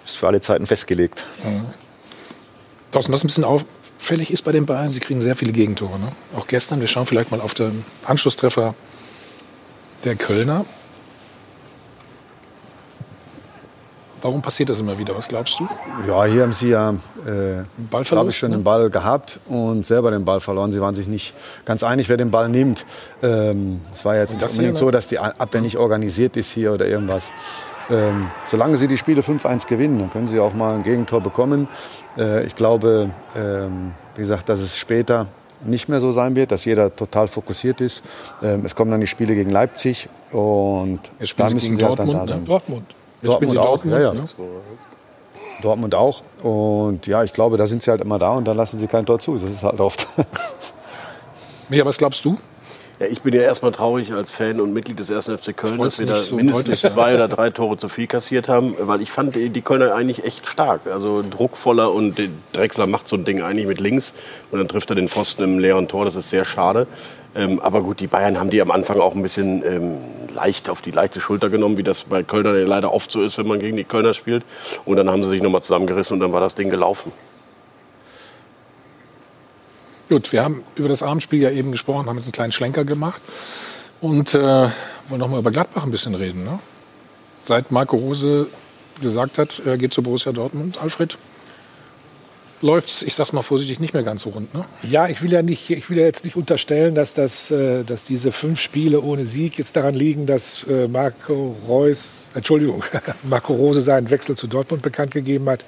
ist 0.06 0.18
für 0.18 0.28
alle 0.28 0.40
Zeiten 0.40 0.68
festgelegt. 0.68 1.26
Mhm. 1.44 1.66
Thorsten, 2.92 3.14
was 3.14 3.24
ein 3.24 3.28
bisschen 3.28 3.44
auffällig 3.44 4.32
ist 4.32 4.44
bei 4.44 4.52
den 4.52 4.66
Bayern, 4.66 4.90
sie 4.90 5.00
kriegen 5.00 5.22
sehr 5.22 5.36
viele 5.36 5.52
Gegentore. 5.52 6.00
Ne? 6.00 6.12
Auch 6.36 6.48
gestern, 6.48 6.80
wir 6.80 6.88
schauen 6.88 7.06
vielleicht 7.06 7.32
mal 7.32 7.42
auf 7.42 7.54
den 7.54 7.86
Anschlusstreffer 8.06 8.76
der 10.06 10.16
Kölner. 10.16 10.66
Warum 14.22 14.42
passiert 14.42 14.70
das 14.70 14.80
immer 14.80 14.98
wieder? 14.98 15.16
Was 15.16 15.28
glaubst 15.28 15.60
du? 15.60 15.68
Ja, 16.08 16.26
hier 16.26 16.42
haben 16.42 16.54
sie 16.54 16.70
ja, 16.70 16.96
äh, 17.26 17.64
glaube 18.04 18.32
ich, 18.32 18.38
schon 18.38 18.50
ne? 18.50 18.58
den 18.58 18.64
Ball 18.64 18.90
gehabt 18.90 19.40
und 19.48 19.86
selber 19.86 20.10
den 20.10 20.26
Ball 20.26 20.40
verloren. 20.40 20.72
Sie 20.72 20.82
waren 20.82 20.96
sich 20.96 21.08
nicht 21.08 21.36
ganz 21.66 21.84
einig, 21.84 22.10
wer 22.10 22.18
den 22.18 22.32
Ball 22.32 22.50
nimmt. 22.50 22.86
Ähm, 23.22 23.82
es 23.94 24.06
war 24.06 24.16
jetzt 24.16 24.34
nicht 24.34 24.42
unbedingt 24.42 24.76
hier, 24.76 24.76
so, 24.76 24.90
dass 24.90 25.08
die 25.08 25.20
Abwehr 25.20 25.62
nicht 25.62 25.78
organisiert 25.78 26.36
ist 26.36 26.52
hier 26.52 26.74
oder 26.74 26.88
irgendwas. 26.88 27.32
Ähm, 27.90 28.30
solange 28.46 28.78
sie 28.78 28.88
die 28.88 28.98
Spiele 28.98 29.22
5-1 29.22 29.68
gewinnen, 29.68 30.00
dann 30.00 30.10
können 30.10 30.28
sie 30.28 30.40
auch 30.40 30.54
mal 30.54 30.76
ein 30.76 30.84
Gegentor 30.84 31.22
bekommen. 31.22 31.68
Äh, 32.18 32.46
ich 32.46 32.56
glaube, 32.56 33.10
ähm, 33.36 33.94
wie 34.16 34.22
gesagt, 34.22 34.50
dass 34.50 34.60
es 34.60 34.78
später 34.78 35.28
nicht 35.66 35.90
mehr 35.90 36.00
so 36.00 36.12
sein 36.12 36.36
wird, 36.36 36.52
dass 36.52 36.66
jeder 36.66 36.96
total 36.96 37.28
fokussiert 37.28 37.82
ist. 37.82 38.04
Ähm, 38.44 38.64
es 38.66 38.76
kommen 38.76 38.92
dann 38.92 39.02
die 39.02 39.08
Spiele 39.08 39.34
gegen 39.36 39.50
Leipzig 39.50 40.10
und 40.32 41.00
Jetzt 41.20 41.30
spielen 41.30 41.46
da 41.46 41.48
sie 41.48 41.54
müssen 41.56 41.66
gegen 41.70 41.78
sie 41.78 41.86
halt 41.86 42.00
dann 42.00 42.08
Dortmund. 42.08 42.30
da 42.30 42.34
Ne? 42.36 42.40
sein. 42.40 42.46
Dortmund. 42.46 42.86
Jetzt 43.22 43.34
spielen 43.34 43.52
Dortmund 43.52 43.52
sie 43.52 43.60
auch, 43.60 43.64
Dortmund. 43.66 43.94
ja, 43.94 44.00
ja. 44.02 44.14
ne? 44.14 44.26
Dortmund 45.64 45.96
auch. 45.96 46.22
Und 46.44 47.08
ja, 47.08 47.24
ich 47.24 47.34
glaube, 47.34 47.58
da 47.58 47.66
sind 47.66 47.82
sie 47.82 47.90
halt 47.90 48.02
immer 48.02 48.20
da 48.20 48.32
und 48.34 48.46
dann 48.48 48.58
lassen 48.58 48.78
sie 48.78 48.88
kein 48.88 49.06
Tor 49.06 49.18
zu. 49.20 49.34
Das 49.36 49.44
ist 49.50 49.64
halt 49.64 49.80
oft. 49.80 50.08
Micha, 51.70 51.86
was 51.86 51.98
glaubst 51.98 52.24
du? 52.26 52.38
Ja, 53.00 53.06
ich 53.06 53.22
bin 53.22 53.34
ja 53.34 53.42
erstmal 53.42 53.72
traurig 53.72 54.12
als 54.12 54.32
Fan 54.32 54.60
und 54.60 54.74
Mitglied 54.74 54.98
des 55.00 55.12
1. 55.12 55.26
FC 55.26 55.56
Köln, 55.56 55.78
dass 55.78 56.00
wir 56.00 56.08
da 56.08 56.16
so 56.16 56.36
mindestens 56.36 56.82
zwei 56.82 57.14
oder 57.14 57.28
drei 57.28 57.52
Tore 57.52 57.78
zu 57.78 57.90
viel 57.90 58.08
kassiert 58.08 58.50
haben, 58.50 58.76
weil 58.80 59.02
ich 59.02 59.12
fand 59.12 59.36
die 59.36 59.62
Kölner 59.62 59.94
eigentlich 59.94 60.26
echt 60.26 60.48
stark. 60.48 60.82
Also 60.92 61.24
druckvoller 61.30 61.92
und 61.94 62.20
Drexler 62.54 62.88
macht 62.88 63.08
so 63.08 63.16
ein 63.16 63.24
Ding 63.24 63.44
eigentlich 63.44 63.68
mit 63.68 63.80
links 63.80 64.16
und 64.52 64.58
dann 64.58 64.68
trifft 64.68 64.90
er 64.90 64.96
den 64.96 65.10
Pfosten 65.10 65.44
im 65.44 65.60
leeren 65.60 65.88
Tor, 65.88 66.06
das 66.06 66.16
ist 66.16 66.32
sehr 66.32 66.44
schade. 66.44 66.88
Ähm, 67.36 67.60
aber 67.60 67.84
gut, 67.84 68.00
die 68.00 68.08
Bayern 68.08 68.40
haben 68.40 68.50
die 68.50 68.62
am 68.64 68.72
Anfang 68.72 69.00
auch 69.00 69.14
ein 69.14 69.22
bisschen 69.22 69.64
ähm, 69.64 69.98
leicht 70.34 70.70
auf 70.72 70.82
die 70.82 70.90
leichte 70.90 71.20
Schulter 71.20 71.50
genommen, 71.50 71.78
wie 71.78 71.84
das 71.84 72.04
bei 72.04 72.24
Kölner 72.24 72.54
leider 72.54 72.94
oft 72.94 73.12
so 73.12 73.22
ist, 73.22 73.38
wenn 73.38 73.48
man 73.48 73.60
gegen 73.60 73.78
die 73.78 73.84
Kölner 73.84 74.16
spielt. 74.16 74.44
Und 74.86 74.98
dann 74.98 75.10
haben 75.10 75.24
sie 75.24 75.30
sich 75.30 75.44
nochmal 75.44 75.62
zusammengerissen 75.62 76.16
und 76.16 76.22
dann 76.22 76.34
war 76.34 76.42
das 76.42 76.56
Ding 76.56 76.72
gelaufen. 76.72 77.12
Gut, 80.10 80.32
wir 80.32 80.42
haben 80.42 80.64
über 80.76 80.88
das 80.88 81.04
Abendspiel 81.04 81.42
ja 81.42 81.52
eben 81.52 81.72
gesprochen, 81.72 82.08
haben 82.08 82.16
jetzt 82.16 82.28
einen 82.28 82.32
kleinen 82.32 82.52
Schlenker 82.54 82.86
gemacht 82.86 83.22
und 84.00 84.34
äh, 84.34 84.70
wollen 85.10 85.20
noch 85.20 85.28
mal 85.28 85.40
über 85.40 85.52
Gladbach 85.52 85.84
ein 85.84 85.92
bisschen 85.92 86.16
reden. 86.16 86.46
Ne? 86.46 86.60
Seit 87.44 87.72
Marco 87.72 87.98
Rose 87.98 88.48
gesagt 89.02 89.38
hat, 89.38 89.62
er 89.66 89.78
geht 89.78 89.94
zu 89.94 90.02
Borussia 90.02 90.32
Dortmund, 90.32 90.82
Alfred, 90.82 91.18
läuft's, 92.62 93.04
ich 93.04 93.16
sag's 93.16 93.34
mal 93.34 93.42
vorsichtig, 93.42 93.82
nicht 93.82 93.94
mehr 93.94 94.04
ganz 94.04 94.24
so 94.24 94.30
rund. 94.30 94.54
Ne? 94.54 94.64
Ja, 94.82 95.08
ich 95.10 95.22
will 95.22 95.32
ja 95.32 95.42
nicht, 95.42 95.70
ich 95.70 95.90
will 95.90 95.98
ja 95.98 96.06
jetzt 96.06 96.24
nicht 96.24 96.38
unterstellen, 96.38 96.96
dass, 96.96 97.14
das, 97.14 97.52
äh, 97.52 97.84
dass 97.84 98.06
diese 98.06 98.32
fünf 98.32 98.62
Spiele 98.62 99.02
ohne 99.02 99.26
Sieg 99.26 99.58
jetzt 99.58 99.76
daran 99.76 99.94
liegen, 99.94 100.26
dass 100.26 100.64
äh, 100.70 100.88
Marco 100.88 101.56
Reus, 101.68 102.30
Entschuldigung, 102.34 102.82
Marco 103.24 103.54
Rose 103.54 103.82
seinen 103.82 104.10
Wechsel 104.10 104.38
zu 104.38 104.48
Dortmund 104.48 104.82
bekannt 104.82 105.12
gegeben 105.12 105.50
hat. 105.50 105.66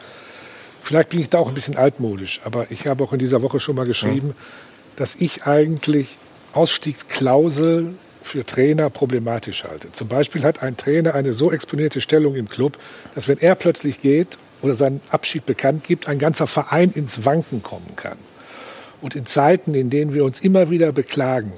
Vielleicht 0.89 1.09
bin 1.09 1.19
ich 1.19 1.29
da 1.29 1.37
auch 1.37 1.49
ein 1.49 1.53
bisschen 1.53 1.77
altmodisch, 1.77 2.41
aber 2.45 2.71
ich 2.71 2.87
habe 2.87 3.03
auch 3.03 3.13
in 3.13 3.19
dieser 3.19 3.43
Woche 3.43 3.59
schon 3.59 3.75
mal 3.75 3.85
geschrieben, 3.85 4.33
dass 4.95 5.13
ich 5.13 5.43
eigentlich 5.43 6.17
Ausstiegsklausel 6.53 7.93
für 8.23 8.43
Trainer 8.43 8.89
problematisch 8.89 9.65
halte. 9.65 9.91
Zum 9.91 10.07
Beispiel 10.07 10.41
hat 10.41 10.63
ein 10.63 10.77
Trainer 10.77 11.13
eine 11.13 11.31
so 11.31 11.51
exponierte 11.51 12.01
Stellung 12.01 12.33
im 12.33 12.49
Club, 12.49 12.79
dass 13.13 13.27
wenn 13.27 13.37
er 13.37 13.53
plötzlich 13.53 14.01
geht 14.01 14.39
oder 14.63 14.73
seinen 14.73 14.99
Abschied 15.11 15.45
bekannt 15.45 15.83
gibt, 15.83 16.07
ein 16.07 16.17
ganzer 16.17 16.47
Verein 16.47 16.89
ins 16.91 17.23
Wanken 17.23 17.61
kommen 17.61 17.95
kann. 17.95 18.17
Und 18.99 19.15
in 19.15 19.27
Zeiten, 19.27 19.75
in 19.75 19.91
denen 19.91 20.15
wir 20.15 20.25
uns 20.25 20.39
immer 20.39 20.71
wieder 20.71 20.91
beklagen, 20.91 21.53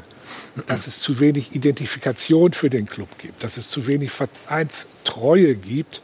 dass 0.67 0.87
es 0.87 0.99
zu 0.99 1.21
wenig 1.21 1.55
Identifikation 1.55 2.51
für 2.51 2.69
den 2.69 2.85
Club 2.85 3.07
gibt, 3.17 3.45
dass 3.45 3.55
es 3.55 3.69
zu 3.69 3.87
wenig 3.87 4.11
Vereinstreue 4.11 5.55
gibt, 5.55 6.01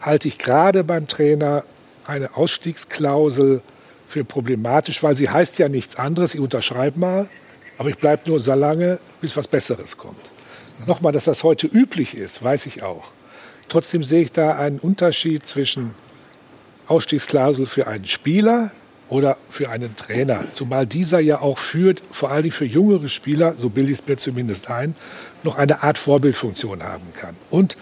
halte 0.00 0.28
ich 0.28 0.38
gerade 0.38 0.84
beim 0.84 1.08
Trainer 1.08 1.64
eine 2.08 2.36
Ausstiegsklausel 2.36 3.62
für 4.08 4.24
problematisch, 4.24 5.02
weil 5.02 5.16
sie 5.16 5.28
heißt 5.28 5.58
ja 5.58 5.68
nichts 5.68 5.96
anderes, 5.96 6.34
ich 6.34 6.40
unterschreibe 6.40 6.98
mal, 6.98 7.28
aber 7.76 7.90
ich 7.90 7.98
bleibe 7.98 8.28
nur 8.28 8.40
so 8.40 8.52
lange, 8.54 8.98
bis 9.20 9.36
was 9.36 9.46
Besseres 9.46 9.96
kommt. 9.96 10.32
Nochmal, 10.86 11.12
dass 11.12 11.24
das 11.24 11.44
heute 11.44 11.66
üblich 11.66 12.16
ist, 12.16 12.42
weiß 12.42 12.66
ich 12.66 12.82
auch. 12.82 13.12
Trotzdem 13.68 14.02
sehe 14.02 14.22
ich 14.22 14.32
da 14.32 14.56
einen 14.56 14.78
Unterschied 14.78 15.44
zwischen 15.44 15.94
Ausstiegsklausel 16.86 17.66
für 17.66 17.86
einen 17.86 18.06
Spieler 18.06 18.70
oder 19.10 19.36
für 19.50 19.70
einen 19.70 19.94
Trainer. 19.96 20.44
Zumal 20.52 20.86
dieser 20.86 21.20
ja 21.20 21.40
auch 21.40 21.58
führt, 21.58 22.02
vor 22.10 22.30
allem 22.30 22.50
für 22.50 22.64
jüngere 22.64 23.08
Spieler, 23.08 23.54
so 23.58 23.68
bilde 23.68 23.92
ich 23.92 23.98
es 24.00 24.06
mir 24.06 24.16
zumindest 24.16 24.70
ein, 24.70 24.94
noch 25.42 25.56
eine 25.58 25.82
Art 25.82 25.98
Vorbildfunktion 25.98 26.82
haben 26.82 27.12
kann. 27.18 27.36
Und 27.50 27.76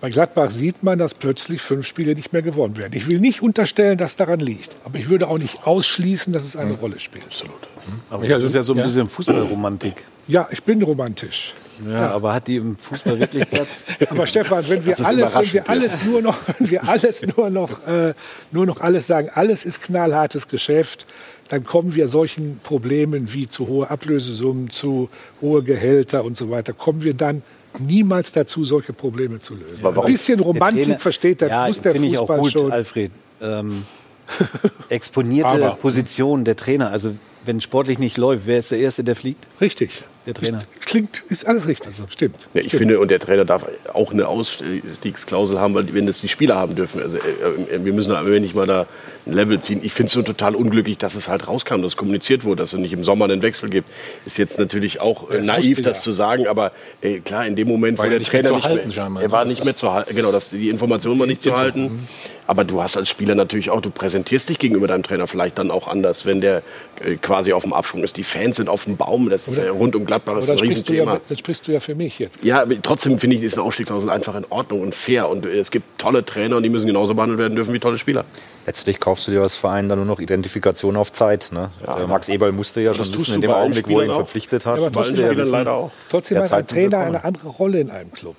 bei 0.00 0.10
Gladbach 0.10 0.50
sieht 0.50 0.82
man, 0.82 0.98
dass 0.98 1.14
plötzlich 1.14 1.60
fünf 1.60 1.86
Spiele 1.86 2.14
nicht 2.14 2.32
mehr 2.32 2.42
gewonnen 2.42 2.76
werden. 2.76 2.92
Ich 2.94 3.08
will 3.08 3.18
nicht 3.20 3.42
unterstellen, 3.42 3.98
dass 3.98 4.16
daran 4.16 4.40
liegt, 4.40 4.76
aber 4.84 4.98
ich 4.98 5.08
würde 5.08 5.26
auch 5.28 5.38
nicht 5.38 5.66
ausschließen, 5.66 6.32
dass 6.32 6.44
es 6.44 6.56
eine 6.56 6.74
Rolle 6.74 6.98
spielt. 7.00 7.24
Absolut. 7.26 7.68
Aber 8.10 8.26
das 8.26 8.42
ist 8.42 8.54
ja 8.54 8.62
so 8.62 8.74
ein 8.74 8.78
Ja. 8.78 8.84
bisschen 8.84 9.08
Fußballromantik. 9.08 9.94
Ja, 10.28 10.48
ich 10.50 10.62
bin 10.62 10.82
romantisch. 10.82 11.54
Ja, 11.88 12.10
aber 12.10 12.34
hat 12.34 12.48
die 12.48 12.56
im 12.56 12.76
Fußball 12.76 13.18
wirklich 13.20 13.48
Platz? 13.50 13.84
Aber 14.10 14.26
Stefan, 14.26 14.68
wenn 14.68 14.84
wir 14.84 15.06
alles, 15.06 15.34
wenn 15.34 15.52
wir 15.52 15.68
alles 15.70 16.04
nur 16.04 16.22
noch, 16.22 16.36
wenn 16.58 16.70
wir 16.70 16.88
alles 16.88 17.24
nur 17.36 17.50
noch, 17.50 17.86
äh, 17.86 18.14
nur 18.50 18.66
noch 18.66 18.80
alles 18.80 19.06
sagen, 19.06 19.30
alles 19.32 19.64
ist 19.64 19.82
knallhartes 19.82 20.48
Geschäft, 20.48 21.06
dann 21.50 21.64
kommen 21.64 21.94
wir 21.94 22.08
solchen 22.08 22.58
Problemen 22.62 23.32
wie 23.32 23.48
zu 23.48 23.68
hohe 23.68 23.88
Ablösesummen, 23.90 24.70
zu 24.70 25.08
hohe 25.40 25.62
Gehälter 25.62 26.24
und 26.24 26.36
so 26.36 26.50
weiter, 26.50 26.72
kommen 26.72 27.02
wir 27.04 27.14
dann 27.14 27.42
niemals 27.78 28.32
dazu, 28.32 28.64
solche 28.64 28.92
Probleme 28.92 29.38
zu 29.40 29.54
lösen. 29.54 29.84
Ein 29.84 30.04
bisschen 30.06 30.40
Romantik 30.40 30.84
Trainer- 30.84 30.98
versteht 30.98 31.40
der, 31.40 31.48
ja, 31.48 31.66
muss 31.68 31.80
der 31.80 31.92
finde 31.92 32.08
ich 32.08 32.18
auch 32.18 32.26
Fußball 32.26 32.38
gut, 32.40 32.52
schon. 32.52 32.72
Alfred. 32.72 33.10
Ähm, 33.40 33.84
exponierte 34.88 35.48
Aber- 35.48 35.70
Position 35.76 36.44
der 36.44 36.56
Trainer. 36.56 36.90
Also 36.90 37.14
wenn 37.44 37.60
sportlich 37.60 37.98
nicht 37.98 38.18
läuft, 38.18 38.46
wer 38.46 38.58
ist 38.58 38.70
der 38.72 38.78
Erste, 38.78 39.04
der 39.04 39.16
fliegt? 39.16 39.46
Richtig. 39.60 40.02
Der 40.26 40.34
Trainer. 40.34 40.62
Klingt, 40.84 41.24
ist 41.30 41.46
alles 41.46 41.66
richtig. 41.66 41.92
Stimmt. 42.10 42.48
Ja, 42.52 42.60
ich 42.60 42.66
Stimmt. 42.66 42.80
finde, 42.80 43.00
und 43.00 43.10
der 43.10 43.18
Trainer 43.18 43.46
darf 43.46 43.64
auch 43.94 44.12
eine 44.12 44.28
Ausstiegsklausel 44.28 45.58
haben, 45.58 45.72
weil 45.74 45.94
wenn 45.94 46.04
das 46.06 46.20
die 46.20 46.28
Spieler 46.28 46.56
haben 46.56 46.74
dürfen. 46.74 47.00
Also, 47.00 47.16
äh, 47.16 47.82
wir 47.82 47.92
müssen 47.94 48.12
am 48.12 48.26
Ende 48.26 48.40
nicht 48.40 48.54
mal 48.54 48.66
da 48.66 48.86
ein 49.28 49.34
Level 49.34 49.60
ziehen. 49.60 49.80
Ich 49.82 49.92
finde 49.92 50.08
es 50.08 50.12
so 50.14 50.22
total 50.22 50.54
unglücklich, 50.54 50.98
dass 50.98 51.14
es 51.14 51.28
halt 51.28 51.46
rauskam, 51.46 51.82
dass 51.82 51.96
kommuniziert 51.96 52.44
wurde, 52.44 52.62
dass 52.62 52.72
es 52.72 52.78
nicht 52.78 52.92
im 52.92 53.04
Sommer 53.04 53.26
einen 53.26 53.42
Wechsel 53.42 53.68
gibt. 53.70 53.88
Ist 54.26 54.38
jetzt 54.38 54.58
natürlich 54.58 55.00
auch 55.00 55.30
äh, 55.30 55.38
Das 55.38 55.46
naiv, 55.46 55.82
das 55.82 56.02
zu 56.02 56.12
sagen, 56.12 56.46
aber 56.46 56.72
äh, 57.00 57.20
klar, 57.20 57.46
in 57.46 57.56
dem 57.56 57.68
Moment, 57.68 57.98
War 57.98 58.06
wo 58.06 58.10
der 58.10 58.22
Trainer 58.22 58.52
nicht 58.52 58.64
halten, 58.64 59.12
mehr, 59.12 59.22
er 59.22 59.30
war 59.30 59.44
Das 59.44 59.54
nicht 59.54 59.64
mehr 59.64 59.74
zu 59.74 59.92
halten, 59.92 60.14
genau, 60.14 60.32
das, 60.32 60.50
die 60.50 60.68
Information 60.68 61.18
war 61.18 61.26
nicht 61.26 61.42
zu 61.42 61.56
halten. 61.56 62.08
Aber 62.46 62.64
du 62.64 62.82
hast 62.82 62.96
als 62.96 63.10
Spieler 63.10 63.34
natürlich 63.34 63.68
auch, 63.70 63.82
du 63.82 63.90
präsentierst 63.90 64.48
dich 64.48 64.58
gegenüber 64.58 64.86
deinem 64.86 65.02
Trainer 65.02 65.26
vielleicht 65.26 65.58
dann 65.58 65.70
auch 65.70 65.86
anders, 65.86 66.24
wenn 66.24 66.40
der 66.40 66.62
äh, 67.04 67.16
quasi 67.16 67.52
auf 67.52 67.62
dem 67.62 67.74
Absprung 67.74 68.02
ist. 68.02 68.16
Die 68.16 68.22
Fans 68.22 68.56
sind 68.56 68.70
auf 68.70 68.84
dem 68.84 68.96
Baum, 68.96 69.28
das 69.28 69.48
ist 69.48 69.58
Oder- 69.58 69.66
ja 69.66 69.72
rund 69.72 69.94
um 69.94 70.06
Gladbach 70.06 70.38
ist 70.38 70.48
ein 70.48 70.56
du 70.56 70.64
ja, 70.64 70.70
Riesenthema. 70.70 71.20
dann 71.28 71.36
sprichst 71.36 71.68
du 71.68 71.72
ja 71.72 71.80
für 71.80 71.94
mich 71.94 72.18
jetzt. 72.18 72.38
Ja, 72.42 72.64
trotzdem 72.82 73.18
finde 73.18 73.36
ich, 73.36 73.42
ist 73.42 73.58
eine 73.58 73.64
Ausstiegsklausel 73.64 74.08
einfach 74.08 74.34
in 74.34 74.46
Ordnung 74.48 74.80
und 74.80 74.94
fair. 74.94 75.28
Und 75.28 75.44
es 75.44 75.70
gibt 75.70 75.98
tolle 75.98 76.24
Trainer 76.24 76.56
und 76.56 76.62
die 76.62 76.70
müssen 76.70 76.86
genauso 76.86 77.12
behandelt 77.12 77.38
werden 77.38 77.54
dürfen 77.54 77.74
wie 77.74 77.80
tolle 77.80 77.98
Spieler. 77.98 78.24
Letztlich 78.68 79.00
kaufst 79.00 79.26
du 79.26 79.30
dir 79.30 79.40
als 79.40 79.56
Verein 79.56 79.88
dann 79.88 79.96
nur 79.96 80.04
noch 80.04 80.20
Identifikation 80.20 80.96
auf 80.96 81.10
Zeit. 81.10 81.48
Ne? 81.52 81.70
Der 81.86 82.06
Max 82.06 82.28
Eberl 82.28 82.52
musste 82.52 82.82
ja 82.82 82.92
Das 82.92 83.06
schon 83.06 83.20
wissen, 83.20 83.36
in 83.36 83.40
dem 83.40 83.50
Augenblick, 83.50 83.88
wo 83.88 83.98
er 84.00 84.04
ihn 84.04 84.10
auch. 84.10 84.16
verpflichtet 84.16 84.66
hat. 84.66 84.78
Ja, 84.78 84.88
aber 84.88 84.94
musste 84.94 85.14
trotzdem 85.14 85.30
hat 85.30 85.36
wissen, 85.38 85.52
leider 85.52 85.72
auch. 85.72 85.90
Trotzdem 86.10 86.38
hat 86.38 86.52
ein 86.52 86.66
Trainer 86.66 86.98
eine 86.98 87.24
andere 87.24 87.48
Rolle 87.48 87.80
in 87.80 87.90
einem 87.90 88.12
Club. 88.12 88.36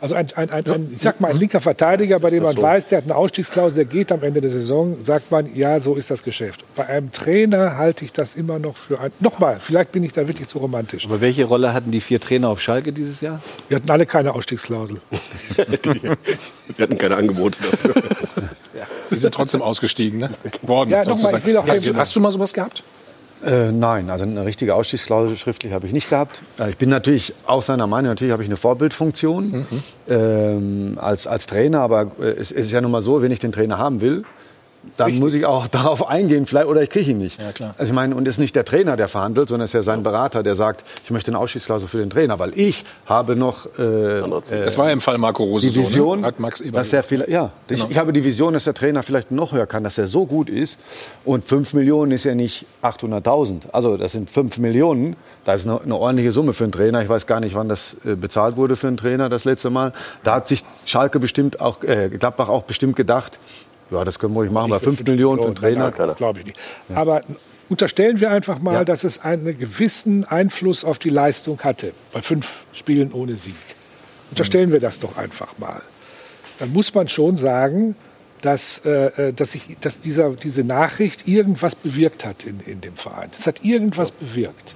Also 0.00 0.16
ein, 0.16 0.26
ein, 0.34 0.50
ein, 0.50 0.66
ein, 0.66 0.90
ich 0.92 1.00
sag 1.00 1.20
mal, 1.20 1.30
ein 1.30 1.36
linker 1.36 1.60
Verteidiger, 1.60 2.18
bei 2.18 2.30
dem 2.30 2.42
man 2.42 2.56
so? 2.56 2.62
weiß, 2.62 2.88
der 2.88 2.98
hat 2.98 3.04
eine 3.04 3.14
Ausstiegsklausel, 3.14 3.76
der 3.76 3.84
geht 3.84 4.10
am 4.10 4.24
Ende 4.24 4.40
der 4.40 4.50
Saison, 4.50 4.96
sagt 5.04 5.30
man, 5.30 5.54
ja, 5.54 5.78
so 5.78 5.94
ist 5.94 6.10
das 6.10 6.24
Geschäft. 6.24 6.64
Bei 6.74 6.86
einem 6.86 7.12
Trainer 7.12 7.76
halte 7.76 8.04
ich 8.04 8.12
das 8.12 8.34
immer 8.34 8.58
noch 8.58 8.76
für 8.76 8.98
ein. 8.98 9.12
Nochmal, 9.20 9.58
vielleicht 9.60 9.92
bin 9.92 10.02
ich 10.02 10.10
da 10.10 10.26
wirklich 10.26 10.48
zu 10.48 10.58
romantisch. 10.58 11.04
Aber 11.04 11.20
welche 11.20 11.44
Rolle 11.44 11.72
hatten 11.72 11.92
die 11.92 12.00
vier 12.00 12.18
Trainer 12.18 12.48
auf 12.48 12.60
Schalke 12.60 12.92
dieses 12.92 13.20
Jahr? 13.20 13.40
Wir 13.68 13.76
hatten 13.76 13.88
alle 13.88 14.04
keine 14.04 14.34
Ausstiegsklausel. 14.34 15.00
Sie 16.76 16.82
hatten 16.82 16.98
keine 16.98 17.16
Angebote 17.16 17.58
dafür. 17.62 17.94
Die 19.12 19.18
sind 19.18 19.34
trotzdem 19.34 19.62
ausgestiegen, 19.62 20.18
ne? 20.20 20.30
Worden, 20.62 20.90
Ja, 20.90 21.04
sozusagen. 21.04 21.44
will 21.44 21.56
auch 21.56 21.66
hast, 21.66 21.86
du, 21.86 21.94
hast 21.94 22.16
du 22.16 22.20
mal 22.20 22.30
sowas 22.30 22.52
gehabt? 22.52 22.82
Äh, 23.44 23.72
nein, 23.72 24.08
also 24.08 24.24
eine 24.24 24.44
richtige 24.44 24.74
Ausstiegsklausel 24.76 25.36
schriftlich 25.36 25.72
habe 25.72 25.86
ich 25.86 25.92
nicht 25.92 26.08
gehabt. 26.08 26.42
Äh, 26.60 26.70
Ich 26.70 26.76
bin 26.78 26.88
natürlich 26.90 27.34
auch 27.46 27.62
seiner 27.62 27.88
Meinung, 27.88 28.10
natürlich 28.10 28.32
habe 28.32 28.42
ich 28.44 28.48
eine 28.48 28.56
Vorbildfunktion 28.56 29.66
ähm, 30.08 30.98
als, 31.00 31.26
als 31.26 31.46
Trainer, 31.46 31.80
aber 31.80 32.12
äh, 32.20 32.24
es, 32.24 32.52
es 32.52 32.66
ist 32.66 32.72
ja 32.72 32.80
nun 32.80 32.92
mal 32.92 33.00
so, 33.00 33.20
wenn 33.22 33.32
ich 33.32 33.40
den 33.40 33.50
Trainer 33.52 33.78
haben 33.78 34.00
will, 34.00 34.22
dann 34.96 35.14
muss 35.18 35.34
ich 35.34 35.46
auch 35.46 35.66
darauf 35.68 36.08
eingehen, 36.08 36.46
vielleicht, 36.46 36.66
oder 36.66 36.82
ich 36.82 36.90
kriege 36.90 37.12
ihn 37.12 37.18
nicht. 37.18 37.40
Ja, 37.40 37.52
klar. 37.52 37.74
Also 37.78 37.90
ich 37.90 37.94
meine, 37.94 38.14
und 38.14 38.26
es 38.26 38.34
ist 38.34 38.38
nicht 38.40 38.56
der 38.56 38.64
Trainer, 38.64 38.96
der 38.96 39.08
verhandelt, 39.08 39.48
sondern 39.48 39.64
es 39.64 39.70
ist 39.70 39.74
ja 39.74 39.82
sein 39.82 40.02
Berater, 40.02 40.42
der 40.42 40.56
sagt, 40.56 40.84
ich 41.04 41.10
möchte 41.10 41.30
eine 41.30 41.38
Ausstiegsklausel 41.38 41.88
für 41.88 41.98
den 41.98 42.10
Trainer, 42.10 42.38
weil 42.38 42.50
ich 42.58 42.84
habe 43.06 43.36
noch 43.36 43.66
äh, 43.78 44.20
äh, 44.20 44.64
Das 44.64 44.78
war 44.78 44.86
ja 44.86 44.92
im 44.92 45.00
Fall 45.00 45.18
Marco 45.18 45.44
Rose 45.44 45.68
die 45.68 45.74
Vision, 45.76 46.18
so, 46.18 46.20
ne? 46.22 46.26
hat 46.26 46.40
Max 46.40 46.60
Eber 46.60 46.78
dass 46.78 46.92
er 46.92 47.02
vielleicht, 47.02 47.30
ja, 47.30 47.50
Genau. 47.68 47.84
ich, 47.84 47.90
ich 47.90 47.98
habe 47.98 48.12
die 48.12 48.24
Vision, 48.24 48.54
dass 48.54 48.64
der 48.64 48.74
Trainer 48.74 49.02
vielleicht 49.02 49.30
noch 49.30 49.52
höher 49.52 49.66
kann, 49.66 49.84
dass 49.84 49.98
er 49.98 50.06
so 50.06 50.26
gut 50.26 50.50
ist. 50.50 50.78
Und 51.24 51.44
5 51.44 51.74
Millionen 51.74 52.12
ist 52.12 52.24
ja 52.24 52.34
nicht 52.34 52.66
800.000. 52.82 53.70
Also 53.72 53.96
das 53.96 54.12
sind 54.12 54.30
5 54.30 54.58
Millionen. 54.58 55.16
Das 55.44 55.60
ist 55.60 55.66
eine, 55.66 55.80
eine 55.80 55.96
ordentliche 55.96 56.32
Summe 56.32 56.52
für 56.52 56.64
einen 56.64 56.72
Trainer. 56.72 57.02
Ich 57.02 57.08
weiß 57.08 57.26
gar 57.26 57.40
nicht, 57.40 57.54
wann 57.54 57.68
das 57.68 57.96
äh, 58.04 58.14
bezahlt 58.14 58.56
wurde 58.56 58.76
für 58.76 58.88
einen 58.88 58.96
Trainer 58.96 59.28
das 59.28 59.44
letzte 59.44 59.70
Mal. 59.70 59.92
Da 60.22 60.34
hat 60.36 60.48
sich 60.48 60.64
Schalke 60.84 61.18
bestimmt 61.20 61.60
auch, 61.60 61.82
äh, 61.82 62.08
Gladbach 62.08 62.48
auch 62.48 62.62
bestimmt 62.62 62.96
gedacht, 62.96 63.38
ja, 63.92 64.04
das 64.04 64.18
können 64.18 64.34
wir 64.34 64.40
ruhig 64.40 64.50
machen, 64.50 64.72
aber 64.72 64.80
5 64.80 65.04
Millionen 65.04 65.38
für 65.40 65.46
einen 65.46 65.54
Trainer. 65.54 65.90
Das 65.90 66.16
glaube 66.16 66.40
ich 66.40 66.46
nicht. 66.46 66.58
Aber 66.94 67.22
unterstellen 67.68 68.20
wir 68.20 68.30
einfach 68.30 68.58
mal, 68.60 68.74
Ja. 68.74 68.84
dass 68.84 69.04
es 69.04 69.20
einen 69.22 69.56
gewissen 69.58 70.24
Einfluss 70.24 70.84
auf 70.84 70.98
die 70.98 71.10
Leistung 71.10 71.60
hatte, 71.60 71.92
bei 72.12 72.20
fünf 72.20 72.64
Spielen 72.72 73.12
ohne 73.12 73.36
Sieg. 73.36 73.54
Unterstellen 74.30 74.72
wir 74.72 74.80
das 74.80 74.98
doch 74.98 75.16
einfach 75.16 75.58
mal. 75.58 75.82
Dann 76.58 76.72
muss 76.72 76.94
man 76.94 77.08
schon 77.08 77.36
sagen, 77.36 77.96
dass, 78.40 78.84
äh, 78.84 79.28
äh, 79.28 79.32
dass, 79.32 79.54
ich, 79.54 79.76
dass 79.80 80.00
dieser, 80.00 80.30
diese 80.30 80.64
Nachricht 80.64 81.28
irgendwas 81.28 81.74
bewirkt 81.76 82.24
hat 82.26 82.44
in, 82.44 82.60
in 82.60 82.80
dem 82.80 82.96
Verein. 82.96 83.30
Es 83.38 83.46
hat 83.46 83.64
irgendwas 83.64 84.10
bewirkt. 84.12 84.74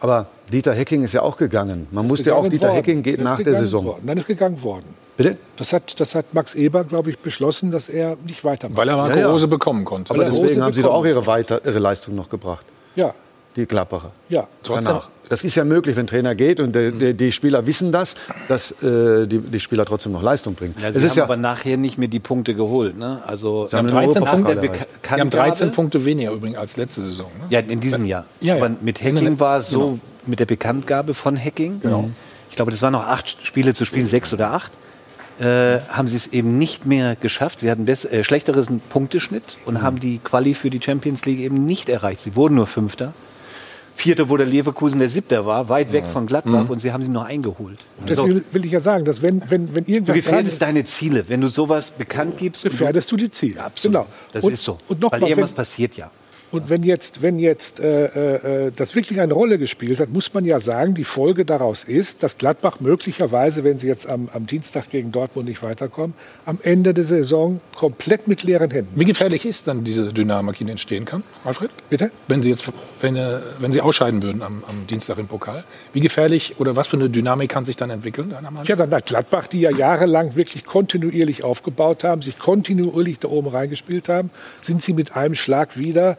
Aber 0.00 0.28
Dieter 0.50 0.74
Hecking 0.74 1.02
ist 1.04 1.12
ja 1.12 1.22
auch 1.22 1.36
gegangen. 1.36 1.86
Man 1.90 2.06
musste 2.06 2.30
ja 2.30 2.34
auch, 2.34 2.38
Gegangen 2.42 2.50
Dieter 2.52 2.68
worden. 2.68 2.76
Hecking 2.76 3.02
geht 3.02 3.20
nach 3.20 3.42
der 3.42 3.54
Saison. 3.56 3.84
Worden. 3.86 4.06
Dann 4.06 4.18
ist 4.18 4.26
gegangen 4.26 4.62
worden. 4.62 4.84
Bitte? 5.16 5.36
Das 5.56 5.72
hat, 5.72 5.98
das 6.00 6.14
hat 6.14 6.32
Max 6.32 6.54
Eber, 6.54 6.84
glaube 6.84 7.10
ich, 7.10 7.18
beschlossen, 7.18 7.70
dass 7.70 7.88
er 7.88 8.16
nicht 8.26 8.42
weitermacht. 8.44 8.76
Weil 8.78 8.88
er 8.88 8.96
Marco 8.96 9.14
Ja, 9.16 9.20
ja. 9.26 9.30
Rose 9.30 9.48
bekommen 9.48 9.84
konnte. 9.84 10.12
Aber 10.14 10.22
er 10.24 10.30
Rose 10.30 10.42
deswegen 10.42 10.62
haben 10.62 10.72
sie 10.72 10.82
doch 10.82 10.94
auch 10.94 11.04
ihre, 11.04 11.26
weiter, 11.26 11.60
ihre 11.64 11.78
Leistung 11.78 12.14
noch 12.14 12.28
gebracht, 12.28 12.64
Ja, 12.96 13.14
die 13.56 13.66
Gladbacher. 13.66 14.12
ja. 14.28 14.46
Danach. 14.62 15.10
Das 15.28 15.44
ist 15.44 15.54
ja 15.54 15.64
möglich, 15.64 15.94
wenn 15.94 16.06
ein 16.06 16.08
Trainer 16.08 16.34
geht 16.34 16.58
und 16.58 16.72
der, 16.74 16.90
der, 16.90 17.12
die 17.12 17.30
Spieler 17.30 17.64
wissen 17.64 17.92
das, 17.92 18.16
dass 18.48 18.72
äh, 18.82 19.28
die, 19.28 19.38
die 19.38 19.60
Spieler 19.60 19.84
trotzdem 19.84 20.10
noch 20.10 20.22
Leistung 20.24 20.54
bringen. 20.56 20.74
Ja, 20.82 20.88
es 20.88 20.96
sie 20.96 21.02
ist 21.06 21.12
haben 21.12 21.18
ja, 21.18 21.22
aber 21.24 21.36
nachher 21.36 21.76
nicht 21.76 21.98
mehr 21.98 22.08
die 22.08 22.18
Punkte 22.18 22.52
geholt. 22.56 22.98
Ne? 22.98 23.22
Also 23.24 23.68
Sie 23.68 23.76
haben 23.76 23.86
den 23.86 23.94
13 23.94 24.22
Europapokal 24.24 24.56
Punkte. 24.56 24.86
Die 25.04 25.20
haben 25.20 25.30
13 25.30 25.70
Punkte 25.70 26.04
weniger 26.04 26.32
übrigens 26.32 26.58
als 26.58 26.76
letzte 26.76 27.00
Saison. 27.02 27.30
Ne? 27.38 27.44
Ja, 27.50 27.60
in 27.60 27.78
diesem 27.78 28.06
Jahr. 28.06 28.24
Ja, 28.40 28.56
ja. 28.56 28.64
Aber 28.64 28.74
mit 28.80 29.00
Hacking 29.04 29.38
war 29.38 29.60
es 29.60 29.68
so, 29.68 30.00
mit 30.26 30.40
der 30.40 30.46
Bekanntgabe 30.46 31.14
von 31.14 31.36
Hacking, 31.42 31.80
Genau. 31.80 32.10
ich 32.50 32.56
glaube, 32.56 32.70
das 32.70 32.82
waren 32.82 32.92
noch 32.92 33.06
acht 33.06 33.44
Spiele 33.46 33.74
zu 33.74 33.84
spielen, 33.84 34.06
sechs 34.06 34.32
oder 34.32 34.50
acht, 34.52 34.72
äh, 35.38 35.78
haben 35.88 36.06
sie 36.06 36.16
es 36.16 36.28
eben 36.28 36.58
nicht 36.58 36.84
mehr 36.86 37.16
geschafft. 37.16 37.60
Sie 37.60 37.70
hatten 37.70 37.86
äh, 37.86 38.22
schlechteres 38.24 38.68
Punkteschnitt 38.90 39.44
und 39.64 39.82
haben 39.82 39.98
die 40.00 40.18
Quali 40.18 40.52
für 40.54 40.68
die 40.70 40.80
Champions 40.82 41.24
League 41.24 41.38
eben 41.40 41.64
nicht 41.64 41.88
erreicht. 41.88 42.20
Sie 42.20 42.36
wurden 42.36 42.56
nur 42.56 42.66
Fünfter. 42.66 43.14
Vierter, 43.96 44.30
wo 44.30 44.36
der 44.38 44.46
Leverkusen 44.46 44.98
der 44.98 45.10
Siebter 45.10 45.44
war, 45.44 45.68
weit 45.68 45.92
weg 45.92 46.06
von 46.10 46.26
Gladbach 46.26 46.70
und 46.70 46.78
sie 46.80 46.90
haben 46.92 47.02
sie 47.02 47.08
noch 47.10 47.24
eingeholt. 47.24 47.78
Das 48.06 48.18
Also, 48.18 48.28
will, 48.30 48.44
will 48.50 48.64
ich 48.64 48.72
ja 48.72 48.80
sagen, 48.80 49.04
dass 49.04 49.20
wenn, 49.20 49.42
wenn, 49.50 49.74
wenn 49.74 49.84
du 49.84 49.90
irgendwas 49.92 50.14
dran 50.14 50.22
gefährdest 50.24 50.52
ist, 50.54 50.62
deine 50.62 50.84
Ziele, 50.84 51.24
wenn 51.28 51.42
du 51.42 51.48
sowas 51.48 51.90
bekannt 51.90 52.38
gibst. 52.38 52.64
du- 52.64 52.70
gefährdest 52.70 53.12
du 53.12 53.16
die 53.18 53.30
Ziele. 53.30 53.62
Absolut. 53.62 53.94
Genau. 53.94 54.06
Das 54.32 54.44
und, 54.44 54.52
ist 54.54 54.64
so. 54.64 54.78
Und 54.88 55.00
noch 55.00 55.12
Weil 55.12 55.20
mal, 55.20 55.28
irgendwas 55.28 55.50
wenn, 55.50 55.56
passiert 55.56 55.96
ja. 55.98 56.10
Und 56.52 56.68
wenn 56.68 56.82
jetzt, 56.82 57.22
wenn 57.22 57.38
jetzt 57.38 57.78
äh, 57.78 58.66
äh, 58.66 58.72
das 58.74 58.94
wirklich 58.94 59.20
eine 59.20 59.34
Rolle 59.34 59.58
gespielt 59.58 60.00
hat, 60.00 60.10
muss 60.10 60.34
man 60.34 60.44
ja 60.44 60.58
sagen, 60.58 60.94
die 60.94 61.04
Folge 61.04 61.44
daraus 61.44 61.84
ist, 61.84 62.22
dass 62.24 62.38
Gladbach 62.38 62.80
möglicherweise, 62.80 63.62
wenn 63.62 63.78
sie 63.78 63.86
jetzt 63.86 64.08
am, 64.08 64.28
am 64.32 64.46
Dienstag 64.46 64.90
gegen 64.90 65.12
Dortmund 65.12 65.48
nicht 65.48 65.62
weiterkommen, 65.62 66.14
am 66.46 66.58
Ende 66.62 66.92
der 66.92 67.04
Saison 67.04 67.60
komplett 67.76 68.26
mit 68.26 68.42
leeren 68.42 68.70
Händen. 68.70 68.98
Wie 68.98 69.04
gefährlich 69.04 69.46
ist 69.46 69.68
dann 69.68 69.84
diese 69.84 70.12
Dynamik, 70.12 70.58
die 70.58 70.68
entstehen 70.68 71.04
kann, 71.04 71.22
Alfred? 71.44 71.70
Bitte? 71.88 72.10
Wenn 72.26 72.42
Sie 72.42 72.50
jetzt, 72.50 72.70
wenn, 73.00 73.14
äh, 73.14 73.38
wenn 73.60 73.70
Sie 73.70 73.80
ausscheiden 73.80 74.22
würden 74.22 74.42
am, 74.42 74.64
am 74.66 74.86
Dienstag 74.88 75.18
im 75.18 75.28
Pokal, 75.28 75.62
wie 75.92 76.00
gefährlich 76.00 76.56
oder 76.58 76.74
was 76.74 76.88
für 76.88 76.96
eine 76.96 77.10
Dynamik 77.10 77.50
kann 77.50 77.64
sich 77.64 77.76
dann 77.76 77.90
entwickeln, 77.90 78.34
Ja, 78.64 78.76
dann 78.76 78.90
hat 78.90 79.06
Gladbach, 79.06 79.46
die 79.46 79.60
ja 79.60 79.70
jahrelang 79.70 80.34
wirklich 80.34 80.64
kontinuierlich 80.64 81.44
aufgebaut 81.44 82.02
haben, 82.02 82.22
sich 82.22 82.38
kontinuierlich 82.38 83.20
da 83.20 83.28
oben 83.28 83.48
reingespielt 83.48 84.08
haben, 84.08 84.30
sind 84.62 84.82
sie 84.82 84.92
mit 84.92 85.14
einem 85.14 85.36
Schlag 85.36 85.76
wieder 85.76 86.16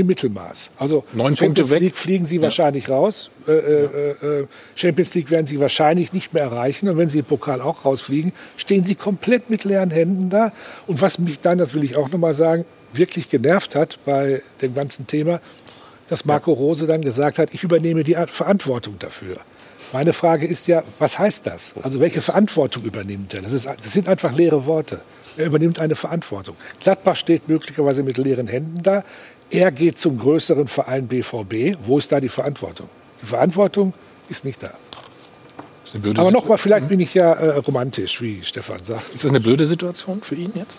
im 0.00 0.06
Mittelmaß. 0.06 0.70
Also 0.78 1.04
Neun 1.12 1.36
Champions 1.36 1.40
Punkte 1.40 1.70
weg. 1.70 1.80
League 1.80 1.96
fliegen 1.96 2.24
sie 2.24 2.42
wahrscheinlich 2.42 2.88
raus. 2.88 3.30
Äh, 3.46 3.52
äh, 3.52 4.10
äh, 4.10 4.46
Champions 4.74 5.14
League 5.14 5.30
werden 5.30 5.46
sie 5.46 5.60
wahrscheinlich 5.60 6.12
nicht 6.12 6.34
mehr 6.34 6.42
erreichen. 6.42 6.88
Und 6.88 6.98
wenn 6.98 7.08
sie 7.08 7.20
im 7.20 7.24
Pokal 7.24 7.60
auch 7.60 7.84
rausfliegen, 7.84 8.32
stehen 8.56 8.84
sie 8.84 8.94
komplett 8.94 9.50
mit 9.50 9.64
leeren 9.64 9.90
Händen 9.90 10.30
da. 10.30 10.52
Und 10.86 11.00
was 11.00 11.18
mich 11.18 11.40
dann, 11.40 11.58
das 11.58 11.74
will 11.74 11.84
ich 11.84 11.96
auch 11.96 12.10
noch 12.10 12.18
mal 12.18 12.34
sagen, 12.34 12.64
wirklich 12.92 13.30
genervt 13.30 13.74
hat 13.74 13.98
bei 14.04 14.42
dem 14.62 14.74
ganzen 14.74 15.06
Thema, 15.06 15.40
dass 16.08 16.24
Marco 16.24 16.52
Rose 16.52 16.86
dann 16.86 17.02
gesagt 17.02 17.38
hat, 17.38 17.54
ich 17.54 17.62
übernehme 17.62 18.02
die 18.02 18.16
Verantwortung 18.26 18.98
dafür. 18.98 19.36
Meine 19.92 20.12
Frage 20.12 20.46
ist 20.46 20.68
ja, 20.68 20.82
was 20.98 21.18
heißt 21.18 21.46
das? 21.46 21.74
Also 21.82 22.00
welche 22.00 22.20
Verantwortung 22.20 22.84
übernimmt 22.84 23.34
er? 23.34 23.42
Das, 23.42 23.52
ist, 23.52 23.66
das 23.66 23.92
sind 23.92 24.08
einfach 24.08 24.32
leere 24.32 24.64
Worte. 24.66 25.00
Er 25.36 25.46
übernimmt 25.46 25.80
eine 25.80 25.94
Verantwortung. 25.94 26.56
Gladbach 26.80 27.16
steht 27.16 27.48
möglicherweise 27.48 28.02
mit 28.02 28.18
leeren 28.18 28.46
Händen 28.46 28.82
da. 28.82 29.04
Er 29.50 29.72
geht 29.72 29.98
zum 29.98 30.18
größeren 30.18 30.68
Verein 30.68 31.08
BVB. 31.08 31.76
Wo 31.84 31.98
ist 31.98 32.12
da 32.12 32.20
die 32.20 32.28
Verantwortung? 32.28 32.88
Die 33.20 33.26
Verantwortung 33.26 33.92
ist 34.28 34.44
nicht 34.44 34.62
da. 34.62 34.70
Ist, 35.84 35.94
eine 35.94 36.02
blöde 36.02 36.20
Aber 36.20 36.30
nochmal, 36.30 36.56
vielleicht 36.56 36.88
bin 36.88 37.00
ich 37.00 37.14
ja 37.14 37.32
äh, 37.32 37.56
romantisch, 37.56 38.22
wie 38.22 38.42
Stefan 38.42 38.82
sagt. 38.84 39.12
ist 39.12 39.24
das 39.24 39.30
eine 39.30 39.40
blöde 39.40 39.66
Situation 39.66 40.22
für 40.22 40.36
ihn 40.36 40.52
jetzt? 40.54 40.78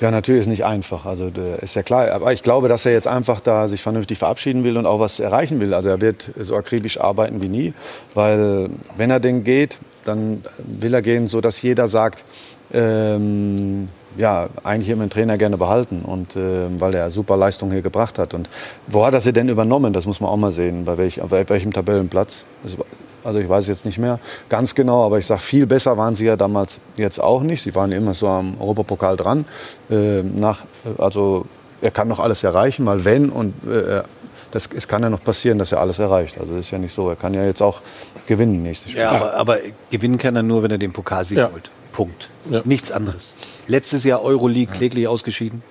Ja, 0.00 0.10
natürlich 0.10 0.40
ist 0.40 0.46
nicht 0.48 0.64
einfach. 0.64 1.06
Also 1.06 1.30
ist 1.60 1.76
ja 1.76 1.84
klar. 1.84 2.10
Aber 2.10 2.32
ich 2.32 2.42
glaube, 2.42 2.68
dass 2.68 2.84
er 2.84 2.92
jetzt 2.92 3.06
einfach 3.06 3.40
da 3.40 3.68
sich 3.68 3.80
vernünftig 3.80 4.18
verabschieden 4.18 4.64
will 4.64 4.76
und 4.76 4.86
auch 4.86 4.98
was 4.98 5.20
erreichen 5.20 5.60
will. 5.60 5.72
Also 5.72 5.88
er 5.88 6.00
wird 6.00 6.30
so 6.36 6.56
akribisch 6.56 6.98
arbeiten 6.98 7.40
wie 7.42 7.48
nie, 7.48 7.74
weil 8.12 8.70
wenn 8.96 9.10
er 9.10 9.20
denn 9.20 9.44
geht, 9.44 9.78
dann 10.04 10.44
will 10.58 10.92
er 10.94 11.02
gehen, 11.02 11.28
so 11.28 11.40
dass 11.40 11.62
jeder 11.62 11.86
sagt, 11.86 12.24
ähm, 12.72 13.88
ja, 14.16 14.48
eigentlich 14.62 14.88
immer 14.90 15.04
den 15.04 15.10
Trainer 15.10 15.36
gerne 15.36 15.56
behalten 15.56 16.02
und 16.02 16.36
äh, 16.36 16.68
weil 16.78 16.94
er 16.94 17.10
super 17.10 17.36
Leistung 17.36 17.70
hier 17.70 17.82
gebracht 17.82 18.18
hat. 18.18 18.34
Und 18.34 18.48
wo 18.86 19.04
hat 19.04 19.14
er 19.14 19.20
sie 19.20 19.32
denn 19.32 19.48
übernommen? 19.48 19.92
Das 19.92 20.06
muss 20.06 20.20
man 20.20 20.30
auch 20.30 20.36
mal 20.36 20.52
sehen. 20.52 20.84
Bei, 20.84 20.96
welch, 20.98 21.20
bei 21.28 21.48
welchem 21.48 21.72
Tabellenplatz? 21.72 22.44
Das 22.62 22.76
also 23.24 23.38
ich 23.38 23.48
weiß 23.48 23.64
es 23.64 23.68
jetzt 23.68 23.84
nicht 23.86 23.98
mehr 23.98 24.20
ganz 24.50 24.74
genau, 24.74 25.04
aber 25.04 25.18
ich 25.18 25.24
sage, 25.24 25.40
viel 25.40 25.66
besser 25.66 25.96
waren 25.96 26.14
sie 26.14 26.26
ja 26.26 26.36
damals 26.36 26.78
jetzt 26.96 27.18
auch 27.18 27.42
nicht. 27.42 27.62
Sie 27.62 27.74
waren 27.74 27.90
immer 27.90 28.12
so 28.12 28.28
am 28.28 28.60
Europapokal 28.60 29.16
dran. 29.16 29.46
Äh, 29.90 30.22
nach, 30.22 30.64
also 30.98 31.46
er 31.80 31.90
kann 31.90 32.06
noch 32.06 32.20
alles 32.20 32.44
erreichen, 32.44 32.84
mal 32.84 33.04
wenn 33.06 33.30
und 33.30 33.54
äh, 33.66 34.02
das, 34.50 34.68
es 34.76 34.86
kann 34.86 35.02
ja 35.02 35.10
noch 35.10 35.24
passieren, 35.24 35.58
dass 35.58 35.72
er 35.72 35.80
alles 35.80 35.98
erreicht. 35.98 36.38
Also 36.38 36.54
das 36.54 36.66
ist 36.66 36.70
ja 36.70 36.78
nicht 36.78 36.94
so. 36.94 37.08
Er 37.08 37.16
kann 37.16 37.34
ja 37.34 37.44
jetzt 37.44 37.60
auch 37.62 37.80
gewinnen 38.26 38.62
nächstes 38.62 38.92
Spiel. 38.92 39.02
Ja, 39.02 39.10
aber, 39.10 39.34
aber 39.34 39.58
gewinnen 39.90 40.16
kann 40.18 40.36
er 40.36 40.42
nur, 40.42 40.62
wenn 40.62 40.70
er 40.70 40.78
den 40.78 40.92
Pokalsieg 40.92 41.38
Ja. 41.38 41.50
holt. 41.50 41.70
Punkt. 41.94 42.28
Ja. 42.50 42.60
Nichts 42.64 42.90
anderes. 42.90 43.36
Letztes 43.68 44.04
Jahr 44.04 44.20
Euroleague 44.20 44.74
kläglich 44.74 45.06
ausgeschieden. 45.06 45.62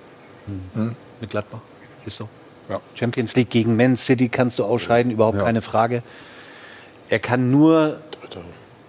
Mit 1.20 1.30
Gladbach. 1.30 1.60
Ist 2.06 2.16
so. 2.16 2.28
Ja. 2.68 2.80
Champions 2.94 3.36
League 3.36 3.50
gegen 3.50 3.76
Man 3.76 3.96
City 3.96 4.30
kannst 4.30 4.58
du 4.58 4.64
ausscheiden, 4.64 5.12
überhaupt 5.12 5.38
keine 5.38 5.60
Frage. 5.60 6.02
Er 7.10 7.18
kann 7.18 7.50
nur 7.50 7.98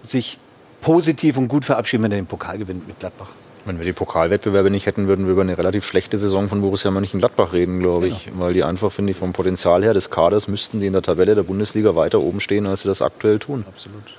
sich 0.02 0.38
positiv 0.80 1.36
und 1.36 1.48
gut 1.48 1.66
verabschieden, 1.66 2.04
wenn 2.04 2.12
er 2.12 2.18
den 2.18 2.26
Pokal 2.26 2.56
gewinnt 2.56 2.88
mit 2.88 2.98
Gladbach. 2.98 3.28
Wenn 3.66 3.78
wir 3.78 3.84
die 3.84 3.92
Pokalwettbewerbe 3.92 4.70
nicht 4.70 4.86
hätten, 4.86 5.08
würden 5.08 5.26
wir 5.26 5.32
über 5.32 5.42
eine 5.42 5.58
relativ 5.58 5.84
schlechte 5.84 6.16
Saison 6.16 6.48
von 6.48 6.62
Borussia 6.62 6.90
Mönchengladbach 6.90 7.52
reden, 7.52 7.80
glaube 7.80 8.08
ich. 8.08 8.30
Weil 8.34 8.54
die 8.54 8.64
einfach, 8.64 8.92
finde 8.92 9.10
ich, 9.10 9.18
vom 9.18 9.32
Potenzial 9.32 9.82
her 9.82 9.92
des 9.92 10.08
Kaders 10.08 10.48
müssten 10.48 10.80
die 10.80 10.86
in 10.86 10.92
der 10.94 11.02
Tabelle 11.02 11.34
der 11.34 11.42
Bundesliga 11.42 11.96
weiter 11.96 12.20
oben 12.20 12.40
stehen, 12.40 12.66
als 12.66 12.82
sie 12.82 12.88
das 12.88 13.02
aktuell 13.02 13.38
tun. 13.40 13.66
Absolut. 13.68 14.14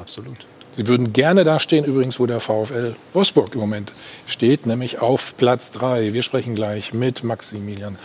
Absolut. 0.00 0.46
Sie 0.76 0.86
würden 0.88 1.14
gerne 1.14 1.42
da 1.42 1.58
stehen, 1.58 1.86
übrigens, 1.86 2.20
wo 2.20 2.26
der 2.26 2.38
VfL 2.38 2.94
Wolfsburg 3.14 3.54
im 3.54 3.60
Moment 3.60 3.92
steht, 4.26 4.66
nämlich 4.66 5.00
auf 5.00 5.34
Platz 5.38 5.70
3. 5.72 6.12
Wir 6.12 6.20
sprechen 6.20 6.54
gleich 6.54 6.92
mit 6.92 7.24
Maximilian 7.24 7.96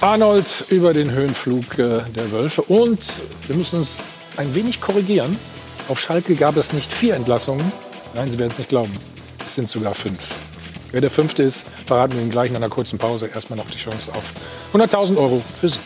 Arnold 0.00 0.64
über 0.70 0.92
den 0.92 1.12
Höhenflug 1.12 1.78
äh, 1.78 2.00
der 2.16 2.32
Wölfe. 2.32 2.62
Und 2.62 2.98
wir 3.46 3.54
müssen 3.54 3.78
uns 3.78 4.02
ein 4.36 4.52
wenig 4.56 4.80
korrigieren. 4.80 5.36
Auf 5.88 6.00
Schalke 6.00 6.34
gab 6.34 6.56
es 6.56 6.72
nicht 6.72 6.92
vier 6.92 7.14
Entlassungen. 7.14 7.70
Nein, 8.14 8.28
Sie 8.28 8.40
werden 8.40 8.50
es 8.50 8.58
nicht 8.58 8.70
glauben. 8.70 8.92
Es 9.46 9.54
sind 9.54 9.68
sogar 9.68 9.94
fünf. 9.94 10.18
Wer 10.90 11.00
der 11.00 11.12
fünfte 11.12 11.44
ist, 11.44 11.64
verraten 11.86 12.14
wir 12.14 12.22
Ihnen 12.22 12.32
gleich 12.32 12.50
in 12.50 12.56
einer 12.56 12.68
kurzen 12.68 12.98
Pause. 12.98 13.30
Erstmal 13.32 13.56
noch 13.56 13.70
die 13.70 13.78
Chance 13.78 14.12
auf 14.12 14.32
100.000 14.74 15.16
Euro 15.16 15.40
für 15.60 15.68
Sie. 15.68 15.78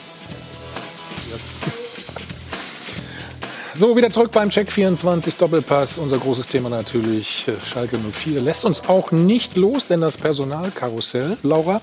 So, 3.76 3.96
wieder 3.96 4.08
zurück 4.12 4.30
beim 4.30 4.50
Check 4.50 4.70
24 4.70 5.34
Doppelpass. 5.34 5.98
Unser 5.98 6.18
großes 6.18 6.46
Thema 6.46 6.68
natürlich 6.68 7.48
äh, 7.48 7.54
Schalke 7.66 7.98
04. 7.98 8.40
Lässt 8.40 8.64
uns 8.64 8.88
auch 8.88 9.10
nicht 9.10 9.56
los, 9.56 9.88
denn 9.88 10.00
das 10.00 10.16
Personalkarussell, 10.16 11.36
Laura, 11.42 11.80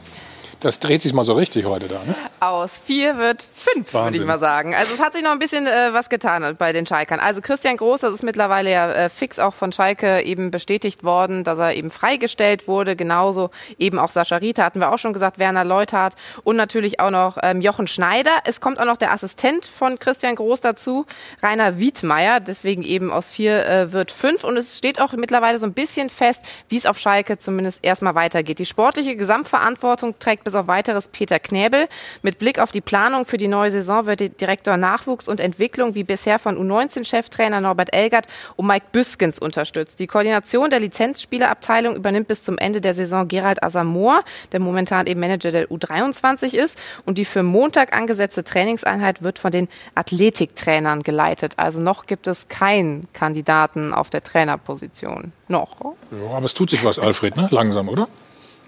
das 0.61 0.79
dreht 0.79 1.01
sich 1.01 1.11
mal 1.11 1.25
so 1.25 1.33
richtig 1.33 1.65
heute 1.65 1.89
da, 1.89 2.01
ne? 2.05 2.15
Aus 2.39 2.81
vier 2.85 3.17
wird 3.17 3.45
fünf, 3.61 3.93
würde 3.93 4.17
ich 4.17 4.25
mal 4.25 4.39
sagen. 4.39 4.75
Also 4.75 4.93
es 4.93 5.01
hat 5.01 5.13
sich 5.13 5.23
noch 5.23 5.31
ein 5.31 5.39
bisschen 5.39 5.67
äh, 5.67 5.93
was 5.93 6.09
getan 6.09 6.55
bei 6.57 6.73
den 6.73 6.85
Schalkern. 6.85 7.19
Also 7.19 7.41
Christian 7.41 7.77
Groß, 7.77 8.01
das 8.01 8.13
ist 8.13 8.23
mittlerweile 8.23 8.71
ja 8.71 8.91
äh, 8.91 9.09
fix 9.09 9.39
auch 9.39 9.53
von 9.53 9.71
Schalke 9.71 10.21
eben 10.23 10.51
bestätigt 10.51 11.03
worden, 11.03 11.43
dass 11.43 11.59
er 11.59 11.73
eben 11.75 11.91
freigestellt 11.91 12.67
wurde. 12.67 12.95
Genauso 12.95 13.51
eben 13.77 13.99
auch 13.99 14.09
Sascha 14.09 14.37
Rita 14.37 14.63
hatten 14.63 14.79
wir 14.79 14.91
auch 14.91 14.97
schon 14.97 15.13
gesagt, 15.13 15.39
Werner 15.39 15.63
Leuthardt 15.63 16.15
und 16.43 16.55
natürlich 16.55 16.99
auch 16.99 17.11
noch 17.11 17.37
ähm, 17.41 17.61
Jochen 17.61 17.87
Schneider. 17.87 18.31
Es 18.45 18.61
kommt 18.61 18.79
auch 18.79 18.85
noch 18.85 18.97
der 18.97 19.11
Assistent 19.11 19.65
von 19.65 19.99
Christian 19.99 20.35
Groß 20.35 20.61
dazu, 20.61 21.05
Rainer 21.41 21.77
Wiedmeier. 21.77 22.39
Deswegen 22.39 22.83
eben 22.83 23.11
aus 23.11 23.29
vier 23.29 23.65
äh, 23.65 23.91
wird 23.93 24.11
fünf. 24.11 24.43
Und 24.43 24.57
es 24.57 24.77
steht 24.77 24.99
auch 24.99 25.13
mittlerweile 25.13 25.59
so 25.59 25.65
ein 25.65 25.73
bisschen 25.73 26.09
fest, 26.09 26.41
wie 26.69 26.77
es 26.77 26.85
auf 26.85 26.97
Schalke 26.97 27.37
zumindest 27.37 27.83
erstmal 27.83 28.15
weitergeht. 28.15 28.59
Die 28.59 28.65
sportliche 28.65 29.15
Gesamtverantwortung 29.15 30.17
trägt 30.19 30.43
bis 30.43 30.55
auf 30.55 30.67
weiteres 30.67 31.07
Peter 31.07 31.39
Knäbel. 31.39 31.87
Mit 32.21 32.39
Blick 32.39 32.59
auf 32.59 32.71
die 32.71 32.81
Planung 32.81 33.25
für 33.25 33.37
die 33.37 33.47
neue 33.51 33.69
Saison 33.69 34.07
wird 34.07 34.19
der 34.19 34.29
Direktor 34.29 34.77
Nachwuchs 34.77 35.27
und 35.27 35.39
Entwicklung 35.39 35.93
wie 35.93 36.03
bisher 36.03 36.39
von 36.39 36.57
U19-Cheftrainer 36.57 37.61
Norbert 37.61 37.93
Elgert 37.93 38.25
und 38.55 38.65
Mike 38.65 38.87
Büskens 38.91 39.37
unterstützt. 39.37 39.99
Die 39.99 40.07
Koordination 40.07 40.69
der 40.71 40.79
Lizenzspielerabteilung 40.79 41.95
übernimmt 41.95 42.27
bis 42.27 42.43
zum 42.43 42.57
Ende 42.57 42.81
der 42.81 42.93
Saison 42.93 43.27
Gerald 43.27 43.63
Asamoah, 43.63 44.23
der 44.51 44.59
momentan 44.59 45.05
eben 45.05 45.19
Manager 45.19 45.51
der 45.51 45.67
U23 45.67 46.55
ist. 46.55 46.79
Und 47.05 47.17
die 47.17 47.25
für 47.25 47.43
Montag 47.43 47.95
angesetzte 47.95 48.43
Trainingseinheit 48.43 49.21
wird 49.21 49.37
von 49.37 49.51
den 49.51 49.67
Athletiktrainern 49.95 51.03
geleitet. 51.03 51.53
Also 51.57 51.79
noch 51.81 52.07
gibt 52.07 52.27
es 52.27 52.47
keinen 52.47 53.07
Kandidaten 53.13 53.93
auf 53.93 54.09
der 54.09 54.23
Trainerposition. 54.23 55.31
Noch. 55.47 55.75
Ja, 56.11 56.37
aber 56.37 56.45
es 56.45 56.53
tut 56.53 56.69
sich 56.69 56.83
was, 56.83 56.97
Alfred, 56.97 57.35
ne? 57.35 57.47
Langsam, 57.51 57.89
oder? 57.89 58.07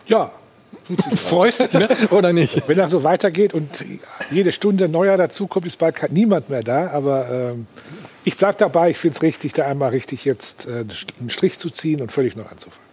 Ja. 0.05 0.31
Freust 1.15 1.61
dich, 1.61 1.73
ne? 1.73 1.89
oder 2.11 2.33
nicht? 2.33 2.67
Wenn 2.67 2.77
das 2.77 2.91
so 2.91 3.03
weitergeht 3.03 3.53
und 3.53 3.83
jede 4.31 4.51
Stunde 4.51 4.89
neuer 4.89 5.17
dazukommt, 5.17 5.65
ist 5.65 5.77
bald 5.77 6.11
niemand 6.11 6.49
mehr 6.49 6.63
da. 6.63 6.91
Aber 6.91 7.29
ähm, 7.29 7.67
ich 8.23 8.37
bleibe 8.37 8.57
dabei. 8.57 8.89
Ich 8.89 8.97
finde 8.97 9.15
es 9.15 9.21
richtig, 9.21 9.53
da 9.53 9.65
einmal 9.65 9.89
richtig 9.89 10.25
jetzt 10.25 10.67
äh, 10.67 10.85
einen 11.19 11.29
Strich 11.29 11.59
zu 11.59 11.69
ziehen 11.69 12.01
und 12.01 12.11
völlig 12.11 12.35
neu 12.35 12.43
anzufangen. 12.43 12.87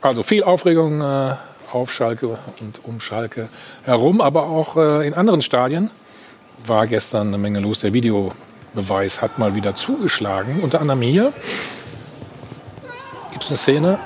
Also 0.00 0.22
viel 0.22 0.44
Aufregung 0.44 1.00
äh, 1.00 1.34
auf 1.72 1.92
Schalke 1.92 2.38
und 2.60 2.84
um 2.84 3.00
Schalke 3.00 3.48
herum, 3.84 4.20
aber 4.20 4.44
auch 4.44 4.76
äh, 4.76 5.06
in 5.06 5.14
anderen 5.14 5.42
Stadien 5.42 5.90
war 6.64 6.86
gestern 6.86 7.28
eine 7.28 7.38
Menge 7.38 7.60
los. 7.60 7.80
Der 7.80 7.92
Videobeweis 7.92 9.20
hat 9.20 9.38
mal 9.38 9.54
wieder 9.54 9.74
zugeschlagen. 9.74 10.60
Unter 10.60 10.80
anderem 10.80 11.02
hier 11.02 11.32
gibt 13.32 13.44
es 13.44 13.50
eine 13.50 13.56
Szene 13.56 13.98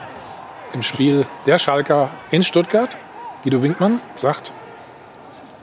im 0.73 0.83
Spiel 0.83 1.27
der 1.47 1.59
Schalker 1.59 2.11
in 2.31 2.43
Stuttgart. 2.43 2.97
Guido 3.43 3.63
Winkmann 3.63 4.01
sagt 4.17 4.53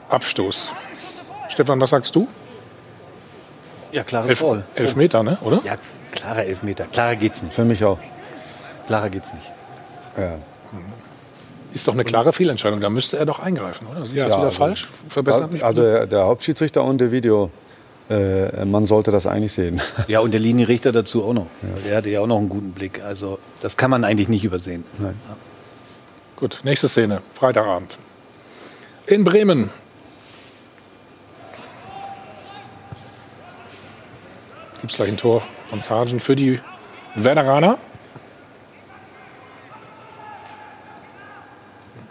Abstoß. 0.08 0.72
Stefan, 1.48 1.80
was 1.80 1.90
sagst 1.90 2.14
du? 2.16 2.28
Ja, 3.92 4.02
klares 4.04 4.30
Elf, 4.30 4.38
Foul. 4.38 4.64
Elfmeter, 4.74 5.22
ne? 5.22 5.38
oder? 5.42 5.60
Ja, 5.64 5.76
klarer 6.12 6.44
Elfmeter. 6.44 6.84
Klarer 6.86 7.16
geht's 7.16 7.42
nicht. 7.42 7.54
Für 7.54 7.64
mich 7.64 7.84
auch. 7.84 7.98
Klarer 8.86 9.08
geht's 9.10 9.32
nicht. 9.34 9.50
Ja. 10.16 10.36
Ist 11.72 11.86
doch 11.86 11.92
eine 11.92 12.04
klare 12.04 12.32
Fehlentscheidung. 12.32 12.80
Da 12.80 12.90
müsste 12.90 13.18
er 13.18 13.26
doch 13.26 13.38
eingreifen, 13.38 13.86
oder? 13.86 14.02
Ist 14.02 14.12
das 14.12 14.18
Ja, 14.18 14.26
wieder 14.26 14.36
also- 14.38 14.50
falsch? 14.50 14.88
Verbessert 15.08 15.52
mich. 15.52 15.64
Also 15.64 15.82
der, 15.82 16.06
der 16.06 16.24
Hauptschiedsrichter 16.24 16.82
und 16.82 16.98
der 16.98 17.12
Video, 17.12 17.50
äh, 18.10 18.64
man 18.64 18.86
sollte 18.86 19.10
das 19.10 19.26
eigentlich 19.26 19.52
sehen. 19.52 19.80
Ja, 20.08 20.20
und 20.20 20.32
der 20.32 20.40
Linienrichter 20.46 20.92
dazu 20.92 21.24
auch 21.24 21.34
noch. 21.34 21.46
Weil 21.62 21.82
Der 21.82 21.96
hatte 21.98 22.08
ja 22.10 22.20
auch 22.20 22.26
noch 22.26 22.38
einen 22.38 22.48
guten 22.48 22.72
Blick. 22.72 23.02
Also, 23.04 23.38
das 23.60 23.76
kann 23.76 23.90
man 23.90 24.04
eigentlich 24.04 24.28
nicht 24.28 24.44
übersehen. 24.44 24.84
Gut, 26.38 26.60
nächste 26.62 26.88
Szene, 26.88 27.20
Freitagabend. 27.32 27.98
In 29.06 29.24
Bremen. 29.24 29.70
Gibt 34.80 34.92
es 34.92 34.96
gleich 34.96 35.08
ein 35.08 35.16
Tor 35.16 35.42
von 35.68 35.80
Sargent 35.80 36.22
für 36.22 36.36
die 36.36 36.60
Werderaner. 37.16 37.76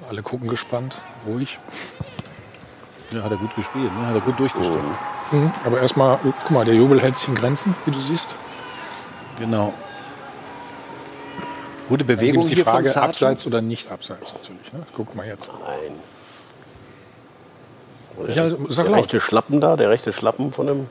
Alle 0.10 0.22
gucken 0.22 0.50
gespannt, 0.50 1.02
ruhig. 1.26 1.58
Ja, 3.14 3.24
hat 3.24 3.32
er 3.32 3.38
gut 3.38 3.56
gespielt, 3.56 3.98
ne? 3.98 4.08
hat 4.08 4.16
er 4.16 4.22
gut 4.22 4.38
durchgestellt. 4.38 4.82
Mhm, 5.32 5.54
Aber 5.64 5.80
erstmal, 5.80 6.20
guck 6.22 6.52
mal, 6.52 6.66
der 6.66 6.76
Jubel 6.76 7.02
hält 7.02 7.16
sich 7.16 7.30
in 7.30 7.36
Grenzen, 7.36 7.76
wie 7.86 7.92
du 7.92 8.00
siehst. 8.00 8.36
Genau. 9.40 9.74
Gute 11.90 12.04
Dann 12.06 12.18
Bewegung 12.18 12.44
gibt's 12.44 12.50
die 12.50 12.64
Frage, 12.64 12.96
abseits 13.02 13.46
oder 13.48 13.62
nicht 13.62 13.92
abseits 13.92 14.34
natürlich. 14.34 14.74
Ne? 14.74 14.84
Guck 14.96 15.16
mal 15.16 15.26
jetzt. 15.26 15.50
Nein. 15.66 15.94
Ja, 18.36 18.50
sag 18.50 18.86
der 18.86 18.86
laut. 18.86 19.04
rechte 19.04 19.20
Schlappen 19.20 19.62
da, 19.62 19.76
der 19.76 19.90
rechte 19.90 20.12
Schlappen 20.12 20.52
von 20.52 20.68
dem. 20.68 20.88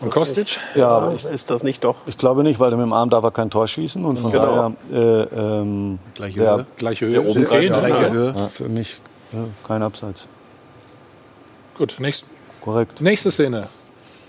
Von 0.00 0.10
Kostic? 0.10 0.58
Ja, 0.74 0.88
aber 0.88 1.14
ich, 1.14 1.24
Ist 1.24 1.48
das 1.48 1.62
nicht 1.62 1.84
doch? 1.84 1.94
ich 2.06 2.18
glaube 2.18 2.42
nicht, 2.42 2.58
weil 2.58 2.72
mit 2.72 2.80
dem 2.80 2.92
Arm 2.92 3.08
darf 3.08 3.22
er 3.22 3.30
kein 3.30 3.50
Tor 3.50 3.68
schießen 3.68 4.04
und 4.04 4.18
von 4.18 4.32
Genau. 4.32 4.74
daher 4.90 4.98
äh, 5.00 5.60
ähm, 5.60 6.00
Gleiche 6.14 6.40
der- 6.40 6.56
Höhe. 6.56 6.66
Gleiche 6.76 7.06
Höhe. 7.06 7.12
Der 7.12 7.24
oben? 7.24 7.44
Gleiche 7.44 7.66
Ja. 7.72 8.10
Höhe. 8.10 8.34
ja, 8.36 8.48
für 8.48 8.68
mich 8.68 9.00
ja, 9.32 9.44
kein 9.66 9.82
Abseits. 9.84 10.26
Gut, 11.78 11.96
nächst, 12.00 12.24
Korrekt. 12.62 13.00
nächste 13.00 13.30
Szene. 13.30 13.68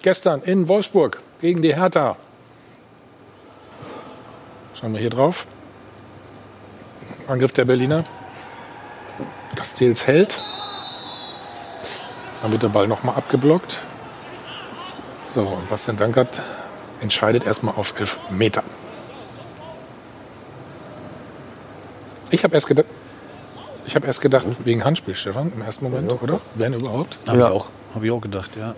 Gestern 0.03 0.43
in 0.43 0.67
Wolfsburg 0.67 1.21
gegen 1.41 1.63
die 1.63 1.75
Hertha. 1.75 2.17
Schauen 4.79 4.93
wir 4.93 4.99
hier 4.99 5.09
drauf. 5.09 5.47
Angriff 7.27 7.51
der 7.51 7.65
Berliner. 7.65 8.03
Castells 9.55 10.05
hält. 10.07 10.41
Dann 12.41 12.51
wird 12.51 12.63
der 12.63 12.69
Ball 12.69 12.87
nochmal 12.87 13.15
abgeblockt. 13.15 13.79
So, 15.29 15.41
und 15.41 15.67
Bastian 15.69 15.97
Dankert 15.97 16.41
entscheidet 17.01 17.45
erstmal 17.45 17.75
auf 17.75 17.93
11 17.99 18.19
Meter. 18.29 18.63
Ich 22.29 22.43
habe 22.43 22.53
erst 22.55 22.67
gedacht, 22.67 22.87
ich 23.85 23.95
habe 23.95 24.05
erst 24.05 24.21
gedacht, 24.21 24.45
wegen 24.65 24.83
Handspiel, 24.83 25.15
Stefan, 25.15 25.51
im 25.55 25.61
ersten 25.61 25.85
Moment, 25.85 26.11
oder? 26.21 26.39
Wenn 26.55 26.73
überhaupt. 26.73 27.17
Habe 27.27 27.39
Ja. 27.39 27.47
ich, 27.47 27.53
auch- 27.53 27.67
hab 27.95 28.03
ich 28.03 28.11
auch 28.11 28.19
gedacht, 28.21 28.51
ja. 28.57 28.75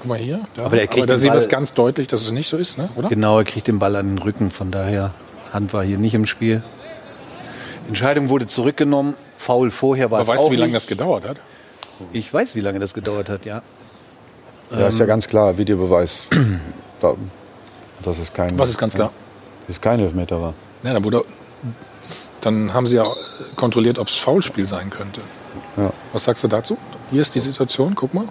Guck 0.00 0.08
mal 0.08 0.18
hier. 0.18 0.40
Da. 0.54 0.64
Aber 0.66 0.76
der 0.76 0.86
kriegt 0.86 1.04
Aber 1.04 1.12
da 1.12 1.18
sieht 1.18 1.28
man 1.28 1.38
es 1.38 1.48
ganz 1.48 1.74
deutlich, 1.74 2.08
dass 2.08 2.22
es 2.22 2.32
nicht 2.32 2.48
so 2.48 2.56
ist, 2.56 2.78
ne? 2.78 2.88
oder? 2.96 3.08
Genau, 3.08 3.38
er 3.38 3.44
kriegt 3.44 3.68
den 3.68 3.78
Ball 3.78 3.96
an 3.96 4.08
den 4.08 4.18
Rücken. 4.18 4.50
Von 4.50 4.70
daher, 4.70 5.12
Hand 5.52 5.72
war 5.72 5.84
hier 5.84 5.98
nicht 5.98 6.14
im 6.14 6.26
Spiel. 6.26 6.62
Entscheidung 7.88 8.28
wurde 8.28 8.46
zurückgenommen. 8.46 9.14
Foul 9.36 9.70
vorher 9.70 10.10
war 10.10 10.18
Aber 10.18 10.22
es 10.22 10.28
weißt 10.28 10.40
auch 10.40 10.46
du, 10.46 10.52
wie 10.52 10.56
lange 10.56 10.72
nicht. 10.72 10.76
das 10.76 10.86
gedauert 10.86 11.26
hat? 11.26 11.36
Ich 12.12 12.32
weiß, 12.32 12.54
wie 12.54 12.60
lange 12.60 12.78
das 12.78 12.94
gedauert 12.94 13.28
hat, 13.28 13.44
ja. 13.44 13.62
Ja, 14.70 14.88
ist 14.88 14.98
ja 14.98 15.06
ganz 15.06 15.28
klar, 15.28 15.56
Videobeweis. 15.56 16.26
da, 17.00 17.14
das 18.02 18.18
ist 18.18 18.34
kein, 18.34 18.58
Was 18.58 18.70
ist 18.70 18.78
ganz 18.78 18.94
klar? 18.94 19.10
dass 19.66 19.76
es 19.76 19.80
kein 19.80 20.00
Elfmeter 20.00 20.40
war. 20.40 20.54
Ja, 20.82 20.92
dann, 20.92 21.04
wurde, 21.04 21.24
dann 22.40 22.74
haben 22.74 22.86
sie 22.86 22.96
ja 22.96 23.06
kontrolliert, 23.56 23.98
ob 23.98 24.08
es 24.08 24.16
Foulspiel 24.16 24.66
sein 24.66 24.90
könnte. 24.90 25.20
Ja. 25.76 25.92
Was 26.12 26.24
sagst 26.24 26.42
du 26.44 26.48
dazu? 26.48 26.76
Hier 27.10 27.22
ist 27.22 27.34
die 27.34 27.40
Situation, 27.40 27.94
guck 27.94 28.12
mal. 28.12 28.26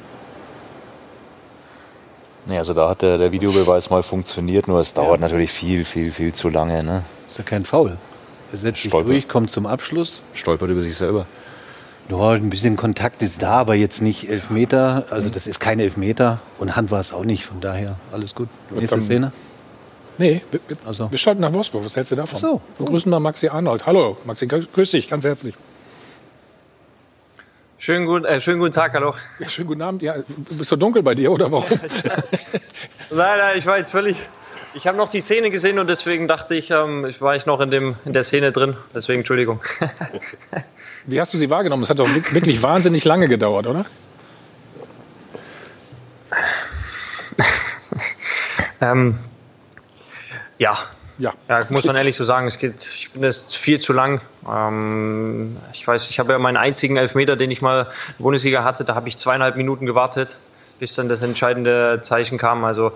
Nee, 2.46 2.58
also 2.58 2.74
da 2.74 2.90
hat 2.90 3.02
der, 3.02 3.18
der 3.18 3.32
Videobeweis 3.32 3.90
mal 3.90 4.04
funktioniert, 4.04 4.68
nur 4.68 4.82
es 4.82 4.94
dauert 4.94 5.22
natürlich 5.22 5.52
viel, 5.52 5.86
viel, 5.86 6.12
viel 6.12 6.34
zu 6.34 6.50
lange. 6.50 6.84
Ne? 6.84 7.04
Ist 7.28 7.38
ja 7.38 7.44
kein 7.44 7.64
Foul. 7.64 7.98
Er 8.54 8.58
setzt 8.60 8.84
sich 8.84 8.92
Stolpert. 8.92 9.12
durch, 9.12 9.28
kommt 9.28 9.50
zum 9.50 9.66
Abschluss. 9.66 10.22
Stolpert 10.36 10.70
über 10.70 10.84
sich 10.84 10.96
selber. 10.96 11.26
Ja, 12.10 12.30
ein 12.32 12.52
bisschen 12.52 12.78
Kontakt 12.78 13.24
ist 13.24 13.42
da, 13.42 13.54
aber 13.54 13.74
jetzt 13.74 14.02
nicht 14.02 14.30
Elfmeter. 14.30 15.06
Also 15.10 15.30
das 15.30 15.48
ist 15.48 15.60
kein 15.60 15.80
Elfmeter. 15.80 16.40
Und 16.60 16.76
Hand 16.76 16.92
war 16.92 17.00
es 17.00 17.14
auch 17.14 17.24
nicht. 17.26 17.46
Von 17.46 17.62
daher 17.62 17.96
alles 18.12 18.36
gut. 18.36 18.50
Nächste 18.70 19.02
Szene. 19.02 19.32
Nee, 20.20 20.44
wir, 20.52 20.60
wir, 20.68 20.78
Ach 20.88 20.94
so. 20.94 21.10
wir 21.10 21.18
schalten 21.18 21.42
nach 21.42 21.52
Wolfsburg. 21.52 21.84
Was 21.84 21.96
hältst 21.96 22.12
du 22.12 22.16
davon? 22.16 22.36
Ach 22.38 22.42
so. 22.42 22.62
Wir 22.78 22.86
grüßen 22.86 23.10
mal 23.10 23.20
Maxi 23.20 23.48
Arnold. 23.48 23.88
Hallo, 23.88 24.18
Maxi, 24.26 24.46
grüß 24.46 24.92
dich 24.92 25.08
ganz 25.08 25.26
herzlich. 25.26 25.56
Schönen 27.80 28.06
guten, 28.06 28.26
äh, 28.26 28.40
schönen 28.40 28.60
guten 28.60 28.74
Tag, 28.74 28.94
hallo. 28.94 29.16
Ja, 29.40 29.50
schönen 29.50 29.68
guten 29.68 29.82
Abend. 29.82 30.04
Ja, 30.04 30.16
bist 30.52 30.72
du 30.72 30.76
dunkel 30.76 31.02
bei 31.02 31.16
dir 31.16 31.32
oder 31.32 31.52
warum? 31.52 31.66
Nein, 33.10 33.38
nein, 33.38 33.58
ich 33.58 33.66
war 33.66 33.78
jetzt 33.80 33.92
völlig. 33.92 34.16
Ich 34.76 34.88
habe 34.88 34.98
noch 34.98 35.10
die 35.10 35.22
Szene 35.22 35.52
gesehen 35.52 35.78
und 35.78 35.88
deswegen 35.88 36.28
dachte 36.28 36.56
ich, 36.56 36.72
ähm, 36.72 37.06
ich 37.06 37.22
war 37.22 37.36
ich 37.36 37.46
noch 37.46 37.62
in, 37.62 37.70
dem, 37.70 37.96
in 38.06 38.14
der 38.14 38.24
Szene 38.24 38.52
drin. 38.52 38.76
Deswegen 38.94 39.20
Entschuldigung. 39.20 39.62
Wie 41.06 41.22
hast 41.22 41.34
du 41.34 41.38
sie 41.38 41.50
wahrgenommen? 41.50 41.84
Es 41.84 41.90
hat 41.90 42.00
doch 42.00 42.10
wirklich 42.32 42.64
wahnsinnig 42.64 43.06
lange 43.06 43.28
gedauert, 43.28 43.68
oder? 43.68 43.86
ähm, 48.82 49.20
ja. 50.58 50.78
Ja. 51.20 51.34
Ja, 51.48 51.68
muss 51.70 51.84
man 51.84 51.96
ehrlich 51.96 52.16
so 52.16 52.24
sagen, 52.24 52.48
es 52.48 52.58
geht, 52.58 52.82
ich 52.82 53.10
finde 53.10 53.28
es 53.28 53.56
viel 53.56 53.80
zu 53.80 53.94
lang. 53.94 54.22
Ähm, 54.52 55.58
ich 55.72 55.86
weiß, 55.86 56.10
ich 56.10 56.20
habe 56.20 56.34
ja 56.34 56.40
meinen 56.40 56.58
einzigen 56.58 56.98
Elfmeter, 56.98 57.36
den 57.36 57.52
ich 57.52 57.62
mal 57.62 57.82
in 57.82 57.86
der 57.86 58.24
Bundesliga 58.24 58.64
hatte, 58.64 58.84
da 58.84 58.96
habe 58.96 59.08
ich 59.08 59.20
zweieinhalb 59.20 59.56
Minuten 59.56 59.86
gewartet, 59.86 60.38
bis 60.80 60.96
dann 60.96 61.10
das 61.10 61.22
entscheidende 61.22 62.00
Zeichen 62.02 62.40
kam. 62.40 62.66
Also 62.66 62.94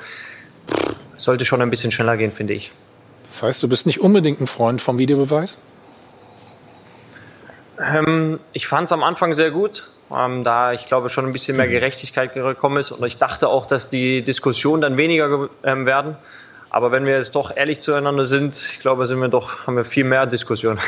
sollte 1.17 1.45
schon 1.45 1.61
ein 1.61 1.69
bisschen 1.69 1.91
schneller 1.91 2.17
gehen, 2.17 2.31
finde 2.31 2.53
ich. 2.53 2.71
Das 3.23 3.43
heißt, 3.43 3.61
du 3.61 3.67
bist 3.67 3.85
nicht 3.85 3.99
unbedingt 3.99 4.39
ein 4.39 4.47
Freund 4.47 4.81
vom 4.81 4.97
Videobeweis? 4.97 5.57
Ähm, 7.79 8.39
ich 8.53 8.67
fand 8.67 8.85
es 8.85 8.91
am 8.91 9.03
Anfang 9.03 9.33
sehr 9.33 9.51
gut, 9.51 9.89
ähm, 10.15 10.43
da 10.43 10.73
ich 10.73 10.85
glaube 10.85 11.09
schon 11.09 11.25
ein 11.25 11.33
bisschen 11.33 11.57
mehr 11.57 11.67
Gerechtigkeit 11.67 12.33
gekommen 12.33 12.77
ist 12.77 12.91
und 12.91 13.05
ich 13.05 13.17
dachte 13.17 13.49
auch, 13.49 13.65
dass 13.65 13.89
die 13.89 14.23
Diskussionen 14.23 14.81
dann 14.81 14.97
weniger 14.97 15.49
ähm, 15.63 15.85
werden. 15.85 16.15
Aber 16.69 16.91
wenn 16.91 17.05
wir 17.05 17.17
jetzt 17.17 17.35
doch 17.35 17.55
ehrlich 17.55 17.79
zueinander 17.81 18.25
sind, 18.25 18.55
ich 18.55 18.79
glaube, 18.79 19.07
sind 19.07 19.19
wir 19.19 19.29
doch, 19.29 19.65
haben 19.67 19.77
wir 19.77 19.85
viel 19.85 20.03
mehr 20.03 20.25
Diskussionen. 20.25 20.79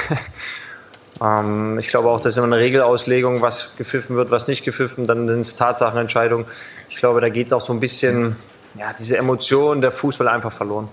ähm, 1.21 1.77
ich 1.79 1.87
glaube 1.87 2.09
auch, 2.09 2.19
dass 2.19 2.37
immer 2.37 2.47
eine 2.47 2.57
Regelauslegung, 2.57 3.41
was 3.41 3.75
gepfiffen 3.77 4.15
wird, 4.15 4.31
was 4.31 4.47
nicht 4.47 4.65
gepfiffen, 4.65 5.07
dann 5.07 5.27
sind 5.27 5.41
es 5.41 5.55
Tatsachenentscheidungen. 5.55 6.45
Ich 6.89 6.97
glaube, 6.97 7.21
da 7.21 7.29
geht 7.29 7.53
auch 7.53 7.61
so 7.61 7.71
ein 7.71 7.79
bisschen, 7.79 8.35
ja, 8.77 8.93
diese 8.97 9.17
Emotion 9.17 9.81
der 9.81 9.91
Fußball 9.91 10.27
einfach 10.27 10.51
verloren. 10.51 10.87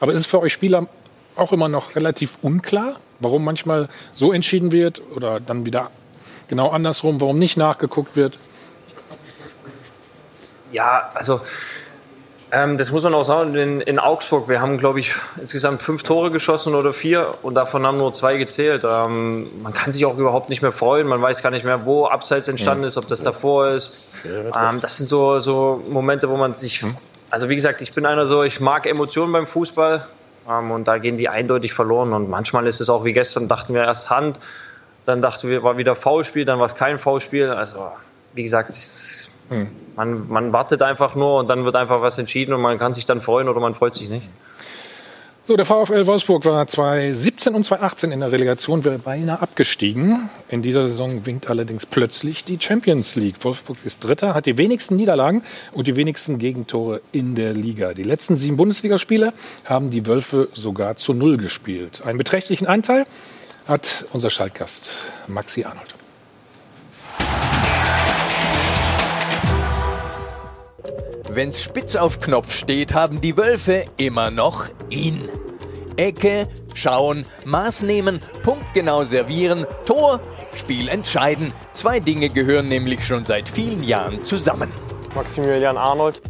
Aber 0.00 0.12
ist 0.12 0.20
es 0.20 0.26
für 0.26 0.40
euch 0.40 0.52
Spieler 0.52 0.86
auch 1.36 1.52
immer 1.52 1.68
noch 1.68 1.94
relativ 1.96 2.38
unklar, 2.42 3.00
warum 3.20 3.44
manchmal 3.44 3.88
so 4.12 4.32
entschieden 4.32 4.72
wird 4.72 5.02
oder 5.14 5.40
dann 5.40 5.66
wieder 5.66 5.90
genau 6.48 6.70
andersrum, 6.70 7.20
warum 7.20 7.38
nicht 7.38 7.56
nachgeguckt 7.56 8.16
wird? 8.16 8.38
Ja, 10.72 11.10
also 11.14 11.40
ähm, 12.50 12.78
das 12.78 12.90
muss 12.90 13.04
man 13.04 13.12
auch 13.12 13.24
sagen, 13.24 13.54
in, 13.54 13.80
in 13.82 13.98
Augsburg, 13.98 14.48
wir 14.48 14.60
haben, 14.60 14.78
glaube 14.78 15.00
ich, 15.00 15.14
insgesamt 15.38 15.82
fünf 15.82 16.02
Tore 16.02 16.30
geschossen 16.30 16.74
oder 16.74 16.94
vier 16.94 17.34
und 17.42 17.54
davon 17.54 17.86
haben 17.86 17.98
nur 17.98 18.14
zwei 18.14 18.38
gezählt. 18.38 18.84
Ähm, 18.88 19.48
man 19.62 19.74
kann 19.74 19.92
sich 19.92 20.06
auch 20.06 20.16
überhaupt 20.16 20.48
nicht 20.48 20.62
mehr 20.62 20.72
freuen, 20.72 21.06
man 21.06 21.20
weiß 21.20 21.42
gar 21.42 21.50
nicht 21.50 21.64
mehr, 21.64 21.84
wo 21.84 22.06
Abseits 22.06 22.48
entstanden 22.48 22.84
ist, 22.84 22.96
ob 22.96 23.06
das 23.06 23.20
davor 23.20 23.68
ist. 23.68 24.00
Ähm, 24.24 24.80
das 24.80 24.96
sind 24.96 25.10
so, 25.10 25.40
so 25.40 25.82
Momente, 25.90 26.30
wo 26.30 26.36
man 26.36 26.54
sich, 26.54 26.84
also 27.30 27.48
wie 27.48 27.56
gesagt, 27.56 27.80
ich 27.80 27.94
bin 27.94 28.06
einer 28.06 28.26
so, 28.26 28.42
ich 28.42 28.60
mag 28.60 28.86
Emotionen 28.86 29.32
beim 29.32 29.46
Fußball 29.46 30.06
ähm, 30.48 30.70
und 30.70 30.88
da 30.88 30.98
gehen 30.98 31.16
die 31.16 31.28
eindeutig 31.28 31.72
verloren 31.72 32.12
und 32.12 32.28
manchmal 32.28 32.66
ist 32.66 32.80
es 32.80 32.88
auch 32.88 33.04
wie 33.04 33.12
gestern, 33.12 33.48
dachten 33.48 33.74
wir 33.74 33.82
erst 33.82 34.10
Hand, 34.10 34.40
dann 35.04 35.22
dachten 35.22 35.48
wir, 35.48 35.62
war 35.62 35.76
wieder 35.76 35.96
Foulspiel, 35.96 36.44
dann 36.44 36.58
war 36.58 36.66
es 36.66 36.74
kein 36.74 36.98
Foulspiel. 36.98 37.50
Also 37.50 37.90
wie 38.34 38.42
gesagt, 38.42 38.70
es, 38.70 39.38
Hm. 39.48 39.68
man, 39.96 40.28
man 40.28 40.52
wartet 40.52 40.82
einfach 40.82 41.14
nur 41.14 41.38
und 41.38 41.48
dann 41.48 41.64
wird 41.64 41.74
einfach 41.74 42.02
was 42.02 42.18
entschieden 42.18 42.52
und 42.52 42.60
man 42.60 42.78
kann 42.78 42.92
sich 42.94 43.06
dann 43.06 43.22
freuen 43.22 43.48
oder 43.48 43.60
man 43.60 43.74
freut 43.74 43.94
sich 43.94 44.08
nicht. 44.08 44.28
So, 45.48 45.56
der 45.56 45.64
VfL 45.64 46.06
Wolfsburg 46.06 46.44
war 46.44 46.66
2017 46.66 47.54
und 47.54 47.64
2018 47.64 48.12
in 48.12 48.20
der 48.20 48.30
Relegation, 48.30 48.84
wäre 48.84 48.98
beinahe 48.98 49.40
abgestiegen. 49.40 50.28
In 50.50 50.60
dieser 50.60 50.90
Saison 50.90 51.24
winkt 51.24 51.48
allerdings 51.48 51.86
plötzlich 51.86 52.44
die 52.44 52.60
Champions 52.60 53.16
League. 53.16 53.42
Wolfsburg 53.42 53.78
ist 53.82 54.04
Dritter, 54.04 54.34
hat 54.34 54.44
die 54.44 54.58
wenigsten 54.58 54.96
Niederlagen 54.96 55.42
und 55.72 55.86
die 55.86 55.96
wenigsten 55.96 56.36
Gegentore 56.36 57.00
in 57.12 57.34
der 57.34 57.54
Liga. 57.54 57.94
Die 57.94 58.02
letzten 58.02 58.36
sieben 58.36 58.58
Bundesligaspiele 58.58 59.32
haben 59.64 59.88
die 59.88 60.04
Wölfe 60.04 60.50
sogar 60.52 60.96
zu 60.96 61.14
Null 61.14 61.38
gespielt. 61.38 62.04
Einen 62.04 62.18
beträchtlichen 62.18 62.66
Anteil 62.66 63.06
hat 63.66 64.04
unser 64.12 64.28
Schaltgast 64.28 64.92
Maxi 65.28 65.64
Arnold. 65.64 65.97
Wenn's 71.38 71.62
spitz 71.62 71.94
auf 71.94 72.18
Knopf 72.18 72.52
steht, 72.52 72.94
haben 72.94 73.20
die 73.20 73.36
Wölfe 73.36 73.84
immer 73.96 74.28
noch 74.32 74.64
ihn. 74.90 75.28
Ecke, 75.96 76.48
schauen, 76.74 77.24
Maß 77.44 77.82
nehmen, 77.82 78.18
punktgenau 78.42 79.04
servieren, 79.04 79.64
Tor, 79.86 80.20
Spiel 80.52 80.88
entscheiden. 80.88 81.52
Zwei 81.74 82.00
Dinge 82.00 82.28
gehören 82.28 82.66
nämlich 82.66 83.06
schon 83.06 83.24
seit 83.24 83.48
vielen 83.48 83.84
Jahren 83.84 84.24
zusammen. 84.24 84.68
Maximilian 85.14 85.76
Arnold. 85.76 86.20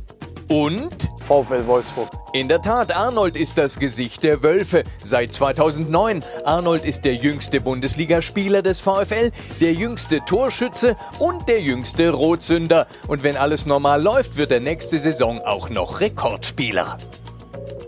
Und? 0.51 1.09
VfL 1.29 1.67
Wolfsburg. 1.67 2.09
In 2.33 2.49
der 2.49 2.63
Tat, 2.63 2.97
Arnold 2.97 3.37
ist 3.37 3.59
das 3.59 3.79
Gesicht 3.79 4.25
der 4.25 4.43
Wölfe 4.43 4.83
seit 5.05 5.35
2009. 5.35 6.25
Arnold 6.45 6.87
ist 6.87 7.05
der 7.05 7.17
jüngste 7.17 7.61
Bundesligaspieler 7.61 8.63
des 8.63 8.81
VfL, 8.81 9.31
der 9.61 9.75
jüngste 9.75 10.25
Torschütze 10.25 10.97
und 11.19 11.47
der 11.47 11.61
jüngste 11.61 12.11
Rotsünder. 12.11 12.87
Und 13.09 13.25
wenn 13.25 13.37
alles 13.37 13.67
normal 13.67 14.03
läuft, 14.03 14.39
wird 14.39 14.51
er 14.53 14.61
nächste 14.61 14.99
Saison 14.99 15.43
auch 15.43 15.69
noch 15.69 16.01
Rekordspieler. 16.01 16.97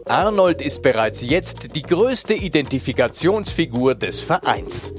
Arnold 0.04 0.60
ist 0.60 0.82
bereits 0.82 1.22
jetzt 1.22 1.74
die 1.74 1.82
größte 1.82 2.34
Identifikationsfigur 2.34 3.94
des 3.94 4.20
Vereins. 4.20 4.92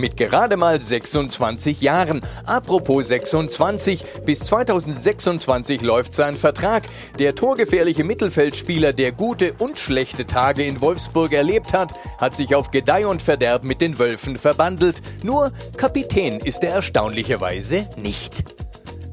Mit 0.00 0.16
gerade 0.16 0.56
mal 0.56 0.80
26 0.80 1.82
Jahren. 1.82 2.22
Apropos 2.46 3.06
26, 3.06 4.02
bis 4.24 4.40
2026 4.40 5.82
läuft 5.82 6.14
sein 6.14 6.38
Vertrag. 6.38 6.84
Der 7.18 7.34
torgefährliche 7.34 8.02
Mittelfeldspieler, 8.02 8.94
der 8.94 9.12
gute 9.12 9.52
und 9.58 9.78
schlechte 9.78 10.26
Tage 10.26 10.64
in 10.64 10.80
Wolfsburg 10.80 11.34
erlebt 11.34 11.74
hat, 11.74 11.92
hat 12.16 12.34
sich 12.34 12.54
auf 12.54 12.70
Gedeih 12.70 13.06
und 13.08 13.20
Verderb 13.20 13.62
mit 13.62 13.82
den 13.82 13.98
Wölfen 13.98 14.38
verbandelt. 14.38 15.02
Nur 15.22 15.52
Kapitän 15.76 16.40
ist 16.40 16.64
er 16.64 16.72
erstaunlicherweise 16.76 17.86
nicht. 17.96 18.44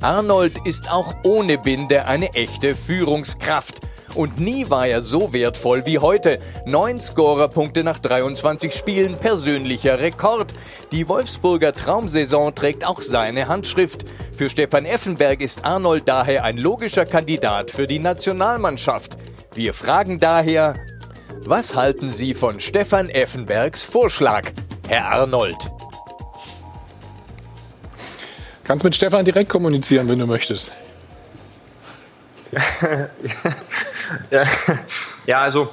Arnold 0.02 0.54
ist 0.66 0.90
auch 0.90 1.16
ohne 1.24 1.58
Binde 1.58 2.06
eine 2.06 2.34
echte 2.34 2.76
Führungskraft. 2.76 3.82
Und 4.16 4.40
nie 4.40 4.70
war 4.70 4.88
er 4.88 5.02
so 5.02 5.34
wertvoll 5.34 5.86
wie 5.86 6.00
heute. 6.00 6.40
Neun 6.66 7.00
Scorerpunkte 7.00 7.84
nach 7.84 8.00
23 8.00 8.74
Spielen, 8.74 9.16
persönlicher 9.16 10.00
Rekord. 10.00 10.54
Die 10.92 11.08
Wolfsburger 11.08 11.74
Traumsaison 11.74 12.56
trägt 12.56 12.86
auch 12.86 13.02
seine 13.02 13.48
Handschrift. 13.48 14.06
Für 14.36 14.50
Stefan 14.50 14.86
Effenberg 14.86 15.42
ist 15.42 15.66
Arnold 15.66 16.08
daher 16.08 16.44
ein 16.44 16.58
logischer 16.58 17.06
Kandidat 17.06 17.72
für 17.72 17.88
die 17.88 18.00
Nationalmannschaft. 18.00 19.18
Wir 19.54 19.74
fragen 19.74 20.20
daher, 20.20 20.76
was 21.46 21.76
halten 21.76 22.10
Sie 22.10 22.34
von 22.34 22.60
Stefan 22.60 23.10
Effenbergs 23.10 23.84
Vorschlag, 23.84 24.52
Herr 24.88 25.12
Arnold? 25.12 25.72
Kannst 28.64 28.84
mit 28.84 28.96
Stefan 28.96 29.24
direkt 29.24 29.50
kommunizieren, 29.50 30.10
wenn 30.10 30.20
du 30.20 30.28
möchtest. 30.28 30.72
ja, 34.32 34.46
ja, 35.26 35.40
also 35.42 35.70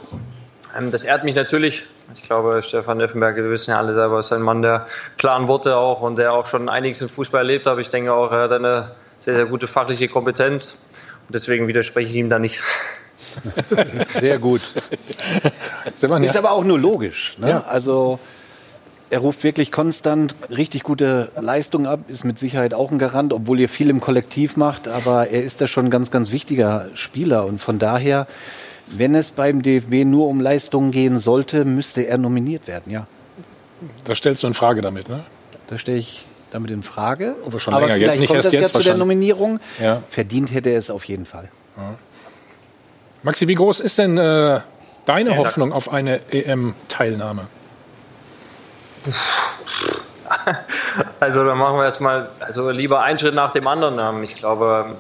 ähm, 0.77 0.90
das 0.90 1.05
ehrt 1.05 1.24
mich 1.24 1.35
natürlich. 1.35 1.86
Ich 2.15 2.23
glaube, 2.23 2.62
Stefan 2.62 3.01
Effenberg, 3.01 3.36
wir 3.36 3.51
wissen 3.51 3.70
ja 3.70 3.78
alle 3.78 3.94
selber, 3.94 4.19
ist 4.19 4.32
ein 4.32 4.43
Mann 4.43 4.62
der 4.62 4.86
klaren 5.16 5.48
Worte 5.48 5.77
auch 5.77 6.01
und 6.01 6.16
der 6.16 6.32
auch 6.32 6.47
schon 6.47 6.69
einiges 6.69 7.01
im 7.01 7.09
Fußball 7.09 7.40
erlebt 7.40 7.66
hat. 7.66 7.78
Ich 7.78 7.89
denke 7.89 8.12
auch, 8.12 8.31
er 8.31 8.43
hat 8.43 8.52
eine 8.52 8.93
sehr, 9.19 9.35
sehr 9.35 9.47
gute 9.47 9.66
fachliche 9.66 10.09
Kompetenz. 10.09 10.85
Und 11.27 11.35
deswegen 11.35 11.66
widerspreche 11.66 12.11
ich 12.11 12.16
ihm 12.16 12.28
da 12.28 12.39
nicht. 12.39 12.61
Sehr 14.11 14.39
gut. 14.39 14.61
Ist 16.20 16.36
aber 16.36 16.51
auch 16.51 16.65
nur 16.65 16.78
logisch. 16.78 17.36
Ne? 17.39 17.51
Ja. 17.51 17.65
Also 17.66 18.20
er 19.15 19.20
ruft 19.20 19.45
wirklich 19.45 19.70
konstant 19.70 20.35
richtig 20.51 20.82
gute 20.82 21.31
Leistungen 21.41 21.86
ab, 21.86 22.01
ist 22.09 22.24
mit 22.24 22.36
Sicherheit 22.36 22.74
auch 22.74 22.91
ein 22.91 22.99
Garant, 22.99 23.32
obwohl 23.32 23.61
ihr 23.61 23.69
viel 23.69 23.89
im 23.89 24.01
Kollektiv 24.01 24.57
macht, 24.57 24.89
aber 24.89 25.28
er 25.28 25.45
ist 25.45 25.61
da 25.61 25.69
schon 25.69 25.85
ein 25.85 25.91
ganz, 25.91 26.11
ganz 26.11 26.32
wichtiger 26.32 26.89
Spieler 26.95 27.47
und 27.47 27.59
von 27.59 27.78
daher, 27.78 28.27
wenn 28.89 29.15
es 29.15 29.31
beim 29.31 29.62
DFB 29.62 30.05
nur 30.05 30.27
um 30.27 30.41
Leistungen 30.41 30.91
gehen 30.91 31.20
sollte, 31.20 31.65
müsste 31.65 32.03
er 32.03 32.19
nominiert 32.19 32.66
werden, 32.66 32.91
ja. 32.91 33.07
Da 34.03 34.16
stellst 34.16 34.43
du 34.43 34.49
in 34.49 34.55
Frage 34.55 34.81
damit, 34.81 35.09
ne? 35.09 35.23
Da 35.69 35.78
stelle 35.78 35.99
ich 35.99 36.24
damit 36.51 36.73
in 36.73 36.82
Frage. 36.82 37.36
Aber 37.47 37.61
schon 37.61 37.73
aber 37.73 37.86
länger, 37.86 38.01
vielleicht 38.01 38.19
nicht 38.19 38.28
kommt 38.31 38.45
das 38.45 38.53
ja 38.53 38.62
jetzt 38.62 38.74
zu 38.74 38.82
der. 38.82 38.97
Nominierung. 38.97 39.61
Ja. 39.81 40.03
Verdient 40.11 40.53
hätte 40.53 40.70
er 40.70 40.78
es 40.78 40.91
auf 40.91 41.05
jeden 41.05 41.24
Fall. 41.24 41.51
Maxi, 43.23 43.47
wie 43.47 43.55
groß 43.55 43.78
ist 43.78 43.97
denn 43.97 44.19
äh, 44.19 44.59
deine 45.07 45.31
Ja, 45.31 45.36
Hoffnung 45.36 45.73
auf 45.73 45.93
eine 45.93 46.20
EM-Teilnahme? 46.32 47.47
Also 51.20 51.44
dann 51.44 51.59
machen 51.59 51.76
wir 51.76 51.85
erstmal, 51.85 52.28
also 52.40 52.70
lieber 52.70 53.02
einen 53.02 53.18
Schritt 53.18 53.35
nach 53.35 53.51
dem 53.51 53.66
anderen. 53.66 53.98
Ähm, 53.98 54.22
Ich 54.22 54.35
glaube, 54.35 54.94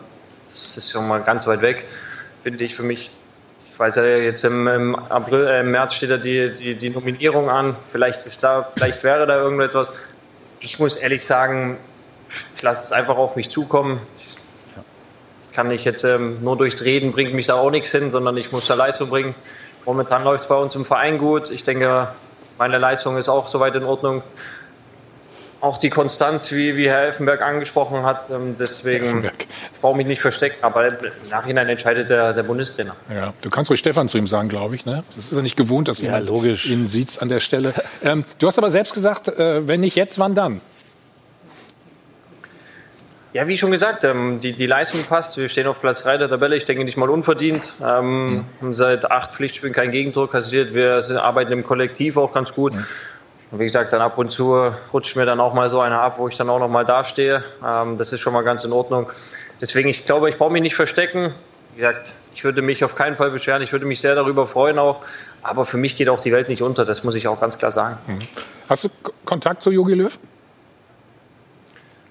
das 0.50 0.76
ist 0.76 0.90
schon 0.90 1.06
mal 1.06 1.22
ganz 1.22 1.46
weit 1.46 1.60
weg, 1.60 1.84
finde 2.42 2.64
ich 2.64 2.74
für 2.74 2.82
mich. 2.82 3.10
Ich 3.70 3.78
weiß 3.78 3.96
ja 3.96 4.04
jetzt 4.04 4.44
im, 4.44 4.68
im 4.68 4.94
April, 4.94 5.46
äh, 5.46 5.60
im 5.60 5.70
März 5.70 5.94
steht 5.94 6.10
ja 6.10 6.16
die, 6.16 6.54
die, 6.54 6.74
die 6.76 6.90
Nominierung 6.90 7.50
an. 7.50 7.76
Vielleicht 7.90 8.24
ist 8.24 8.42
da, 8.44 8.68
vielleicht 8.74 9.02
wäre 9.02 9.26
da 9.26 9.36
irgendetwas. 9.36 9.90
Ich 10.60 10.78
muss 10.78 10.96
ehrlich 10.96 11.24
sagen, 11.24 11.76
ich 12.56 12.62
lasse 12.62 12.84
es 12.84 12.92
einfach 12.92 13.16
auf 13.16 13.36
mich 13.36 13.50
zukommen. 13.50 14.00
Ich 15.50 15.56
kann 15.56 15.68
nicht 15.68 15.84
jetzt 15.84 16.04
ähm, 16.04 16.42
nur 16.42 16.56
durchs 16.56 16.84
Reden 16.84 17.12
bringt 17.12 17.34
mich 17.34 17.46
da 17.46 17.54
auch 17.54 17.70
nichts 17.70 17.90
hin, 17.90 18.10
sondern 18.10 18.36
ich 18.36 18.52
muss 18.52 18.66
da 18.66 18.74
Leistung 18.74 19.08
bringen. 19.08 19.34
Momentan 19.84 20.24
läuft 20.24 20.44
es 20.44 20.48
bei 20.48 20.56
uns 20.56 20.74
im 20.74 20.84
Verein 20.84 21.18
gut. 21.18 21.50
Ich 21.50 21.64
denke, 21.64 22.08
meine 22.58 22.78
Leistung 22.78 23.16
ist 23.16 23.28
auch 23.28 23.48
soweit 23.48 23.74
in 23.74 23.84
Ordnung. 23.84 24.22
Auch 25.60 25.78
die 25.78 25.88
Konstanz, 25.88 26.52
wie, 26.52 26.76
wie 26.76 26.88
Herr 26.90 27.00
Elfenberg 27.04 27.40
angesprochen 27.40 28.02
hat, 28.02 28.28
ähm, 28.28 28.54
deswegen 28.58 29.30
brauche 29.80 29.92
ich 29.92 29.96
mich 29.96 30.06
nicht 30.06 30.20
verstecken, 30.20 30.56
aber 30.60 30.88
im 30.88 30.96
Nachhinein 31.30 31.66
entscheidet 31.70 32.10
der, 32.10 32.34
der 32.34 32.42
Bundestrainer. 32.42 32.94
Ja, 33.10 33.32
du 33.40 33.48
kannst 33.48 33.70
ruhig 33.70 33.80
Stefan 33.80 34.08
zu 34.10 34.18
ihm 34.18 34.26
sagen, 34.26 34.50
glaube 34.50 34.74
ich. 34.74 34.84
Ne? 34.84 35.04
Das 35.14 35.24
ist 35.24 35.32
ja 35.32 35.40
nicht 35.40 35.56
gewohnt, 35.56 35.88
dass 35.88 35.98
Ja, 36.00 36.04
jemand 36.06 36.28
logisch. 36.28 36.66
ihn 36.66 36.86
sieht 36.86 37.22
an 37.22 37.30
der 37.30 37.40
Stelle. 37.40 37.72
Ähm, 38.02 38.26
du 38.40 38.46
hast 38.46 38.58
aber 38.58 38.68
selbst 38.68 38.92
gesagt, 38.92 39.28
äh, 39.28 39.66
wenn 39.66 39.80
nicht 39.80 39.96
jetzt, 39.96 40.18
wann 40.18 40.34
dann? 40.34 40.60
Ja, 43.34 43.48
wie 43.48 43.58
schon 43.58 43.72
gesagt, 43.72 44.04
ähm, 44.04 44.38
die, 44.38 44.52
die 44.52 44.66
Leistung 44.66 45.02
passt. 45.02 45.36
Wir 45.36 45.48
stehen 45.48 45.66
auf 45.66 45.80
Platz 45.80 46.04
3 46.04 46.18
der 46.18 46.28
Tabelle. 46.28 46.54
Ich 46.54 46.66
denke 46.66 46.84
nicht 46.84 46.96
mal 46.96 47.10
unverdient. 47.10 47.64
Ähm, 47.82 48.44
haben 48.60 48.74
seit 48.74 49.10
acht 49.10 49.32
Pflichtspielen 49.32 49.74
keinen 49.74 49.90
Gegendruck 49.90 50.30
kassiert. 50.30 50.72
Wir 50.72 51.02
sind, 51.02 51.16
arbeiten 51.16 51.50
im 51.50 51.64
Kollektiv 51.64 52.16
auch 52.16 52.32
ganz 52.32 52.52
gut. 52.52 52.74
Und 53.50 53.58
wie 53.58 53.64
gesagt, 53.64 53.92
dann 53.92 54.00
ab 54.00 54.18
und 54.18 54.30
zu 54.30 54.70
rutscht 54.92 55.16
mir 55.16 55.26
dann 55.26 55.40
auch 55.40 55.52
mal 55.52 55.68
so 55.68 55.80
einer 55.80 56.00
ab, 56.00 56.14
wo 56.18 56.28
ich 56.28 56.36
dann 56.36 56.48
auch 56.48 56.60
noch 56.60 56.68
mal 56.68 56.84
dastehe. 56.84 57.42
Ähm, 57.68 57.98
das 57.98 58.12
ist 58.12 58.20
schon 58.20 58.32
mal 58.32 58.44
ganz 58.44 58.62
in 58.62 58.70
Ordnung. 58.70 59.10
Deswegen, 59.60 59.88
ich 59.88 60.04
glaube, 60.04 60.30
ich 60.30 60.38
brauche 60.38 60.52
mich 60.52 60.62
nicht 60.62 60.76
verstecken. 60.76 61.34
Wie 61.74 61.80
gesagt, 61.80 62.12
ich 62.36 62.44
würde 62.44 62.62
mich 62.62 62.84
auf 62.84 62.94
keinen 62.94 63.16
Fall 63.16 63.32
beschweren. 63.32 63.62
Ich 63.62 63.72
würde 63.72 63.84
mich 63.84 63.98
sehr 63.98 64.14
darüber 64.14 64.46
freuen 64.46 64.78
auch. 64.78 65.00
Aber 65.42 65.66
für 65.66 65.76
mich 65.76 65.96
geht 65.96 66.08
auch 66.08 66.20
die 66.20 66.30
Welt 66.30 66.48
nicht 66.48 66.62
unter. 66.62 66.84
Das 66.84 67.02
muss 67.02 67.16
ich 67.16 67.26
auch 67.26 67.40
ganz 67.40 67.58
klar 67.58 67.72
sagen. 67.72 67.98
Hast 68.68 68.84
du 68.84 68.90
Kontakt 69.24 69.60
zu 69.60 69.72
Jogi 69.72 69.94
Löw? 69.94 70.16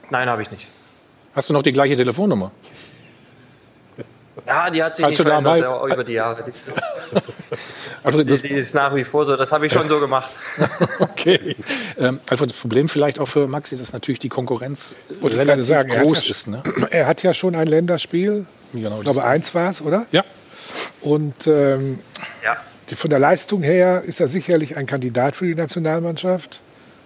Nein, 0.10 0.28
habe 0.30 0.42
ich 0.42 0.52
nicht. 0.52 0.68
Hast 1.34 1.50
du 1.50 1.54
noch 1.54 1.64
die 1.64 1.72
gleiche 1.72 1.96
Telefonnummer? 1.96 2.52
Ja, 4.46 4.70
die 4.70 4.84
hat 4.84 4.96
sich 4.96 5.06
Als 5.06 5.18
nicht 5.18 5.28
verändert 5.28 5.92
über 5.92 6.04
die 6.04 6.14
Jahre. 6.14 6.44
Alfred, 8.04 8.30
die, 8.30 8.42
die 8.50 8.54
ist 8.56 8.74
nach 8.74 8.94
wie 8.96 9.04
vor 9.04 9.26
so. 9.26 9.38
Das 9.38 9.52
habe 9.52 9.68
ich 9.68 9.74
schon 9.74 9.88
so 9.88 10.00
gemacht. 10.00 10.34
Okay. 11.00 11.56
Ähm, 11.98 12.20
Alfred, 12.30 12.50
das 12.50 12.58
Problem 12.58 12.90
vielleicht 12.90 13.20
auch 13.20 13.28
für 13.28 13.48
Maxi, 13.48 13.78
dass 13.78 13.94
natürlich 13.94 14.20
die 14.20 14.30
Konkurrenz 14.30 14.94
Und 15.22 15.32
relativ 15.34 15.66
sagen, 15.66 15.92
er 15.92 16.00
hat, 16.00 16.06
groß 16.06 16.26
ja, 16.26 16.32
ist. 16.32 16.48
Ne? 16.48 16.64
er 16.90 17.08
hat 17.08 17.24
ja 17.24 17.34
schon 17.34 17.56
ein 17.56 17.68
Länderspiel. 17.68 18.46
Genau, 18.74 18.98
ich 18.98 19.04
glaube, 19.04 19.24
eins 19.24 19.54
war 19.56 19.70
es, 19.70 19.82
oder? 19.82 20.06
Ja. 20.12 20.24
Und 21.02 21.48
ähm, 21.48 22.00
Ja. 22.44 22.58
die- 22.90 22.96
von 22.96 23.10
der 23.10 23.20
Leistung 23.20 23.62
her 23.62 24.04
ist 24.04 24.20
er 24.20 24.28
sicherlich 24.28 24.76
ein 24.76 24.86
Kandidat 24.88 25.36
für 25.36 25.46
die 25.46 25.56
Nationalmannschaft. 25.56 26.62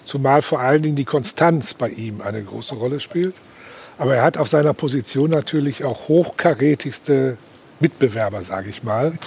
Zumal 0.06 0.42
vor 0.42 0.62
allen 0.62 0.82
Dingen 0.82 0.96
die 0.96 1.06
Konstanz 1.06 1.74
bei 1.74 1.90
ihm 1.90 2.22
eine 2.22 2.42
große 2.42 2.76
Rolle 2.76 3.00
spielt. 3.00 3.36
Aber 3.98 4.16
er 4.16 4.24
hat 4.24 4.38
auf 4.38 4.48
seiner 4.48 4.74
Position 4.74 5.32
natürlich 5.32 5.84
auch 5.84 6.08
hochkarätigste 6.08 7.38
Mitbewerber, 7.80 8.42
sage 8.42 8.70
ich 8.70 8.84
mal. 8.84 9.18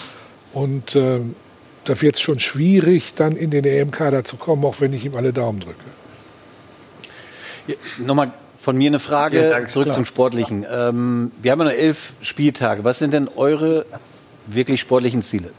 Und 0.52 0.96
ähm, 0.96 1.34
da 1.84 2.00
wird 2.00 2.16
es 2.16 2.20
schon 2.20 2.38
schwierig, 2.38 3.14
dann 3.14 3.36
in 3.36 3.50
den 3.50 3.64
EM-Kader 3.64 4.24
zu 4.24 4.36
kommen, 4.36 4.64
auch 4.64 4.80
wenn 4.80 4.92
ich 4.92 5.04
ihm 5.04 5.16
alle 5.16 5.32
Daumen 5.32 5.60
drücke. 5.60 5.76
Ja, 7.66 7.74
Nochmal 7.98 8.32
von 8.58 8.76
mir 8.76 8.90
eine 8.90 8.98
Frage 8.98 9.42
Ja, 9.42 9.50
danke, 9.50 9.68
zurück 9.68 9.86
klar. 9.86 9.94
zum 9.94 10.04
Sportlichen. 10.04 10.66
Ähm, 10.70 11.32
wir 11.40 11.52
haben 11.52 11.60
ja 11.60 11.64
noch 11.66 11.72
elf 11.72 12.12
Spieltage. 12.20 12.84
Was 12.84 12.98
sind 12.98 13.12
denn 13.14 13.28
eure 13.28 13.86
wirklich 14.46 14.80
sportlichen 14.80 15.22
Ziele? 15.22 15.50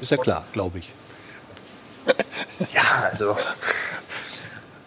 Ist 0.00 0.10
ja 0.10 0.16
klar, 0.16 0.44
glaube 0.52 0.78
ich. 0.78 0.92
Ja, 2.72 3.08
also 3.10 3.36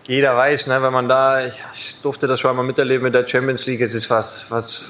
jeder 0.10 0.36
weiß, 0.36 0.66
ne, 0.66 0.82
wenn 0.82 0.92
man 0.92 1.08
da, 1.08 1.46
ich, 1.46 1.64
ich 1.72 2.02
durfte 2.02 2.26
das 2.26 2.40
schon 2.40 2.56
mal 2.56 2.64
miterleben 2.64 3.04
mit 3.04 3.14
der 3.14 3.28
Champions 3.28 3.68
League, 3.68 3.82
es 3.82 3.94
ist 3.94 4.10
was, 4.10 4.50
was 4.50 4.90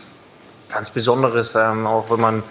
ganz 0.69 0.89
Besonderes, 0.89 1.55
ähm, 1.55 1.85
auch 1.85 2.09
wenn 2.09 2.21
man 2.21 2.41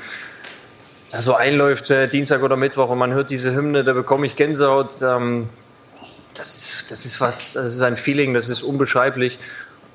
da 1.11 1.23
so 1.23 1.35
einläuft, 1.35 1.89
äh, 1.89 2.09
Dienstag 2.09 2.43
oder 2.43 2.57
Mittwoch 2.57 2.91
und 2.91 2.99
man 2.99 3.15
hört 3.15 3.31
diese 3.31 3.55
Hymne, 3.55 3.85
da 3.85 3.95
bekomme 3.95 4.27
ich 4.27 4.37
Gänsehaut. 4.37 5.01
Ähm, 5.01 5.49
das, 6.35 6.55
ist, 6.57 6.91
das 6.91 7.07
ist 7.07 7.23
was, 7.23 7.55
das 7.55 7.75
ist 7.75 7.81
ein 7.81 7.97
Feeling, 7.97 8.35
das 8.35 8.51
ist 8.51 8.63
unbeschreiblich. 8.63 9.39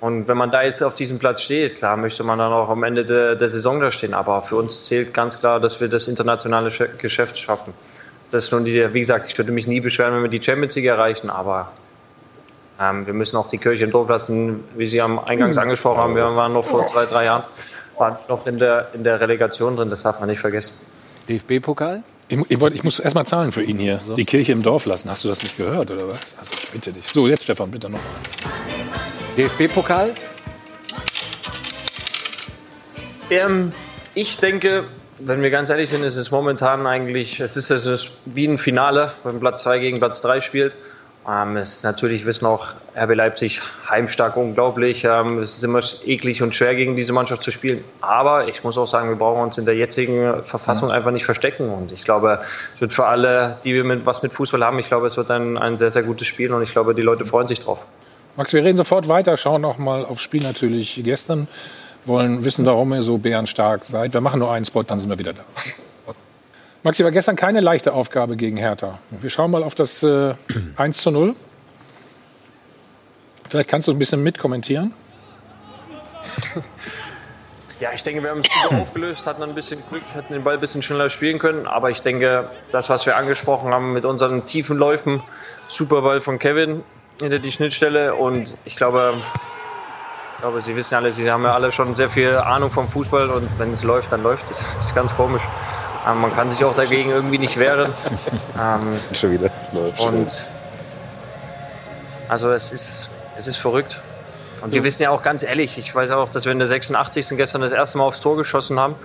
Und 0.01 0.27
wenn 0.27 0.37
man 0.37 0.49
da 0.49 0.63
jetzt 0.63 0.81
auf 0.81 0.95
diesem 0.95 1.19
Platz 1.19 1.43
steht, 1.43 1.75
klar 1.75 1.95
möchte 1.95 2.23
man 2.23 2.39
dann 2.39 2.51
auch 2.51 2.69
am 2.69 2.83
Ende 2.83 3.05
der, 3.05 3.35
der 3.35 3.49
Saison 3.49 3.81
da 3.81 3.91
stehen. 3.91 4.15
Aber 4.15 4.41
für 4.41 4.55
uns 4.55 4.85
zählt 4.85 5.13
ganz 5.13 5.37
klar, 5.37 5.59
dass 5.59 5.79
wir 5.79 5.89
das 5.89 6.07
internationale 6.07 6.69
Sch- 6.69 6.97
Geschäft 6.97 7.37
schaffen. 7.37 7.71
Das 8.31 8.45
ist 8.45 8.51
nun 8.51 8.65
die, 8.65 8.93
wie 8.95 8.99
gesagt, 8.99 9.27
ich 9.27 9.37
würde 9.37 9.51
mich 9.51 9.67
nie 9.67 9.79
beschweren, 9.79 10.15
wenn 10.15 10.23
wir 10.23 10.29
die 10.29 10.41
Champions 10.41 10.75
League 10.75 10.87
erreichen, 10.87 11.29
aber 11.29 11.71
ähm, 12.79 13.05
wir 13.05 13.13
müssen 13.13 13.35
auch 13.37 13.47
die 13.49 13.57
Kirche 13.57 13.83
im 13.85 13.91
Dorf 13.91 14.09
lassen, 14.09 14.63
wie 14.75 14.85
Sie 14.87 15.01
am 15.01 15.19
Eingangs 15.19 15.57
angesprochen 15.57 15.99
haben. 16.01 16.15
Wir 16.15 16.35
waren 16.35 16.53
noch 16.53 16.65
vor 16.65 16.85
zwei, 16.85 17.05
drei 17.05 17.25
Jahren 17.25 17.43
waren 17.97 18.17
noch 18.27 18.47
in 18.47 18.57
der, 18.57 18.87
in 18.93 19.03
der 19.03 19.19
Relegation 19.21 19.75
drin, 19.75 19.89
das 19.91 20.01
darf 20.01 20.19
man 20.19 20.27
nicht 20.27 20.39
vergessen. 20.41 20.79
DFB-Pokal? 21.29 22.01
Ich, 22.27 22.39
ich, 22.49 22.59
wollte- 22.59 22.75
ich 22.75 22.83
muss 22.83 22.99
erst 22.99 23.15
mal 23.15 23.25
zahlen 23.25 23.51
für 23.51 23.61
ihn 23.61 23.77
hier. 23.77 23.99
Die 24.17 24.25
Kirche 24.25 24.51
im 24.51 24.63
Dorf 24.63 24.85
lassen. 24.87 25.09
Hast 25.11 25.23
du 25.23 25.27
das 25.27 25.43
nicht 25.43 25.57
gehört, 25.57 25.91
oder 25.91 26.07
was? 26.09 26.19
Also, 26.39 26.51
bitte 26.71 26.91
dich. 26.91 27.07
So, 27.07 27.27
jetzt 27.27 27.43
Stefan, 27.43 27.69
bitte 27.69 27.89
noch. 27.89 27.99
DFB-Pokal? 29.37 30.13
Ähm, 33.29 33.71
ich 34.15 34.37
denke, 34.37 34.85
wenn 35.19 35.41
wir 35.41 35.49
ganz 35.49 35.69
ehrlich 35.69 35.89
sind, 35.89 36.03
ist 36.03 36.15
es 36.17 36.31
momentan 36.31 36.85
eigentlich, 36.87 37.39
es 37.39 37.55
ist, 37.57 37.69
es 37.69 37.85
ist 37.85 38.11
wie 38.25 38.45
ein 38.47 38.57
Finale, 38.57 39.13
wenn 39.23 39.39
Platz 39.39 39.63
2 39.63 39.79
gegen 39.79 39.99
Platz 39.99 40.21
3 40.21 40.41
spielt. 40.41 40.75
Ähm, 41.27 41.57
es 41.57 41.73
ist 41.73 41.83
natürlich, 41.83 42.25
wissen 42.25 42.45
auch 42.45 42.67
RB 42.95 43.15
Leipzig 43.15 43.61
heimstark, 43.89 44.35
unglaublich. 44.35 45.05
Ähm, 45.05 45.39
es 45.39 45.55
ist 45.55 45.63
immer 45.63 45.81
eklig 46.05 46.41
und 46.41 46.53
schwer, 46.53 46.75
gegen 46.75 46.95
diese 46.95 47.13
Mannschaft 47.13 47.43
zu 47.43 47.51
spielen. 47.51 47.83
Aber 48.01 48.47
ich 48.47 48.63
muss 48.63 48.77
auch 48.77 48.87
sagen, 48.87 49.09
wir 49.09 49.15
brauchen 49.15 49.41
uns 49.41 49.57
in 49.57 49.65
der 49.65 49.75
jetzigen 49.75 50.43
Verfassung 50.43 50.91
einfach 50.91 51.11
nicht 51.11 51.25
verstecken. 51.25 51.69
Und 51.69 51.91
ich 51.91 52.03
glaube, 52.03 52.41
es 52.75 52.81
wird 52.81 52.93
für 52.93 53.05
alle, 53.05 53.57
die 53.63 53.73
wir 53.73 53.83
mit, 53.83 54.05
was 54.05 54.21
mit 54.21 54.33
Fußball 54.33 54.63
haben, 54.63 54.79
ich 54.79 54.87
glaube, 54.87 55.07
es 55.07 55.15
wird 55.15 55.31
ein, 55.31 55.57
ein 55.57 55.77
sehr, 55.77 55.91
sehr 55.91 56.03
gutes 56.03 56.27
Spiel 56.27 56.53
und 56.53 56.61
ich 56.61 56.71
glaube, 56.71 56.93
die 56.93 57.01
Leute 57.01 57.25
freuen 57.25 57.47
sich 57.47 57.61
drauf. 57.61 57.79
Max, 58.35 58.53
wir 58.53 58.63
reden 58.63 58.77
sofort 58.77 59.07
weiter, 59.07 59.37
schauen 59.37 59.61
noch 59.61 59.77
mal 59.77 60.03
aufs 60.05 60.23
Spiel 60.23 60.41
natürlich 60.41 60.99
gestern, 61.03 61.47
wollen 62.05 62.43
wissen, 62.43 62.65
warum 62.65 62.91
ihr 62.93 63.03
so 63.03 63.17
bärenstark 63.17 63.85
seid. 63.85 64.13
Wir 64.13 64.21
machen 64.21 64.39
nur 64.39 64.51
einen 64.51 64.65
Spot, 64.65 64.83
dann 64.83 64.99
sind 64.99 65.09
wir 65.09 65.19
wieder 65.19 65.33
da. 65.33 65.43
Maxi, 66.83 67.03
war 67.05 67.11
gestern 67.11 67.37
keine 67.37 67.61
leichte 67.61 67.93
Aufgabe 67.93 68.35
gegen 68.35 68.57
Hertha. 68.57 68.99
Wir 69.09 69.29
schauen 69.29 69.51
mal 69.51 69.63
auf 69.63 69.73
das 69.73 70.03
äh, 70.03 70.35
1 70.75 71.01
zu 71.01 71.11
0. 71.11 71.33
Vielleicht 73.49 73.69
kannst 73.69 73.87
du 73.87 73.91
ein 73.93 73.99
bisschen 73.99 74.21
mitkommentieren. 74.21 74.93
Ja, 77.79 77.89
ich 77.93 78.01
denke, 78.01 78.23
wir 78.23 78.29
haben 78.29 78.39
es 78.39 78.69
gut 78.69 78.79
aufgelöst, 78.79 79.27
hatten 79.27 79.43
ein 79.43 79.55
bisschen 79.55 79.83
Glück, 79.89 80.03
hätten 80.13 80.31
den 80.31 80.45
Ball 80.45 80.53
ein 80.53 80.61
bisschen 80.61 80.81
schneller 80.81 81.09
spielen 81.09 81.37
können. 81.37 81.67
Aber 81.67 81.89
ich 81.89 82.01
denke, 82.01 82.49
das, 82.71 82.89
was 82.89 83.05
wir 83.05 83.17
angesprochen 83.17 83.73
haben 83.73 83.91
mit 83.91 84.05
unseren 84.05 84.45
tiefen 84.45 84.77
Läufen, 84.77 85.21
super 85.67 86.01
Ball 86.01 86.21
von 86.21 86.39
Kevin 86.39 86.83
hinter 87.19 87.39
die 87.39 87.51
Schnittstelle. 87.51 88.15
Und 88.15 88.55
ich 88.63 88.77
glaube, 88.77 89.15
ich 90.35 90.41
glaube, 90.41 90.61
Sie 90.61 90.77
wissen 90.77 90.95
alle, 90.95 91.11
Sie 91.11 91.29
haben 91.29 91.43
ja 91.43 91.53
alle 91.53 91.73
schon 91.73 91.93
sehr 91.93 92.09
viel 92.09 92.35
Ahnung 92.35 92.71
vom 92.71 92.87
Fußball. 92.87 93.29
Und 93.29 93.49
wenn 93.59 93.71
es 93.71 93.83
läuft, 93.83 94.13
dann 94.13 94.23
läuft 94.23 94.49
es. 94.49 94.65
Das 94.77 94.85
ist 94.85 94.95
ganz 94.95 95.13
komisch. 95.13 95.43
Ähm, 96.07 96.21
man 96.21 96.33
kann 96.33 96.49
sich 96.49 96.63
auch 96.65 96.75
dagegen 96.75 97.09
irgendwie 97.09 97.37
nicht 97.37 97.57
wehren. 97.57 97.91
Ähm, 98.55 98.99
Schon 99.13 99.31
wieder. 99.31 99.49
und 100.05 100.51
also 102.29 102.51
es 102.51 102.71
ist, 102.71 103.09
es 103.35 103.47
ist 103.47 103.57
verrückt. 103.57 103.99
Und 104.61 104.73
wir 104.73 104.83
wissen 104.83 105.03
ja 105.03 105.09
auch 105.09 105.23
ganz 105.23 105.43
ehrlich, 105.43 105.77
ich 105.77 105.93
weiß 105.93 106.11
auch, 106.11 106.29
dass 106.29 106.45
wir 106.45 106.51
in 106.51 106.59
der 106.59 106.67
86. 106.67 107.29
gestern 107.35 107.61
das 107.61 107.71
erste 107.71 107.97
Mal 107.97 108.05
aufs 108.05 108.21
Tor 108.21 108.37
geschossen 108.37 108.79
haben. 108.79 108.95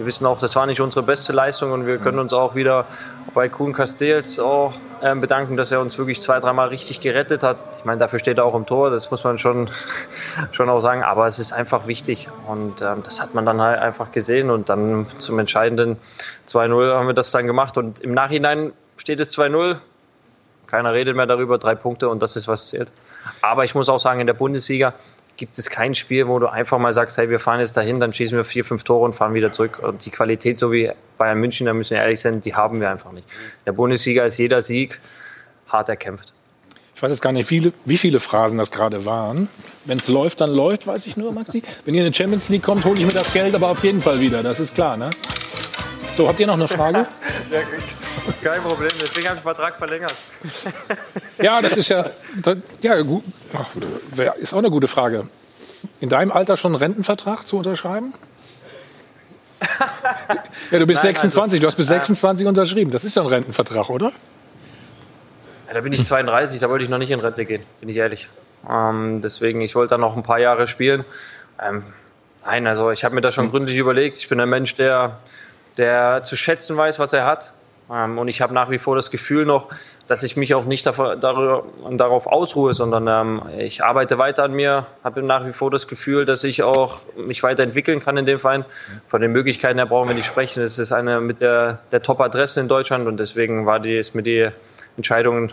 Wir 0.00 0.06
wissen 0.06 0.24
auch, 0.24 0.38
das 0.38 0.56
war 0.56 0.64
nicht 0.64 0.80
unsere 0.80 1.04
beste 1.04 1.34
Leistung 1.34 1.72
und 1.72 1.84
wir 1.84 1.98
können 1.98 2.18
uns 2.18 2.32
auch 2.32 2.54
wieder 2.54 2.86
bei 3.34 3.50
Kuhn 3.50 3.74
Castells 3.74 4.40
auch 4.40 4.72
ähm, 5.02 5.20
bedanken, 5.20 5.58
dass 5.58 5.72
er 5.72 5.82
uns 5.82 5.98
wirklich 5.98 6.22
zwei, 6.22 6.40
dreimal 6.40 6.68
richtig 6.68 7.02
gerettet 7.02 7.42
hat. 7.42 7.66
Ich 7.76 7.84
meine, 7.84 7.98
dafür 7.98 8.18
steht 8.18 8.38
er 8.38 8.46
auch 8.46 8.54
im 8.54 8.64
Tor, 8.64 8.88
das 8.88 9.10
muss 9.10 9.24
man 9.24 9.36
schon, 9.36 9.68
schon 10.52 10.70
auch 10.70 10.80
sagen. 10.80 11.02
Aber 11.02 11.26
es 11.26 11.38
ist 11.38 11.52
einfach 11.52 11.86
wichtig 11.86 12.30
und 12.46 12.80
ähm, 12.80 13.02
das 13.04 13.20
hat 13.20 13.34
man 13.34 13.44
dann 13.44 13.60
halt 13.60 13.78
einfach 13.78 14.10
gesehen 14.10 14.48
und 14.48 14.70
dann 14.70 15.04
zum 15.18 15.38
entscheidenden 15.38 15.98
2-0 16.48 16.94
haben 16.94 17.06
wir 17.06 17.12
das 17.12 17.30
dann 17.30 17.46
gemacht 17.46 17.76
und 17.76 18.00
im 18.00 18.14
Nachhinein 18.14 18.72
steht 18.96 19.20
es 19.20 19.36
2-0. 19.36 19.80
Keiner 20.66 20.94
redet 20.94 21.14
mehr 21.14 21.26
darüber, 21.26 21.58
drei 21.58 21.74
Punkte 21.74 22.08
und 22.08 22.22
das 22.22 22.36
ist, 22.36 22.48
was 22.48 22.68
zählt. 22.68 22.88
Aber 23.42 23.64
ich 23.64 23.74
muss 23.74 23.90
auch 23.90 24.00
sagen, 24.00 24.20
in 24.20 24.26
der 24.26 24.32
Bundesliga 24.32 24.94
gibt 25.40 25.56
es 25.56 25.70
kein 25.70 25.94
Spiel, 25.94 26.28
wo 26.28 26.38
du 26.38 26.48
einfach 26.48 26.78
mal 26.78 26.92
sagst, 26.92 27.16
hey, 27.16 27.30
wir 27.30 27.40
fahren 27.40 27.60
jetzt 27.60 27.74
dahin, 27.74 27.98
dann 27.98 28.12
schießen 28.12 28.36
wir 28.36 28.44
vier, 28.44 28.62
fünf 28.62 28.84
Tore 28.84 29.06
und 29.06 29.14
fahren 29.14 29.32
wieder 29.32 29.50
zurück. 29.52 29.78
Und 29.82 30.04
die 30.04 30.10
Qualität, 30.10 30.58
so 30.58 30.70
wie 30.70 30.92
Bayern 31.16 31.38
München, 31.40 31.64
da 31.64 31.72
müssen 31.72 31.92
wir 31.92 32.02
ehrlich 32.02 32.20
sein, 32.20 32.42
die 32.42 32.54
haben 32.54 32.78
wir 32.78 32.90
einfach 32.90 33.10
nicht. 33.10 33.26
In 33.26 33.64
der 33.64 33.72
Bundesliga 33.72 34.24
ist 34.24 34.36
jeder 34.36 34.60
Sieg 34.60 35.00
hart 35.66 35.88
erkämpft. 35.88 36.34
Ich 36.94 37.02
weiß 37.02 37.10
jetzt 37.10 37.22
gar 37.22 37.32
nicht, 37.32 37.48
viele, 37.48 37.72
wie 37.86 37.96
viele 37.96 38.20
Phrasen 38.20 38.58
das 38.58 38.70
gerade 38.70 39.06
waren. 39.06 39.48
Wenn 39.86 39.96
es 39.96 40.08
läuft, 40.08 40.42
dann 40.42 40.50
läuft, 40.50 40.86
weiß 40.86 41.06
ich 41.06 41.16
nur, 41.16 41.32
Maxi. 41.32 41.62
Wenn 41.86 41.94
ihr 41.94 42.04
in 42.04 42.12
die 42.12 42.16
Champions 42.16 42.50
League 42.50 42.62
kommt, 42.62 42.84
hole 42.84 43.00
ich 43.00 43.06
mir 43.06 43.12
das 43.14 43.32
Geld 43.32 43.54
aber 43.54 43.70
auf 43.70 43.82
jeden 43.82 44.02
Fall 44.02 44.20
wieder. 44.20 44.42
Das 44.42 44.60
ist 44.60 44.74
klar, 44.74 44.98
ne? 44.98 45.08
So, 46.12 46.28
habt 46.28 46.40
ihr 46.40 46.46
noch 46.46 46.54
eine 46.54 46.68
Frage? 46.68 47.06
Ja, 48.42 48.52
kein 48.52 48.62
Problem, 48.62 48.90
deswegen 49.00 49.28
habe 49.28 49.38
ich 49.38 49.42
den 49.42 49.54
Vertrag 49.54 49.76
verlängert. 49.78 50.14
Ja, 51.42 51.60
das 51.62 51.76
ist 51.78 51.88
ja, 51.88 52.10
da- 52.42 52.54
ja 52.82 53.00
gut. 53.00 53.24
Ach, 53.54 53.66
ist 54.36 54.52
auch 54.52 54.58
eine 54.58 54.70
gute 54.70 54.88
Frage. 54.88 55.26
In 56.00 56.10
deinem 56.10 56.30
Alter 56.30 56.56
schon 56.58 56.72
einen 56.72 56.78
Rentenvertrag 56.82 57.46
zu 57.46 57.56
unterschreiben? 57.58 58.14
Ja, 60.70 60.78
du 60.78 60.86
bist 60.86 61.02
Nein, 61.02 61.14
26, 61.14 61.60
du 61.60 61.66
hast 61.66 61.74
bis 61.76 61.86
äh, 61.86 61.94
26 61.94 62.46
unterschrieben. 62.46 62.90
Das 62.92 63.04
ist 63.04 63.16
ja 63.16 63.22
ein 63.22 63.28
Rentenvertrag, 63.28 63.90
oder? 63.90 64.12
Ja, 65.66 65.74
da 65.74 65.80
bin 65.80 65.92
ich 65.92 66.04
32, 66.04 66.60
da 66.60 66.68
wollte 66.68 66.84
ich 66.84 66.90
noch 66.90 66.98
nicht 66.98 67.10
in 67.10 67.18
Rente 67.20 67.44
gehen, 67.44 67.64
bin 67.80 67.88
ich 67.88 67.96
ehrlich. 67.96 68.28
Ähm, 68.70 69.20
deswegen, 69.22 69.60
ich 69.62 69.74
wollte 69.74 69.90
dann 69.94 70.00
noch 70.00 70.16
ein 70.16 70.22
paar 70.22 70.38
Jahre 70.38 70.68
spielen. 70.68 71.04
Ähm, 71.60 71.82
nein, 72.44 72.66
also 72.68 72.90
ich 72.92 73.02
habe 73.04 73.14
mir 73.16 73.20
das 73.22 73.34
schon 73.34 73.50
gründlich 73.50 73.76
überlegt. 73.78 74.18
Ich 74.18 74.28
bin 74.28 74.38
ein 74.40 74.48
Mensch, 74.48 74.74
der, 74.74 75.18
der 75.76 76.22
zu 76.22 76.36
schätzen 76.36 76.76
weiß, 76.76 76.98
was 76.98 77.12
er 77.12 77.26
hat. 77.26 77.54
Ähm, 77.90 78.18
und 78.18 78.28
ich 78.28 78.40
habe 78.40 78.54
nach 78.54 78.70
wie 78.70 78.78
vor 78.78 78.96
das 78.96 79.10
Gefühl 79.10 79.44
noch, 79.44 79.68
dass 80.06 80.22
ich 80.22 80.36
mich 80.36 80.54
auch 80.54 80.64
nicht 80.64 80.86
darauf 80.86 82.26
ausruhe, 82.26 82.72
sondern 82.72 83.06
ähm, 83.08 83.42
ich 83.58 83.82
arbeite 83.82 84.18
weiter 84.18 84.44
an 84.44 84.52
mir, 84.52 84.86
habe 85.02 85.22
nach 85.22 85.46
wie 85.46 85.52
vor 85.52 85.70
das 85.70 85.88
Gefühl, 85.88 86.24
dass 86.24 86.44
ich 86.44 86.62
auch 86.62 86.98
mich 87.16 87.42
weiterentwickeln 87.42 88.00
kann 88.00 88.16
in 88.16 88.26
dem 88.26 88.38
Verein. 88.38 88.64
Von 89.08 89.20
den 89.20 89.32
Möglichkeiten 89.32 89.78
her 89.78 89.86
brauchen 89.86 90.08
wir 90.08 90.14
nicht 90.14 90.26
sprechen. 90.26 90.62
Es 90.62 90.78
ist 90.78 90.92
eine 90.92 91.20
mit 91.20 91.40
der, 91.40 91.80
der 91.92 92.02
Top-Adressen 92.02 92.60
in 92.60 92.68
Deutschland 92.68 93.06
und 93.06 93.18
deswegen 93.18 93.66
war 93.66 93.80
die, 93.80 93.96
ist 93.96 94.14
mir 94.14 94.22
die 94.22 94.48
Entscheidung 94.96 95.50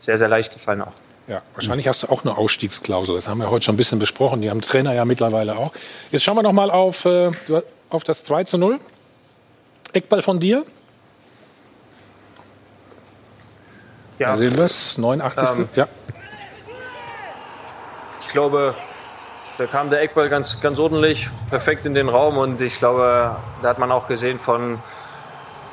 sehr, 0.00 0.18
sehr 0.18 0.28
leicht 0.28 0.52
gefallen 0.52 0.82
auch. 0.82 0.92
Ja, 1.26 1.42
wahrscheinlich 1.52 1.86
hast 1.86 2.02
du 2.02 2.06
auch 2.06 2.24
eine 2.24 2.38
Ausstiegsklausel. 2.38 3.14
Das 3.14 3.28
haben 3.28 3.38
wir 3.38 3.50
heute 3.50 3.66
schon 3.66 3.74
ein 3.74 3.76
bisschen 3.76 3.98
besprochen. 3.98 4.40
Die 4.40 4.48
haben 4.48 4.62
Trainer 4.62 4.94
ja 4.94 5.04
mittlerweile 5.04 5.56
auch. 5.56 5.72
Jetzt 6.10 6.24
schauen 6.24 6.36
wir 6.36 6.42
noch 6.42 6.52
mal 6.52 6.70
auf, 6.70 7.04
äh, 7.04 7.30
auf 7.90 8.04
das 8.04 8.24
2 8.24 8.44
zu 8.44 8.56
0. 8.56 8.80
Eckball 9.92 10.22
von 10.22 10.40
dir. 10.40 10.64
Ja. 14.18 14.30
Da 14.30 14.36
sehen 14.36 14.56
wir 14.56 14.64
es, 14.64 14.98
89. 14.98 15.48
Ähm, 15.58 15.68
ja. 15.74 15.88
Ich 18.20 18.28
glaube, 18.28 18.74
da 19.58 19.66
kam 19.66 19.90
der 19.90 20.02
Eckball 20.02 20.28
ganz, 20.28 20.60
ganz 20.60 20.78
ordentlich, 20.78 21.28
perfekt 21.50 21.86
in 21.86 21.94
den 21.94 22.08
Raum 22.08 22.36
und 22.36 22.60
ich 22.60 22.78
glaube, 22.78 23.36
da 23.62 23.68
hat 23.68 23.78
man 23.78 23.90
auch 23.90 24.08
gesehen 24.08 24.38
von 24.38 24.80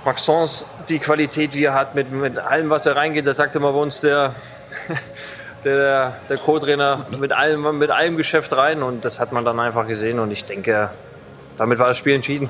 Maxence 0.06 0.72
die 0.88 1.00
Qualität, 1.00 1.54
die 1.54 1.66
er 1.66 1.74
hat 1.74 1.96
mit, 1.96 2.12
mit 2.12 2.38
allem, 2.38 2.70
was 2.70 2.86
er 2.86 2.96
reingeht. 2.96 3.26
Das 3.26 3.38
sagte 3.38 3.60
mal 3.60 3.74
bei 3.74 3.80
uns 3.80 4.02
der, 4.02 4.36
der, 5.64 6.18
der 6.30 6.38
Co-Trainer 6.38 7.08
mit 7.18 7.34
allem, 7.34 7.78
mit 7.80 7.90
allem 7.90 8.16
Geschäft 8.16 8.54
rein 8.54 8.84
und 8.84 9.04
das 9.04 9.20
hat 9.20 9.32
man 9.32 9.44
dann 9.44 9.60
einfach 9.60 9.88
gesehen 9.88 10.20
und 10.20 10.32
ich 10.32 10.46
denke, 10.46 10.92
damit 11.58 11.80
war 11.80 11.88
das 11.88 11.98
Spiel 11.98 12.14
entschieden. 12.14 12.50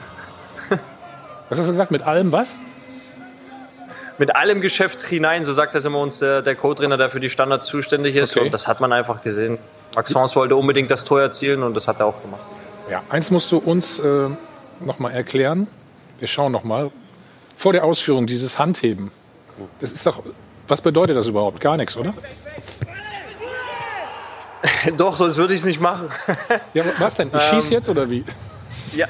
Was 1.50 1.60
hast 1.60 1.68
du 1.68 1.72
gesagt? 1.72 1.92
Mit 1.92 2.04
allem 2.04 2.32
was? 2.32 2.58
Mit 4.18 4.36
allem 4.36 4.62
Geschäft 4.62 5.02
hinein, 5.02 5.44
so 5.44 5.54
sagt 5.54 5.76
das 5.76 5.84
immer 5.84 6.00
uns 6.00 6.20
der, 6.20 6.42
der 6.42 6.56
Co-Trainer, 6.56 6.98
der 6.98 7.10
für 7.10 7.20
die 7.20 7.30
Standards 7.30 7.68
zuständig 7.68 8.16
ist. 8.16 8.36
Okay. 8.36 8.46
Und 8.46 8.54
das 8.54 8.68
hat 8.68 8.80
man 8.80 8.94
einfach 8.94 9.24
gesehen. 9.24 9.58
Maxence 9.96 10.36
wollte 10.36 10.56
unbedingt 10.56 10.90
das 10.90 11.04
Tor 11.04 11.22
erzielen 11.22 11.64
und 11.64 11.74
das 11.74 11.88
hat 11.88 12.00
er 12.00 12.08
auch 12.08 12.22
gemacht. 12.22 12.42
Ja, 12.90 13.04
eins 13.10 13.32
musst 13.32 13.52
du 13.52 13.58
uns 13.58 14.00
äh, 14.00 14.30
noch 14.80 15.00
mal 15.00 15.12
erklären. 15.12 15.68
Wir 16.20 16.28
schauen 16.28 16.52
noch 16.52 16.64
mal. 16.64 16.92
Vor 17.58 17.74
der 17.74 17.84
Ausführung 17.84 18.26
dieses 18.26 18.58
Handheben. 18.58 19.12
Das 19.80 19.92
ist 19.92 20.06
doch. 20.06 20.24
Was 20.68 20.82
bedeutet 20.82 21.16
das 21.16 21.28
überhaupt? 21.28 21.62
Gar 21.62 21.78
nichts, 21.78 21.96
oder? 21.96 22.14
Doch, 24.98 25.16
sonst 25.16 25.38
würde 25.38 25.54
ich 25.54 25.60
es 25.60 25.66
nicht 25.66 25.80
machen. 25.80 26.10
Ja, 26.74 26.84
was 26.98 27.16
denn? 27.16 27.28
Ich 27.28 27.34
Ähm, 27.36 27.42
schieße 27.42 27.74
jetzt 27.74 27.88
oder 27.88 28.10
wie? 28.10 28.24
Ja, 28.96 29.06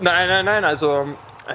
nein, 0.00 0.28
nein, 0.28 0.44
nein. 0.44 0.64
Also 0.64 1.06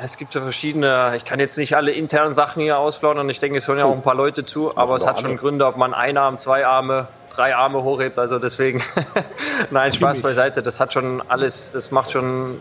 es 0.02 0.18
gibt 0.18 0.34
ja 0.34 0.42
verschiedene. 0.42 1.14
Ich 1.16 1.26
kann 1.26 1.40
jetzt 1.40 1.58
nicht 1.58 1.76
alle 1.76 1.92
internen 1.92 2.34
Sachen 2.34 2.62
hier 2.64 2.80
ausplaudern. 2.80 3.30
Ich 3.30 3.40
denke, 3.40 3.58
es 3.58 3.68
hören 3.68 3.78
ja 3.78 3.86
auch 3.86 3.94
ein 3.94 4.02
paar 4.02 4.16
Leute 4.16 4.46
zu. 4.46 4.76
Aber 4.76 4.96
es 4.96 5.06
hat 5.06 5.22
schon 5.22 5.38
Gründe, 5.38 5.66
ob 5.66 5.78
man 5.78 5.94
einen 5.94 6.18
Arm, 6.18 6.40
zwei 6.40 6.66
Arme, 6.66 7.08
drei 7.30 7.56
Arme 7.56 7.84
hochhebt. 7.84 8.18
Also 8.18 8.40
deswegen, 8.40 8.82
nein, 9.72 9.94
Spaß 9.94 10.22
beiseite. 10.22 10.64
Das 10.64 10.80
hat 10.80 10.94
schon 10.94 11.22
alles. 11.28 11.72
Das 11.72 11.92
macht 11.92 12.12
schon. 12.12 12.60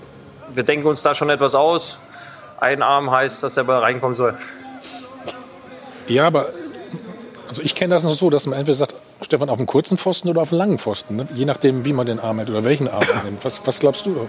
Wir 0.55 0.65
denken 0.65 0.87
uns 0.87 1.03
da 1.03 1.15
schon 1.15 1.31
etwas 1.31 1.55
aus. 1.55 1.99
Ein 2.61 2.83
Arm 2.83 3.11
heißt, 3.11 3.43
dass 3.43 3.55
der 3.55 3.65
Ball 3.65 3.81
reinkommen 3.81 4.15
soll. 4.15 4.37
Ja, 6.07 6.27
aber 6.27 6.47
also 7.49 7.63
ich 7.63 7.75
kenne 7.75 7.95
das 7.95 8.03
noch 8.03 8.15
so, 8.15 8.31
dass 8.31 8.47
man 8.47 8.59
entweder 8.59 8.77
sagt, 8.77 8.95
Stefan, 9.23 9.49
auf 9.49 9.57
dem 9.57 9.67
kurzen 9.67 9.97
Pfosten 9.97 10.29
oder 10.29 10.43
auf 10.43 10.51
dem 10.51 10.59
langen 10.59 10.79
Pfosten. 10.79 11.17
Ne? 11.17 11.29
Je 11.35 11.45
nachdem, 11.45 11.85
wie 11.85 11.93
man 11.93 12.07
den 12.07 12.21
Arm 12.21 12.41
hat 12.41 12.51
oder 12.51 12.65
welchen 12.65 12.89
Arm 12.89 13.05
man 13.15 13.25
nimmt. 13.25 13.45
Was, 13.45 13.67
was 13.67 13.79
glaubst 13.79 14.07
du, 14.07 14.29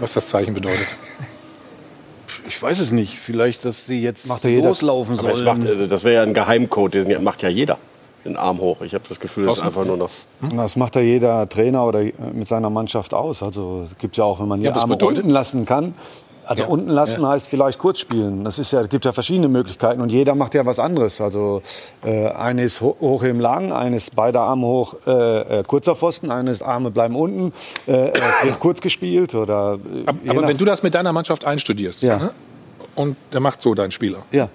was 0.00 0.14
das 0.14 0.28
Zeichen 0.28 0.54
bedeutet? 0.54 0.86
Ich 2.46 2.60
weiß 2.62 2.78
es 2.80 2.92
nicht. 2.92 3.18
Vielleicht, 3.18 3.64
dass 3.64 3.86
sie 3.86 4.00
jetzt 4.02 4.26
Macht 4.28 4.44
ja 4.44 4.50
jeder. 4.50 4.68
loslaufen 4.68 5.18
Aber 5.18 5.34
sollen. 5.34 5.44
macht, 5.44 5.68
äh, 5.68 5.88
das 5.88 6.04
wäre 6.04 6.14
ja 6.16 6.22
ein 6.22 6.34
Geheimcode, 6.34 6.94
den 6.94 7.24
macht 7.24 7.42
ja 7.42 7.48
jeder. 7.48 7.78
Den 8.24 8.36
Arm 8.36 8.58
hoch. 8.58 8.80
Ich 8.82 8.92
habe 8.94 9.04
das 9.08 9.20
Gefühl, 9.20 9.46
das 9.46 9.58
ist 9.58 9.64
einfach 9.64 9.84
nur 9.84 9.96
noch. 9.96 10.10
Das 10.54 10.74
macht 10.74 10.96
ja 10.96 11.00
jeder 11.00 11.48
Trainer 11.48 11.86
oder 11.86 12.00
äh, 12.02 12.12
mit 12.32 12.48
seiner 12.48 12.70
Mannschaft 12.70 13.14
aus. 13.14 13.42
Also 13.42 13.86
gibt 14.00 14.14
es 14.14 14.18
ja 14.18 14.24
auch, 14.24 14.40
wenn 14.40 14.48
man 14.48 14.60
die 14.60 14.66
Ja, 14.66 14.74
Arme 14.74 14.94
bedeutet? 14.96 15.18
unten 15.18 15.30
lassen 15.30 15.64
kann. 15.64 15.94
Also 16.48 16.62
Ja. 16.62 16.68
unten 16.68 16.90
lassen 16.90 17.22
Ja. 17.22 17.28
heißt 17.30 17.48
vielleicht 17.48 17.78
kurz 17.78 17.98
spielen. 17.98 18.44
Das 18.44 18.58
ist 18.60 18.70
ja, 18.72 18.82
gibt 18.86 19.04
ja 19.04 19.12
verschiedene 19.12 19.48
Möglichkeiten 19.48 20.00
und 20.00 20.12
jeder 20.12 20.34
macht 20.36 20.54
ja 20.54 20.64
was 20.64 20.78
anderes. 20.78 21.20
Also 21.20 21.60
äh, 22.04 22.28
eine 22.28 22.62
ist 22.62 22.80
ho 22.80 22.96
hoch 23.00 23.24
im 23.24 23.40
Lang, 23.40 23.72
eine 23.72 23.96
ist 23.96 24.14
beide 24.14 24.38
Arme 24.40 24.64
hoch 24.66 24.94
äh, 25.06 25.58
äh, 25.60 25.62
kurzer 25.64 25.96
Pfosten, 25.96 26.30
eine 26.30 26.52
ist 26.52 26.62
Arme 26.62 26.90
bleiben 26.92 27.16
unten, 27.16 27.52
äh, 27.88 28.10
äh, 28.10 28.12
wird 28.44 28.60
kurz 28.60 28.80
gespielt 28.80 29.34
oder. 29.34 29.74
Äh, 29.74 30.06
Aber, 30.08 30.18
aber 30.38 30.48
wenn 30.48 30.56
du 30.56 30.64
das 30.64 30.82
mit 30.84 30.94
deiner 30.94 31.12
Mannschaft 31.12 31.44
einstudierst 31.44 32.02
Ja. 32.02 32.16
ne? 32.18 32.30
und 32.94 33.16
der 33.32 33.40
macht 33.40 33.60
so 33.60 33.74
dein 33.74 33.90
Spieler. 33.90 34.18
ja, 34.30 34.48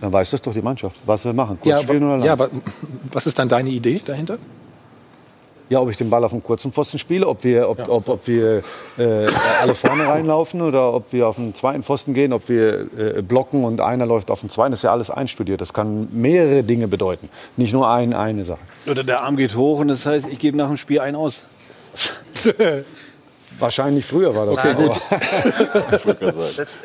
dann 0.00 0.12
weiß 0.12 0.30
das 0.30 0.40
doch 0.42 0.52
die 0.54 0.62
Mannschaft, 0.62 0.96
was 1.06 1.24
wir 1.26 1.32
machen. 1.34 1.58
Kurz 1.60 1.76
Ja, 1.76 1.82
spielen 1.82 2.04
oder 2.04 2.16
lang. 2.16 2.26
ja, 2.26 2.38
wa- 2.38 2.48
was 3.12 3.26
ist 3.26 3.38
dann 3.38 3.48
deine 3.48 3.68
Idee 3.70 4.00
dahinter? 4.04 4.38
Ja, 5.72 5.80
ob 5.80 5.90
ich 5.90 5.96
den 5.96 6.10
Ball 6.10 6.22
auf 6.22 6.32
dem 6.32 6.42
kurzen 6.42 6.70
Pfosten 6.70 6.98
spiele, 6.98 7.26
ob 7.26 7.44
wir, 7.44 7.66
ob, 7.70 7.88
ob, 7.88 8.06
ob 8.06 8.26
wir 8.26 8.62
äh, 8.98 9.30
alle 9.62 9.74
vorne 9.74 10.06
reinlaufen 10.06 10.60
oder 10.60 10.92
ob 10.92 11.14
wir 11.14 11.26
auf 11.26 11.36
den 11.36 11.54
zweiten 11.54 11.82
Pfosten 11.82 12.12
gehen, 12.12 12.34
ob 12.34 12.50
wir 12.50 12.88
äh, 12.98 13.22
blocken 13.22 13.64
und 13.64 13.80
einer 13.80 14.04
läuft 14.04 14.30
auf 14.30 14.40
den 14.40 14.50
zweiten. 14.50 14.72
Das 14.72 14.80
ist 14.80 14.84
ja 14.84 14.92
alles 14.92 15.10
einstudiert. 15.10 15.62
Das 15.62 15.72
kann 15.72 16.08
mehrere 16.12 16.62
Dinge 16.62 16.88
bedeuten, 16.88 17.30
nicht 17.56 17.72
nur 17.72 17.88
ein, 17.88 18.12
eine 18.12 18.44
Sache. 18.44 18.60
Oder 18.86 19.02
der 19.02 19.22
Arm 19.22 19.38
geht 19.38 19.56
hoch 19.56 19.78
und 19.78 19.88
das 19.88 20.04
heißt, 20.04 20.28
ich 20.30 20.38
gebe 20.38 20.58
nach 20.58 20.68
dem 20.68 20.76
Spiel 20.76 21.00
einen 21.00 21.16
aus. 21.16 21.40
Wahrscheinlich 23.58 24.04
früher 24.04 24.36
war 24.36 24.44
das 24.44 24.58
Okay, 24.58 24.74
so. 24.76 26.30
gut. 26.30 26.58
Das, 26.58 26.84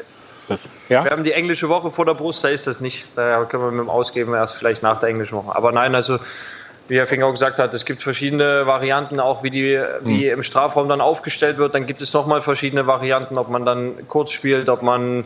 Ja? 0.87 1.03
Wir 1.03 1.11
haben 1.11 1.25
die 1.25 1.33
englische 1.33 1.67
Woche 1.67 1.91
vor 1.91 2.05
der 2.05 2.13
Brust, 2.13 2.41
da 2.41 2.47
ist 2.47 2.67
das 2.67 2.79
nicht. 2.79 3.05
Da 3.15 3.43
können 3.43 3.63
wir 3.63 3.71
mit 3.71 3.81
dem 3.81 3.89
Ausgeben 3.89 4.33
erst 4.33 4.55
vielleicht 4.55 4.81
nach 4.81 4.99
der 5.01 5.09
englischen 5.09 5.35
Woche. 5.35 5.53
Aber 5.53 5.73
nein, 5.73 5.93
also 5.93 6.19
wie 6.87 6.97
Herr 6.97 7.07
Finger 7.07 7.25
auch 7.25 7.31
gesagt 7.31 7.59
hat, 7.59 7.73
es 7.73 7.85
gibt 7.85 8.03
verschiedene 8.03 8.65
Varianten, 8.65 9.19
auch 9.19 9.43
wie 9.43 9.49
die 9.49 9.81
wie 10.01 10.27
im 10.27 10.43
Strafraum 10.43 10.87
dann 10.87 11.01
aufgestellt 11.01 11.57
wird. 11.57 11.75
Dann 11.75 11.85
gibt 11.85 12.01
es 12.01 12.13
nochmal 12.13 12.41
verschiedene 12.41 12.87
Varianten, 12.87 13.37
ob 13.37 13.49
man 13.49 13.65
dann 13.65 14.07
kurz 14.07 14.31
spielt, 14.31 14.69
ob 14.69 14.81
man 14.81 15.25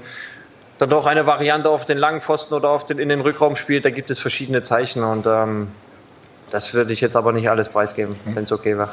dann 0.77 0.89
doch 0.89 1.05
eine 1.05 1.27
Variante 1.27 1.69
auf 1.69 1.85
den 1.85 1.97
langen 1.97 2.21
Pfosten 2.21 2.55
oder 2.55 2.69
auf 2.69 2.85
den, 2.85 2.97
in 2.97 3.09
den 3.09 3.21
Rückraum 3.21 3.55
spielt. 3.55 3.85
Da 3.85 3.91
gibt 3.91 4.09
es 4.09 4.19
verschiedene 4.19 4.63
Zeichen 4.63 5.03
und 5.03 5.27
ähm, 5.27 5.67
das 6.49 6.73
würde 6.73 6.91
ich 6.93 7.01
jetzt 7.01 7.15
aber 7.15 7.31
nicht 7.31 7.49
alles 7.49 7.69
preisgeben, 7.69 8.15
wenn 8.25 8.43
es 8.43 8.51
okay 8.51 8.77
wäre. 8.77 8.89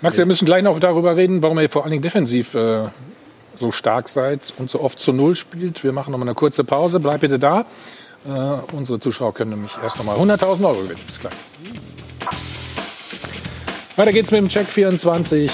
Max, 0.00 0.18
wir 0.18 0.26
müssen 0.26 0.44
gleich 0.44 0.62
noch 0.62 0.78
darüber 0.80 1.16
reden, 1.16 1.42
warum 1.42 1.58
ihr 1.58 1.70
vor 1.70 1.82
allen 1.82 1.90
Dingen 1.90 2.02
defensiv 2.02 2.54
äh, 2.54 2.84
so 3.54 3.72
stark 3.72 4.08
seid 4.08 4.40
und 4.58 4.70
so 4.70 4.80
oft 4.80 4.98
zu 4.98 5.12
Null 5.12 5.36
spielt. 5.36 5.82
Wir 5.84 5.92
machen 5.92 6.10
noch 6.10 6.18
mal 6.18 6.24
eine 6.24 6.34
kurze 6.34 6.64
Pause. 6.64 7.00
Bleib 7.00 7.20
bitte 7.20 7.38
da. 7.38 7.64
Äh, 8.26 8.74
unsere 8.74 8.98
Zuschauer 8.98 9.34
können 9.34 9.50
nämlich 9.50 9.72
erst 9.82 9.98
noch 9.98 10.04
mal 10.04 10.16
100.000 10.16 10.66
Euro 10.66 10.82
gewinnen. 10.82 11.00
Bis 11.06 11.18
gleich. 11.18 11.32
Weiter 13.96 14.12
geht's 14.12 14.30
mit 14.30 14.40
dem 14.40 14.48
Check 14.48 14.66
24 14.66 15.50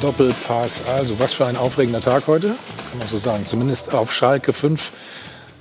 Doppelpass. 0.00 0.82
Also, 0.88 1.18
was 1.18 1.32
für 1.32 1.46
ein 1.46 1.56
aufregender 1.56 2.00
Tag 2.00 2.26
heute, 2.26 2.48
kann 2.90 2.98
man 2.98 3.08
so 3.08 3.18
sagen. 3.18 3.46
Zumindest 3.46 3.94
auf 3.94 4.12
Schalke 4.12 4.52
5 4.52 4.92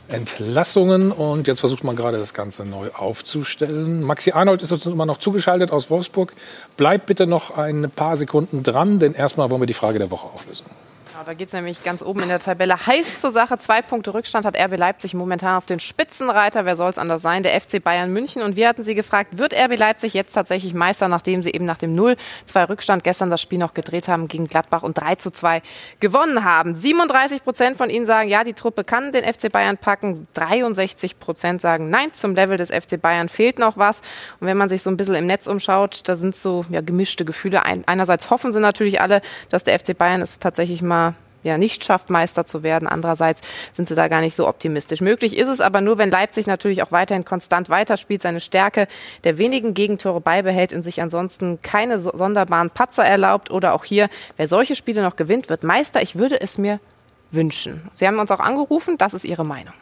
Entlassungen. 0.08 1.12
Und 1.12 1.48
jetzt 1.48 1.60
versucht 1.60 1.84
man 1.84 1.96
gerade 1.96 2.18
das 2.18 2.34
Ganze 2.34 2.66
neu 2.66 2.90
aufzustellen. 2.92 4.02
Maxi 4.04 4.32
Arnold 4.32 4.62
ist 4.62 4.72
uns 4.72 4.86
immer 4.86 5.06
noch 5.06 5.18
zugeschaltet 5.18 5.72
aus 5.72 5.90
Wolfsburg. 5.90 6.34
Bleibt 6.76 7.06
bitte 7.06 7.28
noch 7.28 7.56
ein 7.56 7.92
paar 7.96 8.18
Sekunden 8.18 8.64
dran, 8.64 9.00
denn 9.00 9.14
erstmal 9.14 9.50
wollen 9.50 9.62
wir 9.62 9.68
die 9.68 9.74
Frage 9.74 10.00
der 10.00 10.12
Woche 10.12 10.28
auflösen. 10.28 10.66
Da 11.28 11.34
geht 11.34 11.48
es 11.48 11.54
nämlich 11.54 11.84
ganz 11.84 12.02
oben 12.02 12.22
in 12.22 12.30
der 12.30 12.40
Tabelle 12.40 12.88
heiß 12.88 13.20
zur 13.20 13.32
Sache. 13.32 13.58
Zwei 13.58 13.82
Punkte 13.82 14.14
Rückstand 14.14 14.46
hat 14.46 14.58
RB 14.58 14.78
Leipzig 14.78 15.14
momentan 15.14 15.58
auf 15.58 15.66
den 15.66 15.82
Spitzenreiter. 15.82 16.64
Wer 16.64 16.78
soll 16.78 16.90
es 16.90 16.98
anders 16.98 17.22
sein? 17.22 17.44
Der 17.44 17.60
FC 17.60 17.84
Bayern 17.84 18.14
München. 18.14 18.42
Und 18.42 18.56
wir 18.56 18.66
hatten 18.70 18.82
Sie 18.82 18.96
gefragt, 18.96 19.38
wird 19.38 19.54
RB 19.54 19.78
Leipzig 19.78 20.14
jetzt 20.14 20.32
tatsächlich 20.32 20.74
Meister, 20.74 21.10
nachdem 21.10 21.44
sie 21.44 21.52
eben 21.52 21.66
nach 21.66 21.76
dem 21.76 21.98
0-2 21.98 22.70
Rückstand 22.70 23.04
gestern 23.04 23.30
das 23.30 23.42
Spiel 23.42 23.60
noch 23.60 23.74
gedreht 23.74 24.08
haben 24.08 24.30
gegen 24.30 24.48
Gladbach 24.48 24.84
und 24.84 24.94
3 24.98 25.16
zu 25.16 25.30
2 25.30 25.62
gewonnen 26.00 26.46
haben? 26.46 26.76
37 26.76 27.44
Prozent 27.44 27.76
von 27.76 27.90
Ihnen 27.90 28.06
sagen, 28.06 28.30
ja, 28.30 28.46
die 28.46 28.54
Truppe 28.54 28.86
kann 28.86 29.12
den 29.12 29.26
FC 29.26 29.52
Bayern 29.52 29.78
packen. 29.78 30.30
63 30.34 31.20
Prozent 31.20 31.60
sagen, 31.60 31.90
nein, 31.90 32.14
zum 32.14 32.36
Level 32.36 32.56
des 32.56 32.72
FC 32.72 33.02
Bayern 33.02 33.28
fehlt 33.28 33.60
noch 33.60 33.76
was. 33.76 34.00
Und 34.40 34.48
wenn 34.48 34.56
man 34.56 34.70
sich 34.70 34.82
so 34.82 34.90
ein 34.90 34.96
bisschen 34.96 35.16
im 35.16 35.28
Netz 35.28 35.46
umschaut, 35.46 36.08
da 36.08 36.16
sind 36.16 36.38
so 36.38 36.64
ja, 36.70 36.80
gemischte 36.80 37.26
Gefühle. 37.26 37.66
Ein, 37.66 37.84
einerseits 37.86 38.30
hoffen 38.30 38.54
sie 38.54 38.62
natürlich 38.62 39.02
alle, 39.02 39.22
dass 39.50 39.66
der 39.66 39.78
FC 39.78 39.98
Bayern 39.98 40.22
es 40.22 40.40
tatsächlich 40.40 40.82
mal 40.82 41.16
ja, 41.48 41.58
nicht 41.58 41.84
schafft, 41.84 42.10
Meister 42.10 42.46
zu 42.46 42.64
werden. 42.64 42.88
Andererseits 42.88 43.42
sind 43.74 43.88
sie 43.88 43.96
da 43.96 44.08
gar 44.08 44.22
nicht 44.22 44.36
so 44.36 44.48
optimistisch. 44.48 45.02
Möglich 45.02 45.38
ist 45.38 45.48
es 45.48 45.62
aber 45.62 45.82
nur, 45.82 45.98
wenn 45.98 46.12
Leipzig 46.12 46.48
natürlich 46.48 46.84
auch 46.84 46.92
weiterhin 46.92 47.26
konstant 47.26 47.70
weiterspielt, 47.70 48.22
seine 48.22 48.40
Stärke 48.40 48.88
der 49.24 49.38
wenigen 49.38 49.74
Gegentore 49.74 50.22
beibehält 50.22 50.74
und 50.74 50.84
sich 50.84 51.02
ansonsten 51.02 51.60
keine 51.62 52.00
so 52.00 52.12
sonderbaren 52.14 52.70
Patzer 52.70 53.04
erlaubt 53.04 53.50
oder 53.50 53.74
auch 53.74 53.84
hier, 53.84 54.10
wer 54.36 54.48
solche 54.48 54.76
Spiele 54.76 55.02
noch 55.02 55.16
gewinnt, 55.16 55.50
wird 55.50 55.64
Meister. 55.64 56.02
Ich 56.02 56.18
würde 56.18 56.40
es 56.40 56.58
mir 56.58 56.80
wünschen. 57.32 57.90
Sie 57.94 58.08
haben 58.08 58.20
uns 58.20 58.32
auch 58.32 58.40
angerufen, 58.40 58.98
das 58.98 59.14
ist 59.14 59.26
Ihre 59.26 59.46
Meinung. 59.46 59.74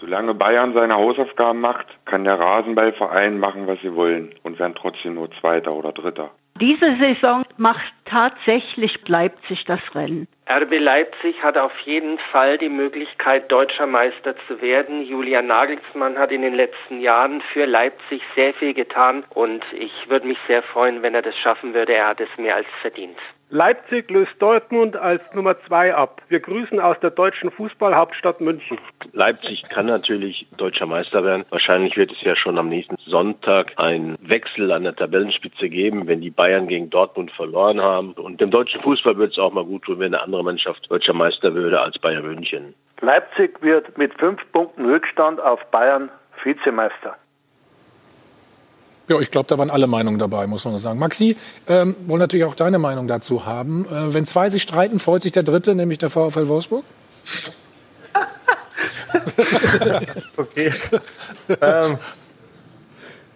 Solange 0.00 0.32
Bayern 0.34 0.72
seine 0.72 0.94
Hausaufgaben 0.94 1.60
macht, 1.60 1.86
kann 2.06 2.24
der 2.24 2.38
Rasenballverein 2.38 3.38
machen, 3.38 3.66
was 3.66 3.78
sie 3.82 3.94
wollen 3.94 4.34
und 4.42 4.58
werden 4.58 4.74
trotzdem 4.74 5.14
nur 5.14 5.30
Zweiter 5.40 5.72
oder 5.74 5.92
Dritter. 5.92 6.30
Diese 6.58 6.96
Saison 6.98 7.44
macht 7.58 7.92
tatsächlich 8.06 8.92
Leipzig 9.06 9.64
das 9.66 9.80
Rennen. 9.94 10.26
RB 10.50 10.80
Leipzig 10.80 11.40
hat 11.44 11.56
auf 11.56 11.78
jeden 11.84 12.18
Fall 12.32 12.58
die 12.58 12.68
Möglichkeit, 12.68 13.52
deutscher 13.52 13.86
Meister 13.86 14.34
zu 14.48 14.60
werden. 14.60 15.04
Julian 15.04 15.46
Nagelsmann 15.46 16.18
hat 16.18 16.32
in 16.32 16.42
den 16.42 16.54
letzten 16.54 17.00
Jahren 17.00 17.40
für 17.52 17.66
Leipzig 17.66 18.20
sehr 18.34 18.52
viel 18.54 18.74
getan 18.74 19.22
und 19.30 19.64
ich 19.72 19.92
würde 20.08 20.26
mich 20.26 20.38
sehr 20.48 20.64
freuen, 20.64 21.02
wenn 21.02 21.14
er 21.14 21.22
das 21.22 21.38
schaffen 21.38 21.72
würde. 21.72 21.94
Er 21.94 22.08
hat 22.08 22.20
es 22.20 22.36
mehr 22.36 22.56
als 22.56 22.66
verdient. 22.82 23.16
Leipzig 23.52 24.08
löst 24.12 24.30
Dortmund 24.38 24.94
als 24.94 25.34
Nummer 25.34 25.56
zwei 25.66 25.92
ab. 25.92 26.22
Wir 26.28 26.38
grüßen 26.38 26.78
aus 26.78 26.96
der 27.00 27.10
deutschen 27.10 27.50
Fußballhauptstadt 27.50 28.40
München. 28.40 28.78
Leipzig 29.12 29.64
kann 29.68 29.86
natürlich 29.86 30.46
deutscher 30.56 30.86
Meister 30.86 31.24
werden. 31.24 31.44
Wahrscheinlich 31.50 31.96
wird 31.96 32.12
es 32.12 32.22
ja 32.22 32.36
schon 32.36 32.58
am 32.58 32.68
nächsten 32.68 32.94
Sonntag 33.06 33.72
einen 33.76 34.16
Wechsel 34.20 34.70
an 34.70 34.84
der 34.84 34.94
Tabellenspitze 34.94 35.68
geben, 35.68 36.06
wenn 36.06 36.20
die 36.20 36.30
Bayern 36.30 36.68
gegen 36.68 36.90
Dortmund 36.90 37.32
verloren 37.32 37.80
haben. 37.80 38.12
Und 38.12 38.40
dem 38.40 38.50
deutschen 38.50 38.80
Fußball 38.82 39.16
würde 39.16 39.32
es 39.32 39.38
auch 39.40 39.52
mal 39.52 39.64
gut 39.64 39.82
tun, 39.82 39.98
wenn 39.98 40.14
eine 40.14 40.22
andere 40.22 40.39
Mannschaft 40.42 40.90
deutscher 40.90 41.12
Meister 41.12 41.54
würde 41.54 41.80
als 41.80 41.98
Bayern 41.98 42.24
München. 42.24 42.74
Leipzig 43.00 43.62
wird 43.62 43.96
mit 43.96 44.12
fünf 44.18 44.40
Punkten 44.52 44.84
Rückstand 44.84 45.40
auf 45.40 45.60
Bayern 45.70 46.10
Vizemeister. 46.42 47.16
Ja, 49.08 49.18
ich 49.18 49.30
glaube, 49.30 49.48
da 49.48 49.58
waren 49.58 49.70
alle 49.70 49.88
Meinungen 49.88 50.20
dabei, 50.20 50.46
muss 50.46 50.64
man 50.64 50.78
sagen. 50.78 50.98
Maxi, 51.00 51.36
ähm, 51.66 51.96
wollen 52.06 52.20
natürlich 52.20 52.46
auch 52.46 52.54
deine 52.54 52.78
Meinung 52.78 53.08
dazu 53.08 53.44
haben. 53.44 53.84
Äh, 53.86 54.14
wenn 54.14 54.24
zwei 54.24 54.48
sich 54.50 54.62
streiten, 54.62 55.00
freut 55.00 55.22
sich 55.24 55.32
der 55.32 55.42
Dritte, 55.42 55.74
nämlich 55.74 55.98
der 55.98 56.10
VfL 56.10 56.46
Wolfsburg? 56.46 56.84
okay. 60.36 60.72
ähm, 61.48 61.98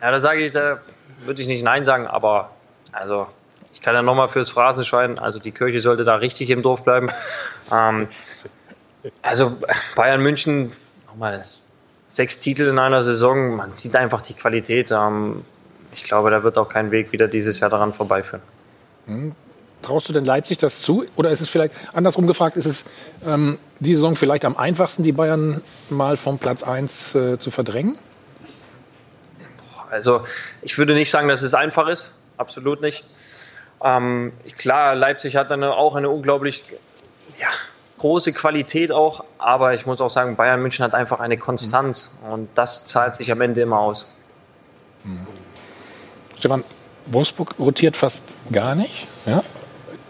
ja, 0.00 0.10
da 0.10 0.20
sage 0.20 0.44
ich, 0.44 0.52
da 0.52 0.78
würde 1.24 1.42
ich 1.42 1.48
nicht 1.48 1.64
Nein 1.64 1.84
sagen, 1.84 2.06
aber 2.06 2.50
also 2.92 3.26
kann 3.84 3.94
ja 3.94 4.02
nochmal 4.02 4.28
fürs 4.28 4.48
Phrasenschwein, 4.48 5.18
also 5.18 5.38
die 5.38 5.52
Kirche 5.52 5.80
sollte 5.80 6.04
da 6.04 6.16
richtig 6.16 6.48
im 6.48 6.62
Dorf 6.62 6.84
bleiben. 6.84 7.10
Ähm, 7.70 8.08
also 9.20 9.58
Bayern 9.94 10.22
München, 10.22 10.72
nochmal 11.06 11.44
sechs 12.08 12.38
Titel 12.38 12.62
in 12.66 12.78
einer 12.78 13.02
Saison, 13.02 13.56
man 13.56 13.72
sieht 13.76 13.94
einfach 13.94 14.22
die 14.22 14.32
Qualität. 14.32 14.90
Ähm, 14.90 15.44
ich 15.92 16.02
glaube, 16.02 16.30
da 16.30 16.42
wird 16.42 16.56
auch 16.56 16.68
kein 16.70 16.90
Weg 16.92 17.12
wieder 17.12 17.28
dieses 17.28 17.60
Jahr 17.60 17.68
daran 17.68 17.92
vorbeiführen. 17.92 18.42
Hm. 19.06 19.32
Traust 19.82 20.08
du 20.08 20.14
denn 20.14 20.24
Leipzig 20.24 20.56
das 20.56 20.80
zu? 20.80 21.04
Oder 21.16 21.30
ist 21.30 21.42
es 21.42 21.50
vielleicht, 21.50 21.74
andersrum 21.92 22.26
gefragt, 22.26 22.56
ist 22.56 22.64
es 22.64 22.86
ähm, 23.26 23.58
die 23.80 23.94
Saison 23.94 24.16
vielleicht 24.16 24.46
am 24.46 24.56
einfachsten, 24.56 25.02
die 25.02 25.12
Bayern 25.12 25.60
mal 25.90 26.16
vom 26.16 26.38
Platz 26.38 26.62
1 26.62 27.14
äh, 27.14 27.38
zu 27.38 27.50
verdrängen? 27.50 27.98
Also 29.90 30.24
ich 30.62 30.78
würde 30.78 30.94
nicht 30.94 31.10
sagen, 31.10 31.28
dass 31.28 31.42
es 31.42 31.52
einfach 31.52 31.88
ist. 31.88 32.14
Absolut 32.38 32.80
nicht. 32.80 33.04
Ähm, 33.84 34.32
klar, 34.56 34.94
Leipzig 34.94 35.36
hat 35.36 35.50
dann 35.50 35.62
auch 35.62 35.94
eine 35.94 36.08
unglaublich 36.08 36.64
ja, 37.38 37.48
große 37.98 38.32
Qualität 38.32 38.90
auch, 38.90 39.24
aber 39.36 39.74
ich 39.74 39.84
muss 39.84 40.00
auch 40.00 40.08
sagen, 40.08 40.36
Bayern 40.36 40.62
München 40.62 40.84
hat 40.84 40.94
einfach 40.94 41.20
eine 41.20 41.36
Konstanz 41.36 42.18
und 42.30 42.48
das 42.54 42.86
zahlt 42.86 43.14
sich 43.14 43.30
am 43.30 43.42
Ende 43.42 43.60
immer 43.60 43.78
aus. 43.78 44.22
Mhm. 45.04 45.26
Stefan, 46.38 46.64
Wolfsburg 47.06 47.54
rotiert 47.58 47.96
fast 47.96 48.34
gar 48.50 48.74
nicht. 48.74 49.06
Ja? 49.26 49.44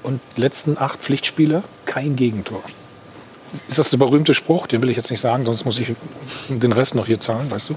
Und 0.05 0.21
letzten 0.37 0.79
acht 0.79 1.01
Pflichtspiele 1.01 1.65
kein 1.85 2.15
Gegentor. 2.15 2.63
Ist 3.69 3.79
das 3.79 3.91
der 3.91 3.99
berühmte 3.99 4.35
Spruch? 4.35 4.67
Den 4.67 4.83
will 4.83 4.91
ich 4.91 4.97
jetzt 4.97 5.11
nicht 5.11 5.21
sagen, 5.21 5.45
sonst 5.47 5.65
muss 5.65 5.79
ich 5.79 5.95
den 6.49 6.73
Rest 6.73 6.95
noch 6.95 7.07
hier 7.07 7.21
zahlen, 7.21 7.51
weißt 7.51 7.71
du? 7.71 7.75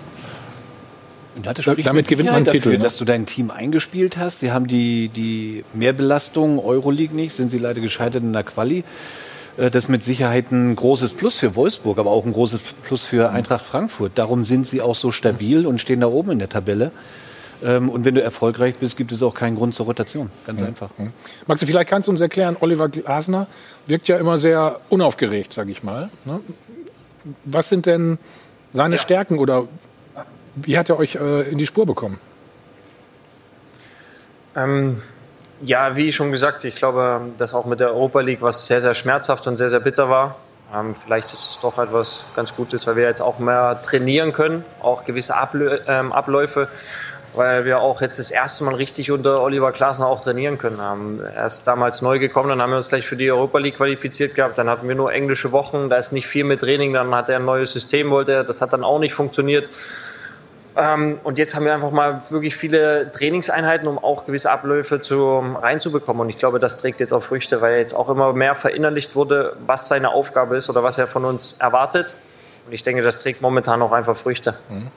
Ja, 1.43 1.53
damit 1.53 2.07
gewinnt 2.07 2.27
man 2.27 2.35
einen 2.35 2.45
Titel, 2.45 2.69
ne? 2.69 2.79
dass 2.79 2.97
du 2.97 3.05
dein 3.05 3.25
Team 3.25 3.51
eingespielt 3.51 4.17
hast. 4.17 4.39
Sie 4.39 4.51
haben 4.51 4.67
die, 4.67 5.09
die 5.09 5.63
Mehrbelastung 5.73 6.59
Euroleague 6.59 7.15
nicht, 7.15 7.33
sind 7.33 7.49
sie 7.49 7.57
leider 7.57 7.81
gescheitert 7.81 8.23
in 8.23 8.33
der 8.33 8.43
Quali. 8.43 8.83
Äh, 9.57 9.71
das 9.71 9.85
ist 9.85 9.89
mit 9.89 10.03
Sicherheit 10.03 10.51
ein 10.51 10.75
großes 10.75 11.13
Plus 11.13 11.37
für 11.37 11.55
Wolfsburg, 11.55 11.97
aber 11.97 12.11
auch 12.11 12.25
ein 12.25 12.33
großes 12.33 12.59
Plus 12.83 13.05
für 13.05 13.31
Eintracht 13.31 13.65
Frankfurt. 13.65 14.13
Darum 14.15 14.43
sind 14.43 14.67
sie 14.67 14.81
auch 14.81 14.95
so 14.95 15.11
stabil 15.11 15.65
und 15.65 15.79
stehen 15.79 15.99
da 15.99 16.07
oben 16.07 16.31
in 16.31 16.39
der 16.39 16.49
Tabelle. 16.49 16.91
Ähm, 17.63 17.89
und 17.89 18.05
wenn 18.05 18.15
du 18.15 18.21
erfolgreich 18.21 18.75
bist, 18.75 18.97
gibt 18.97 19.11
es 19.11 19.23
auch 19.23 19.33
keinen 19.33 19.55
Grund 19.55 19.73
zur 19.73 19.87
Rotation. 19.87 20.29
Ganz 20.45 20.61
mhm. 20.61 20.67
einfach. 20.67 20.89
Mhm. 20.97 21.11
Maxi, 21.47 21.65
vielleicht 21.65 21.89
kannst 21.89 22.07
du 22.07 22.11
uns 22.11 22.21
erklären, 22.21 22.55
Oliver 22.59 22.89
Glasner 22.89 23.47
wirkt 23.87 24.07
ja 24.07 24.17
immer 24.17 24.37
sehr 24.37 24.79
unaufgeregt, 24.89 25.53
sage 25.53 25.71
ich 25.71 25.83
mal. 25.83 26.09
Ne? 26.25 26.39
Was 27.45 27.69
sind 27.69 27.85
denn 27.85 28.19
seine 28.73 28.95
ja. 28.95 29.01
Stärken 29.01 29.39
oder 29.39 29.67
wie 30.63 30.77
hat 30.77 30.89
er 30.89 30.97
euch 30.97 31.15
äh, 31.15 31.49
in 31.49 31.57
die 31.57 31.65
Spur 31.65 31.85
bekommen? 31.85 32.19
Ähm, 34.55 35.01
ja, 35.61 35.95
wie 35.95 36.11
schon 36.11 36.31
gesagt, 36.31 36.63
ich 36.63 36.75
glaube, 36.75 37.21
dass 37.37 37.53
auch 37.53 37.65
mit 37.65 37.79
der 37.79 37.89
Europa 37.89 38.21
League 38.21 38.41
was 38.41 38.67
sehr, 38.67 38.81
sehr 38.81 38.93
schmerzhaft 38.93 39.47
und 39.47 39.57
sehr, 39.57 39.69
sehr 39.69 39.79
bitter 39.79 40.09
war. 40.09 40.35
Ähm, 40.73 40.95
vielleicht 41.03 41.31
ist 41.31 41.51
es 41.51 41.59
doch 41.61 41.77
etwas 41.77 42.25
ganz 42.35 42.53
Gutes, 42.53 42.85
weil 42.87 42.95
wir 42.95 43.03
jetzt 43.03 43.21
auch 43.21 43.39
mehr 43.39 43.81
trainieren 43.81 44.33
können, 44.33 44.65
auch 44.81 45.05
gewisse 45.05 45.35
Ablö 45.35 45.79
ähm, 45.87 46.11
Abläufe 46.11 46.67
weil 47.37 47.65
wir 47.65 47.79
auch 47.79 48.01
jetzt 48.01 48.19
das 48.19 48.31
erste 48.31 48.65
Mal 48.65 48.75
richtig 48.75 49.11
unter 49.11 49.41
Oliver 49.41 49.71
Glasner 49.71 50.07
auch 50.07 50.21
trainieren 50.21 50.57
können. 50.57 50.81
Haben. 50.81 51.21
Er 51.23 51.45
ist 51.45 51.65
damals 51.65 52.01
neu 52.01 52.19
gekommen, 52.19 52.49
dann 52.49 52.61
haben 52.61 52.71
wir 52.71 52.77
uns 52.77 52.87
gleich 52.87 53.07
für 53.07 53.15
die 53.15 53.31
Europa 53.31 53.59
League 53.59 53.77
qualifiziert 53.77 54.35
gehabt, 54.35 54.57
dann 54.57 54.69
hatten 54.69 54.87
wir 54.87 54.95
nur 54.95 55.13
englische 55.13 55.51
Wochen, 55.51 55.89
da 55.89 55.97
ist 55.97 56.11
nicht 56.11 56.27
viel 56.27 56.43
mit 56.43 56.61
Training, 56.61 56.93
dann 56.93 57.13
hat 57.13 57.29
er 57.29 57.37
ein 57.37 57.45
neues 57.45 57.71
System, 57.71 58.09
wollte 58.09 58.33
er, 58.33 58.43
das 58.43 58.61
hat 58.61 58.73
dann 58.73 58.83
auch 58.83 58.99
nicht 58.99 59.13
funktioniert. 59.13 59.69
Ähm, 60.77 61.19
und 61.23 61.39
jetzt 61.39 61.55
haben 61.55 61.65
wir 61.65 61.73
einfach 61.73 61.89
mal 61.89 62.21
wirklich 62.29 62.55
viele 62.55 63.11
Trainingseinheiten, 63.11 63.87
um 63.87 63.97
auch 63.97 64.25
gewisse 64.25 64.51
Abläufe 64.51 65.01
zu, 65.01 65.39
reinzubekommen. 65.39 66.21
Und 66.21 66.29
ich 66.29 66.37
glaube, 66.37 66.59
das 66.59 66.75
trägt 66.75 66.99
jetzt 66.99 67.13
auch 67.13 67.23
Früchte, 67.23 67.61
weil 67.61 67.79
jetzt 67.79 67.95
auch 67.95 68.09
immer 68.09 68.31
mehr 68.33 68.53
verinnerlicht 68.53 69.15
wurde, 69.15 69.57
was 69.65 69.87
seine 69.87 70.11
Aufgabe 70.11 70.55
ist 70.55 70.69
oder 70.69 70.83
was 70.83 70.99
er 70.99 71.07
von 71.07 71.25
uns 71.25 71.59
erwartet. 71.59 72.13
Und 72.67 72.73
ich 72.73 72.83
denke, 72.83 73.01
das 73.01 73.17
trägt 73.17 73.41
momentan 73.41 73.81
auch 73.81 73.91
einfach 73.91 74.15
Früchte. 74.15 74.55
Mhm. 74.69 74.91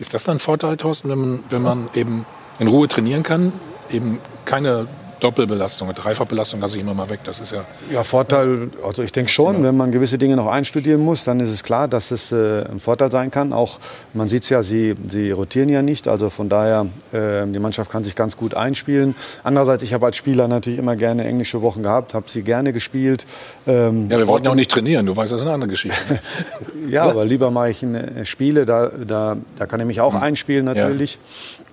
Ist 0.00 0.14
das 0.14 0.24
dann 0.24 0.36
ein 0.36 0.40
Vorteil, 0.40 0.76
Thorsten, 0.76 1.08
wenn 1.08 1.20
man, 1.20 1.44
wenn 1.48 1.62
man 1.62 1.88
eben 1.94 2.26
in 2.58 2.66
Ruhe 2.66 2.88
trainieren 2.88 3.22
kann, 3.22 3.52
eben 3.90 4.20
keine 4.44 4.88
Doppelbelastung, 5.24 5.90
Dreifachbelastung 5.94 6.60
lasse 6.60 6.76
ich 6.76 6.82
immer 6.82 6.92
mal 6.92 7.08
weg. 7.08 7.20
Das 7.24 7.40
ist 7.40 7.52
ja. 7.52 7.64
Ja, 7.90 8.04
Vorteil, 8.04 8.68
also 8.86 9.02
ich 9.02 9.10
denke 9.10 9.30
schon, 9.30 9.62
wenn 9.62 9.74
man 9.74 9.90
gewisse 9.90 10.18
Dinge 10.18 10.36
noch 10.36 10.46
einstudieren 10.46 11.00
muss, 11.00 11.24
dann 11.24 11.40
ist 11.40 11.48
es 11.48 11.64
klar, 11.64 11.88
dass 11.88 12.10
es 12.10 12.30
äh, 12.30 12.64
ein 12.64 12.78
Vorteil 12.78 13.10
sein 13.10 13.30
kann. 13.30 13.54
Auch 13.54 13.80
man 14.12 14.28
sieht 14.28 14.42
es 14.42 14.50
ja, 14.50 14.62
sie, 14.62 14.94
sie 15.08 15.30
rotieren 15.30 15.70
ja 15.70 15.80
nicht. 15.80 16.08
Also 16.08 16.28
von 16.28 16.50
daher, 16.50 16.86
äh, 17.12 17.46
die 17.46 17.58
Mannschaft 17.58 17.90
kann 17.90 18.04
sich 18.04 18.16
ganz 18.16 18.36
gut 18.36 18.54
einspielen. 18.54 19.14
Andererseits, 19.42 19.82
ich 19.82 19.94
habe 19.94 20.04
als 20.04 20.18
Spieler 20.18 20.46
natürlich 20.46 20.78
immer 20.78 20.94
gerne 20.94 21.24
englische 21.24 21.62
Wochen 21.62 21.82
gehabt, 21.82 22.12
habe 22.12 22.28
sie 22.28 22.42
gerne 22.42 22.74
gespielt. 22.74 23.24
Ähm, 23.66 24.10
ja, 24.10 24.18
wir 24.18 24.28
wollten 24.28 24.48
auch 24.48 24.54
nicht 24.54 24.70
trainieren, 24.70 25.06
du 25.06 25.16
weißt, 25.16 25.32
das 25.32 25.40
ist 25.40 25.46
eine 25.46 25.54
andere 25.54 25.70
Geschichte. 25.70 26.20
ja, 26.90 27.04
aber 27.04 27.24
lieber 27.24 27.50
mache 27.50 27.70
ich 27.70 27.82
eine 27.82 28.26
Spiele, 28.26 28.66
da, 28.66 28.88
da, 28.88 29.38
da 29.58 29.66
kann 29.66 29.80
ich 29.80 29.86
mich 29.86 30.02
auch 30.02 30.12
mhm. 30.12 30.22
einspielen 30.22 30.66
natürlich. 30.66 31.14
Ja. 31.14 31.63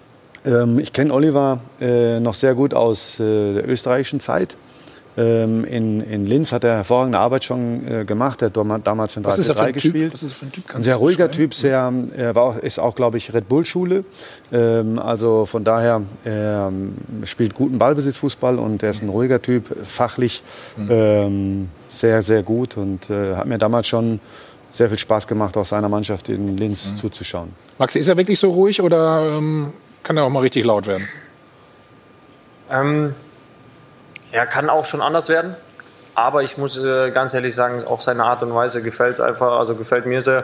Ähm, 0.46 0.80
ich 0.80 0.94
kenne 0.94 1.14
Oliver 1.14 1.60
äh, 1.80 2.20
noch 2.20 2.34
sehr 2.34 2.56
gut 2.56 2.74
aus 2.74 3.20
äh, 3.20 3.54
der 3.54 3.70
österreichischen 3.70 4.20
Zeit. 4.20 4.56
Ähm, 5.18 5.66
in, 5.66 6.02
in 6.02 6.26
Linz 6.26 6.54
hat 6.54 6.64
er 6.64 6.78
hervorragende 6.78 7.20
Arbeit 7.20 7.44
schon 7.44 7.86
äh, 7.86 8.06
gemacht. 8.06 8.42
Er 8.42 8.46
hat 8.54 8.88
damals 8.88 9.18
in 9.18 9.24
3 9.24 9.36
3 9.36 9.72
gespielt. 9.74 10.14
Was 10.14 10.24
ist 10.24 10.32
das 10.32 10.38
für 10.38 10.46
ein 10.46 10.52
Typ? 10.54 10.74
Ein 10.74 10.84
sehr 10.84 10.96
ruhiger 10.96 11.30
Typ, 11.30 11.54
sehr, 11.54 11.94
er 12.16 12.36
war 12.36 12.44
auch, 12.44 12.58
ist 12.58 12.80
auch, 12.80 12.96
glaube 12.96 13.18
ich, 13.18 13.34
Red 13.34 13.50
Bull-Schule. 13.50 14.06
Ähm, 14.54 15.00
also 15.00 15.46
von 15.46 15.66
daher, 15.66 16.02
er 16.24 16.72
spielt 17.26 17.56
guten 17.56 17.78
Ballbesitzfußball 17.78 18.58
und 18.58 18.84
er 18.84 18.92
ist 18.92 19.02
ein 19.02 19.10
ruhiger 19.10 19.42
Typ, 19.42 19.66
fachlich 19.86 20.44
mhm. 20.78 20.88
ähm, 20.90 21.70
sehr, 21.90 22.22
sehr 22.22 22.42
gut 22.42 22.78
und 22.78 23.10
äh, 23.10 23.36
hat 23.36 23.48
mir 23.48 23.58
damals 23.58 23.88
schon 23.88 24.22
sehr 24.72 24.88
viel 24.88 24.98
Spaß 24.98 25.28
gemacht, 25.28 25.58
auch 25.58 25.66
seiner 25.66 25.90
Mannschaft 25.90 26.30
in 26.30 26.58
Linz 26.58 26.86
mhm. 26.86 26.98
zuzuschauen. 26.98 27.50
Maxi, 27.78 28.00
ist 28.00 28.08
er 28.08 28.16
wirklich 28.16 28.40
so 28.40 28.50
ruhig 28.52 28.82
oder 28.82 29.38
ähm, 29.38 29.74
kann 30.04 30.18
er 30.18 30.24
auch 30.24 30.30
mal 30.30 30.40
richtig 30.40 30.66
laut 30.66 30.88
werden? 30.88 31.08
Ähm, 32.70 33.16
er 34.32 34.46
kann 34.46 34.70
auch 34.70 34.86
schon 34.86 35.02
anders 35.02 35.30
werden. 35.30 35.56
Aber 36.16 36.44
ich 36.44 36.58
muss 36.58 36.78
äh, 36.78 37.12
ganz 37.12 37.34
ehrlich 37.34 37.56
sagen, 37.56 37.84
auch 37.86 38.02
seine 38.02 38.24
Art 38.24 38.44
und 38.44 38.54
Weise 38.54 38.84
gefällt 38.84 39.22
einfach, 39.22 39.58
also 39.58 39.76
gefällt 39.76 40.06
mir 40.06 40.22
sehr, 40.22 40.44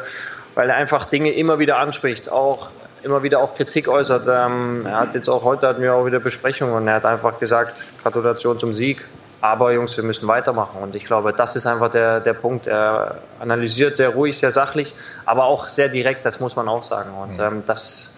weil 0.55 0.69
er 0.69 0.75
einfach 0.75 1.05
Dinge 1.05 1.31
immer 1.33 1.59
wieder 1.59 1.77
anspricht, 1.77 2.31
auch 2.31 2.69
immer 3.03 3.21
wieder 3.23 3.39
auch 3.39 3.55
Kritik 3.55 3.87
äußert. 3.87 4.27
Ähm, 4.29 4.85
er 4.85 5.01
hat 5.01 5.13
jetzt 5.13 5.29
auch 5.29 5.43
heute 5.43 5.67
hatten 5.67 5.81
wir 5.81 5.93
auch 5.93 6.05
wieder 6.05 6.19
Besprechungen 6.19 6.73
und 6.73 6.87
er 6.87 6.95
hat 6.95 7.05
einfach 7.05 7.39
gesagt, 7.39 7.83
Gratulation 8.01 8.59
zum 8.59 8.73
Sieg. 8.73 9.05
Aber 9.39 9.71
Jungs, 9.71 9.95
wir 9.95 10.03
müssen 10.03 10.27
weitermachen. 10.27 10.81
Und 10.81 10.95
ich 10.95 11.05
glaube, 11.05 11.31
das 11.31 11.55
ist 11.55 11.67
einfach 11.67 11.91
der, 11.91 12.21
der 12.21 12.33
Punkt. 12.33 12.65
Er 12.65 13.19
analysiert 13.39 13.95
sehr 13.95 14.09
ruhig, 14.09 14.37
sehr 14.37 14.49
sachlich, 14.49 14.93
aber 15.25 15.43
auch 15.43 15.67
sehr 15.69 15.89
direkt, 15.89 16.25
das 16.25 16.39
muss 16.39 16.55
man 16.55 16.67
auch 16.67 16.81
sagen. 16.81 17.11
Und 17.13 17.39
ähm, 17.39 17.63
das 17.67 18.16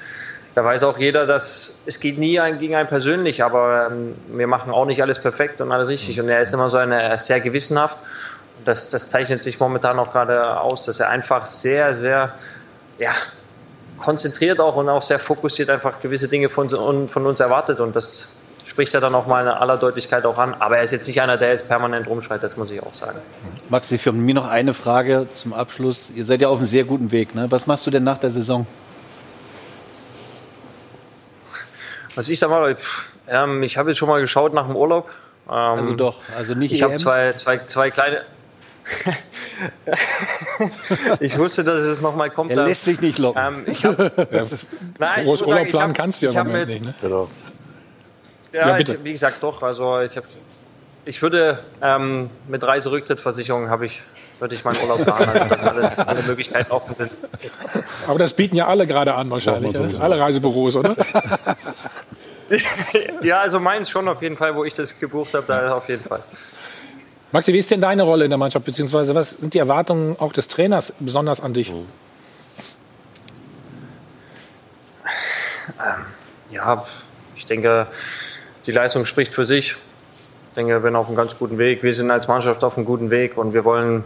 da 0.60 0.66
weiß 0.66 0.84
auch 0.84 0.98
jeder, 0.98 1.26
dass 1.26 1.80
es 1.86 2.02
geht 2.02 2.18
nie 2.18 2.38
gegen 2.60 2.76
einen 2.76 2.90
persönlich, 2.90 3.42
aber 3.42 3.88
ähm, 3.90 4.14
wir 4.28 4.46
machen 4.46 4.74
auch 4.74 4.86
nicht 4.86 5.02
alles 5.02 5.18
perfekt 5.18 5.62
und 5.62 5.72
alles 5.72 5.88
richtig. 5.88 6.20
Und 6.20 6.28
er 6.28 6.42
ist 6.42 6.54
immer 6.54 6.70
so 6.70 6.76
eine, 6.76 7.02
er 7.02 7.14
ist 7.14 7.28
sehr 7.28 7.40
gewissenhaft. 7.40 7.98
Und 8.58 8.68
das, 8.68 8.90
das 8.90 9.10
zeichnet 9.10 9.42
sich 9.42 9.58
momentan 9.62 9.98
auch 10.00 10.12
gerade 10.12 10.60
aus, 10.60 10.82
dass 10.82 11.00
er 11.00 11.08
einfach 11.08 11.46
sehr, 11.46 11.94
sehr, 11.94 12.34
ja, 12.98 13.12
konzentriert 14.00 14.60
auch 14.60 14.76
und 14.76 14.90
auch 14.90 15.02
sehr 15.02 15.20
fokussiert 15.20 15.70
einfach 15.70 16.02
gewisse 16.02 16.28
Dinge 16.28 16.50
von, 16.50 16.70
von 17.08 17.26
uns 17.26 17.40
erwartet. 17.40 17.80
Und 17.80 17.96
das 17.96 18.34
spricht 18.66 18.94
er 18.94 19.00
dann 19.00 19.16
auch 19.16 19.28
mal 19.28 19.44
in 19.44 19.48
aller 19.48 19.78
Deutlichkeit 19.78 20.26
auch 20.26 20.38
an. 20.38 20.56
Aber 20.60 20.76
er 20.76 20.84
ist 20.84 20.92
jetzt 20.92 21.08
nicht 21.08 21.22
einer, 21.22 21.38
der 21.38 21.52
jetzt 21.52 21.70
permanent 21.70 22.06
rumschreit, 22.06 22.44
das 22.44 22.58
muss 22.58 22.70
ich 22.70 22.84
auch 22.84 22.94
sagen. 22.94 23.20
Maxi, 23.70 23.98
für 23.98 24.12
mich 24.12 24.36
noch 24.36 24.50
eine 24.50 24.74
Frage 24.74 25.28
zum 25.34 25.54
Abschluss. 25.54 26.12
Ihr 26.14 26.26
seid 26.26 26.42
ja 26.42 26.50
auf 26.50 26.58
einem 26.58 26.68
sehr 26.68 26.84
guten 26.84 27.14
Weg. 27.14 27.34
Ne? 27.34 27.50
Was 27.50 27.66
machst 27.66 27.88
du 27.88 27.92
denn 27.92 28.04
nach 28.04 28.18
der 28.18 28.32
Saison? 28.32 28.68
Was 32.20 32.28
ich 32.28 32.38
da 32.38 32.50
mache, 32.50 32.76
ähm, 33.30 33.64
ich 33.64 33.78
habe 33.78 33.92
jetzt 33.92 33.98
schon 33.98 34.10
mal 34.10 34.20
geschaut 34.20 34.54
nach 34.54 34.68
dem 34.68 34.76
Urlaub. 34.76 35.10
Ähm, 35.48 35.54
Also 35.56 35.94
doch, 35.94 36.18
also 36.38 36.54
nicht 36.54 36.74
Ich 36.74 36.84
habe 36.84 36.96
zwei, 36.96 37.32
zwei, 37.32 37.60
zwei 37.60 37.92
kleine. 37.92 38.24
ich 41.22 41.38
wusste, 41.38 41.64
dass 41.64 41.76
es 41.78 42.02
nochmal 42.02 42.30
kommt. 42.30 42.52
Er 42.52 42.66
lässt 42.66 42.84
sich 42.84 43.00
nicht 43.00 43.20
locken. 43.20 43.42
Ähm, 43.42 43.64
ich 43.68 43.86
hab, 43.86 43.98
Nein, 43.98 44.12
ich 45.20 45.24
Groß 45.24 45.44
Urlaub 45.44 45.48
sagen, 45.60 45.70
planen 45.70 45.90
hab- 45.92 45.96
kannst 45.98 46.22
du 46.22 46.26
ja 46.26 46.42
im 46.42 46.48
Moment 46.48 46.68
mit- 46.68 46.82
nicht. 46.86 47.04
Ne? 47.04 47.28
Ja, 48.52 48.68
Ja, 48.68 48.74
bitte. 48.76 48.96
Ich, 48.96 49.04
wie 49.06 49.14
gesagt, 49.14 49.42
doch. 49.42 49.64
Also 49.64 50.02
ich, 50.02 50.18
hab, 50.18 50.26
ich 51.06 51.22
würde 51.22 51.60
ähm, 51.82 52.30
mit 52.50 52.62
Reiserücktrittversicherung 52.66 53.70
habe 53.70 53.86
ich 53.86 54.02
würde 54.40 54.56
ich 54.56 54.64
meinen 54.64 54.80
Urlaub 54.82 55.04
planen, 55.04 55.28
also 55.30 55.46
dass 55.50 55.66
alles, 55.66 56.00
alle 56.00 56.24
Möglichkeiten 56.24 56.72
offen 56.72 56.96
sind. 56.96 57.12
Aber 58.08 58.20
das 58.20 58.34
bieten 58.34 58.56
ja 58.56 58.68
alle 58.68 58.88
gerade 58.88 59.14
an 59.14 59.30
wahrscheinlich. 59.30 59.74
Ja, 59.74 59.82
ne? 59.82 60.00
Alle 60.00 60.18
Reisebüros, 60.20 60.76
oder? 60.78 60.96
ja, 63.22 63.42
also 63.42 63.60
meins 63.60 63.90
schon 63.90 64.08
auf 64.08 64.22
jeden 64.22 64.38
Fall, 64.38 64.56
wo 64.56 64.64
ich 64.64 64.74
das 64.74 65.00
gebucht 65.00 65.34
habe, 65.34 65.46
da 65.48 65.74
auf 65.74 65.88
jeden 65.88 66.04
Fall. 66.04 66.24
Maxi, 67.32 67.54
wie 67.54 67.60
ist 67.60 67.70
denn 67.70 67.82
deine 67.82 68.04
Rolle 68.04 68.26
in 68.26 68.32
der 68.32 68.40
Mannschaft? 68.40 68.66
Beziehungsweise 68.66 69.14
was 69.14 69.32
sind 69.32 69.54
die 69.54 69.60
Erwartungen 69.60 70.16
auch 70.20 70.34
des 70.34 70.48
Trainers 70.48 70.94
besonders 71.00 71.42
an 71.42 71.54
dich? 71.54 71.72
Ja, 76.50 76.86
ich 77.36 77.46
denke, 77.46 77.86
die 78.66 78.72
Leistung 78.72 79.06
spricht 79.06 79.34
für 79.34 79.46
sich. 79.46 79.72
Ich 80.50 80.56
denke, 80.56 80.74
wir 80.74 80.82
sind 80.82 80.96
auf 80.96 81.08
einem 81.08 81.16
ganz 81.16 81.38
guten 81.38 81.60
Weg. 81.60 81.84
Wir 81.84 81.94
sind 81.94 82.10
als 82.10 82.28
Mannschaft 82.28 82.64
auf 82.64 82.76
einem 82.76 82.86
guten 82.86 83.12
Weg 83.12 83.38
und 83.38 83.54
wir 83.54 83.64
wollen 83.64 84.04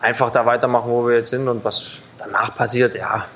einfach 0.00 0.30
da 0.30 0.44
weitermachen, 0.44 0.90
wo 0.90 1.06
wir 1.06 1.16
jetzt 1.16 1.30
sind 1.30 1.48
und 1.48 1.64
was 1.64 1.92
danach 2.18 2.56
passiert, 2.56 2.96
ja. 2.96 3.26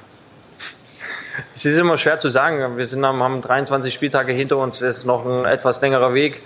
Es 1.54 1.64
ist 1.64 1.76
immer 1.76 1.98
schwer 1.98 2.18
zu 2.18 2.28
sagen. 2.28 2.76
Wir 2.76 2.86
sind, 2.86 3.04
haben 3.04 3.40
23 3.40 3.92
Spieltage 3.92 4.32
hinter 4.32 4.58
uns. 4.58 4.78
Das 4.78 4.98
ist 4.98 5.04
noch 5.06 5.26
ein 5.26 5.44
etwas 5.44 5.80
längerer 5.80 6.14
Weg. 6.14 6.42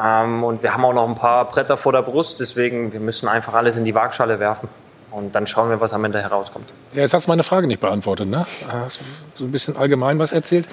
Ähm, 0.00 0.42
und 0.44 0.62
wir 0.62 0.74
haben 0.74 0.84
auch 0.84 0.92
noch 0.92 1.08
ein 1.08 1.16
paar 1.16 1.50
Bretter 1.50 1.76
vor 1.76 1.92
der 1.92 2.02
Brust. 2.02 2.40
Deswegen, 2.40 2.92
wir 2.92 3.00
müssen 3.00 3.28
einfach 3.28 3.54
alles 3.54 3.76
in 3.76 3.84
die 3.84 3.94
Waagschale 3.94 4.40
werfen. 4.40 4.68
Und 5.10 5.34
dann 5.34 5.46
schauen 5.46 5.70
wir, 5.70 5.80
was 5.80 5.92
am 5.92 6.04
Ende 6.04 6.20
herauskommt. 6.20 6.68
Ja, 6.92 7.02
jetzt 7.02 7.14
hast 7.14 7.26
du 7.26 7.30
meine 7.30 7.44
Frage 7.44 7.66
nicht 7.66 7.80
beantwortet, 7.80 8.26
ne? 8.28 8.46
Hast 8.68 9.00
so 9.34 9.44
ein 9.44 9.52
bisschen 9.52 9.76
allgemein 9.76 10.18
was 10.18 10.32
erzählt. 10.32 10.68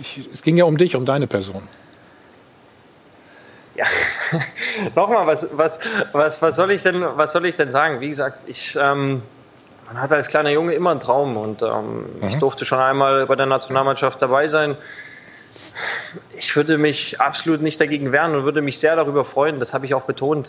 Ich, 0.00 0.28
es 0.32 0.42
ging 0.42 0.56
ja 0.56 0.64
um 0.64 0.76
dich, 0.76 0.94
um 0.94 1.04
deine 1.04 1.26
Person. 1.26 1.62
Nochmal, 4.94 5.26
was, 5.26 5.56
was, 5.56 5.80
was, 6.12 6.42
was, 6.42 6.56
soll 6.56 6.70
ich 6.70 6.82
denn, 6.82 7.00
was 7.00 7.32
soll 7.32 7.44
ich 7.46 7.56
denn 7.56 7.72
sagen? 7.72 8.00
Wie 8.00 8.08
gesagt, 8.08 8.44
ich, 8.46 8.76
ähm, 8.80 9.22
man 9.92 10.02
hat 10.02 10.12
als 10.12 10.28
kleiner 10.28 10.50
Junge 10.50 10.72
immer 10.74 10.90
einen 10.90 11.00
Traum 11.00 11.36
und 11.36 11.62
ähm, 11.62 12.04
ich 12.26 12.36
Mhm. 12.36 12.40
durfte 12.40 12.64
schon 12.64 12.78
einmal 12.78 13.26
bei 13.26 13.34
der 13.34 13.46
Nationalmannschaft 13.46 14.22
dabei 14.22 14.46
sein. 14.46 14.76
Ich 16.36 16.54
würde 16.54 16.78
mich 16.78 17.20
absolut 17.20 17.60
nicht 17.60 17.80
dagegen 17.80 18.12
wehren 18.12 18.34
und 18.34 18.44
würde 18.44 18.62
mich 18.62 18.78
sehr 18.78 18.94
darüber 18.96 19.24
freuen, 19.24 19.58
das 19.58 19.74
habe 19.74 19.86
ich 19.86 19.94
auch 19.94 20.02
betont. 20.02 20.48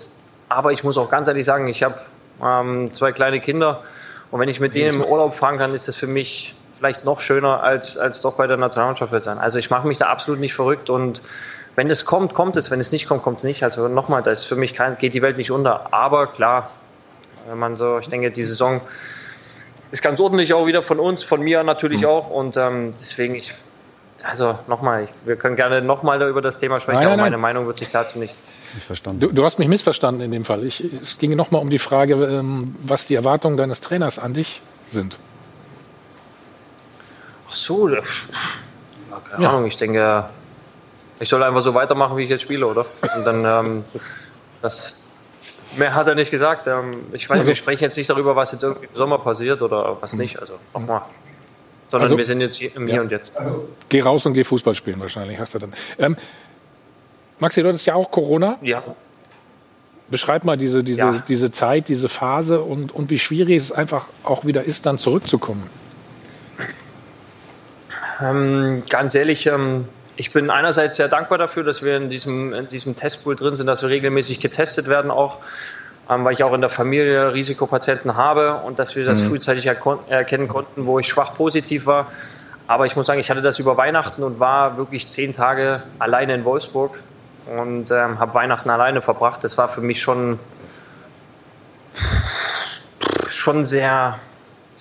Aber 0.50 0.72
ich 0.72 0.84
muss 0.84 0.98
auch 0.98 1.10
ganz 1.10 1.28
ehrlich 1.28 1.46
sagen, 1.46 1.68
ich 1.68 1.82
habe 1.84 1.96
ähm, 2.44 2.94
zwei 2.94 3.12
kleine 3.12 3.40
Kinder 3.42 3.82
und 4.30 4.40
wenn 4.40 4.50
ich 4.50 4.60
mit 4.60 4.76
denen 4.76 5.02
im 5.02 5.04
Urlaub 5.04 5.34
fahren 5.36 5.58
kann, 5.58 5.74
ist 5.74 5.88
das 5.88 5.96
für 5.96 6.08
mich 6.08 6.56
vielleicht 6.78 7.04
noch 7.06 7.20
schöner, 7.20 7.64
als, 7.64 7.98
als 7.98 8.22
doch 8.22 8.34
bei 8.36 8.48
der 8.48 8.58
Nationalmannschaft 8.58 9.12
zu 9.14 9.20
sein. 9.22 9.40
Also 9.40 9.58
ich 9.58 9.70
mache 9.70 9.88
mich 9.88 9.98
da 9.98 10.08
absolut 10.08 10.40
nicht 10.40 10.54
verrückt 10.54 10.90
und 10.90 11.22
wenn 11.76 11.90
es 11.90 12.06
kommt, 12.06 12.34
kommt 12.34 12.58
es. 12.58 12.70
Wenn 12.70 12.82
es 12.82 12.92
nicht 12.92 13.08
kommt, 13.08 13.24
kommt 13.24 13.38
es 13.38 13.44
nicht. 13.46 13.64
Also 13.64 13.88
nochmal, 13.88 14.22
da 14.24 14.30
ist 14.32 14.44
für 14.44 14.58
mich 14.58 14.74
kein, 14.74 14.98
geht 14.98 15.14
die 15.14 15.22
Welt 15.22 15.38
nicht 15.38 15.52
unter. 15.52 15.94
Aber 15.94 16.28
klar, 16.28 16.70
wenn 17.48 17.58
man 17.58 17.78
so, 17.78 17.98
ich 18.00 18.10
denke, 18.10 18.30
die 18.30 18.44
Saison 18.44 18.82
ist 19.92 20.02
ganz 20.02 20.20
ordentlich 20.20 20.54
auch 20.54 20.66
wieder 20.66 20.82
von 20.84 21.00
uns, 21.00 21.24
von 21.24 21.42
mir 21.42 21.64
natürlich 21.64 22.06
auch. 22.06 22.30
Und 22.30 22.58
ähm, 22.58 22.94
deswegen, 23.00 23.36
ich, 23.36 23.54
also 24.24 24.58
nochmal, 24.68 25.04
ich, 25.06 25.10
wir 25.26 25.36
können 25.36 25.56
gerne 25.56 25.82
nochmal 25.82 26.22
über 26.30 26.42
das 26.42 26.58
Thema 26.58 26.80
sprechen, 26.80 26.96
Nein, 26.98 27.04
nein, 27.06 27.14
aber 27.14 27.22
meine 27.24 27.32
nein. 27.36 27.42
Meinung 27.42 27.68
wird 27.68 27.78
sich 27.78 27.90
dazu 27.90 28.20
nicht. 28.20 28.34
Nicht 28.74 28.86
verstanden. 28.86 29.20
Du, 29.20 29.32
du 29.32 29.44
hast 29.44 29.60
mich 29.60 29.68
missverstanden 29.68 30.22
in 30.24 30.32
dem 30.32 30.46
Fall. 30.46 30.66
Ich, 30.66 30.82
es 31.02 31.18
ging 31.18 31.36
noch 31.36 31.52
mal 31.52 31.58
um 31.60 31.70
die 31.70 31.80
Frage, 31.80 32.14
ähm, 32.16 32.74
was 32.84 33.08
die 33.08 33.16
Erwartungen 33.16 33.58
deines 33.58 33.82
Trainers 33.82 34.18
an 34.18 34.34
dich 34.34 34.62
sind. 34.88 35.18
Ach 37.50 37.56
so, 37.56 37.88
das- 37.88 38.06
keine 39.30 39.44
Ja. 39.44 39.50
Ahnung, 39.50 39.66
ich 39.66 39.76
denke, 39.78 40.26
ich 41.20 41.28
soll 41.30 41.44
einfach 41.44 41.62
so 41.62 41.74
weitermachen, 41.74 42.16
wie 42.18 42.24
ich 42.24 42.30
jetzt 42.30 42.42
spiele, 42.44 42.66
oder? 42.66 42.86
Und 43.16 43.26
dann, 43.26 43.46
ähm, 43.46 43.84
das, 44.62 45.02
mehr 45.78 45.96
hat 45.96 46.08
er 46.08 46.16
nicht 46.16 46.32
gesagt. 46.32 46.68
Ähm, 46.68 47.06
ich 47.14 47.30
weiß, 47.30 47.40
Also- 47.40 47.48
wir 47.50 47.56
sprechen 47.56 47.84
jetzt 47.84 47.98
nicht 47.98 48.10
darüber, 48.10 48.36
was 48.36 48.52
jetzt 48.52 48.64
irgendwie 48.64 48.88
im 48.88 48.96
Sommer 48.96 49.18
passiert 49.20 49.62
oder 49.62 49.98
was 50.02 50.14
nicht. 50.14 50.40
Also 50.40 50.54
nochmal. 50.74 51.02
Sondern 51.90 52.04
Also- 52.04 52.18
wir 52.18 52.26
sind 52.26 52.42
jetzt 52.42 52.58
hier 52.58 52.76
im 52.76 52.86
Hier 52.88 52.96
Ja. 52.96 53.02
und 53.02 53.12
Jetzt. 53.12 53.38
Geh 53.90 54.02
raus 54.02 54.26
und 54.26 54.34
geh 54.34 54.44
Fußball 54.44 54.74
spielen 54.74 55.00
wahrscheinlich, 55.00 55.40
hast 55.40 55.54
du 55.56 55.60
dann. 55.60 55.74
Ähm, 56.00 56.18
Maxi, 57.40 57.62
du 57.62 57.68
hattest 57.70 57.86
ja 57.86 57.96
auch 57.96 58.12
Corona. 58.12 58.58
Ja. 58.62 58.84
Beschreib 60.10 60.44
mal 60.44 60.58
diese, 60.58 60.84
diese, 60.84 61.00
Ja. 61.00 61.24
diese 61.28 61.52
Zeit, 61.52 61.88
diese 61.88 62.08
Phase 62.10 62.62
und, 62.62 62.94
und 62.94 63.10
wie 63.10 63.18
schwierig 63.20 63.58
es 63.58 63.72
einfach 63.72 64.08
auch 64.24 64.46
wieder 64.46 64.64
ist, 64.64 64.86
dann 64.86 64.98
zurückzukommen. 64.98 65.70
Ähm, 68.22 68.84
ganz 68.90 69.16
ehrlich, 69.16 69.48
ähm, 69.48 69.86
ich 70.18 70.32
bin 70.32 70.50
einerseits 70.50 70.98
sehr 70.98 71.08
dankbar 71.08 71.38
dafür, 71.38 71.64
dass 71.64 71.84
wir 71.84 71.98
in 71.98 72.10
diesem, 72.10 72.54
in 72.54 72.68
diesem 72.68 72.96
Testpool 72.96 73.36
drin 73.36 73.56
sind, 73.56 73.68
dass 73.68 73.82
wir 73.82 73.90
regelmäßig 73.90 74.40
getestet 74.40 74.88
werden 74.88 75.12
auch, 75.12 75.38
ähm, 76.10 76.26
weil 76.26 76.34
ich 76.34 76.44
auch 76.44 76.54
in 76.54 76.62
der 76.62 76.70
Familie 76.70 77.34
Risikopatienten 77.34 78.16
habe 78.16 78.56
und 78.56 78.80
dass 78.80 78.96
wir 78.96 79.06
das 79.06 79.22
Mhm. 79.22 79.26
frühzeitig 79.30 79.68
erkennen 79.68 80.48
konnten, 80.48 80.86
wo 80.86 81.00
ich 81.00 81.08
schwach 81.08 81.36
positiv 81.36 81.86
war. 81.86 82.08
Aber 82.68 82.86
ich 82.86 82.96
muss 82.96 83.08
sagen, 83.08 83.20
ich 83.20 83.30
hatte 83.30 83.42
das 83.42 83.60
über 83.60 83.78
Weihnachten 83.78 84.24
und 84.24 84.40
war 84.40 84.78
wirklich 84.78 85.08
zehn 85.08 85.34
Tage 85.34 85.84
alleine 86.00 86.34
in 86.36 86.46
Wolfsburg 86.46 87.00
und 87.46 87.92
ähm, 87.92 88.20
habe 88.20 88.34
Weihnachten 88.34 88.70
alleine 88.70 89.02
verbracht. 89.02 89.44
Das 89.44 89.58
war 89.58 89.68
für 89.68 89.82
mich 89.82 90.02
schon, 90.02 90.40
schon 93.30 93.64
sehr, 93.64 94.20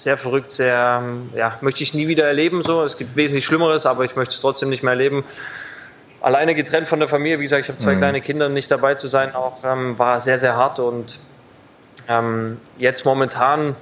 sehr 0.03 0.17
verrückt, 0.17 0.53
sehr, 0.53 1.01
ähm, 1.03 1.31
ja, 1.35 1.57
möchte 1.61 1.83
ich 1.83 1.95
nie 1.95 2.09
wieder 2.09 2.25
erleben. 2.27 2.63
So, 2.63 2.83
es 2.83 2.97
gibt 2.97 3.17
wesentlich 3.17 3.45
Schlimmeres, 3.45 3.87
aber 3.87 4.05
ich 4.05 4.17
möchte 4.17 4.35
es 4.35 4.41
trotzdem 4.41 4.71
nicht 4.71 4.83
mehr 4.83 4.93
erleben. 4.93 5.25
Alleine 6.21 6.55
getrennt 6.55 6.89
von 6.89 6.99
der 7.01 7.09
Familie, 7.09 7.39
wie 7.39 7.45
gesagt, 7.45 7.63
ich 7.63 7.69
habe 7.69 7.79
zwei 7.79 7.95
Mhm. 7.95 7.99
kleine 7.99 8.21
Kinder, 8.21 8.49
nicht 8.49 8.71
dabei 8.71 8.95
zu 8.95 9.07
sein, 9.07 9.35
auch 9.35 9.65
ähm, 9.65 9.99
war 9.99 10.21
sehr, 10.21 10.37
sehr 10.39 10.55
hart 10.57 10.79
und 10.79 11.19
ähm, 12.09 12.61
jetzt 12.77 13.05
momentan, 13.05 13.75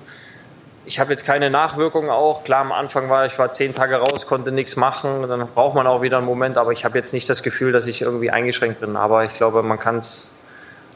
ich 0.85 1.01
habe 1.01 1.11
jetzt 1.11 1.25
keine 1.25 1.51
Nachwirkungen 1.51 2.11
auch. 2.11 2.45
Klar, 2.45 2.61
am 2.61 2.73
Anfang 2.73 3.11
war 3.11 3.27
ich 3.27 3.39
war 3.39 3.51
zehn 3.53 3.75
Tage 3.75 3.97
raus, 3.97 4.27
konnte 4.27 4.53
nichts 4.53 4.77
machen, 4.77 5.29
dann 5.29 5.49
braucht 5.55 5.75
man 5.75 5.87
auch 5.87 6.01
wieder 6.03 6.19
einen 6.19 6.27
Moment, 6.27 6.59
aber 6.59 6.73
ich 6.73 6.85
habe 6.85 6.97
jetzt 6.97 7.13
nicht 7.13 7.29
das 7.29 7.43
Gefühl, 7.43 7.73
dass 7.73 7.87
ich 7.87 8.03
irgendwie 8.03 8.31
eingeschränkt 8.31 8.81
bin. 8.81 8.97
Aber 8.97 9.25
ich 9.25 9.33
glaube, 9.33 9.63
man 9.63 9.79
kann 9.79 9.99
es 9.99 10.35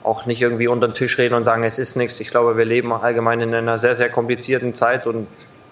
auch 0.04 0.26
nicht 0.26 0.40
irgendwie 0.40 0.68
unter 0.68 0.88
den 0.88 0.94
Tisch 0.94 1.18
reden 1.18 1.34
und 1.34 1.44
sagen, 1.44 1.64
es 1.64 1.78
ist 1.78 1.96
nichts. 1.96 2.20
Ich 2.20 2.30
glaube, 2.30 2.56
wir 2.56 2.64
leben 2.64 2.92
allgemein 2.92 3.40
in 3.40 3.54
einer 3.54 3.78
sehr, 3.78 3.94
sehr 3.94 4.08
komplizierten 4.08 4.74
Zeit 4.74 5.06
und 5.06 5.26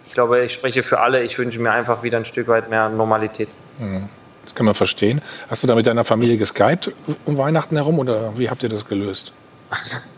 ich 0.06 0.14
glaube, 0.14 0.44
ich 0.44 0.52
spreche 0.52 0.82
für 0.82 1.00
alle. 1.00 1.22
Ich 1.22 1.38
wünsche 1.38 1.58
mir 1.58 1.70
einfach 1.70 2.02
wieder 2.02 2.18
ein 2.18 2.24
Stück 2.24 2.48
weit 2.48 2.70
mehr 2.70 2.88
Normalität. 2.88 3.48
Mhm. 3.78 4.08
Das 4.44 4.54
kann 4.54 4.66
man 4.66 4.74
verstehen. 4.74 5.20
Hast 5.48 5.62
du 5.62 5.66
da 5.66 5.74
mit 5.74 5.86
deiner 5.86 6.04
Familie 6.04 6.36
geskypt 6.36 6.92
um 7.24 7.38
Weihnachten 7.38 7.76
herum 7.76 7.98
oder 7.98 8.36
wie 8.38 8.50
habt 8.50 8.62
ihr 8.62 8.68
das 8.68 8.86
gelöst? 8.86 9.32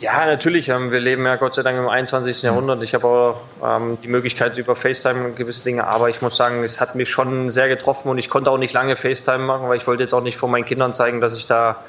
Ja, 0.00 0.26
natürlich. 0.26 0.68
Ähm, 0.68 0.92
wir 0.92 1.00
leben 1.00 1.26
ja 1.26 1.34
Gott 1.36 1.56
sei 1.56 1.62
Dank 1.62 1.76
im 1.76 1.88
21. 1.88 2.42
Jahrhundert. 2.42 2.82
Ich 2.84 2.94
habe 2.94 3.06
auch 3.08 3.40
ähm, 3.64 3.98
die 4.00 4.06
Möglichkeit 4.06 4.56
über 4.56 4.76
FaceTime 4.76 5.32
gewisse 5.32 5.64
Dinge, 5.64 5.88
aber 5.88 6.08
ich 6.08 6.22
muss 6.22 6.36
sagen, 6.36 6.62
es 6.62 6.80
hat 6.80 6.94
mich 6.94 7.10
schon 7.10 7.50
sehr 7.50 7.68
getroffen 7.68 8.08
und 8.08 8.18
ich 8.18 8.30
konnte 8.30 8.50
auch 8.50 8.58
nicht 8.58 8.72
lange 8.72 8.94
FaceTime 8.94 9.44
machen, 9.44 9.68
weil 9.68 9.76
ich 9.76 9.88
wollte 9.88 10.04
jetzt 10.04 10.12
auch 10.12 10.22
nicht 10.22 10.36
vor 10.36 10.48
meinen 10.48 10.64
Kindern 10.64 10.94
zeigen, 10.94 11.20
dass 11.20 11.36
ich 11.36 11.48
da 11.48 11.82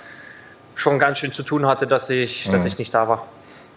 schon 0.79 0.97
ganz 0.99 1.19
schön 1.19 1.33
zu 1.33 1.43
tun 1.43 1.65
hatte, 1.67 1.85
dass 1.87 2.09
ich, 2.09 2.49
dass 2.51 2.61
Mhm. 2.61 2.67
ich 2.67 2.77
nicht 2.77 2.93
da 2.93 3.07
war. 3.07 3.27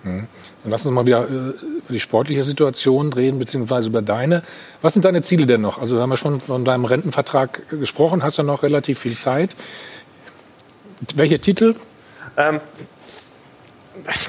Mhm. 0.05 0.27
Dann 0.63 0.71
lass 0.71 0.87
uns 0.87 0.95
mal 0.95 1.07
wieder 1.07 1.23
äh, 1.29 1.33
über 1.33 1.57
die 1.91 2.01
sportliche 2.01 2.45
Situation 2.45 3.13
reden, 3.13 3.39
beziehungsweise 3.39 3.89
über 3.89 4.03
deine. 4.03 4.43
Was 4.81 4.95
sind 4.95 5.05
deine 5.05 5.23
Ziele 5.23 5.47
denn 5.47 5.61
noch? 5.61 5.79
Also 5.79 5.97
wir 5.97 6.03
haben 6.03 6.11
ja 6.11 6.17
schon 6.17 6.41
von 6.41 6.65
deinem 6.65 6.85
Rentenvertrag 6.85 7.63
gesprochen, 7.71 8.23
hast 8.23 8.39
ja 8.39 8.45
noch 8.45 8.63
relativ 8.63 8.99
viel 9.01 9.17
Zeit. 9.17 9.57
Welche 11.15 11.39
Titel? 11.41 11.75
Ähm, 12.37 12.61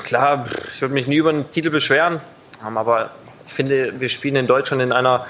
klar, 0.05 0.45
ich 0.73 0.81
würde 0.81 0.93
mich 0.93 1.07
nie 1.07 1.17
über 1.17 1.29
einen 1.29 1.49
Titel 1.51 1.69
beschweren, 1.69 2.19
ähm, 2.65 2.77
aber 2.77 3.11
ich 3.47 3.53
finde, 3.53 3.99
wir 3.99 4.09
spielen 4.09 4.35
in 4.35 4.47
Deutschland 4.47 4.81
in 4.81 4.91
einer 4.91 5.25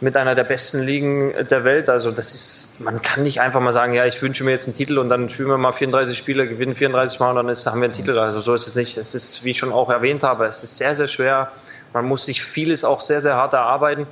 mit 0.00 0.16
einer 0.16 0.34
der 0.34 0.44
besten 0.44 0.82
Ligen 0.82 1.32
der 1.50 1.64
Welt. 1.64 1.88
Also 1.88 2.10
das 2.10 2.34
ist, 2.34 2.80
man 2.80 3.00
kann 3.00 3.22
nicht 3.22 3.40
einfach 3.40 3.60
mal 3.60 3.72
sagen, 3.72 3.94
ja, 3.94 4.04
ich 4.04 4.20
wünsche 4.20 4.44
mir 4.44 4.50
jetzt 4.50 4.66
einen 4.66 4.74
Titel 4.74 4.98
und 4.98 5.08
dann 5.08 5.28
spielen 5.28 5.48
wir 5.48 5.56
mal 5.56 5.72
34 5.72 6.16
Spiele, 6.16 6.46
gewinnen 6.46 6.74
34 6.74 7.18
Mal 7.20 7.30
und 7.30 7.36
dann 7.36 7.48
ist, 7.48 7.66
haben 7.66 7.80
wir 7.80 7.86
einen 7.86 7.94
Titel. 7.94 8.18
Also 8.18 8.40
so 8.40 8.54
ist 8.54 8.66
es 8.66 8.74
nicht. 8.74 8.98
Es 8.98 9.14
ist, 9.14 9.44
wie 9.44 9.52
ich 9.52 9.58
schon 9.58 9.72
auch 9.72 9.88
erwähnt 9.88 10.22
habe, 10.22 10.46
es 10.46 10.62
ist 10.62 10.76
sehr, 10.76 10.94
sehr 10.94 11.08
schwer. 11.08 11.50
Man 11.94 12.04
muss 12.04 12.26
sich 12.26 12.42
vieles 12.44 12.84
auch 12.84 13.00
sehr, 13.00 13.20
sehr 13.22 13.36
hart 13.36 13.54
erarbeiten. 13.54 14.06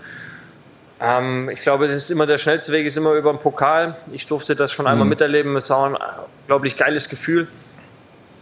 Ähm, 1.00 1.50
ich 1.50 1.60
glaube, 1.60 1.86
das 1.86 1.96
ist 1.96 2.10
immer 2.10 2.26
der 2.26 2.38
schnellste 2.38 2.72
Weg, 2.72 2.86
ist 2.86 2.96
immer 2.96 3.12
über 3.12 3.32
den 3.32 3.40
Pokal. 3.40 3.96
Ich 4.12 4.26
durfte 4.26 4.56
das 4.56 4.72
schon 4.72 4.86
einmal 4.86 5.04
Mhm. 5.04 5.10
miterleben. 5.10 5.56
Es 5.56 5.68
war 5.68 5.86
ein 5.90 5.96
unglaublich 6.42 6.76
geiles 6.76 7.10
Gefühl. 7.10 7.46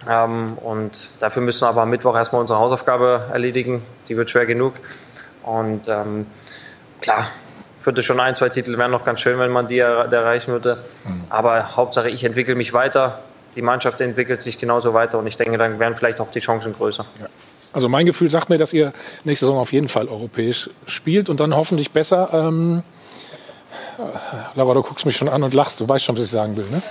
Ähm, 0.09 0.59
und 0.59 1.10
dafür 1.19 1.43
müssen 1.43 1.62
wir 1.62 1.69
aber 1.69 1.82
am 1.82 1.90
Mittwoch 1.90 2.14
erstmal 2.14 2.40
unsere 2.40 2.59
Hausaufgabe 2.60 3.28
erledigen. 3.32 3.82
Die 4.09 4.16
wird 4.16 4.31
schwer 4.31 4.47
genug. 4.47 4.74
Und 5.43 5.89
ähm, 5.89 6.27
klar, 7.03 7.29
würde 7.85 8.03
schon 8.03 8.20
ein, 8.20 8.35
zwei 8.35 8.49
Titel 8.49 8.79
wären 8.79 8.91
noch 8.91 9.05
ganz 9.05 9.20
schön, 9.20 9.39
wenn 9.39 9.51
man 9.51 9.69
die 9.69 9.79
er 9.79 10.11
erreichen 10.11 10.53
würde. 10.53 10.79
Aber 11.29 11.77
Hauptsache, 11.77 12.09
ich 12.09 12.24
entwickle 12.24 12.55
mich 12.55 12.73
weiter. 12.73 13.19
Die 13.57 13.62
Mannschaft 13.62 14.01
entwickelt 14.01 14.41
sich 14.41 14.57
genauso 14.57 14.95
weiter 14.95 15.19
und 15.19 15.27
ich 15.27 15.37
denke, 15.37 15.59
dann 15.59 15.79
wären 15.79 15.95
vielleicht 15.97 16.20
auch 16.20 16.31
die 16.31 16.41
Chancen 16.41 16.73
größer. 16.73 17.05
Also 17.73 17.89
mein 17.89 18.07
Gefühl 18.07 18.31
sagt 18.31 18.49
mir, 18.49 18.59
dass 18.59 18.73
ihr 18.73 18.93
nächste 19.24 19.47
Saison 19.47 19.59
auf 19.59 19.73
jeden 19.73 19.89
Fall 19.89 20.09
europäisch 20.09 20.70
spielt 20.87 21.29
und 21.29 21.41
dann 21.41 21.55
hoffentlich 21.55 21.91
besser. 21.91 22.31
Ähm, 22.33 22.83
äh, 23.99 24.03
Laura, 24.55 24.74
du 24.74 24.83
guckst 24.83 25.05
mich 25.05 25.16
schon 25.16 25.29
an 25.29 25.43
und 25.43 25.55
lachst. 25.55 25.81
Du 25.81 25.89
weißt 25.89 26.05
schon, 26.05 26.16
was 26.16 26.24
ich 26.24 26.31
sagen 26.31 26.57
will, 26.57 26.66
ne? 26.70 26.83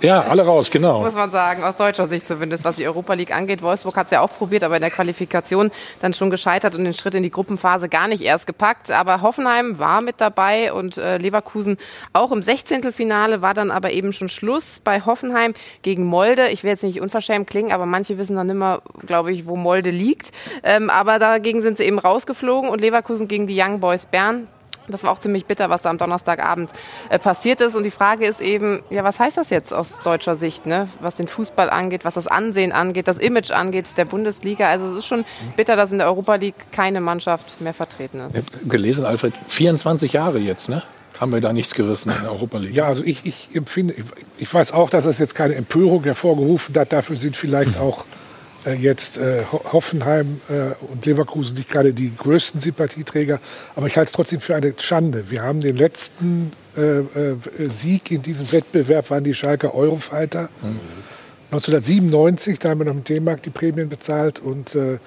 Ja, 0.00 0.20
alle 0.22 0.46
raus, 0.46 0.70
genau. 0.70 1.00
Muss 1.00 1.14
man 1.14 1.30
sagen, 1.30 1.64
aus 1.64 1.74
deutscher 1.74 2.06
Sicht 2.06 2.28
zumindest, 2.28 2.64
was 2.64 2.76
die 2.76 2.86
Europa 2.86 3.14
League 3.14 3.34
angeht. 3.34 3.62
Wolfsburg 3.62 3.96
hat 3.96 4.06
es 4.06 4.12
ja 4.12 4.20
auch 4.20 4.30
probiert, 4.30 4.62
aber 4.62 4.76
in 4.76 4.80
der 4.80 4.92
Qualifikation 4.92 5.72
dann 6.00 6.14
schon 6.14 6.30
gescheitert 6.30 6.76
und 6.76 6.84
den 6.84 6.92
Schritt 6.92 7.16
in 7.16 7.24
die 7.24 7.30
Gruppenphase 7.30 7.88
gar 7.88 8.06
nicht 8.06 8.22
erst 8.22 8.46
gepackt. 8.46 8.92
Aber 8.92 9.22
Hoffenheim 9.22 9.80
war 9.80 10.00
mit 10.00 10.20
dabei 10.20 10.72
und 10.72 10.98
äh, 10.98 11.18
Leverkusen 11.18 11.78
auch 12.12 12.30
im 12.30 12.42
16. 12.42 12.92
Finale 12.92 13.42
war 13.42 13.54
dann 13.54 13.72
aber 13.72 13.90
eben 13.90 14.12
schon 14.12 14.28
Schluss 14.28 14.80
bei 14.84 15.00
Hoffenheim 15.00 15.52
gegen 15.82 16.04
Molde. 16.04 16.48
Ich 16.48 16.62
will 16.62 16.70
jetzt 16.70 16.84
nicht 16.84 17.00
unverschämt 17.00 17.48
klingen, 17.48 17.72
aber 17.72 17.86
manche 17.86 18.18
wissen 18.18 18.36
noch 18.36 18.44
nicht 18.44 18.54
mehr, 18.54 18.82
glaube 19.04 19.32
ich, 19.32 19.46
wo 19.46 19.56
Molde 19.56 19.90
liegt. 19.90 20.30
Ähm, 20.62 20.90
aber 20.90 21.18
dagegen 21.18 21.60
sind 21.60 21.76
sie 21.76 21.84
eben 21.84 21.98
rausgeflogen 21.98 22.70
und 22.70 22.80
Leverkusen 22.80 23.26
gegen 23.26 23.48
die 23.48 23.60
Young 23.60 23.80
Boys 23.80 24.06
Bern. 24.06 24.46
Das 24.88 25.02
war 25.02 25.10
auch 25.10 25.18
ziemlich 25.18 25.46
bitter, 25.46 25.70
was 25.70 25.82
da 25.82 25.90
am 25.90 25.98
Donnerstagabend 25.98 26.72
äh, 27.08 27.18
passiert 27.18 27.60
ist. 27.60 27.74
Und 27.74 27.82
die 27.82 27.90
Frage 27.90 28.26
ist 28.26 28.40
eben, 28.40 28.82
ja, 28.90 29.04
was 29.04 29.20
heißt 29.20 29.36
das 29.36 29.50
jetzt 29.50 29.72
aus 29.72 30.00
deutscher 30.00 30.36
Sicht, 30.36 30.66
ne? 30.66 30.88
was 31.00 31.16
den 31.16 31.28
Fußball 31.28 31.70
angeht, 31.70 32.04
was 32.04 32.14
das 32.14 32.26
Ansehen 32.26 32.72
angeht, 32.72 33.08
das 33.08 33.18
Image 33.18 33.50
angeht 33.50 33.96
der 33.96 34.04
Bundesliga. 34.04 34.68
Also 34.68 34.92
es 34.92 34.98
ist 34.98 35.06
schon 35.06 35.24
bitter, 35.56 35.76
dass 35.76 35.92
in 35.92 35.98
der 35.98 36.06
Europa 36.08 36.34
League 36.36 36.72
keine 36.72 37.00
Mannschaft 37.00 37.60
mehr 37.60 37.74
vertreten 37.74 38.20
ist. 38.20 38.36
Ich 38.36 38.44
hab 38.44 38.70
gelesen, 38.70 39.04
Alfred, 39.04 39.34
24 39.48 40.12
Jahre 40.12 40.38
jetzt, 40.38 40.68
ne? 40.68 40.82
Haben 41.20 41.32
wir 41.32 41.40
da 41.40 41.52
nichts 41.52 41.74
gerissen 41.74 42.12
in 42.16 42.22
der 42.22 42.30
Europa 42.30 42.58
League. 42.58 42.74
Ja, 42.74 42.86
also 42.86 43.02
ich, 43.02 43.26
ich 43.26 43.48
empfinde, 43.52 43.94
ich, 43.94 44.04
ich 44.38 44.54
weiß 44.54 44.72
auch, 44.72 44.88
dass 44.88 45.04
das 45.04 45.18
jetzt 45.18 45.34
keine 45.34 45.56
Empörung 45.56 46.04
hervorgerufen 46.04 46.76
hat. 46.76 46.92
Dafür 46.92 47.16
sind 47.16 47.36
vielleicht 47.36 47.76
auch 47.76 48.04
jetzt 48.74 49.16
äh, 49.18 49.42
Ho- 49.50 49.62
Hoffenheim 49.72 50.40
äh, 50.48 50.74
und 50.92 51.06
Leverkusen 51.06 51.56
nicht 51.56 51.70
gerade 51.70 51.92
die 51.94 52.14
größten 52.16 52.60
Sympathieträger. 52.60 53.40
Aber 53.76 53.86
ich 53.86 53.96
halte 53.96 54.08
es 54.08 54.12
trotzdem 54.12 54.40
für 54.40 54.54
eine 54.56 54.72
Schande. 54.78 55.30
Wir 55.30 55.42
haben 55.42 55.60
den 55.60 55.76
letzten 55.76 56.52
äh, 56.76 56.80
äh, 57.00 57.36
Sieg 57.68 58.10
in 58.10 58.22
diesem 58.22 58.50
Wettbewerb, 58.52 59.10
waren 59.10 59.24
die 59.24 59.34
Schalker 59.34 59.74
Eurofighter. 59.74 60.48
1997, 61.50 62.58
da 62.58 62.70
haben 62.70 62.80
wir 62.80 62.84
noch 62.86 62.94
mit 62.94 63.08
D-Mark 63.08 63.42
die 63.42 63.50
Prämien 63.50 63.88
bezahlt. 63.88 64.38
Und 64.40 64.74
äh, 64.74 64.98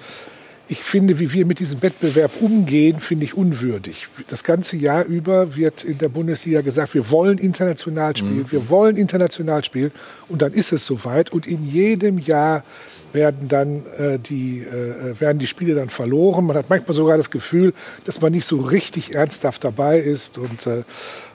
ich 0.72 0.82
finde, 0.82 1.18
wie 1.18 1.34
wir 1.34 1.44
mit 1.44 1.58
diesem 1.58 1.82
Wettbewerb 1.82 2.40
umgehen, 2.40 2.98
finde 2.98 3.26
ich 3.26 3.34
unwürdig. 3.34 4.08
Das 4.28 4.42
ganze 4.42 4.78
Jahr 4.78 5.04
über 5.04 5.54
wird 5.54 5.84
in 5.84 5.98
der 5.98 6.08
Bundesliga 6.08 6.62
gesagt, 6.62 6.94
wir 6.94 7.10
wollen 7.10 7.36
international 7.36 8.16
spielen, 8.16 8.46
wir 8.50 8.70
wollen 8.70 8.96
international 8.96 9.62
spielen. 9.62 9.92
Und 10.30 10.40
dann 10.40 10.54
ist 10.54 10.72
es 10.72 10.86
soweit. 10.86 11.30
Und 11.30 11.46
in 11.46 11.62
jedem 11.66 12.16
Jahr 12.16 12.64
werden 13.12 13.48
dann 13.48 13.84
äh, 13.98 14.18
die, 14.18 14.60
äh, 14.60 15.20
werden 15.20 15.38
die 15.38 15.46
Spiele 15.46 15.74
dann 15.74 15.90
verloren. 15.90 16.46
Man 16.46 16.56
hat 16.56 16.70
manchmal 16.70 16.96
sogar 16.96 17.18
das 17.18 17.30
Gefühl, 17.30 17.74
dass 18.06 18.22
man 18.22 18.32
nicht 18.32 18.46
so 18.46 18.56
richtig 18.60 19.14
ernsthaft 19.14 19.64
dabei 19.64 19.98
ist. 19.98 20.38
Und 20.38 20.66
äh, 20.66 20.84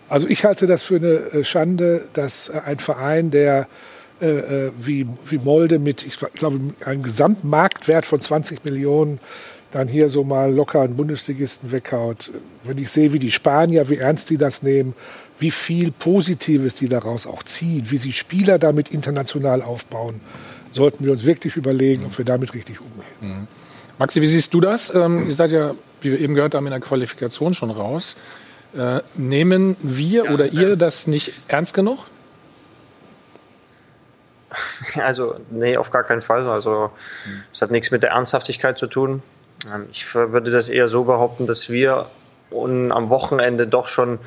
also 0.10 0.28
ich 0.28 0.46
halte 0.46 0.66
das 0.66 0.82
für 0.82 0.96
eine 0.96 1.14
äh, 1.14 1.44
Schande, 1.44 2.06
dass 2.14 2.50
äh, 2.50 2.60
ein 2.66 2.80
Verein, 2.80 3.30
der 3.30 3.68
äh, 4.22 4.26
äh, 4.68 4.72
wie, 4.80 5.08
wie 5.30 5.38
Molde 5.38 5.80
mit, 5.80 6.06
ich 6.06 6.16
gl- 6.16 6.32
glaube, 6.34 6.60
einem 6.86 7.04
Gesamtmarktwert 7.04 8.06
von 8.06 8.20
20 8.22 8.64
Millionen 8.66 9.20
dann 9.72 9.88
hier 9.88 10.10
so 10.10 10.24
mal 10.24 10.52
locker 10.54 10.82
einen 10.82 10.96
Bundesligisten 10.96 11.72
weghaut. 11.72 12.32
Wenn 12.64 12.78
ich 12.78 12.90
sehe, 12.90 13.12
wie 13.14 13.20
die 13.20 13.32
Spanier, 13.32 13.90
wie 13.90 13.98
ernst 13.98 14.30
die 14.30 14.38
das 14.38 14.64
nehmen, 14.64 14.96
wie 15.40 15.52
viel 15.52 15.92
Positives 15.92 16.74
die 16.76 16.88
daraus 16.88 17.28
auch 17.28 17.44
ziehen, 17.44 17.86
wie 17.90 17.98
sie 17.98 18.14
Spieler 18.14 18.58
damit 18.60 18.90
international 18.90 19.62
aufbauen, 19.62 20.22
sollten 20.72 21.06
wir 21.06 21.12
uns 21.12 21.26
wirklich 21.26 21.56
überlegen, 21.58 22.06
ob 22.06 22.18
wir 22.18 22.26
damit 22.26 22.54
richtig 22.54 22.80
umgehen. 22.82 23.48
Maxi, 24.00 24.22
wie 24.22 24.28
siehst 24.28 24.54
du 24.54 24.62
das? 24.62 24.94
Ähm, 24.96 25.28
ihr 25.28 25.36
seid 25.36 25.52
ja, 25.52 25.76
wie 26.02 26.12
wir 26.12 26.20
eben 26.20 26.34
gehört 26.34 26.56
haben, 26.56 26.66
in 26.66 26.72
der 26.72 26.80
Qualifikation 26.80 27.54
schon 27.54 27.70
raus. 27.72 28.16
Äh, 28.76 29.02
nehmen 29.16 29.76
wir 29.82 30.32
oder 30.32 30.52
ihr 30.52 30.76
das 30.76 31.08
nicht 31.08 31.34
ernst 31.48 31.74
genug? 31.74 32.00
Also, 35.02 35.36
nee, 35.50 35.78
auf 35.78 35.92
gar 35.92 36.04
keinen 36.04 36.22
Fall. 36.22 36.48
Also, 36.48 36.92
es 37.54 37.62
hat 37.62 37.72
nichts 37.72 37.92
mit 37.92 38.04
der 38.04 38.12
Ernsthaftigkeit 38.12 38.78
zu 38.78 38.88
tun. 38.88 39.22
Ähm, 39.74 39.88
Ich 39.92 40.14
würde 40.16 40.52
das 40.52 40.70
eher 40.70 40.88
so 40.90 41.04
behaupten, 41.04 41.48
dass 41.48 41.70
wir 41.70 42.08
am 42.52 43.10
Wochenende 43.10 43.68
doch 43.68 43.88
schon 43.88 44.20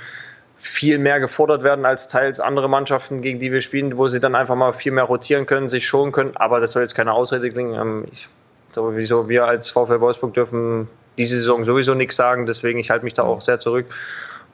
viel 0.58 0.98
mehr 0.98 1.20
gefordert 1.20 1.62
werden 1.62 1.86
als 1.86 2.08
teils 2.08 2.38
andere 2.38 2.68
Mannschaften, 2.68 3.22
gegen 3.22 3.38
die 3.38 3.50
wir 3.50 3.62
spielen, 3.62 3.96
wo 3.96 4.08
sie 4.08 4.20
dann 4.20 4.34
einfach 4.34 4.56
mal 4.56 4.74
viel 4.74 4.92
mehr 4.92 5.04
rotieren 5.04 5.46
können, 5.46 5.70
sich 5.70 5.86
schonen 5.86 6.12
können. 6.12 6.36
Aber 6.36 6.60
das 6.60 6.72
soll 6.72 6.82
jetzt 6.82 6.94
keine 6.94 7.14
Ausrede 7.14 7.48
klingen. 7.50 7.74
Ähm, 7.74 8.04
Ich, 8.12 8.28
sowieso, 8.72 9.28
wir 9.28 9.46
als 9.46 9.70
VfL 9.70 10.00
Wolfsburg 10.00 10.34
dürfen 10.34 10.86
diese 11.16 11.36
Saison 11.36 11.64
sowieso 11.64 11.94
nichts 11.94 12.16
sagen. 12.16 12.44
Deswegen, 12.44 12.78
ich 12.78 12.90
halte 12.90 13.04
mich 13.04 13.14
da 13.14 13.22
auch 13.22 13.40
sehr 13.40 13.58
zurück, 13.58 13.86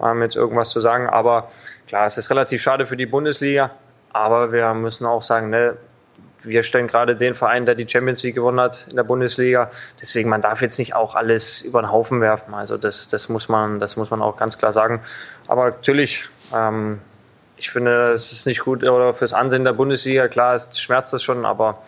ähm, 0.01 0.23
jetzt 0.23 0.37
irgendwas 0.37 0.71
zu 0.71 0.81
sagen. 0.81 1.09
Aber 1.09 1.51
klar, 1.89 2.07
es 2.07 2.17
ist 2.17 2.31
relativ 2.31 2.63
schade 2.63 2.87
für 2.87 2.97
die 2.97 3.07
Bundesliga. 3.07 3.73
Aber 4.17 4.51
wir 4.51 4.73
müssen 4.73 5.05
auch 5.05 5.23
sagen, 5.23 5.51
ne, 5.51 5.77
wir 6.43 6.63
stellen 6.63 6.87
gerade 6.87 7.17
den 7.17 7.35
Verein, 7.35 7.67
der 7.67 7.75
die 7.75 7.87
Champions 7.87 8.23
League 8.23 8.37
gewonnen 8.37 8.59
hat 8.59 8.87
in 8.89 8.97
der 8.97 9.05
Bundesliga. 9.05 9.69
Deswegen, 10.01 10.31
man 10.31 10.41
darf 10.41 10.63
jetzt 10.63 10.79
nicht 10.79 10.95
auch 10.95 11.15
alles 11.15 11.61
über 11.61 11.83
den 11.83 11.93
Haufen 11.93 12.23
werfen. 12.23 12.55
Also 12.55 12.79
das, 12.79 13.09
das, 13.09 13.29
muss, 13.29 13.51
man, 13.51 13.79
das 13.79 13.97
muss 13.97 14.09
man 14.09 14.23
auch 14.23 14.39
ganz 14.39 14.57
klar 14.57 14.73
sagen. 14.73 15.03
Aber 15.49 15.67
natürlich, 15.67 16.25
ähm, 16.55 17.01
ich 17.59 17.71
finde, 17.71 18.13
es 18.13 18.33
ist 18.33 18.47
nicht 18.47 18.61
gut 18.61 18.83
oder 18.85 19.13
fürs 19.13 19.35
Ansehen 19.35 19.65
der 19.65 19.75
Bundesliga. 19.75 20.29
Klar, 20.29 20.55
es 20.55 20.81
schmerzt 20.81 21.13
das 21.13 21.23
schon, 21.23 21.45
aber 21.45 21.83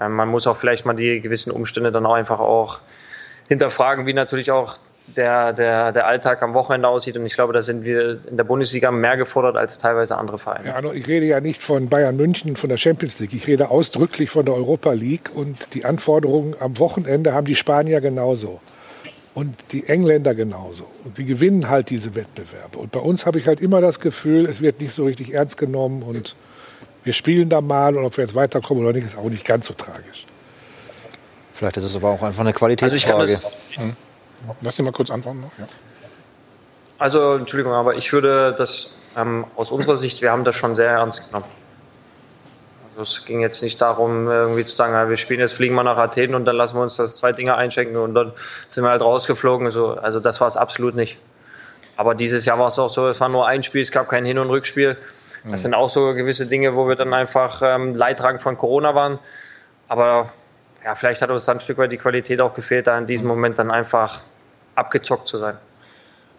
ähm, 0.00 0.12
man 0.12 0.28
muss 0.28 0.48
auch 0.48 0.56
vielleicht 0.56 0.86
mal 0.86 0.94
die 0.94 1.20
gewissen 1.20 1.52
Umstände 1.52 1.92
dann 1.92 2.04
auch 2.04 2.14
einfach 2.14 2.40
auch 2.40 2.80
hinterfragen, 3.46 4.06
wie 4.06 4.12
natürlich 4.12 4.50
auch 4.50 4.76
der, 5.06 5.52
der, 5.52 5.92
der 5.92 6.06
Alltag 6.06 6.42
am 6.42 6.54
Wochenende 6.54 6.88
aussieht. 6.88 7.16
Und 7.16 7.26
ich 7.26 7.34
glaube, 7.34 7.52
da 7.52 7.62
sind 7.62 7.84
wir 7.84 8.18
in 8.28 8.36
der 8.36 8.44
Bundesliga 8.44 8.90
mehr 8.90 9.16
gefordert 9.16 9.56
als 9.56 9.78
teilweise 9.78 10.16
andere 10.16 10.38
Vereine. 10.38 10.68
Ja, 10.68 10.92
ich 10.92 11.06
rede 11.06 11.26
ja 11.26 11.40
nicht 11.40 11.62
von 11.62 11.88
Bayern 11.88 12.16
München, 12.16 12.56
von 12.56 12.70
der 12.70 12.78
Champions 12.78 13.18
League. 13.18 13.34
Ich 13.34 13.46
rede 13.46 13.70
ausdrücklich 13.70 14.30
von 14.30 14.44
der 14.44 14.54
Europa 14.54 14.92
League. 14.92 15.30
Und 15.34 15.74
die 15.74 15.84
Anforderungen 15.84 16.56
am 16.58 16.78
Wochenende 16.78 17.34
haben 17.34 17.46
die 17.46 17.54
Spanier 17.54 18.00
genauso. 18.00 18.60
Und 19.34 19.56
die 19.72 19.86
Engländer 19.86 20.34
genauso. 20.34 20.86
Und 21.04 21.18
die 21.18 21.24
gewinnen 21.24 21.68
halt 21.68 21.90
diese 21.90 22.14
Wettbewerbe. 22.14 22.78
Und 22.78 22.92
bei 22.92 23.00
uns 23.00 23.26
habe 23.26 23.38
ich 23.38 23.46
halt 23.46 23.60
immer 23.60 23.80
das 23.80 24.00
Gefühl, 24.00 24.46
es 24.46 24.60
wird 24.60 24.80
nicht 24.80 24.94
so 24.94 25.04
richtig 25.04 25.34
ernst 25.34 25.58
genommen. 25.58 26.02
Und 26.02 26.34
wir 27.02 27.12
spielen 27.12 27.48
da 27.48 27.60
mal. 27.60 27.96
Und 27.96 28.04
ob 28.04 28.16
wir 28.16 28.24
jetzt 28.24 28.34
weiterkommen 28.34 28.84
oder 28.84 28.94
nicht, 28.94 29.04
ist 29.04 29.18
auch 29.18 29.28
nicht 29.28 29.44
ganz 29.44 29.66
so 29.66 29.74
tragisch. 29.74 30.24
Vielleicht 31.52 31.76
ist 31.76 31.84
es 31.84 31.94
aber 31.94 32.08
auch 32.08 32.22
einfach 32.22 32.40
eine 32.40 32.48
Also 32.50 32.58
Qualitätsfrage. 32.58 33.38
Hm. 33.74 33.96
Lass 34.60 34.76
dich 34.76 34.84
mal 34.84 34.92
kurz 34.92 35.10
antworten. 35.10 35.40
Noch. 35.42 35.58
Ja. 35.58 35.64
Also, 36.98 37.34
Entschuldigung, 37.34 37.72
aber 37.72 37.96
ich 37.96 38.12
würde 38.12 38.54
das 38.56 38.98
ähm, 39.16 39.44
aus 39.56 39.70
unserer 39.70 39.96
Sicht, 39.96 40.22
wir 40.22 40.30
haben 40.30 40.44
das 40.44 40.56
schon 40.56 40.74
sehr 40.74 40.90
ernst 40.90 41.28
genommen. 41.28 41.46
Also 42.96 43.02
es 43.02 43.26
ging 43.26 43.40
jetzt 43.40 43.62
nicht 43.62 43.80
darum, 43.80 44.28
irgendwie 44.28 44.64
zu 44.64 44.76
sagen, 44.76 45.10
wir 45.10 45.16
spielen 45.16 45.40
jetzt, 45.40 45.54
fliegen 45.54 45.74
mal 45.74 45.82
nach 45.82 45.98
Athen 45.98 46.34
und 46.34 46.44
dann 46.44 46.54
lassen 46.54 46.76
wir 46.76 46.82
uns 46.82 46.94
das 46.94 47.16
zwei 47.16 47.32
Dinge 47.32 47.56
einschenken 47.56 47.96
und 47.96 48.14
dann 48.14 48.32
sind 48.68 48.84
wir 48.84 48.90
halt 48.90 49.02
rausgeflogen. 49.02 49.70
So, 49.70 49.94
also 49.94 50.20
das 50.20 50.40
war 50.40 50.46
es 50.46 50.56
absolut 50.56 50.94
nicht. 50.94 51.18
Aber 51.96 52.14
dieses 52.14 52.44
Jahr 52.44 52.58
war 52.60 52.68
es 52.68 52.78
auch 52.78 52.90
so, 52.90 53.08
es 53.08 53.20
war 53.20 53.28
nur 53.28 53.48
ein 53.48 53.64
Spiel, 53.64 53.82
es 53.82 53.90
gab 53.90 54.08
kein 54.08 54.24
Hin- 54.24 54.38
und 54.38 54.48
Rückspiel. 54.48 54.96
Das 55.50 55.60
sind 55.60 55.74
auch 55.74 55.90
so 55.90 56.14
gewisse 56.14 56.46
Dinge, 56.46 56.74
wo 56.74 56.88
wir 56.88 56.96
dann 56.96 57.12
einfach 57.12 57.60
ähm, 57.62 57.94
leidtragend 57.94 58.40
von 58.40 58.56
Corona 58.56 58.94
waren. 58.94 59.18
Aber 59.88 60.32
ja, 60.84 60.94
vielleicht 60.94 61.22
hat 61.22 61.30
uns 61.30 61.44
dann 61.46 61.58
ein 61.58 61.60
Stück 61.60 61.78
weit 61.78 61.90
die 61.92 61.96
Qualität 61.96 62.40
auch 62.40 62.54
gefehlt, 62.54 62.86
da 62.86 62.98
in 62.98 63.06
diesem 63.06 63.26
Moment 63.26 63.58
dann 63.58 63.70
einfach 63.70 64.22
abgezockt 64.74 65.28
zu 65.28 65.38
sein. 65.38 65.56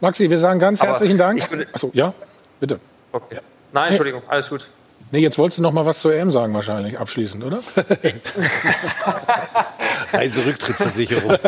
Maxi, 0.02 0.30
wir 0.30 0.38
sagen 0.38 0.60
ganz 0.60 0.82
Aber 0.82 0.92
herzlichen 0.92 1.18
Dank. 1.18 1.50
würde- 1.52 1.68
Achso, 1.74 1.90
ja, 1.94 2.14
bitte. 2.60 2.80
Okay. 3.12 3.40
Nein, 3.72 3.90
Entschuldigung, 3.90 4.22
alles 4.28 4.50
gut. 4.50 4.68
Nee, 5.12 5.20
jetzt 5.20 5.38
wolltest 5.38 5.60
du 5.60 5.64
noch 5.64 5.72
mal 5.72 5.86
was 5.86 6.00
zur 6.00 6.14
EM 6.14 6.32
sagen 6.32 6.54
wahrscheinlich, 6.54 7.00
abschließend, 7.00 7.44
oder? 7.44 7.60
Reiserücktrittsversicherung. 10.14 11.38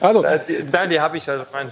Also, 0.00 0.22
Nein, 0.22 0.90
die 0.90 1.00
habe 1.00 1.16
ich 1.16 1.28
also 1.28 1.44
mein. 1.52 1.68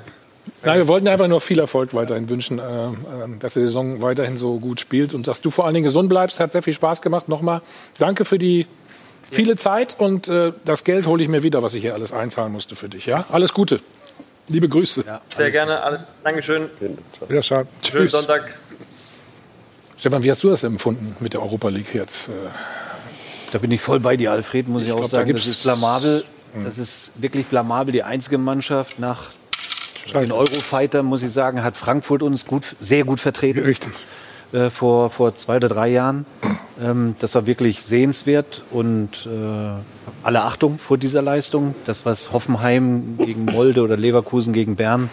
Nein, 0.63 0.79
wir 0.79 0.89
wollten 0.89 1.09
einfach 1.09 1.29
nur 1.29 1.41
viel 1.41 1.59
Erfolg 1.59 1.95
weiterhin 1.95 2.29
wünschen, 2.29 2.59
äh, 2.59 2.63
äh, 2.63 2.93
dass 3.39 3.55
die 3.55 3.61
Saison 3.61 4.03
weiterhin 4.03 4.37
so 4.37 4.59
gut 4.59 4.81
spielt 4.81 5.15
und 5.15 5.27
dass 5.27 5.41
du 5.41 5.51
vor 5.51 5.67
allen 5.67 5.75
Dingen 5.75 5.85
gesund 5.85 6.09
bleibst. 6.09 6.41
Hat 6.41 6.53
sehr 6.53 6.63
viel 6.63 6.73
Spaß 6.73 7.01
gemacht. 7.01 7.29
Nochmal 7.29 7.63
danke 7.99 8.25
für 8.25 8.39
die 8.39 8.67
viele 9.31 9.57
Zeit 9.57 9.97
und 9.99 10.29
äh, 10.29 10.53
das 10.65 10.85
Geld 10.85 11.07
hole 11.07 11.23
ich 11.23 11.29
mir 11.29 11.43
wieder, 11.43 11.63
was 11.63 11.75
ich 11.75 11.83
hier 11.83 11.95
alles 11.95 12.13
einzahlen 12.13 12.53
musste 12.53 12.77
für 12.77 12.89
dich. 12.89 13.07
Ja, 13.07 13.27
alles 13.31 13.53
Gute. 13.55 13.81
Liebe 14.49 14.69
Grüße. 14.69 15.05
Sehr 15.35 15.51
gerne, 15.51 15.83
alles. 15.83 16.07
Dankeschön. 16.25 16.69
Ja, 17.29 17.43
schade. 17.43 17.69
Schönen 17.83 18.03
Tschüss. 18.05 18.13
Sonntag. 18.13 18.55
Stefan, 19.99 20.23
wie 20.23 20.31
hast 20.31 20.43
du 20.43 20.51
das 20.51 20.63
empfunden 20.65 21.15
mit 21.21 21.33
der 21.35 21.43
Europa 21.43 21.69
League 21.69 21.95
jetzt? 21.95 22.29
Äh, 22.29 22.33
Da 23.53 23.59
bin 23.59 23.71
ich 23.71 23.81
voll 23.81 24.01
bei 24.01 24.17
dir, 24.17 24.31
Alfred, 24.33 24.69
muss 24.69 24.83
ich, 24.83 24.89
Ich 24.89 24.93
auch 24.93 24.99
glaub, 24.99 25.11
da 25.11 25.17
sagen. 25.19 25.27
gibt's- 25.29 25.45
Das 25.45 25.57
ist 25.57 25.63
blamabel. 25.65 26.25
Das 26.65 26.79
ist 26.79 27.13
wirklich 27.17 27.47
blamabel. 27.47 27.93
Die 27.93 28.03
einzige 28.03 28.39
Mannschaft 28.39 28.99
nach 28.99 29.31
den 30.15 30.33
Eurofighter, 30.33 31.03
muss 31.03 31.23
ich 31.23 31.31
sagen, 31.33 31.63
hat 31.63 31.77
Frankfurt 31.77 32.23
uns 32.23 32.47
gut, 32.47 32.75
sehr 32.81 33.05
gut 33.05 33.21
vertreten. 33.21 33.61
Richtig. 33.65 33.93
Äh, 34.53 34.71
vor, 34.71 35.11
vor 35.11 35.35
zwei 35.35 35.57
oder 35.57 35.69
drei 35.69 35.89
Jahren. 35.89 36.25
Ähm, 36.81 37.15
das 37.19 37.35
war 37.35 37.47
wirklich 37.47 37.83
sehenswert 37.85 38.63
und 38.71 39.27
äh, 39.27 39.81
alle 40.23 40.45
Achtung 40.45 40.79
vor 40.79 40.99
dieser 40.99 41.23
Leistung. 41.23 41.75
Das, 41.85 42.07
was 42.07 42.33
Hoffenheim 42.33 43.19
gegen 43.19 43.45
Molde 43.45 43.83
oder 43.83 43.97
Leverkusen 43.97 44.53
gegen 44.53 44.77
Bern, 44.77 45.11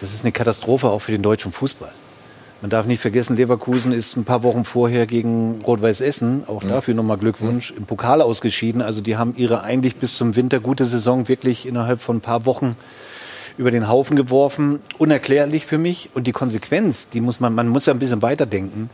das 0.00 0.14
ist 0.14 0.24
eine 0.24 0.32
Katastrophe 0.32 0.88
auch 0.88 1.00
für 1.00 1.12
den 1.12 1.22
deutschen 1.22 1.52
Fußball. 1.52 1.92
Man 2.60 2.70
darf 2.70 2.86
nicht 2.86 3.00
vergessen, 3.00 3.36
Leverkusen 3.36 3.90
ist 3.90 4.16
ein 4.16 4.22
paar 4.22 4.44
Wochen 4.44 4.64
vorher 4.64 5.06
gegen 5.06 5.62
Rot-Weiß 5.66 6.00
Essen, 6.00 6.44
auch 6.46 6.62
dafür 6.62 6.94
nochmal 6.94 7.18
Glückwunsch, 7.18 7.72
im 7.76 7.86
Pokal 7.86 8.22
ausgeschieden. 8.22 8.82
Also 8.82 9.00
die 9.00 9.16
haben 9.16 9.34
ihre 9.36 9.62
eigentlich 9.62 9.96
bis 9.96 10.16
zum 10.16 10.36
Winter 10.36 10.60
gute 10.60 10.86
Saison 10.86 11.26
wirklich 11.26 11.66
innerhalb 11.66 12.00
von 12.00 12.18
ein 12.18 12.20
paar 12.20 12.46
Wochen 12.46 12.76
über 13.58 13.72
den 13.72 13.88
Haufen 13.88 14.16
geworfen. 14.16 14.78
Unerklärlich 14.98 15.66
für 15.66 15.78
mich. 15.78 16.10
Und 16.14 16.28
die 16.28 16.32
Konsequenz, 16.32 17.08
die 17.08 17.20
muss 17.20 17.40
man, 17.40 17.52
man 17.52 17.68
muss 17.68 17.86
ja 17.86 17.94
ein 17.94 17.98
bisschen 17.98 18.22
weiterdenken, 18.22 18.90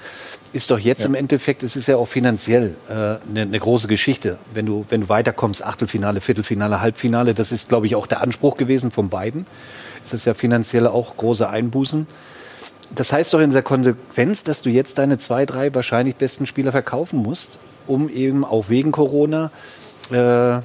ist 0.52 0.70
doch 0.70 0.78
jetzt 0.78 1.04
im 1.04 1.14
Endeffekt, 1.14 1.62
es 1.62 1.76
ist 1.76 1.88
ja 1.88 1.96
auch 1.96 2.08
finanziell 2.08 2.74
äh, 2.88 2.92
eine, 2.92 3.42
eine 3.42 3.58
große 3.58 3.88
Geschichte. 3.88 4.38
Wenn 4.52 4.66
du, 4.66 4.84
wenn 4.88 5.02
du 5.02 5.08
weiterkommst, 5.08 5.64
Achtelfinale, 5.64 6.20
Viertelfinale, 6.20 6.80
Halbfinale, 6.80 7.34
das 7.34 7.52
ist, 7.52 7.68
glaube 7.68 7.86
ich, 7.86 7.96
auch 7.96 8.06
der 8.06 8.22
Anspruch 8.22 8.56
gewesen 8.56 8.90
von 8.90 9.08
beiden. 9.08 9.46
Es 10.02 10.12
ist 10.12 10.24
ja 10.24 10.34
finanziell 10.34 10.86
auch 10.86 11.16
große 11.16 11.48
Einbußen. 11.48 12.06
Das 12.94 13.12
heißt 13.12 13.34
doch 13.34 13.40
in 13.40 13.50
der 13.50 13.62
Konsequenz, 13.62 14.42
dass 14.42 14.62
du 14.62 14.70
jetzt 14.70 14.98
deine 14.98 15.18
zwei, 15.18 15.44
drei 15.44 15.74
wahrscheinlich 15.74 16.16
besten 16.16 16.46
Spieler 16.46 16.72
verkaufen 16.72 17.18
musst, 17.22 17.58
um 17.86 18.08
eben 18.08 18.44
auch 18.44 18.68
wegen 18.68 18.92
Corona 18.92 19.50
äh, 20.10 20.60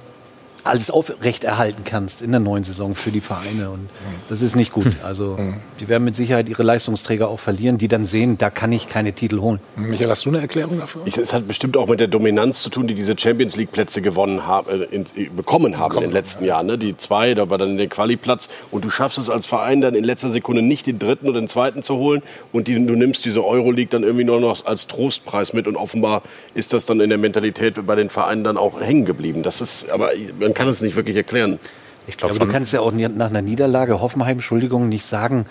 alles 0.64 0.91
aufrechterhalten 0.91 1.84
kannst 1.84 2.22
in 2.22 2.31
der 2.31 2.40
neuen 2.40 2.64
Saison 2.64 2.95
für 2.95 3.11
die 3.11 3.22
Vereine. 3.22 3.69
Und 3.69 3.90
das 4.30 4.41
ist 4.41 4.56
nicht 4.56 4.72
gut. 4.72 4.88
Also 5.03 5.38
die 5.80 5.88
werden 5.88 6.03
mit 6.03 6.15
Sicherheit 6.15 6.49
ihre 6.49 6.64
Leistungsträger 6.64 7.27
auch 7.27 7.40
verlieren, 7.40 7.77
die 7.77 7.88
dann 7.88 8.06
sehen, 8.06 8.38
da 8.38 8.49
kann 8.49 8.72
ich 8.72 8.88
keine 8.88 9.14
Titel 9.14 9.40
holen. 9.40 9.60
Michael, 9.76 10.10
hast 10.10 10.26
du 10.26 10.30
eine 10.30 10.40
Erklärung 10.40 10.80
dafür? 10.80 11.02
Ich, 11.06 11.18
es 11.18 11.34
hat 11.34 11.48
bestimmt 11.48 11.77
auch 11.77 11.88
mit 11.88 11.99
der 11.99 12.07
Dominanz 12.07 12.61
zu 12.61 12.69
tun, 12.69 12.88
die 12.88 12.94
diese 12.94 13.18
Champions 13.18 13.56
League 13.56 13.72
Plätze 13.72 14.02
gewonnen 14.02 14.48
haben, 14.48 14.69
äh, 14.69 14.84
in, 14.85 15.03
äh, 15.15 15.30
bekommen 15.35 15.77
haben 15.77 15.95
in 15.98 16.02
den 16.03 16.11
letzten 16.11 16.45
Jahren. 16.45 16.68
Ne? 16.68 16.77
Die 16.77 16.95
zwei, 16.98 17.34
da 17.34 17.49
war 17.49 17.57
dann 17.57 17.77
der 17.77 17.88
Quali-Platz 17.88 18.49
und 18.72 18.85
du 18.85 18.90
schaffst 18.90 19.18
es 19.18 19.30
als 19.30 19.45
Verein 19.45 19.81
dann 19.81 19.95
in 19.95 20.03
letzter 20.03 20.30
Sekunde 20.30 20.61
nicht 20.61 20.88
den 20.88 20.99
dritten 20.99 21.27
oder 21.27 21.40
den 21.40 21.48
zweiten 21.48 21.84
zu 21.84 21.95
holen 21.95 22.22
und 22.52 22.68
die, 22.68 22.76
du 22.76 22.95
nimmst 22.95 23.26
diese 23.26 23.44
Euroleague 23.44 23.90
dann 23.90 24.03
irgendwie 24.03 24.23
nur 24.23 24.40
noch 24.40 24.65
als 24.65 24.88
Trostpreis 24.88 25.53
mit 25.53 25.68
und 25.68 25.76
offenbar 25.76 26.22
ist 26.53 26.73
das 26.73 26.85
dann 26.85 26.99
in 27.02 27.10
der 27.10 27.18
Mentalität 27.18 27.85
bei 27.85 27.95
den 27.95 28.10
Vereinen 28.10 28.44
dann 28.44 28.57
auch 28.57 28.80
hängen 28.81 29.06
geblieben. 29.06 29.44
Das 29.44 29.61
ist, 29.61 29.90
aber 29.90 30.11
man 30.40 30.52
kann 30.53 30.67
es 30.67 30.81
nicht 30.81 30.95
wirklich 30.95 31.15
erklären. 31.15 31.59
Ich 32.07 32.17
glaube, 32.17 32.35
aber 32.35 32.45
du 32.45 32.51
kannst 32.51 32.73
ja 32.73 32.81
auch 32.81 32.91
nach 32.91 33.30
einer 33.30 33.41
Niederlage 33.41 34.01
Hoffenheim, 34.01 34.34
Entschuldigung, 34.34 34.89
nicht 34.89 35.05
sagen, 35.05 35.45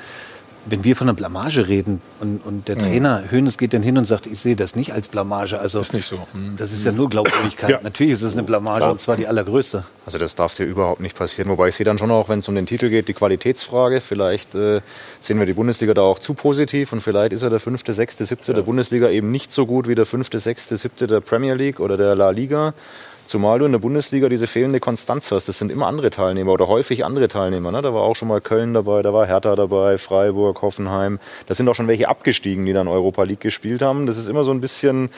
wenn 0.65 0.85
wir 0.85 0.95
von 0.95 1.09
einer 1.09 1.17
Blamage 1.17 1.67
reden 1.67 2.01
und, 2.21 2.39
und 2.47 2.69
der 2.69 2.77
Mhm. 2.77 2.81
Trainer 2.81 3.25
Hönes 3.31 3.59
geht 3.59 3.75
dann 3.75 3.83
hin 3.83 3.99
und 3.99 4.05
sagt, 4.05 4.29
ich 4.29 4.39
sehe 4.39 4.55
das 4.55 4.77
nicht 4.77 4.93
als 4.93 5.09
Blamage. 5.09 5.59
Also 5.59 5.81
ist 5.81 5.93
nicht 5.93 6.07
so. 6.07 6.19
Mhm. 6.33 6.55
Das 6.57 6.71
ist 6.71 6.85
ja 6.85 6.93
nur 6.93 7.09
Glaubwürdigkeit. 7.11 7.83
Natürlich 7.83 8.13
ist 8.13 8.23
es 8.23 8.35
eine 8.35 8.45
Blamage 8.45 8.89
und 8.89 9.01
zwar 9.01 9.17
die 9.17 9.27
allergrößte. 9.27 9.83
Also 10.07 10.19
das 10.19 10.37
darf 10.37 10.55
dir 10.55 10.65
überhaupt 10.65 11.01
nicht 11.01 11.17
passieren. 11.17 11.51
Wobei 11.51 11.69
ich 11.69 11.75
sehe 11.75 11.85
dann 11.85 11.99
schon 11.99 12.13
auch, 12.13 12.29
wenn 12.29 12.39
es 12.39 12.49
um 12.49 12.55
den 12.55 12.67
Titel 12.67 12.91
geht, 12.91 13.09
die 13.09 13.15
Qualitätsfrage. 13.15 14.01
Vielleicht 14.01 14.55
äh, 14.55 14.83
sehen 15.19 15.41
wir 15.41 15.47
die 15.47 15.55
Bundesliga 15.55 15.95
da 15.95 16.03
auch 16.03 16.21
zu 16.21 16.35
positiv 16.35 16.93
und 16.93 17.01
vielleicht 17.01 17.33
ist 17.33 17.43
ja 17.43 17.51
der 17.51 17.59
fünfte, 17.61 17.93
sechste, 17.93 18.25
siebte 18.25 18.55
der 18.55 18.63
Bundesliga 18.63 19.09
eben 19.09 19.33
nicht 19.33 19.51
so 19.51 19.67
gut 19.67 19.89
wie 19.89 19.97
der 19.97 20.07
fünfte, 20.07 20.39
sechste, 20.39 20.77
siebte 20.77 21.09
der 21.09 21.21
Premier 21.21 21.55
League 21.55 21.81
oder 21.81 21.97
der 21.97 22.15
La 22.15 22.31
Liga. 22.31 22.73
Zumal 23.27 23.59
du 23.59 23.65
in 23.65 23.73
der 23.73 23.79
Bundesliga 23.79 24.29
diese 24.29 24.47
fehlende 24.47 24.81
Konstanz 24.81 25.31
hast. 25.31 25.49
Das 25.49 25.59
sind 25.59 25.71
immer 25.71 25.87
andere 25.87 26.11
Teilnehmer 26.11 26.53
oder 26.53 26.69
häufig 26.69 27.05
andere 27.05 27.29
Teilnehmer. 27.29 27.71
Ne? 27.73 27.83
Da 27.83 27.95
war 27.95 28.03
auch 28.03 28.17
schon 28.17 28.29
mal 28.29 28.41
Köln 28.41 28.75
dabei, 28.75 29.03
da 29.03 29.13
war 29.15 29.27
Hertha 29.27 29.55
dabei, 29.55 29.99
Freiburg, 29.99 30.61
Hoffenheim. 30.63 31.19
Da 31.47 31.55
sind 31.55 31.69
auch 31.69 31.75
schon 31.75 31.89
welche 31.89 32.09
abgestiegen, 32.09 32.67
die 32.67 32.73
dann 32.73 32.89
Europa 32.89 33.23
League 33.23 33.41
gespielt 33.41 33.83
haben. 33.83 34.07
Das 34.07 34.19
ist 34.19 34.29
immer 34.29 34.45
so 34.45 34.51
ein 34.53 34.61
bisschen 34.61 35.11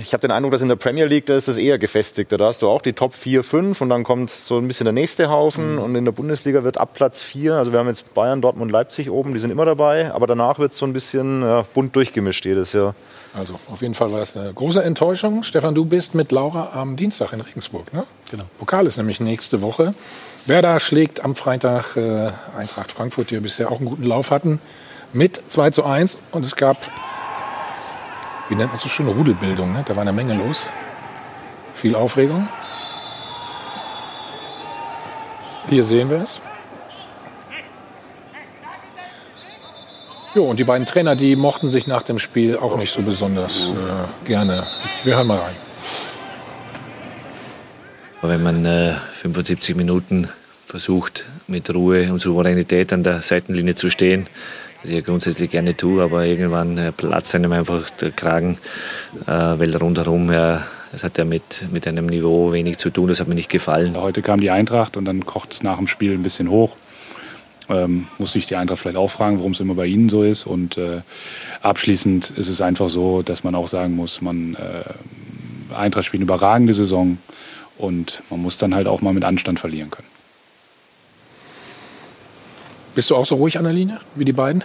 ich 0.00 0.12
habe 0.12 0.20
den 0.20 0.30
Eindruck, 0.30 0.52
dass 0.52 0.60
in 0.60 0.68
der 0.68 0.76
Premier 0.76 1.06
League, 1.06 1.26
da 1.26 1.36
ist 1.36 1.48
das 1.48 1.56
eher 1.56 1.78
gefestigt. 1.78 2.30
Da 2.30 2.38
hast 2.38 2.62
du 2.62 2.68
auch 2.68 2.82
die 2.82 2.92
Top 2.92 3.14
4, 3.14 3.42
5 3.42 3.80
und 3.80 3.88
dann 3.88 4.04
kommt 4.04 4.30
so 4.30 4.58
ein 4.58 4.68
bisschen 4.68 4.84
der 4.84 4.92
nächste 4.92 5.30
Haufen. 5.30 5.78
Und 5.78 5.94
in 5.94 6.04
der 6.04 6.12
Bundesliga 6.12 6.62
wird 6.62 6.78
ab 6.78 6.90
Platz 6.94 7.22
4, 7.22 7.54
also 7.54 7.72
wir 7.72 7.78
haben 7.78 7.88
jetzt 7.88 8.12
Bayern, 8.14 8.42
Dortmund, 8.42 8.70
Leipzig 8.70 9.10
oben, 9.10 9.32
die 9.32 9.40
sind 9.40 9.50
immer 9.50 9.64
dabei. 9.64 10.12
Aber 10.12 10.26
danach 10.26 10.58
wird 10.58 10.72
es 10.72 10.78
so 10.78 10.86
ein 10.86 10.92
bisschen 10.92 11.42
ja, 11.42 11.64
bunt 11.74 11.96
durchgemischt 11.96 12.44
jedes 12.44 12.72
Jahr. 12.72 12.94
Also 13.34 13.58
auf 13.70 13.82
jeden 13.82 13.94
Fall 13.94 14.12
war 14.12 14.20
das 14.20 14.36
eine 14.36 14.52
große 14.52 14.82
Enttäuschung. 14.82 15.42
Stefan, 15.42 15.74
du 15.74 15.84
bist 15.84 16.14
mit 16.14 16.32
Laura 16.32 16.70
am 16.74 16.96
Dienstag 16.96 17.32
in 17.32 17.40
Regensburg. 17.40 17.92
Ne? 17.92 18.04
Genau. 18.30 18.44
Pokal 18.58 18.86
ist 18.86 18.96
nämlich 18.96 19.20
nächste 19.20 19.62
Woche. 19.62 19.94
Werder 20.46 20.80
schlägt 20.80 21.24
am 21.24 21.34
Freitag 21.34 21.96
äh, 21.96 22.30
Eintracht 22.58 22.92
Frankfurt, 22.92 23.30
die 23.30 23.34
ja 23.34 23.40
bisher 23.40 23.70
auch 23.70 23.78
einen 23.78 23.88
guten 23.88 24.04
Lauf 24.04 24.30
hatten, 24.30 24.60
mit 25.12 25.40
2 25.46 25.70
zu 25.70 25.84
1. 25.84 26.20
Und 26.32 26.44
es 26.44 26.56
gab, 26.56 26.78
wie 28.48 28.54
nennt 28.54 28.70
man 28.70 28.78
so 28.78 28.88
schön, 28.88 29.08
Rudelbildung. 29.08 29.72
Ne? 29.72 29.84
Da 29.86 29.94
war 29.94 30.02
eine 30.02 30.12
Menge 30.12 30.34
los. 30.34 30.64
Viel 31.74 31.94
Aufregung. 31.94 32.48
Hier 35.68 35.84
sehen 35.84 36.08
wir 36.10 36.22
es. 36.22 36.40
Jo, 40.34 40.44
und 40.44 40.58
die 40.58 40.64
beiden 40.64 40.86
Trainer, 40.86 41.16
die 41.16 41.36
mochten 41.36 41.70
sich 41.70 41.86
nach 41.86 42.02
dem 42.02 42.18
Spiel 42.18 42.56
auch 42.56 42.76
nicht 42.76 42.92
so 42.92 43.02
besonders 43.02 43.68
äh, 43.68 44.26
gerne. 44.26 44.66
Wir 45.04 45.16
hören 45.16 45.26
mal 45.26 45.38
rein. 45.38 45.56
Wenn 48.22 48.42
man 48.42 48.64
äh, 48.64 48.94
75 49.12 49.76
Minuten 49.76 50.28
versucht, 50.66 51.24
mit 51.46 51.72
Ruhe 51.74 52.12
und 52.12 52.18
Souveränität 52.18 52.92
an 52.92 53.02
der 53.02 53.20
Seitenlinie 53.20 53.74
zu 53.74 53.90
stehen, 53.90 54.26
was 54.80 54.90
ich 54.90 54.96
ja 54.96 55.00
grundsätzlich 55.00 55.50
gerne 55.50 55.76
tue, 55.76 56.02
aber 56.02 56.24
irgendwann 56.24 56.78
äh, 56.78 56.92
platzt 56.92 57.34
einem 57.34 57.52
einfach 57.52 57.90
der 57.90 58.12
Kragen, 58.12 58.58
äh, 59.26 59.30
weil 59.30 59.74
rundherum, 59.76 60.30
ja, 60.32 60.64
das 60.92 61.04
hat 61.04 61.18
ja 61.18 61.24
mit, 61.24 61.66
mit 61.72 61.86
einem 61.86 62.06
Niveau 62.06 62.52
wenig 62.52 62.78
zu 62.78 62.90
tun, 62.90 63.08
das 63.08 63.20
hat 63.20 63.28
mir 63.28 63.34
nicht 63.34 63.50
gefallen. 63.50 63.96
Heute 63.96 64.22
kam 64.22 64.40
die 64.40 64.50
Eintracht 64.50 64.96
und 64.96 65.04
dann 65.04 65.26
kocht 65.26 65.52
es 65.52 65.62
nach 65.62 65.76
dem 65.76 65.86
Spiel 65.86 66.12
ein 66.12 66.22
bisschen 66.22 66.48
hoch. 66.48 66.76
Ähm, 67.68 68.06
muss 68.18 68.32
sich 68.32 68.46
die 68.46 68.56
Eintracht 68.56 68.78
vielleicht 68.78 68.96
auch 68.96 69.10
fragen, 69.10 69.38
warum 69.38 69.52
es 69.52 69.60
immer 69.60 69.74
bei 69.74 69.86
ihnen 69.86 70.08
so 70.08 70.22
ist. 70.22 70.46
Und 70.46 70.78
äh, 70.78 71.02
abschließend 71.60 72.30
ist 72.30 72.48
es 72.48 72.62
einfach 72.62 72.88
so, 72.88 73.20
dass 73.22 73.44
man 73.44 73.54
auch 73.54 73.68
sagen 73.68 73.94
muss, 73.94 74.22
man 74.22 74.54
äh, 74.54 75.74
Eintracht 75.74 76.06
spielt 76.06 76.22
eine 76.22 76.24
überragende 76.24 76.72
Saison 76.72 77.18
und 77.76 78.22
man 78.30 78.40
muss 78.40 78.56
dann 78.56 78.74
halt 78.74 78.86
auch 78.86 79.02
mal 79.02 79.12
mit 79.12 79.24
Anstand 79.24 79.60
verlieren 79.60 79.90
können. 79.90 80.08
Bist 82.98 83.10
du 83.10 83.14
auch 83.14 83.26
so 83.26 83.36
ruhig 83.36 83.56
an 83.56 83.62
der 83.62 83.72
Linie 83.72 84.00
wie 84.16 84.24
die 84.24 84.32
beiden? 84.32 84.64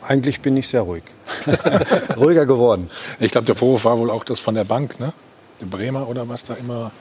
Eigentlich 0.00 0.40
bin 0.40 0.56
ich 0.56 0.66
sehr 0.66 0.80
ruhig. 0.80 1.02
Ruhiger 2.16 2.46
geworden. 2.46 2.88
Ich 3.20 3.30
glaube, 3.30 3.44
der 3.44 3.54
Vorwurf 3.54 3.84
war 3.84 3.98
wohl 3.98 4.10
auch 4.10 4.24
das 4.24 4.40
von 4.40 4.54
der 4.54 4.64
Bank, 4.64 4.98
ne? 5.00 5.12
Der 5.60 5.66
Bremer 5.66 6.08
oder 6.08 6.26
was 6.30 6.44
da 6.44 6.54
immer 6.54 6.92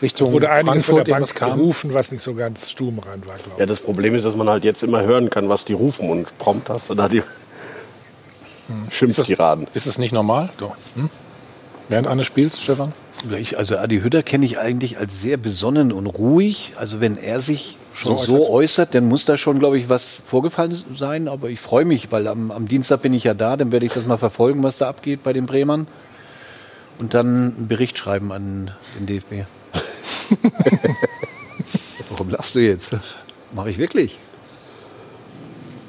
Richtung 0.00 0.30
Wurde 0.30 0.50
einiges 0.50 0.86
von 0.86 0.98
Frankfurt 0.98 1.08
der 1.08 1.12
Bank 1.14 1.22
irgendwas 1.22 1.34
kam. 1.34 1.58
gerufen, 1.58 1.94
was 1.94 2.12
nicht 2.12 2.22
so 2.22 2.34
ganz 2.34 2.70
stubenrein 2.70 3.26
war, 3.26 3.34
glaube 3.38 3.58
Ja, 3.58 3.66
das 3.66 3.80
Problem 3.80 4.14
ist, 4.14 4.24
dass 4.24 4.36
man 4.36 4.48
halt 4.48 4.62
jetzt 4.62 4.84
immer 4.84 5.02
hören 5.02 5.28
kann, 5.28 5.48
was 5.48 5.64
die 5.64 5.72
rufen 5.72 6.08
und 6.08 6.38
prompt 6.38 6.70
hast 6.70 6.90
du 6.90 6.94
da 6.94 7.08
die 7.08 7.24
Schimpftiraden. 8.92 9.66
Ist 9.74 9.86
es 9.86 9.98
nicht 9.98 10.12
normal? 10.12 10.48
Hm? 10.94 11.10
Während 11.88 12.06
eines 12.06 12.26
Spiels, 12.26 12.62
Stefan? 12.62 12.92
Ich, 13.38 13.56
also 13.56 13.78
Adi 13.78 14.00
Hütter 14.00 14.22
kenne 14.24 14.44
ich 14.44 14.58
eigentlich 14.58 14.98
als 14.98 15.20
sehr 15.20 15.36
besonnen 15.36 15.92
und 15.92 16.06
ruhig. 16.06 16.72
Also 16.76 17.00
wenn 17.00 17.16
er 17.16 17.40
sich 17.40 17.76
schon 17.92 18.16
So 18.16 18.24
so, 18.24 18.36
äußert. 18.36 18.50
äußert, 18.50 18.94
dann 18.94 19.08
muss 19.08 19.24
da 19.24 19.36
schon, 19.36 19.58
glaube 19.60 19.78
ich, 19.78 19.88
was 19.88 20.22
vorgefallen 20.26 20.76
sein. 20.94 21.28
Aber 21.28 21.48
ich 21.48 21.60
freue 21.60 21.84
mich, 21.84 22.10
weil 22.10 22.26
am, 22.26 22.50
am 22.50 22.66
Dienstag 22.66 23.02
bin 23.02 23.14
ich 23.14 23.24
ja 23.24 23.34
da. 23.34 23.56
Dann 23.56 23.70
werde 23.70 23.86
ich 23.86 23.92
das 23.92 24.06
mal 24.06 24.16
verfolgen, 24.16 24.62
was 24.62 24.78
da 24.78 24.88
abgeht 24.88 25.22
bei 25.22 25.32
den 25.32 25.46
Bremern. 25.46 25.86
Und 26.98 27.14
dann 27.14 27.54
einen 27.56 27.68
Bericht 27.68 27.96
schreiben 27.96 28.32
an 28.32 28.72
den 28.98 29.06
DFB. 29.06 29.46
Warum 32.10 32.30
lachst 32.30 32.54
du 32.54 32.60
jetzt? 32.60 32.96
Mache 33.52 33.70
ich 33.70 33.78
wirklich. 33.78 34.18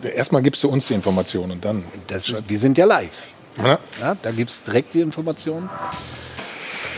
Erstmal 0.04 0.42
gibst 0.42 0.64
du 0.64 0.70
uns 0.70 0.88
die 0.88 0.94
Informationen 0.94 1.54
und 1.54 1.66
dann. 1.66 1.84
Ist, 2.14 2.48
wir 2.50 2.60
sind 2.60 2.78
ja 2.78 2.86
live. 2.86 3.28
Ja. 3.58 3.80
Ja, 4.02 4.18
da 4.22 4.32
gibt 4.32 4.50
es 4.50 4.64
direkt 4.64 4.94
die 4.94 5.02
Informationen. 5.02 5.70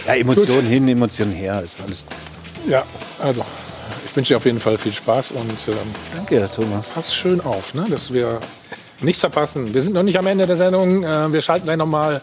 Ja, 0.06 0.16
Emotionen 0.16 0.68
hin, 0.68 0.88
Emotionen 0.88 1.32
her, 1.34 1.62
ist 1.64 1.80
alles 1.82 2.06
gut. 2.06 2.16
Ja, 2.72 2.84
also 3.20 3.44
ich 4.06 4.16
wünsche 4.16 4.34
dir 4.34 4.38
auf 4.38 4.46
jeden 4.46 4.60
Fall 4.60 4.78
viel 4.78 4.94
Spaß 4.94 5.32
und 5.32 5.50
ähm, 5.68 5.76
Danke, 6.16 6.50
Thomas. 6.54 6.90
pass 6.90 7.14
schön 7.16 7.42
auf, 7.42 7.74
ne, 7.74 7.86
dass 7.90 8.14
wir 8.14 8.40
nichts 9.02 9.20
verpassen. 9.22 9.74
Wir 9.74 9.82
sind 9.82 9.94
noch 9.94 10.04
nicht 10.04 10.18
am 10.18 10.28
Ende 10.28 10.48
der 10.48 10.58
Sendung. 10.58 11.04
Äh, 11.04 11.32
wir 11.34 11.42
schalten 11.42 11.66
gleich 11.66 11.78
nochmal 11.78 12.22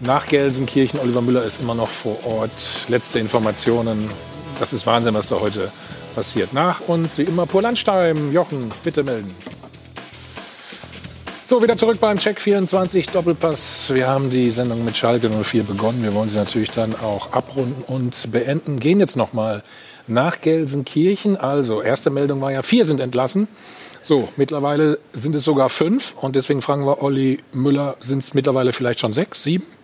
nach 0.00 0.26
Gelsenkirchen. 0.28 1.00
Oliver 1.00 1.22
Müller 1.22 1.42
ist 1.42 1.60
immer 1.60 1.74
noch 1.74 1.88
vor 1.88 2.18
Ort. 2.24 2.52
Letzte 2.88 3.18
Informationen. 3.18 4.08
Das 4.60 4.72
ist 4.72 4.86
Wahnsinn, 4.86 5.14
was 5.14 5.28
da 5.28 5.40
heute 5.40 5.70
passiert. 6.14 6.52
Nach 6.52 6.80
uns 6.86 7.18
wie 7.18 7.22
immer 7.22 7.46
Pur 7.46 7.62
Landstein. 7.62 8.32
Jochen, 8.32 8.70
bitte 8.84 9.02
melden. 9.02 9.34
So, 11.48 11.62
wieder 11.62 11.76
zurück 11.76 12.00
beim 12.00 12.18
Check 12.18 12.40
24 12.40 13.10
Doppelpass. 13.10 13.94
Wir 13.94 14.08
haben 14.08 14.30
die 14.30 14.50
Sendung 14.50 14.84
mit 14.84 14.96
Schalke 14.96 15.30
04 15.30 15.62
begonnen. 15.62 16.02
Wir 16.02 16.12
wollen 16.12 16.28
sie 16.28 16.38
natürlich 16.38 16.72
dann 16.72 16.96
auch 16.96 17.34
abrunden 17.34 17.84
und 17.86 18.32
beenden. 18.32 18.80
Gehen 18.80 18.98
jetzt 18.98 19.16
noch 19.16 19.32
mal 19.32 19.62
nach 20.08 20.40
Gelsenkirchen. 20.40 21.36
Also, 21.36 21.82
erste 21.82 22.10
Meldung 22.10 22.40
war 22.40 22.50
ja, 22.50 22.62
vier 22.62 22.84
sind 22.84 22.98
entlassen. 22.98 23.46
So, 24.02 24.28
mittlerweile 24.36 24.98
sind 25.12 25.36
es 25.36 25.44
sogar 25.44 25.68
fünf. 25.68 26.16
Und 26.20 26.34
deswegen 26.34 26.62
fragen 26.62 26.84
wir 26.84 27.00
Olli 27.00 27.38
Müller, 27.52 27.96
sind 28.00 28.24
es 28.24 28.34
mittlerweile 28.34 28.72
vielleicht 28.72 28.98
schon 28.98 29.12
sechs, 29.12 29.44
sieben? 29.44 29.75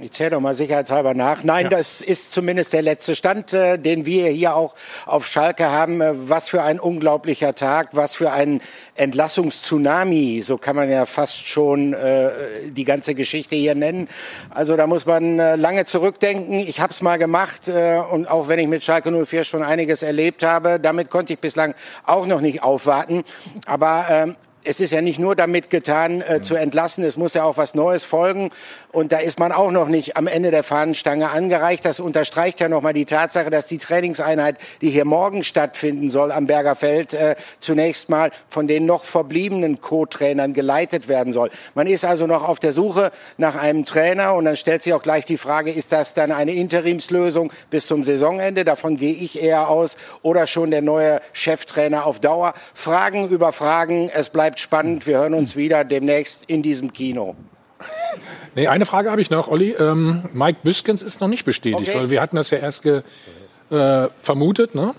Ich 0.00 0.10
zähle 0.10 0.30
doch 0.30 0.40
mal 0.40 0.56
sicherheitshalber 0.56 1.14
nach. 1.14 1.44
Nein, 1.44 1.66
ja. 1.66 1.70
das 1.70 2.00
ist 2.00 2.34
zumindest 2.34 2.72
der 2.72 2.82
letzte 2.82 3.14
Stand, 3.14 3.52
äh, 3.52 3.78
den 3.78 4.04
wir 4.04 4.26
hier 4.26 4.56
auch 4.56 4.74
auf 5.06 5.24
Schalke 5.24 5.70
haben. 5.70 6.00
Äh, 6.00 6.14
was 6.28 6.48
für 6.48 6.64
ein 6.64 6.80
unglaublicher 6.80 7.54
Tag, 7.54 7.90
was 7.92 8.16
für 8.16 8.32
ein 8.32 8.60
Entlassungstsunami, 8.96 10.42
so 10.42 10.58
kann 10.58 10.74
man 10.74 10.90
ja 10.90 11.06
fast 11.06 11.46
schon 11.46 11.92
äh, 11.92 12.30
die 12.70 12.84
ganze 12.84 13.14
Geschichte 13.14 13.54
hier 13.54 13.76
nennen. 13.76 14.08
Also 14.50 14.76
da 14.76 14.88
muss 14.88 15.06
man 15.06 15.38
äh, 15.38 15.54
lange 15.54 15.84
zurückdenken. 15.84 16.58
Ich 16.58 16.80
habe 16.80 16.90
es 16.90 17.00
mal 17.00 17.16
gemacht 17.16 17.68
äh, 17.68 17.98
und 17.98 18.28
auch 18.28 18.48
wenn 18.48 18.58
ich 18.58 18.66
mit 18.66 18.82
Schalke 18.82 19.12
04 19.12 19.44
schon 19.44 19.62
einiges 19.62 20.02
erlebt 20.02 20.42
habe, 20.42 20.80
damit 20.80 21.08
konnte 21.08 21.34
ich 21.34 21.38
bislang 21.38 21.72
auch 22.04 22.26
noch 22.26 22.40
nicht 22.40 22.64
aufwarten. 22.64 23.22
Aber 23.64 24.06
ähm, 24.10 24.36
es 24.64 24.80
ist 24.80 24.90
ja 24.90 25.02
nicht 25.02 25.18
nur 25.18 25.36
damit 25.36 25.70
getan, 25.70 26.22
äh, 26.22 26.40
zu 26.40 26.56
entlassen, 26.56 27.04
es 27.04 27.16
muss 27.16 27.34
ja 27.34 27.44
auch 27.44 27.56
was 27.56 27.74
Neues 27.74 28.04
folgen. 28.04 28.50
Und 28.94 29.10
da 29.10 29.18
ist 29.18 29.40
man 29.40 29.50
auch 29.50 29.72
noch 29.72 29.88
nicht 29.88 30.16
am 30.16 30.28
Ende 30.28 30.52
der 30.52 30.62
Fahnenstange 30.62 31.30
angereicht. 31.30 31.84
Das 31.84 31.98
unterstreicht 31.98 32.60
ja 32.60 32.68
nochmal 32.68 32.92
die 32.92 33.06
Tatsache, 33.06 33.50
dass 33.50 33.66
die 33.66 33.78
Trainingseinheit, 33.78 34.56
die 34.82 34.90
hier 34.90 35.04
morgen 35.04 35.42
stattfinden 35.42 36.10
soll 36.10 36.30
am 36.30 36.46
Bergerfeld, 36.46 37.12
äh, 37.12 37.34
zunächst 37.58 38.08
mal 38.08 38.30
von 38.48 38.68
den 38.68 38.86
noch 38.86 39.04
verbliebenen 39.04 39.80
Co-Trainern 39.80 40.52
geleitet 40.52 41.08
werden 41.08 41.32
soll. 41.32 41.50
Man 41.74 41.88
ist 41.88 42.04
also 42.04 42.28
noch 42.28 42.48
auf 42.48 42.60
der 42.60 42.72
Suche 42.72 43.10
nach 43.36 43.56
einem 43.56 43.84
Trainer 43.84 44.34
und 44.34 44.44
dann 44.44 44.54
stellt 44.54 44.84
sich 44.84 44.92
auch 44.92 45.02
gleich 45.02 45.24
die 45.24 45.38
Frage, 45.38 45.72
ist 45.72 45.90
das 45.90 46.14
dann 46.14 46.30
eine 46.30 46.52
Interimslösung 46.52 47.52
bis 47.70 47.88
zum 47.88 48.04
Saisonende? 48.04 48.64
Davon 48.64 48.96
gehe 48.96 49.14
ich 49.14 49.42
eher 49.42 49.70
aus. 49.70 49.96
Oder 50.22 50.46
schon 50.46 50.70
der 50.70 50.82
neue 50.82 51.20
Cheftrainer 51.32 52.06
auf 52.06 52.20
Dauer? 52.20 52.54
Fragen 52.74 53.28
über 53.28 53.52
Fragen. 53.52 54.08
Es 54.14 54.28
bleibt 54.28 54.60
spannend. 54.60 55.04
Wir 55.08 55.18
hören 55.18 55.34
uns 55.34 55.56
wieder 55.56 55.82
demnächst 55.82 56.44
in 56.46 56.62
diesem 56.62 56.92
Kino. 56.92 57.34
Nee, 58.54 58.68
eine 58.68 58.86
Frage 58.86 59.10
habe 59.10 59.20
ich 59.20 59.30
noch, 59.30 59.48
Olli. 59.48 59.72
Ähm, 59.72 60.24
Mike 60.32 60.60
Büskens 60.62 61.02
ist 61.02 61.20
noch 61.20 61.28
nicht 61.28 61.44
bestätigt, 61.44 61.88
okay. 61.88 61.98
weil 61.98 62.10
wir 62.10 62.20
hatten 62.20 62.36
das 62.36 62.50
ja 62.50 62.58
erst 62.58 62.82
ge, 62.82 63.02
äh, 63.70 64.08
vermutet, 64.20 64.74
ne? 64.74 64.94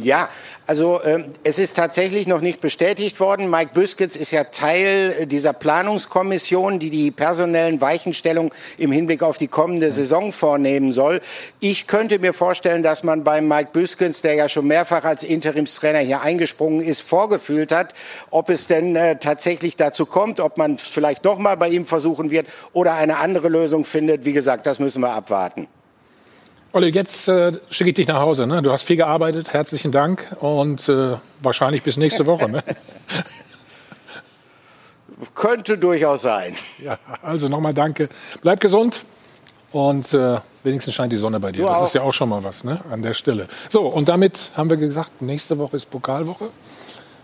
Ja, 0.00 0.28
also 0.68 1.00
äh, 1.00 1.24
es 1.42 1.58
ist 1.58 1.74
tatsächlich 1.74 2.28
noch 2.28 2.40
nicht 2.40 2.60
bestätigt 2.60 3.18
worden. 3.18 3.50
Mike 3.50 3.72
Büskens 3.74 4.14
ist 4.14 4.30
ja 4.30 4.44
Teil 4.44 5.12
äh, 5.18 5.26
dieser 5.26 5.52
Planungskommission, 5.52 6.78
die 6.78 6.90
die 6.90 7.10
personellen 7.10 7.80
Weichenstellungen 7.80 8.52
im 8.76 8.92
Hinblick 8.92 9.24
auf 9.24 9.38
die 9.38 9.48
kommende 9.48 9.90
Saison 9.90 10.30
vornehmen 10.30 10.92
soll. 10.92 11.20
Ich 11.58 11.88
könnte 11.88 12.20
mir 12.20 12.32
vorstellen, 12.32 12.84
dass 12.84 13.02
man 13.02 13.24
bei 13.24 13.40
Mike 13.40 13.70
Büskens, 13.72 14.22
der 14.22 14.34
ja 14.34 14.48
schon 14.48 14.68
mehrfach 14.68 15.02
als 15.02 15.24
Interimstrainer 15.24 15.98
hier 15.98 16.20
eingesprungen 16.20 16.84
ist, 16.84 17.00
vorgefühlt 17.00 17.72
hat, 17.72 17.92
ob 18.30 18.48
es 18.48 18.68
denn 18.68 18.94
äh, 18.94 19.16
tatsächlich 19.18 19.74
dazu 19.74 20.06
kommt, 20.06 20.38
ob 20.38 20.58
man 20.58 20.78
vielleicht 20.78 21.24
doch 21.24 21.38
mal 21.38 21.56
bei 21.56 21.70
ihm 21.70 21.86
versuchen 21.86 22.30
wird 22.30 22.46
oder 22.72 22.94
eine 22.94 23.16
andere 23.16 23.48
Lösung 23.48 23.84
findet. 23.84 24.24
Wie 24.24 24.32
gesagt, 24.32 24.66
das 24.66 24.78
müssen 24.78 25.00
wir 25.00 25.10
abwarten. 25.10 25.66
Olli, 26.72 26.88
jetzt 26.88 27.28
äh, 27.28 27.52
schicke 27.70 27.90
ich 27.90 27.96
dich 27.96 28.08
nach 28.08 28.20
Hause. 28.20 28.46
Ne? 28.46 28.60
Du 28.60 28.70
hast 28.70 28.82
viel 28.82 28.96
gearbeitet, 28.96 29.54
herzlichen 29.54 29.90
Dank 29.90 30.36
und 30.40 30.86
äh, 30.90 31.16
wahrscheinlich 31.40 31.82
bis 31.82 31.96
nächste 31.96 32.26
Woche. 32.26 32.50
Ne? 32.50 32.62
Könnte 35.34 35.78
durchaus 35.78 36.22
sein. 36.22 36.54
Ja, 36.78 36.98
also 37.22 37.48
nochmal 37.48 37.72
danke. 37.72 38.10
Bleib 38.42 38.60
gesund 38.60 39.04
und 39.72 40.12
äh, 40.12 40.40
wenigstens 40.62 40.92
scheint 40.92 41.10
die 41.10 41.16
Sonne 41.16 41.40
bei 41.40 41.52
dir. 41.52 41.62
Du 41.62 41.68
das 41.68 41.78
auch. 41.78 41.86
ist 41.86 41.94
ja 41.94 42.02
auch 42.02 42.12
schon 42.12 42.28
mal 42.28 42.44
was 42.44 42.64
ne? 42.64 42.80
an 42.90 43.00
der 43.00 43.14
Stelle. 43.14 43.46
So, 43.70 43.86
und 43.86 44.10
damit 44.10 44.50
haben 44.54 44.68
wir 44.68 44.76
gesagt, 44.76 45.22
nächste 45.22 45.56
Woche 45.56 45.76
ist 45.76 45.86
Pokalwoche. 45.86 46.50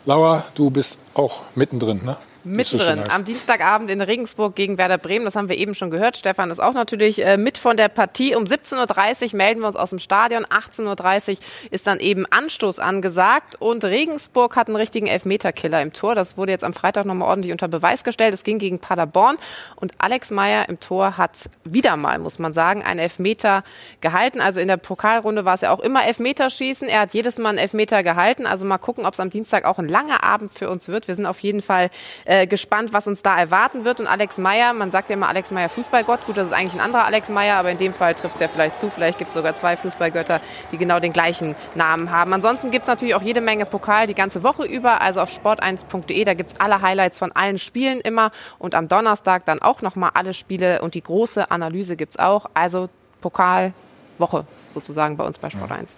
Laura, 0.06 0.44
du 0.54 0.70
bist 0.70 1.00
auch 1.12 1.42
mittendrin. 1.54 2.02
Ne? 2.02 2.16
Mittendrin, 2.44 3.04
am 3.10 3.24
Dienstagabend 3.24 3.90
in 3.90 4.02
Regensburg 4.02 4.54
gegen 4.54 4.76
Werder 4.76 4.98
Bremen. 4.98 5.24
Das 5.24 5.34
haben 5.34 5.48
wir 5.48 5.56
eben 5.56 5.74
schon 5.74 5.90
gehört. 5.90 6.18
Stefan 6.18 6.50
ist 6.50 6.60
auch 6.60 6.74
natürlich 6.74 7.24
äh, 7.24 7.38
mit 7.38 7.56
von 7.56 7.76
der 7.76 7.88
Partie. 7.88 8.36
Um 8.36 8.44
17.30 8.44 9.32
Uhr 9.32 9.36
melden 9.38 9.60
wir 9.60 9.66
uns 9.66 9.76
aus 9.76 9.90
dem 9.90 9.98
Stadion. 9.98 10.44
18.30 10.44 11.30
Uhr 11.32 11.38
ist 11.70 11.86
dann 11.86 12.00
eben 12.00 12.26
Anstoß 12.28 12.80
angesagt. 12.80 13.56
Und 13.58 13.84
Regensburg 13.84 14.56
hat 14.56 14.68
einen 14.68 14.76
richtigen 14.76 15.06
Elfmeterkiller 15.06 15.80
im 15.80 15.94
Tor. 15.94 16.14
Das 16.14 16.36
wurde 16.36 16.52
jetzt 16.52 16.64
am 16.64 16.74
Freitag 16.74 17.06
nochmal 17.06 17.28
ordentlich 17.28 17.52
unter 17.52 17.68
Beweis 17.68 18.04
gestellt. 18.04 18.34
Es 18.34 18.44
ging 18.44 18.58
gegen 18.58 18.78
Paderborn. 18.78 19.38
Und 19.76 19.92
Alex 19.98 20.30
Meyer 20.30 20.68
im 20.68 20.78
Tor 20.80 21.16
hat 21.16 21.32
wieder 21.64 21.96
mal, 21.96 22.18
muss 22.18 22.38
man 22.38 22.52
sagen, 22.52 22.82
einen 22.82 23.00
Elfmeter 23.00 23.64
gehalten. 24.02 24.42
Also 24.42 24.60
in 24.60 24.68
der 24.68 24.76
Pokalrunde 24.76 25.46
war 25.46 25.54
es 25.54 25.62
ja 25.62 25.70
auch 25.70 25.80
immer 25.80 26.06
Elfmeterschießen. 26.06 26.88
Er 26.88 27.00
hat 27.00 27.14
jedes 27.14 27.38
Mal 27.38 27.50
einen 27.50 27.58
Elfmeter 27.58 28.02
gehalten. 28.02 28.46
Also 28.46 28.66
mal 28.66 28.78
gucken, 28.78 29.06
ob 29.06 29.14
es 29.14 29.20
am 29.20 29.30
Dienstag 29.30 29.64
auch 29.64 29.78
ein 29.78 29.88
langer 29.88 30.22
Abend 30.22 30.52
für 30.52 30.68
uns 30.68 30.88
wird. 30.88 31.08
Wir 31.08 31.14
sind 31.14 31.24
auf 31.24 31.40
jeden 31.40 31.62
Fall 31.62 31.88
äh, 32.26 32.33
äh, 32.34 32.46
gespannt, 32.48 32.92
was 32.92 33.06
uns 33.06 33.22
da 33.22 33.36
erwarten 33.36 33.84
wird. 33.84 34.00
Und 34.00 34.08
Alex 34.08 34.38
Meyer, 34.38 34.72
man 34.72 34.90
sagt 34.90 35.08
ja 35.08 35.14
immer 35.14 35.28
Alex 35.28 35.52
Meyer 35.52 35.68
Fußballgott. 35.68 36.26
Gut, 36.26 36.36
das 36.36 36.48
ist 36.48 36.52
eigentlich 36.52 36.74
ein 36.74 36.80
anderer 36.80 37.04
Alex 37.04 37.28
Meyer, 37.28 37.56
aber 37.56 37.70
in 37.70 37.78
dem 37.78 37.94
Fall 37.94 38.14
trifft 38.14 38.34
es 38.34 38.40
ja 38.40 38.48
vielleicht 38.48 38.78
zu. 38.78 38.90
Vielleicht 38.90 39.18
gibt 39.18 39.30
es 39.30 39.34
sogar 39.34 39.54
zwei 39.54 39.76
Fußballgötter, 39.76 40.40
die 40.72 40.76
genau 40.76 40.98
den 40.98 41.12
gleichen 41.12 41.54
Namen 41.76 42.10
haben. 42.10 42.32
Ansonsten 42.32 42.72
gibt 42.72 42.82
es 42.82 42.88
natürlich 42.88 43.14
auch 43.14 43.22
jede 43.22 43.40
Menge 43.40 43.66
Pokal 43.66 44.08
die 44.08 44.14
ganze 44.14 44.42
Woche 44.42 44.64
über. 44.64 45.00
Also 45.00 45.20
auf 45.20 45.30
sport1.de, 45.30 46.24
da 46.24 46.34
gibt 46.34 46.52
es 46.52 46.60
alle 46.60 46.82
Highlights 46.82 47.18
von 47.18 47.30
allen 47.30 47.58
Spielen 47.58 48.00
immer. 48.00 48.32
Und 48.58 48.74
am 48.74 48.88
Donnerstag 48.88 49.44
dann 49.44 49.62
auch 49.62 49.80
nochmal 49.80 50.10
alle 50.14 50.34
Spiele 50.34 50.82
und 50.82 50.94
die 50.94 51.02
große 51.02 51.52
Analyse 51.52 51.94
gibt 51.94 52.14
es 52.14 52.18
auch. 52.18 52.46
Also 52.54 52.88
Pokalwoche 53.20 54.44
sozusagen 54.72 55.16
bei 55.16 55.24
uns 55.24 55.38
bei 55.38 55.50
Sport 55.50 55.70
1. 55.70 55.94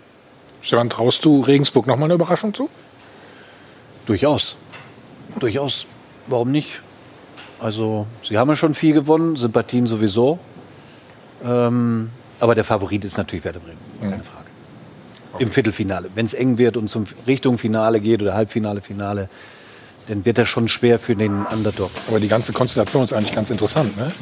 Stefan, 0.60 0.90
traust 0.90 1.24
du 1.24 1.40
Regensburg 1.40 1.86
nochmal 1.86 2.08
eine 2.08 2.14
Überraschung 2.14 2.52
zu? 2.52 2.68
Durchaus. 4.04 4.56
Durchaus. 5.38 5.86
Warum 6.28 6.50
nicht? 6.50 6.82
Also, 7.60 8.06
sie 8.22 8.36
haben 8.36 8.48
ja 8.48 8.56
schon 8.56 8.74
viel 8.74 8.92
gewonnen, 8.92 9.36
Sympathien 9.36 9.86
sowieso. 9.86 10.38
Ähm, 11.44 12.10
aber 12.40 12.54
der 12.54 12.64
Favorit 12.64 13.04
ist 13.04 13.16
natürlich 13.16 13.44
Werder 13.44 13.60
Bremen, 13.60 13.78
keine 14.00 14.22
Frage. 14.22 14.46
Okay. 15.32 15.42
Im 15.42 15.50
Viertelfinale. 15.50 16.10
Wenn 16.14 16.26
es 16.26 16.34
eng 16.34 16.58
wird 16.58 16.76
und 16.76 16.88
zum 16.88 17.04
Richtung 17.26 17.58
Finale 17.58 18.00
geht 18.00 18.22
oder 18.22 18.34
Halbfinale, 18.34 18.80
Finale, 18.80 19.28
dann 20.08 20.24
wird 20.24 20.38
das 20.38 20.48
schon 20.48 20.68
schwer 20.68 20.98
für 20.98 21.14
den 21.14 21.44
Underdog. 21.46 21.90
Aber 22.08 22.20
die 22.20 22.28
ganze 22.28 22.52
Konstellation 22.52 23.02
ist 23.04 23.12
eigentlich 23.12 23.34
ganz 23.34 23.50
interessant. 23.50 23.96
Ne? 23.96 24.12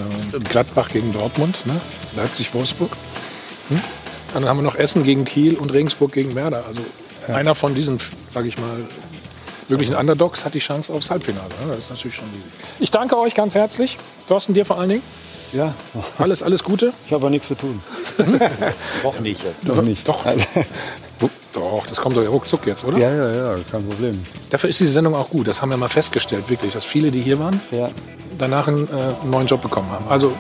Gladbach 0.49 0.89
gegen 0.89 1.13
Dortmund, 1.13 1.67
ne? 1.67 1.81
Leipzig-Wolfsburg. 2.17 2.97
Hm? 3.69 3.81
Dann 4.33 4.47
haben 4.47 4.59
wir 4.59 4.63
noch 4.63 4.77
Essen 4.77 5.05
gegen 5.05 5.25
Kiel 5.25 5.57
und 5.57 5.73
Regensburg 5.73 6.13
gegen 6.13 6.35
Werder. 6.35 6.65
Also 6.67 6.81
ja. 7.29 7.35
einer 7.35 7.55
von 7.55 7.75
diesen, 7.75 8.01
sage 8.31 8.49
ich 8.49 8.59
mal, 8.59 8.85
möglichen 9.69 9.95
Underdogs 9.95 10.45
hat 10.45 10.55
die 10.55 10.59
Chance 10.59 10.93
aufs 10.93 11.11
Halbfinale. 11.11 11.49
Das 11.69 11.79
ist 11.79 11.91
natürlich 11.91 12.17
schon 12.17 12.27
riesig. 12.27 12.53
Ich 12.81 12.91
danke 12.91 13.19
euch 13.19 13.35
ganz 13.35 13.55
herzlich. 13.55 13.99
Thorsten, 14.29 14.55
dir 14.55 14.65
vor 14.65 14.79
allen 14.79 14.91
Dingen. 14.91 15.03
Ja. 15.53 15.75
Alles, 16.19 16.43
alles 16.43 16.65
Gute. 16.65 16.93
Ich 17.07 17.13
habe 17.13 17.31
nichts 17.31 17.49
zu 17.49 17.55
tun. 17.55 17.81
Doch 19.03 19.21
nicht. 19.21 19.41
Doch 19.63 19.83
nicht. 19.83 20.07
Doch. 20.09 20.25
Doch, 21.55 21.87
das 21.87 22.01
kommt 22.01 22.17
doch 22.17 22.27
ruckzuck 22.29 22.67
jetzt, 22.67 22.85
oder? 22.85 22.99
Ja, 22.99 23.15
ja, 23.15 23.33
ja, 23.33 23.57
kein 23.71 23.87
Problem. 23.87 24.27
Dafür 24.51 24.71
ist 24.71 24.81
die 24.81 24.87
Sendung 24.87 25.15
auch 25.15 25.31
gut. 25.31 25.47
Das 25.47 25.63
haben 25.63 25.71
wir 25.71 25.77
mal 25.77 25.89
festgestellt, 25.89 26.51
wirklich, 26.51 26.73
dass 26.73 26.85
viele, 26.85 27.13
die 27.13 27.23
hier 27.23 27.39
waren, 27.39 27.61
ja. 27.71 27.91
danach 28.39 28.67
einen, 28.67 28.89
äh, 28.89 29.21
einen 29.23 29.31
neuen 29.31 29.47
Job 29.47 29.63
bekommen 29.63 29.89
haben. 29.89 30.05
Also 30.09 30.33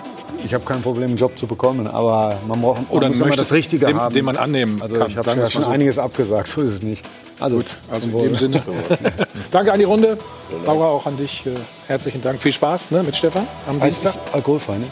ich 0.44 0.52
habe 0.52 0.64
kein 0.64 0.82
Problem, 0.82 1.10
einen 1.10 1.16
Job 1.16 1.38
zu 1.38 1.46
bekommen, 1.46 1.86
aber 1.86 2.36
man 2.48 2.60
braucht 2.60 2.78
man 2.78 2.86
Oder 2.90 3.08
muss 3.08 3.20
immer 3.20 3.36
das 3.36 3.52
Richtige 3.52 3.86
den, 3.86 3.96
haben. 3.96 4.12
Den 4.12 4.24
man 4.24 4.36
annehmen 4.36 4.82
also 4.82 4.96
kann. 4.96 5.08
Ich 5.08 5.16
habe 5.16 5.30
ja 5.30 5.46
schon 5.46 5.62
so. 5.62 5.70
einiges 5.70 5.98
abgesagt, 5.98 6.48
so 6.48 6.60
ist 6.62 6.70
es 6.70 6.82
nicht. 6.82 7.04
Also, 7.40 7.56
Gut, 7.56 7.74
also 7.90 8.08
in 8.08 8.16
dem 8.16 8.34
Sinne. 8.34 8.62
Danke 9.50 9.72
an 9.72 9.78
die 9.78 9.84
Runde. 9.84 10.18
Laura, 10.64 10.86
auch 10.86 11.06
an 11.06 11.16
dich. 11.16 11.44
Äh, 11.46 11.50
herzlichen 11.88 12.22
Dank. 12.22 12.40
Viel 12.40 12.52
Spaß 12.52 12.90
ne, 12.90 13.02
mit 13.02 13.16
Stefan 13.16 13.46
am 13.66 13.80
Dienstag. 13.80 14.10
Ist 14.10 14.20
alkoholfrei, 14.32 14.78
ne? 14.78 14.86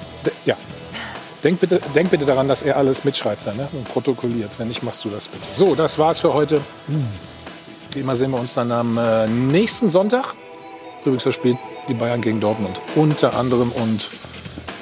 ja. 0.45 0.57
Denk 1.45 1.59
bitte, 1.59 1.81
denk 1.95 2.11
bitte 2.11 2.25
daran, 2.25 2.47
dass 2.47 2.63
er 2.63 2.77
alles 2.77 3.05
mitschreibt 3.05 3.47
dann, 3.47 3.57
ne? 3.57 3.69
und 3.73 3.89
protokolliert. 3.89 4.59
Wenn 4.59 4.69
nicht, 4.69 4.83
machst 4.83 5.05
du 5.05 5.09
das 5.09 5.29
bitte. 5.29 5.45
So, 5.53 5.75
das 5.75 5.99
war's 5.99 6.21
für 6.21 6.35
heute. 6.35 6.61
Wie 7.93 8.01
immer 8.01 8.15
sehen 8.15 8.31
wir 8.31 8.39
uns 8.39 8.55
dann 8.55 8.71
am 8.71 8.97
äh, 8.97 9.27
nächsten 9.27 9.91
Sonntag. 9.91 10.35
Übrigens, 11.01 11.25
das 11.25 11.35
spielt 11.35 11.59
die 11.89 11.95
Bayern 11.95 12.21
gegen 12.21 12.41
Dortmund. 12.41 12.81
Unter 12.95 13.35
anderem 13.35 13.73
und 13.73 14.09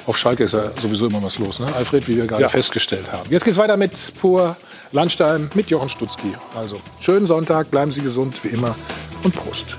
auf 0.07 0.17
Schalke 0.17 0.43
ist 0.43 0.53
ja 0.53 0.71
sowieso 0.81 1.07
immer 1.07 1.23
was 1.23 1.39
los, 1.39 1.59
ne? 1.59 1.67
Alfred, 1.75 2.07
wie 2.07 2.17
wir 2.17 2.25
gerade 2.25 2.41
ja. 2.41 2.49
festgestellt 2.49 3.11
haben. 3.11 3.29
Jetzt 3.29 3.45
geht's 3.45 3.57
weiter 3.57 3.77
mit 3.77 3.91
Pur 4.19 4.55
Landstein 4.91 5.49
mit 5.53 5.69
Jochen 5.69 5.89
Stutzki. 5.89 6.33
Also 6.55 6.81
schönen 6.99 7.25
Sonntag, 7.25 7.71
bleiben 7.71 7.91
Sie 7.91 8.01
gesund 8.01 8.43
wie 8.43 8.49
immer 8.49 8.75
und 9.23 9.35
Prost. 9.35 9.77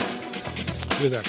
Vielen 0.99 1.13
Dank. 1.13 1.27